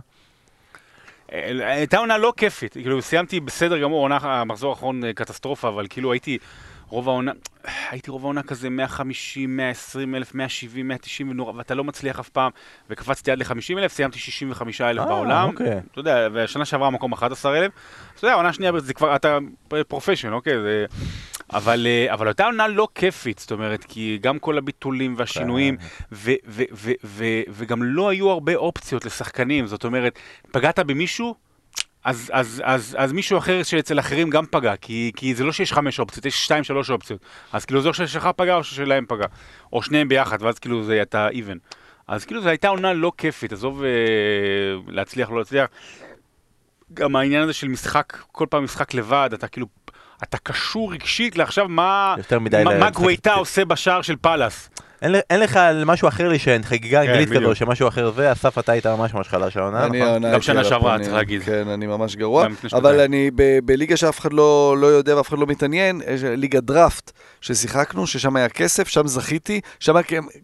הייתה 1.60 1.98
עונה 1.98 2.18
לא 2.18 2.32
כיפית, 2.36 2.72
כאילו 2.72 3.02
סיימתי 3.02 3.40
בסדר 3.40 3.78
גמור, 3.78 4.02
עונה, 4.02 4.18
המחזור 4.22 4.70
האחרון 4.70 5.04
אה, 5.04 5.12
קטסטרופה, 5.12 5.68
אבל 5.68 5.86
כאילו 5.90 6.12
הייתי 6.12 6.38
רוב 6.88 7.08
העונה, 7.08 7.32
הייתי 7.90 8.10
רוב 8.10 8.24
העונה 8.24 8.42
כזה 8.42 8.70
150, 8.70 9.56
120 9.56 10.14
אלף, 10.14 10.34
170, 10.34 10.88
190 10.88 11.30
ונורא, 11.30 11.52
ואתה 11.56 11.74
לא 11.74 11.84
מצליח 11.84 12.20
אף 12.20 12.28
פעם, 12.28 12.50
וקפצתי 12.90 13.30
עד 13.30 13.38
ל-50 13.38 13.78
אלף, 13.78 13.92
סיימתי 13.92 14.18
65 14.18 14.80
אלף 14.80 15.00
אה, 15.00 15.06
בעולם, 15.06 15.48
אוקיי. 15.48 15.80
אתה 15.92 16.00
יודע, 16.00 16.28
והשנה 16.32 16.64
שעברה 16.64 16.90
מקום 16.90 17.12
11 17.12 17.58
אלף, 17.58 17.72
אתה 18.16 18.24
יודע, 18.24 18.32
העונה 18.32 18.48
השנייה 18.48 18.72
זה 18.78 18.94
כבר, 18.94 19.16
אתה 19.16 19.38
profession, 19.88 20.32
אוקיי, 20.32 20.62
זה... 20.62 20.86
אבל, 21.52 21.86
אה, 21.86 22.14
אבל 22.14 22.26
הייתה 22.26 22.44
עונה 22.44 22.68
לא 22.68 22.88
כיפית, 22.94 23.38
זאת 23.38 23.52
אומרת, 23.52 23.84
כי 23.84 24.18
גם 24.20 24.38
כל 24.38 24.58
הביטולים 24.58 25.14
והשינויים, 25.18 25.76
ו- 26.12 26.30
ו- 26.46 26.62
ו- 26.72 26.92
ו- 27.04 27.42
וגם 27.48 27.82
לא 27.82 28.08
היו 28.08 28.30
הרבה 28.30 28.54
אופציות 28.54 29.04
לשחקנים, 29.04 29.66
זאת 29.66 29.84
אומרת, 29.84 30.18
פגעת 30.52 30.78
במישהו, 30.78 31.34
אז, 32.04 32.30
אז, 32.32 32.62
אז, 32.64 32.96
אז 32.98 33.12
מישהו 33.12 33.38
אחר 33.38 33.62
שאצל 33.62 33.98
אחרים 33.98 34.30
גם 34.30 34.46
פגע, 34.50 34.76
כי, 34.76 35.12
כי 35.16 35.34
זה 35.34 35.44
לא 35.44 35.52
שיש 35.52 35.72
חמש 35.72 36.00
אופציות, 36.00 36.26
יש 36.26 36.44
שתיים 36.44 36.64
שלוש 36.64 36.90
אופציות. 36.90 37.20
אז 37.52 37.64
כאילו 37.64 37.80
זה 37.82 37.88
או 37.88 37.94
שלך 37.94 38.28
פגע 38.36 38.54
או 38.54 38.64
שלהם 38.64 39.04
פגע, 39.08 39.26
או 39.72 39.82
שניהם 39.82 40.08
ביחד, 40.08 40.42
ואז 40.42 40.58
כאילו 40.58 40.84
זה 40.84 41.02
אתה 41.02 41.28
even. 41.28 41.58
אז 42.08 42.24
כאילו 42.24 42.42
זו 42.42 42.48
הייתה 42.48 42.68
עונה 42.68 42.92
לא 42.92 43.12
כיפית, 43.18 43.52
עזוב 43.52 43.82
אה, 43.84 43.88
להצליח 44.88 45.30
לא 45.30 45.38
להצליח. 45.38 45.66
גם 46.94 47.16
העניין 47.16 47.42
הזה 47.42 47.52
של 47.52 47.68
משחק, 47.68 48.18
כל 48.32 48.46
פעם 48.50 48.64
משחק 48.64 48.94
לבד, 48.94 49.30
אתה 49.34 49.48
כאילו, 49.48 49.66
אתה 50.22 50.38
קשור 50.38 50.92
רגשית 50.92 51.36
לעכשיו 51.36 51.68
מה, 51.68 52.14
מה, 52.40 52.78
מה 52.78 52.90
ספציפי. 53.26 53.38
עושה 53.38 53.64
בשער 53.64 54.02
של 54.02 54.16
פאלאס. 54.16 54.68
אין 55.02 55.14
אין 55.30 55.40
לך 55.40 55.56
על 55.56 55.84
משהו 55.84 56.08
אחר 56.08 56.28
להישען, 56.28 56.62
חגיגה 56.62 57.00
אנגלית 57.00 57.28
בדיוק. 57.28 57.44
כזו, 57.44 57.54
שמשהו 57.54 57.88
אחר 57.88 58.10
זה, 58.10 58.32
אסף 58.32 58.58
אתה 58.58 58.72
היית 58.72 58.86
ממש 58.86 59.14
ממש 59.14 59.28
חלש 59.28 59.56
העונה, 59.56 59.86
אני 59.86 60.00
נכון? 60.00 60.32
גם 60.32 60.42
שנה 60.42 60.64
שעברה. 60.64 60.98
צריך 60.98 61.14
להגיד. 61.14 61.42
כן, 61.42 61.68
אני 61.68 61.86
ממש 61.86 62.16
גרוע. 62.16 62.46
אבל. 62.72 63.00
אני 63.00 63.30
ב- 63.34 63.58
בליגה 63.64 63.96
שאף 63.96 64.20
אחד 64.20 64.32
לא 64.32 64.76
לא 64.78 64.86
יודע 64.86 65.16
ואף 65.16 65.28
אחד 65.28 65.38
לא 65.38 65.46
מתעניין, 65.46 66.00
יש 66.14 66.20
ליגה 66.24 66.60
דראפט 66.60 67.12
ששיחקנו, 67.40 68.06
ששם 68.06 68.36
היה 68.36 68.48
כסף, 68.48 68.88
שם 68.88 69.06
זכיתי, 69.06 69.60
שם 69.80 69.94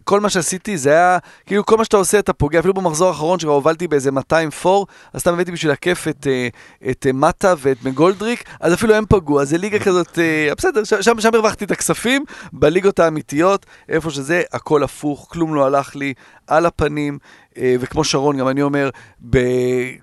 כל 0.03 0.19
מה 0.19 0.29
שעשיתי 0.29 0.77
זה 0.77 0.89
היה, 0.89 1.17
כאילו 1.45 1.65
כל 1.65 1.77
מה 1.77 1.83
שאתה 1.85 1.97
עושה 1.97 2.19
אתה 2.19 2.33
פוגע, 2.33 2.59
אפילו 2.59 2.73
במחזור 2.73 3.07
האחרון 3.07 3.39
שכבר 3.39 3.53
הובלתי 3.53 3.87
באיזה 3.87 4.11
200 4.11 4.49
פור, 4.49 4.87
אז 5.13 5.21
סתם 5.21 5.33
הבאתי 5.33 5.51
בשביל 5.51 5.71
הכיף 5.71 6.07
את, 6.07 6.27
אה, 6.27 6.47
את 6.91 7.05
אה, 7.07 7.11
מטה 7.13 7.53
ואת 7.57 7.77
מגולדריק, 7.83 8.43
אז 8.59 8.73
אפילו 8.73 8.95
הם 8.95 9.03
פגעו, 9.09 9.41
אז 9.41 9.49
זה 9.49 9.57
ליגה 9.57 9.79
כזאת, 9.85 10.19
אה, 10.19 10.49
בסדר, 10.57 10.83
שם, 10.83 11.19
שם 11.19 11.29
הרווחתי 11.33 11.65
את 11.65 11.71
הכספים, 11.71 12.25
בליגות 12.53 12.99
האמיתיות, 12.99 13.65
איפה 13.89 14.09
שזה, 14.09 14.40
כנראה 14.41 14.57
הכל 14.57 14.83
הפוך, 14.83 15.27
כלום 15.29 15.55
לא 15.55 15.65
הלך 15.65 15.95
לי, 15.95 16.13
על 16.47 16.65
הפנים, 16.65 17.17
אה, 17.57 17.75
וכמו 17.79 18.03
שרון, 18.03 18.37
גם 18.37 18.47
אני 18.47 18.61
אומר, 18.61 18.89
ב... 19.29 19.37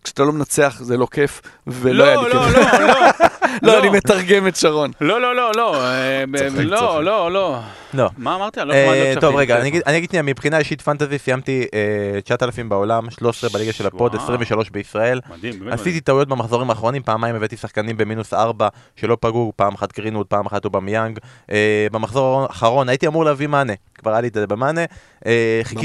כשאתה 0.04 0.22
לא 0.22 0.32
מנצח 0.32 0.76
זה 0.80 0.96
לא 0.96 1.06
כיף, 1.10 1.40
ולא 1.66 2.04
היה 2.04 2.16
לי 2.16 2.28
לא, 2.28 2.44
כיף. 2.46 2.56
לא, 2.56 2.62
לא, 2.62 2.86
לא, 2.86 2.94
לא. 3.62 3.78
אני 3.80 3.88
מתרגם 3.88 4.46
את 4.48 4.56
שרון. 4.56 4.90
לא, 5.00 5.20
לא, 5.20 5.36
לא, 5.36 5.50
לא, 5.56 5.84
אה, 5.84 6.24
לא. 6.64 7.04
לא, 7.04 7.32
לא. 7.32 7.58
לא. 7.94 8.10
מה 8.18 8.34
אמרת? 8.34 8.58
לא 8.58 8.72
אה, 8.72 9.12
לא. 9.14 9.20
טוב 9.20 9.36
רגע, 9.36 9.60
אני 9.60 9.68
אגיד- 9.98 10.10
שנייה, 10.10 10.22
מבחינה 10.22 10.58
אישית 10.58 10.82
fantasy 10.82 11.18
סיימתי 11.18 11.66
אה, 11.74 12.20
9,000 12.24 12.68
בעולם, 12.68 13.10
13 13.10 13.50
בליגה 13.50 13.72
של 13.72 13.86
ה 13.86 13.92
pod, 13.92 14.14
וואו. 14.14 14.24
23 14.24 14.70
בישראל. 14.70 15.20
מדהים, 15.30 15.58
באמת 15.60 15.72
עשיתי. 15.80 16.00
טעויות 16.00 16.28
במחזורים 16.28 16.70
האחרונים, 16.70 17.02
פעמיים 17.02 17.34
הבאתי 17.34 17.56
שחקנים 17.56 17.96
במינוס 17.96 18.34
4 18.34 18.68
שלא 18.96 19.16
פגעו, 19.20 19.52
פעם 19.56 19.74
אחת 19.74 19.96
גרינווד, 19.98 20.26
פעם 20.26 20.46
אחת 20.46 20.64
אובמיאנג. 20.64 21.18
אה, 21.52 21.86
במחזור 21.92 22.42
האחרון 22.42 22.88
הייתי 22.88 23.06
אמור 23.06 23.24
להביא 23.24 23.46
מאנה, 23.46 23.72
כבר 23.98 24.10
היה 24.10 24.20
לי 24.20 24.28
את 24.28 24.34
זה 24.34 24.46
במאנה. 24.46 24.84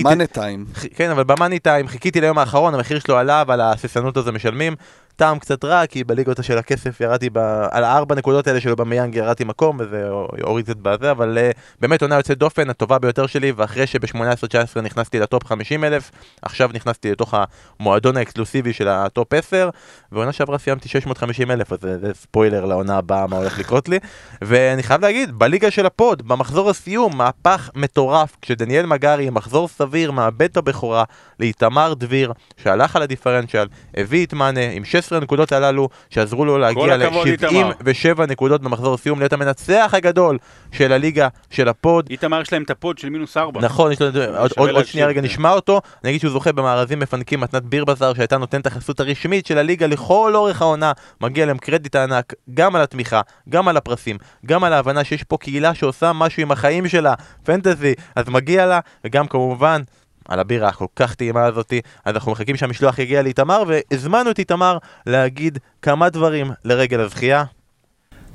במאני 0.04 0.28
טיים. 0.28 0.53
ח- 0.76 0.86
כן, 0.96 1.10
אבל 1.10 1.24
במאני 1.24 1.60
טיים, 1.60 1.88
חיכיתי 1.88 2.22
ליום 2.22 2.38
האחרון, 2.38 2.74
המחיר 2.74 3.00
שלו 3.00 3.18
עלה, 3.18 3.44
ועל 3.48 3.62
ההססנות 3.62 4.18
הזו 4.18 4.32
משלמים. 4.32 4.76
טעם 5.16 5.40
קצת 5.40 5.66
רע, 5.66 5.86
כי 5.86 6.04
בליגות 6.04 6.44
של 6.44 6.58
הכסף 6.58 7.02
ירדתי, 7.02 7.30
ב... 7.30 7.38
על 7.72 7.84
הארבע 7.84 8.16
נקודות 8.16 8.48
האלה 8.48 8.62
של 8.62 8.76
אובמיאנג 8.76 9.16
ירדתי 9.16 9.44
מקום, 9.44 9.78
וזה 9.80 10.10
הוריד 10.42 10.66
קצת 10.66 10.78
בזה, 10.78 11.12
אבל 11.12 11.38
אה, 11.38 11.58
באמת 11.82 12.02
עונה 12.02 12.16
יוצאת 12.16 12.38
דופן, 12.38 12.70
הטובה 12.70 13.00
ביותר 13.00 13.28
שלי, 13.28 13.52
ואחרי 13.56 13.88
שב-18-19 13.88 14.82
נכנסתי 14.82 15.20
לטופ 15.20 15.46
50 15.46 15.84
אלף, 15.84 16.12
עכשיו 16.42 16.70
נכנסתי 16.74 17.12
לתוך 17.12 17.34
המועדון 17.80 18.18
האקסקלוסיבי 18.18 18.74
של 18.74 18.88
הטופ 18.88 19.34
10, 19.34 19.70
ועונה 20.12 20.32
שעברה 20.32 20.58
סיימתי 20.58 20.90
650 20.90 21.52
אלף, 21.52 21.74
אז 21.74 21.80
זה, 21.82 22.00
זה 22.00 22.14
ספוילר 22.14 22.66
לעונה 22.66 22.98
הבאה, 22.98 23.28
מה 23.28 23.38
הולך 23.38 23.60
לקרות 23.60 23.90
לי. 23.90 24.00
ואני 24.42 24.84
חייב 24.84 25.02
להגיד, 25.02 25.32
בליגה 25.32 25.72
של 25.72 25.86
ה 25.86 25.94
pod, 25.94 26.28
במחזור 26.28 26.70
הסיום, 26.70 27.18
מהפך 27.18 27.70
מטורף, 27.76 28.38
כשדניאל 28.42 28.86
מגרי, 28.86 29.30
מחזור 29.30 29.68
סביר, 29.68 30.12
מאבד 30.12 30.42
את 30.42 30.58
הבכורה 30.58 31.04
לאיתמר 31.40 31.94
דביר, 31.94 32.34
שהלך 32.58 32.96
על 32.96 33.02
הדיפרנציאל, 33.02 33.68
הביא 33.98 34.26
את 34.26 34.34
מאנה 34.34 34.70
עם 34.72 34.86
16 34.86 35.03
הנקודות 35.12 35.52
הללו, 35.52 35.90
שעזרו 36.10 36.46
לו 36.46 36.58
להגיע 36.58 36.96
הכבוד, 36.96 37.28
איתמר. 37.28 37.72
ל-77 37.86 38.26
נקודות 38.28 38.62
במחזור 38.62 38.94
הסיום, 38.94 39.20
להיות 39.20 39.34
המנצח 39.34 39.94
הגדול 39.94 40.38
של 40.72 40.92
הליגה 40.92 41.28
של 41.50 41.68
ה 41.68 41.76
pod. 41.76 42.08
איתמר 42.10 42.42
יש 42.42 42.54
להם 42.54 42.64
את 42.64 42.70
ה 42.70 42.77
pod 42.77 42.98
של 42.98 43.10
מינוס 43.10 43.38
ארבע. 43.38 43.62
נכון, 43.62 43.92
יש 43.92 44.02
לו, 44.02 44.08
עוד, 44.38 44.52
עוד, 44.58 44.70
עוד 44.70 44.86
שנייה 44.86 45.08
רגע. 45.08 45.22
נשמע 45.22 45.52
אותו. 45.52 45.82
אני 46.04 46.10
אגיד 46.10 46.22
שהוא 46.22 46.32
זוכה 46.32 46.52
במארזים 46.52 47.00
מפנקים 47.00 47.40
מתנת 47.40 47.64
ביר 47.64 47.86
בזאר 47.86 48.14
שהייתה 48.14 48.38
נותנת 48.38 48.68
החסות 48.68 49.00
הרשמית 49.00 49.46
של 49.46 49.58
הליגה 49.58 49.88
לכל 49.88 50.32
אורך 50.36 50.62
העונה. 50.62 50.92
מגיע 51.22 51.46
להם 51.46 51.58
קרדיט 51.58 51.96
הענק, 51.96 52.34
גם 52.54 52.76
על 52.76 52.82
התמיכה, 52.82 53.22
גם 53.50 53.68
על 53.68 53.78
הפרסים, 53.78 54.18
גם 54.46 54.64
על 54.64 54.74
ההבנה 54.74 55.04
שיש 55.04 55.24
פה 55.24 55.38
קהילה 55.38 55.74
שעושה 55.74 56.14
משהו 56.14 56.42
עם 56.42 56.52
החיים 56.52 56.88
שלה, 56.88 57.14
פנטזי, 57.44 57.94
אז 58.16 58.30
מגיע 58.30 58.66
לה, 58.66 58.80
וגם 59.06 59.28
כמובן... 59.28 59.82
על 60.30 60.40
הבירה 60.40 60.68
הכל 60.68 60.86
כך 60.96 61.14
טעימה 61.14 61.46
הזאתי, 61.46 61.82
אז 62.06 62.16
אנחנו 62.16 62.32
מחכים 62.32 62.56
שהמשלוח 62.56 63.00
יגיע 63.00 63.22
לאיתמר, 63.22 63.64
והזמנו 63.68 64.32
את 64.32 64.40
איתמר 64.40 64.78
להגיד 65.06 65.60
כמה 65.82 66.10
דברים 66.10 66.52
לרגל 66.66 67.00
הזכייה. 67.00 67.44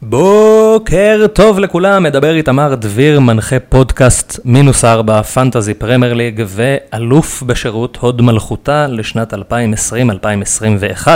בוקר 0.02 1.26
טוב 1.32 1.58
לכולם, 1.58 2.02
מדבר 2.02 2.34
איתמר 2.34 2.74
דביר, 2.74 3.20
מנחה 3.20 3.60
פודקאסט 3.60 4.40
מינוס 4.44 4.84
ארבע, 4.84 5.22
פנטזי 5.22 5.74
פרמייר 5.74 6.14
ליג 6.14 6.44
ואלוף 6.46 7.42
בשירות 7.42 7.96
הוד 7.96 8.22
מלכותה 8.22 8.86
לשנת 8.86 9.34
2020-2021. 9.34 11.08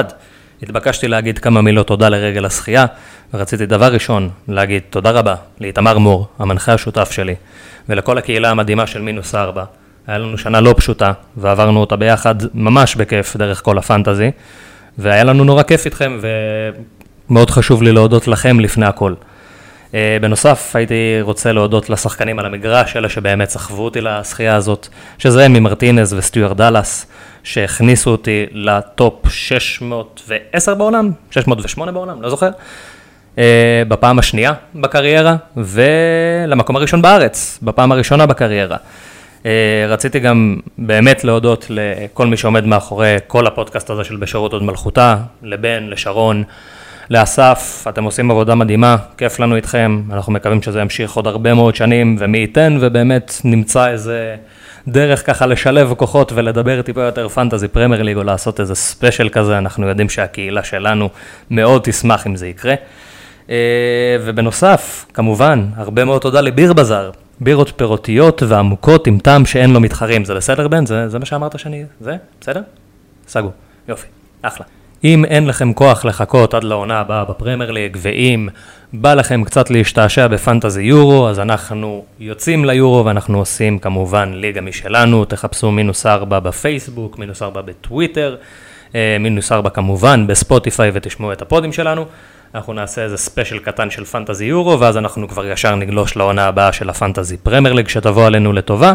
התבקשתי 0.62 1.09
להגיד 1.09 1.39
כמה 1.39 1.62
מילות 1.62 1.87
תודה 1.87 2.09
לרגל 2.09 2.45
הזכייה, 2.45 2.87
ורציתי 3.35 3.66
דבר 3.66 3.93
ראשון 3.93 4.31
להגיד 4.49 4.83
תודה 4.91 5.11
רבה 5.11 5.35
לאיתמר 5.61 5.99
מור, 5.99 6.27
המנחה 6.39 6.73
השותף 6.73 7.11
שלי, 7.11 7.35
ולכל 7.89 8.18
הקהילה 8.18 8.51
המדהימה 8.51 8.87
של 8.87 9.03
מינוס 9.03 9.35
ארבע. 9.35 9.64
היה 10.07 10.18
לנו 10.18 10.38
שנה 10.38 10.61
לא 10.61 10.74
פשוטה, 10.76 11.12
ועברנו 11.36 11.80
אותה 11.80 11.96
ביחד 11.96 12.34
ממש 12.55 12.94
בכיף 12.94 13.36
דרך 13.36 13.62
כל 13.62 13.78
הפנטזי, 13.78 14.30
והיה 14.98 15.24
לנו 15.24 15.44
נורא 15.44 15.62
כיף 15.62 15.84
איתכם, 15.84 16.18
ומאוד 17.30 17.50
חשוב 17.50 17.82
לי 17.82 17.92
להודות 17.92 18.28
לכם 18.28 18.61
לפני 18.61 18.86
הכל. 18.86 19.14
Uh, 19.90 19.94
בנוסף, 20.22 20.76
הייתי 20.76 21.18
רוצה 21.20 21.53
להודות 21.53 21.90
לשחקנים 21.90 22.38
על 22.38 22.46
המגרש, 22.46 22.96
אלה 22.96 23.09
שבאמת 23.09 23.48
סחבו 23.50 23.84
אותי 23.84 24.00
לשחייה 24.00 24.57
הזאת, 24.57 24.88
שזה 25.18 25.46
אמי 25.46 25.61
מרטינז 25.61 26.12
וסטיואר 26.12 26.53
דאלאס, 26.53 27.07
שהכניסו 27.42 28.11
אותי 28.11 28.46
לטופ 28.53 29.28
610 29.28 30.74
בעולם, 30.74 31.11
608 31.30 31.92
בעולם, 31.92 32.22
לא 32.22 32.30
זוכר, 32.30 32.50
אה, 33.37 33.39
בפעם 33.88 34.18
השנייה 34.18 34.53
בקריירה, 34.74 35.36
ולמקום 35.57 36.76
הראשון 36.76 37.03
בארץ, 37.03 37.59
בפעם 37.62 37.92
הראשונה 37.92 38.26
בקריירה. 38.26 38.76
אה, 39.43 39.47
רציתי 39.88 40.18
גם 40.20 40.57
באמת 40.78 41.24
להודות 41.24 41.66
לכל 41.70 42.26
מי 42.26 42.36
שעומד 42.36 42.66
מאחורי 42.66 43.16
כל 43.26 43.47
הפודקאסט 43.47 43.90
הזה 43.90 44.05
של 44.05 44.16
בשירות 44.16 44.53
הוד 44.53 44.62
מלכותה, 44.62 45.16
לבן, 45.43 45.84
לשרון, 45.88 46.45
לאסף, 47.11 47.84
אתם 47.88 48.05
עושים 48.05 48.30
עבודה 48.30 48.55
מדהימה, 48.55 48.97
כיף 49.16 49.40
לנו 49.40 49.57
איתכם, 49.57 50.03
אנחנו 50.12 50.32
מקווים 50.32 50.62
שזה 50.62 50.80
ימשיך 50.80 51.12
עוד 51.12 51.26
הרבה 51.26 51.55
מאוד 51.55 51.74
שנים, 51.74 52.16
ומי 52.18 52.38
ייתן 52.38 52.78
ובאמת 52.80 53.40
נמצא 53.45 53.88
איזה 53.88 54.36
דרך 54.88 55.26
ככה 55.26 55.47
לשלב 55.47 55.95
כוחות 55.97 56.32
ולדבר 56.32 56.82
טיפה 56.82 57.03
יותר 57.03 57.28
fantasy 57.28 57.68
Premier 57.68 58.03
League, 58.03 58.16
או 58.16 58.24
לעשות 58.24 58.61
איזה 58.61 58.74
special 58.74 59.28
כזה, 59.28 59.59
אנחנו 59.59 59.88
יודעים 59.88 60.09
שהקהילה 60.09 60.62
שלנו 60.64 61.09
מאוד 61.51 61.82
תשמח 61.84 62.26
אם 62.26 62.36
זה 62.36 62.47
יקרה. 62.47 62.74
אה, 63.51 64.16
ובנוסף, 64.20 65.07
כמובן, 65.14 65.66
הרבה 65.76 66.05
מאוד 66.05 66.20
תודה 66.20 66.40
לביר 66.40 66.72
בזאר, 66.72 67.11
בירות 67.45 67.72
פירותיות 67.76 68.43
ועמוקות 68.43 69.07
עם 69.07 69.18
טעם 69.18 69.47
שאין 69.47 69.70
לו 69.70 69.80
מתחרים. 69.80 70.24
זה 70.24 70.34
בסדר, 70.34 70.68
בן? 70.68 70.86
זה, 70.86 71.09
זה 71.09 71.18
מה 71.18 71.24
שאמרת 71.24 71.59
שאני... 71.59 71.84
זה? 72.01 72.16
בסדר? 72.40 72.61
סגור. 73.28 73.53
יופי. 73.88 74.07
אחלה. 74.43 74.66
אם 75.05 75.24
אין 75.24 75.47
לכם 75.47 75.72
כוח 75.72 76.05
לחכות 76.05 76.55
עד 76.55 76.64
לעונה 76.64 77.01
הבאה 77.01 77.24
בפרמייר 77.24 77.70
ליג, 77.70 77.97
ואם 78.01 78.49
בא 78.93 79.14
לכם 79.14 79.45
קצת 79.45 79.70
להשתעשע 79.70 80.26
בפנטזי 80.26 80.82
יורו, 80.82 81.28
אז 81.28 81.40
אנחנו 81.40 82.05
יוצאים 82.20 82.64
ליורו 82.64 83.05
ואנחנו 83.05 83.38
עושים 83.38 83.78
כמובן 83.78 84.32
ליגה 84.34 84.61
משלנו, 84.61 85.24
תחפשו 85.24 85.70
מינוס 85.70 86.07
ארבע 86.07 86.40
בפייסבוק, 86.40 87.18
מינוס 87.18 87.43
ארבע 87.43 87.61
בטוויטר, 87.61 88.36
אה, 88.95 89.16
מינוס 89.20 89.53
ארבע 89.53 89.70
כמובן 89.70 90.26
בספוטיפיי 90.26 90.90
ותשמעו 90.95 91.32
את 91.32 91.43
הפודים 91.43 91.72
שלנו. 91.72 92.07
אנחנו 92.55 92.72
נעשה 92.72 93.03
איזה 93.03 93.16
special 93.16 93.59
קטן 93.59 93.90
של 93.90 94.05
fantasy 94.05 94.45
יורו, 94.44 94.80
ואז 94.80 94.96
אנחנו 94.96 95.28
כבר 95.28 95.46
ישר 95.46 95.74
נגלוש 95.74 96.16
לעונה 96.16 96.46
הבאה 96.46 96.72
של 96.72 96.90
ה 96.91 96.96
fantasy 96.96 97.37
Premier 97.37 97.74
League 97.74 97.89
שתבוא 97.88 98.26
עלינו 98.26 98.53
לטובה. 98.53 98.92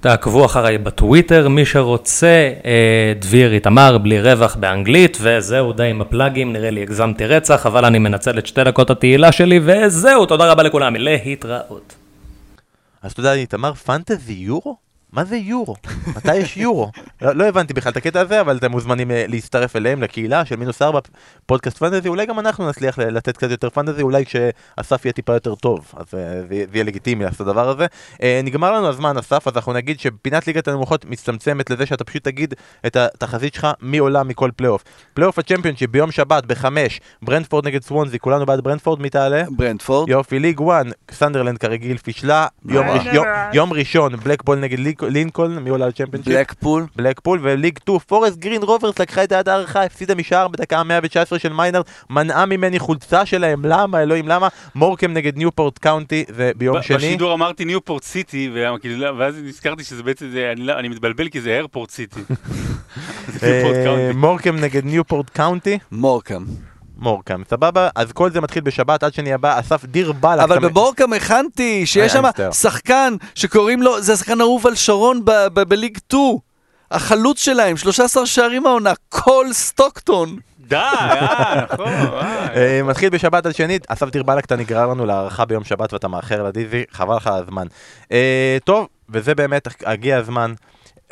תעקבו 0.00 0.44
אחריי 0.44 0.78
בטוויטר, 0.78 1.48
מי 1.48 1.66
שרוצה, 1.66 2.52
אה, 2.64 3.12
דביר 3.18 3.52
איתמר, 3.52 3.98
בלי 3.98 4.20
רווח 4.22 4.56
באנגלית, 4.56 5.18
וזהו, 5.20 5.72
די 5.72 5.90
עם 5.90 6.00
הפלאגים, 6.00 6.52
נראה 6.52 6.70
לי 6.70 6.82
הגזמתי 6.82 7.26
רצח, 7.26 7.66
אבל 7.66 7.84
אני 7.84 7.98
מנצל 7.98 8.38
את 8.38 8.46
שתי 8.46 8.64
דקות 8.64 8.90
התהילה 8.90 9.32
שלי, 9.32 9.60
וזהו, 9.62 10.26
תודה 10.26 10.52
רבה 10.52 10.62
לכולם, 10.62 10.96
להתראות. 10.96 11.94
אז 13.02 13.14
יודע, 13.18 13.32
איתמר, 13.32 13.74
fantasy 13.74 14.32
יורו? 14.32 14.87
מה 15.12 15.24
זה 15.24 15.36
יורו? 15.36 15.74
מתי 16.16 16.34
יש 16.36 16.56
יורו? 16.56 16.90
לא, 17.22 17.32
לא 17.34 17.44
הבנתי 17.44 17.74
בכלל 17.74 17.92
את 17.92 17.96
הקטע 17.96 18.20
הזה, 18.20 18.40
אבל 18.40 18.56
אתם 18.56 18.70
מוזמנים 18.70 19.10
אה, 19.10 19.24
להצטרף 19.28 19.76
אליהם, 19.76 20.02
לקהילה 20.02 20.44
של 20.44 20.56
מינוס 20.56 20.82
ארבע, 20.82 20.98
פודקאסט 21.46 21.78
fantasy, 21.78 22.08
אולי 22.08 22.26
גם 22.26 22.38
אנחנו 22.38 22.68
נצליח 22.68 22.98
ל- 22.98 23.02
לתת 23.16 23.36
קצת 23.36 23.50
יותר 23.50 23.70
fantasy, 23.70 24.02
אולי 24.02 24.24
כשאסף 24.26 25.04
יהיה 25.04 25.12
טיפה 25.12 25.32
יותר 25.32 25.54
טוב, 25.54 25.92
אז 25.96 26.06
אה, 26.14 26.18
זה 26.48 26.54
יהיה- 26.54 26.66
זה 26.66 26.76
יהיה 26.76 26.84
לגיטימי 26.84 27.24
לעשות 27.24 27.40
את 27.40 27.46
הדבר 27.46 27.68
הזה. 27.68 27.86
אה, 28.22 28.40
נגמר 28.44 28.72
לנו 28.72 28.88
הזמן, 28.88 29.16
אסף, 29.18 29.48
אז 29.48 29.56
אנחנו 29.56 29.72
נגיד 29.72 30.00
שפינת 30.00 30.46
ליגת 30.46 30.68
הנמוכות 30.68 31.04
מצטמצמת 31.04 31.70
לזה 31.70 31.86
שאתה 31.86 32.04
פשוט 32.04 32.24
תגיד 32.24 32.54
את 32.86 32.96
התחזית 32.96 33.54
שלך 33.54 33.66
מי 33.82 33.98
עולה 33.98 34.22
מכל 34.22 34.50
פלייאוף. 34.56 34.84
פלייאוף 35.14 35.38
הצ'מפיונשיפ 35.38 35.90
ביום 35.90 36.10
שבת 36.10 36.44
בחמש, 36.46 37.00
ברנטפורד 37.22 37.66
נגד 37.66 37.82
סוונזי, 37.82 38.18
כולנו 38.18 38.46
בעד 38.46 38.60
ברנטפורד, 38.60 39.00
מי 39.00 39.10
תעלה? 39.10 39.42
ברנטפורד. 39.56 40.08
יופי, 40.08 40.38
ליג 40.38 40.60
1, 40.70 40.86
סנדרלנד 41.10 41.58
כרגיל 41.58 41.96
פישלה, 41.98 42.46
יום. 42.68 42.86
ראש, 42.88 43.06
יום, 43.12 43.26
יום 43.52 43.72
ראשון, 43.72 44.16
בלקבול 44.16 44.58
נגד 44.58 44.78
ליק- 44.78 44.97
לינקולן, 45.02 45.58
מי 45.58 45.70
עולה 45.70 45.84
על 45.84 45.92
צ'מפיונשיפ? 45.92 46.32
בלקפול. 46.34 46.86
בלקפול, 46.96 47.38
וליג 47.42 47.78
2, 47.78 47.98
פורסט 47.98 48.36
גרין 48.38 48.62
רוברס 48.62 48.98
לקחה 48.98 49.24
את 49.24 49.32
יד 49.32 49.48
ההערכה, 49.48 49.82
הפסידה 49.84 50.14
משער 50.14 50.48
בדקה 50.48 50.78
ה-119 50.78 51.38
של 51.38 51.52
מיינרד, 51.52 51.82
מנעה 52.10 52.46
ממני 52.46 52.78
חולצה 52.78 53.26
שלהם, 53.26 53.62
למה, 53.64 54.02
אלוהים, 54.02 54.28
למה? 54.28 54.48
מורקם 54.74 55.12
נגד 55.12 55.36
ניופורט 55.36 55.78
קאונטי, 55.78 56.24
זה 56.28 56.50
ביום 56.56 56.82
שני. 56.82 56.96
בשידור 56.96 57.34
אמרתי 57.34 57.64
ניופורט 57.64 58.02
סיטי, 58.04 58.50
כאילו, 58.80 58.96
לא- 58.98 59.14
ואז 59.18 59.34
נזכרתי 59.44 59.84
שזה 59.84 60.02
בעצם, 60.02 60.30
זה- 60.32 60.52
אני 60.52 60.60
לא- 60.60 60.78
אני 60.78 60.88
מתבלבל 60.88 61.28
כי 61.28 61.40
זה 61.40 61.50
איירפורט 61.50 61.90
סיטי. 61.90 62.20
אה. 63.42 64.10
מורקם 64.14 64.56
נגד 64.56 64.84
ניופורט 64.84 65.30
קאונטי, 65.30 65.78
מורקם. 65.92 66.44
מורקם, 66.98 67.42
סבבה? 67.50 67.88
אז 67.94 68.12
כל 68.12 68.30
זה 68.30 68.40
מתחיל 68.40 68.62
בשבת, 68.62 69.02
עד 69.02 69.14
שני 69.14 69.32
הבא, 69.32 69.60
אסף 69.60 69.84
דיר 69.84 70.12
באלק. 70.12 70.42
אבל 70.42 70.58
בבורקם 70.58 71.12
הכנתי 71.12 71.86
שיש 71.86 72.12
I- 72.12 72.14
שם. 72.14 72.22
שחקן 72.52 73.14
שקוראים 73.34 73.82
לו, 73.82 74.00
זה 74.02 74.12
השחקן 74.12 74.40
אהוב 74.40 74.66
על 74.66 74.74
שרון 74.74 75.20
בליג 75.54 75.98
2. 76.08 76.36
החלוץ 76.90 77.38
שלהם, 77.40 77.76
13 77.76 78.26
שערים 78.26 78.66
העונה, 78.66 78.92
קול 79.08 79.52
סטוקטון. 79.52 80.36
די, 80.60 80.76
אה, 80.76 81.64
נכון. 81.72 81.86
אה. 81.88 82.46
אה, 82.56 82.80
מתחיל 82.82 83.10
בשבת 83.10 83.46
עד 83.46 83.54
שנית, 83.54 83.86
אסף 83.90 84.10
דיר 84.10 84.22
באלק, 84.22 84.44
אתה 84.44 84.56
נגרר 84.56 84.86
לנו 84.86 85.06
להערכה 85.06 85.44
ביום 85.44 85.64
שבת 85.64 85.92
ואתה 85.92 86.08
מאחר 86.08 86.42
לדיזי, 86.42 86.84
חבל 86.90 87.16
לך 87.16 87.26
על 87.26 87.42
הזמן. 87.42 87.66
אה, 88.12 88.58
טוב, 88.64 88.86
וזה 89.10 89.34
באמת, 89.34 89.68
הגיע 89.86 90.16
הזמן 90.16 90.54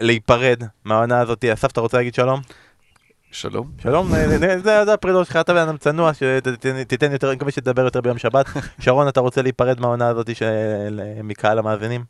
להיפרד 0.00 0.62
מהעונה 0.84 1.20
הזאת. 1.20 1.44
אסף, 1.44 1.70
אתה 1.70 1.80
רוצה 1.80 1.96
להגיד 1.96 2.14
שלום? 2.14 2.40
שלום. 3.36 3.70
שלום, 3.82 4.14
אה, 4.14 4.58
זה- 4.58 4.92
הפרידות 4.92 5.26
שלך, 5.26 5.36
אתה 5.36 5.54
בן 5.54 5.60
אדם 5.60 5.76
צנוע, 5.76 6.10
שתיתן 6.14 7.12
יותר, 7.12 7.28
אני 7.28 7.36
מקווה 7.36 7.52
שתדבר 7.52 7.82
יותר 7.84 8.00
ביום 8.00 8.18
שבת. 8.18 8.46
שרון, 8.80 9.08
אתה 9.08 9.20
רוצה 9.20 9.42
להיפרד 9.42 9.80
מהעונה 9.80 10.08
הזאת 10.08 10.36
של- 10.36 11.00
מקהל 11.24 11.58
המאזינים? 11.58 12.04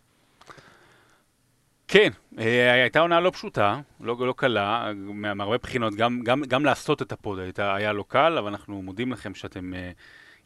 כן, 1.89 2.09
אה, 2.39 2.73
הייתה 2.73 3.01
עונה 3.01 3.21
לא 3.21 3.31
פשוטה, 3.31 3.81
לא, 4.01 4.17
לא 4.27 4.35
קלה, 4.37 4.91
מה- 4.97 5.35
מהרבה 5.35 5.59
בחינות, 5.59 5.95
גם, 5.95 6.21
גם, 6.25 6.43
גם 6.49 6.65
לעשות 6.65 7.03
את 7.03 7.13
ה 7.13 7.19
pod 7.19 7.39
הייתה, 7.39 7.75
היה 7.75 7.93
לא 7.93 8.05
קל, 8.09 8.39
אבל 8.39 8.49
אנחנו 8.49 8.83
מודים 8.83 9.13
לכם 9.13 9.35
שאתם 9.35 9.75
אה, 9.75 9.91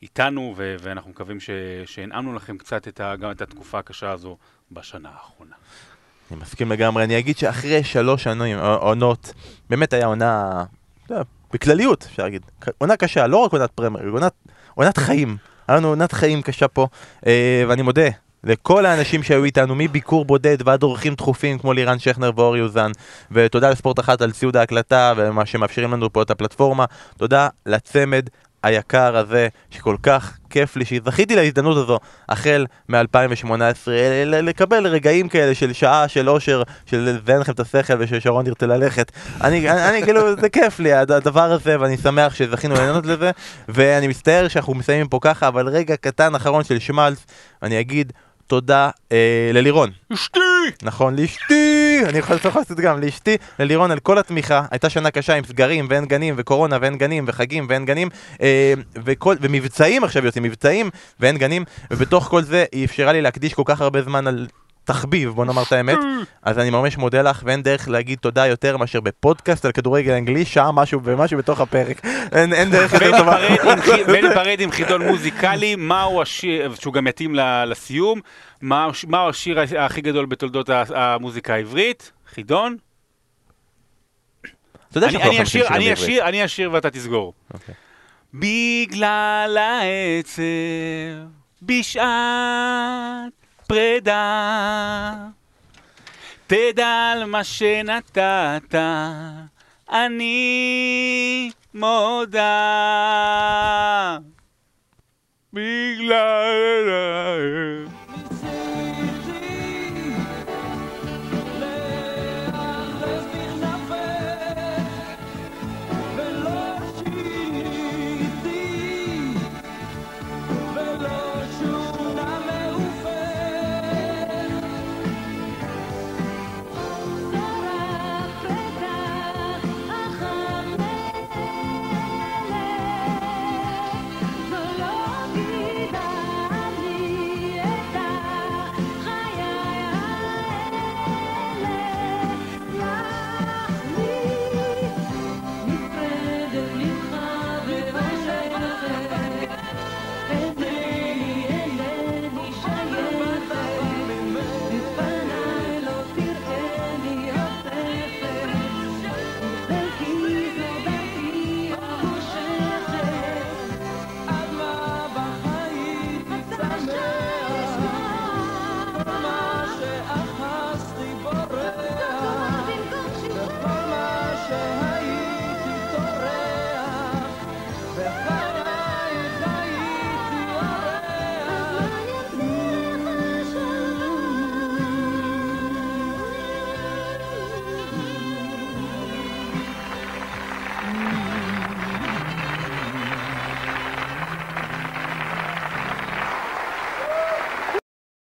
איתנו, 0.02 0.54
ו, 0.56 0.76
ואנחנו 0.80 1.10
מקווים 1.10 1.38
שהנעמנו 1.86 2.34
לכם 2.34 2.58
קצת 2.58 2.88
את 2.88 3.00
ה, 3.00 3.16
גם 3.16 3.30
את 3.30 3.42
התקופה 3.42 3.78
הקשה 3.78 4.10
הזו 4.10 4.36
בשנה 4.72 5.08
האחרונה. 5.08 5.56
אני 6.30 6.40
מסכים 6.40 6.72
לגמרי, 6.72 7.04
אני 7.04 7.18
אגיד 7.18 7.38
שאחרי 7.38 7.84
שלוש 7.84 8.22
שנים, 8.22 8.58
אה, 8.58 8.74
עונות, 8.74 9.32
באמת 9.70 9.92
היה 9.92 10.06
עונה, 10.06 10.64
יודע, 11.10 11.22
בכלליות 11.52 12.06
אפשר 12.10 12.22
להגיד, 12.22 12.42
עונה 12.78 12.96
קשה, 12.96 13.26
לא 13.26 13.36
רק 13.36 13.52
עונת 13.52 13.70
פרמייר, 13.70 14.08
עונת, 14.08 14.32
עונת 14.74 14.98
חיים, 14.98 15.36
היה 15.68 15.76
לנו 15.76 15.88
עונת 15.88 16.12
חיים 16.12 16.42
קשה 16.42 16.68
פה, 16.68 16.86
אה, 17.26 17.64
ואני 17.68 17.82
מודה 17.82 18.08
לכל 18.44 18.86
האנשים 18.86 19.22
שהיו 19.22 19.44
איתנו, 19.44 19.74
מביקור 19.74 20.24
בודד 20.24 20.56
ועד 20.64 20.82
אורחים 20.82 21.14
דחופים 21.14 21.58
כמו 21.58 21.72
לירן 21.72 21.98
שכנר 21.98 22.30
ואורי 22.36 22.60
אוזן, 22.60 22.90
ותודה 23.30 23.70
לספורט 23.70 24.00
אחת 24.00 24.22
על 24.22 24.32
ציוד 24.32 24.56
ההקלטה 24.56 25.12
ומה 25.16 25.46
שמאפשרים 25.46 25.92
לנו 25.92 26.12
פה 26.12 26.22
את 26.22 26.30
הפלטפורמה, 26.30 26.84
תודה 27.16 27.48
לצמד 27.66 28.28
היקר 28.62 29.16
הזה, 29.16 29.48
שכל 29.70 29.96
כך 30.02 30.36
כיף 30.50 30.76
לי, 30.76 30.84
שזכיתי 30.84 31.36
להזדמנות 31.36 31.76
הזו, 31.76 31.98
החל 32.28 32.66
מ-2018, 32.88 33.88
לקבל 34.24 34.86
רגעים 34.86 35.28
כאלה 35.28 35.54
של 35.54 35.72
שעה 35.72 36.08
של 36.08 36.28
אושר, 36.28 36.62
של 36.86 36.98
לזיין 36.98 37.40
לכם 37.40 37.52
את 37.52 37.60
השכל 37.60 37.94
וששרון 37.98 38.46
ירצה 38.46 38.66
ללכת. 38.66 39.12
אני, 39.40 39.70
אני, 39.70 39.88
אני 39.88 40.02
כאילו, 40.02 40.40
זה 40.40 40.48
כיף 40.48 40.80
לי, 40.80 40.92
הד- 40.92 41.12
הדבר 41.12 41.52
הזה, 41.52 41.80
ואני 41.80 41.96
שמח 41.98 42.34
שזכינו 42.34 42.74
ליהנות 42.74 43.06
לזה, 43.06 43.30
ואני 43.68 44.08
מצטער 44.08 44.48
שאנחנו 44.48 44.74
מסיימים 44.74 45.08
פה 45.08 45.18
ככה, 45.22 45.48
אבל 45.48 45.68
רגע 45.68 45.96
קטן 45.96 46.34
אחרון 46.34 46.64
של 46.64 46.78
שמלץ, 46.78 47.26
אני 47.62 47.80
אגיד 47.80 48.12
תודה 48.50 48.90
אה, 49.12 49.50
ללירון. 49.54 49.90
אשתי! 50.12 50.40
נכון, 50.82 51.16
לאשתי, 51.16 52.00
אני 52.04 52.18
יכול 52.18 52.36
לעשות 52.44 52.80
גם, 52.80 53.00
לאשתי, 53.00 53.36
ללירון 53.58 53.90
על 53.90 53.98
כל 53.98 54.18
התמיכה, 54.18 54.64
הייתה 54.70 54.90
שנה 54.90 55.10
קשה 55.10 55.34
עם 55.34 55.44
סגרים 55.44 55.86
ואין 55.90 56.04
גנים 56.04 56.34
וקורונה 56.38 56.78
ואין 56.80 56.98
גנים 56.98 57.24
וחגים 57.26 57.66
ואין 57.68 57.84
גנים 57.84 58.08
אה, 58.42 58.74
וכל, 59.04 59.36
ומבצעים 59.40 60.04
עכשיו 60.04 60.24
יוצאים, 60.24 60.44
מבצעים 60.44 60.90
ואין 61.20 61.38
גנים, 61.38 61.64
ובתוך 61.90 62.24
כל 62.24 62.42
זה 62.42 62.64
היא 62.72 62.84
אפשרה 62.84 63.12
לי 63.12 63.22
להקדיש 63.22 63.54
כל 63.54 63.62
כך 63.64 63.80
הרבה 63.80 64.02
זמן 64.02 64.26
על 64.26 64.46
תחביב, 64.92 65.30
בוא 65.30 65.44
נאמר 65.44 65.62
את 65.62 65.72
האמת, 65.72 65.98
אז 66.42 66.58
אני 66.58 66.70
ממש 66.70 66.96
מודה 66.98 67.22
לך 67.22 67.42
ואין 67.44 67.62
דרך 67.62 67.88
להגיד 67.88 68.18
תודה 68.18 68.46
יותר 68.46 68.76
מאשר 68.76 69.00
בפודקאסט 69.00 69.64
על 69.64 69.72
כדורגל 69.72 70.12
אנגלי, 70.12 70.44
שעה 70.44 70.72
משהו 70.72 71.00
ומשהו 71.04 71.38
בתוך 71.38 71.60
הפרק, 71.60 72.00
אין, 72.32 72.52
אין 72.52 72.70
דרך 72.70 72.92
יותר 72.92 73.18
טובה. 73.18 73.36
חי- 73.80 74.02
וניפרד 74.06 74.60
עם 74.60 74.70
חידון 74.70 75.02
מוזיקלי, 75.06 75.76
מהו 75.76 76.22
השיר, 76.22 76.74
שהוא 76.74 76.94
גם 76.94 77.06
יתאים 77.06 77.34
לסיום, 77.66 78.20
מהו 78.62 78.90
מהו 79.08 79.28
השיר 79.28 79.58
הכי 79.78 80.00
גדול 80.00 80.26
בתולדות 80.26 80.70
המוזיקה 80.94 81.54
העברית? 81.54 82.12
חידון? 82.34 82.76
אתה 84.90 84.98
יודע 84.98 85.06
אני- 85.06 85.12
שאנחנו 85.12 85.32
לא 85.38 85.42
אשיר, 85.42 85.66
שירים 85.68 85.94
בעברית. 85.94 86.20
אני 86.22 86.44
אשיר 86.44 86.72
ואתה 86.72 86.90
תסגור. 86.90 87.32
אוקיי. 87.54 87.74
בגלל 88.34 89.58
העצב, 89.60 90.42
בשעת 91.62 93.32
פרידה, 93.70 95.14
תדע 96.46 97.12
על 97.12 97.24
מה 97.24 97.44
שנתת, 97.44 98.74
אני 99.90 101.50
מודה. 101.74 102.48
בגלל... 105.52 106.86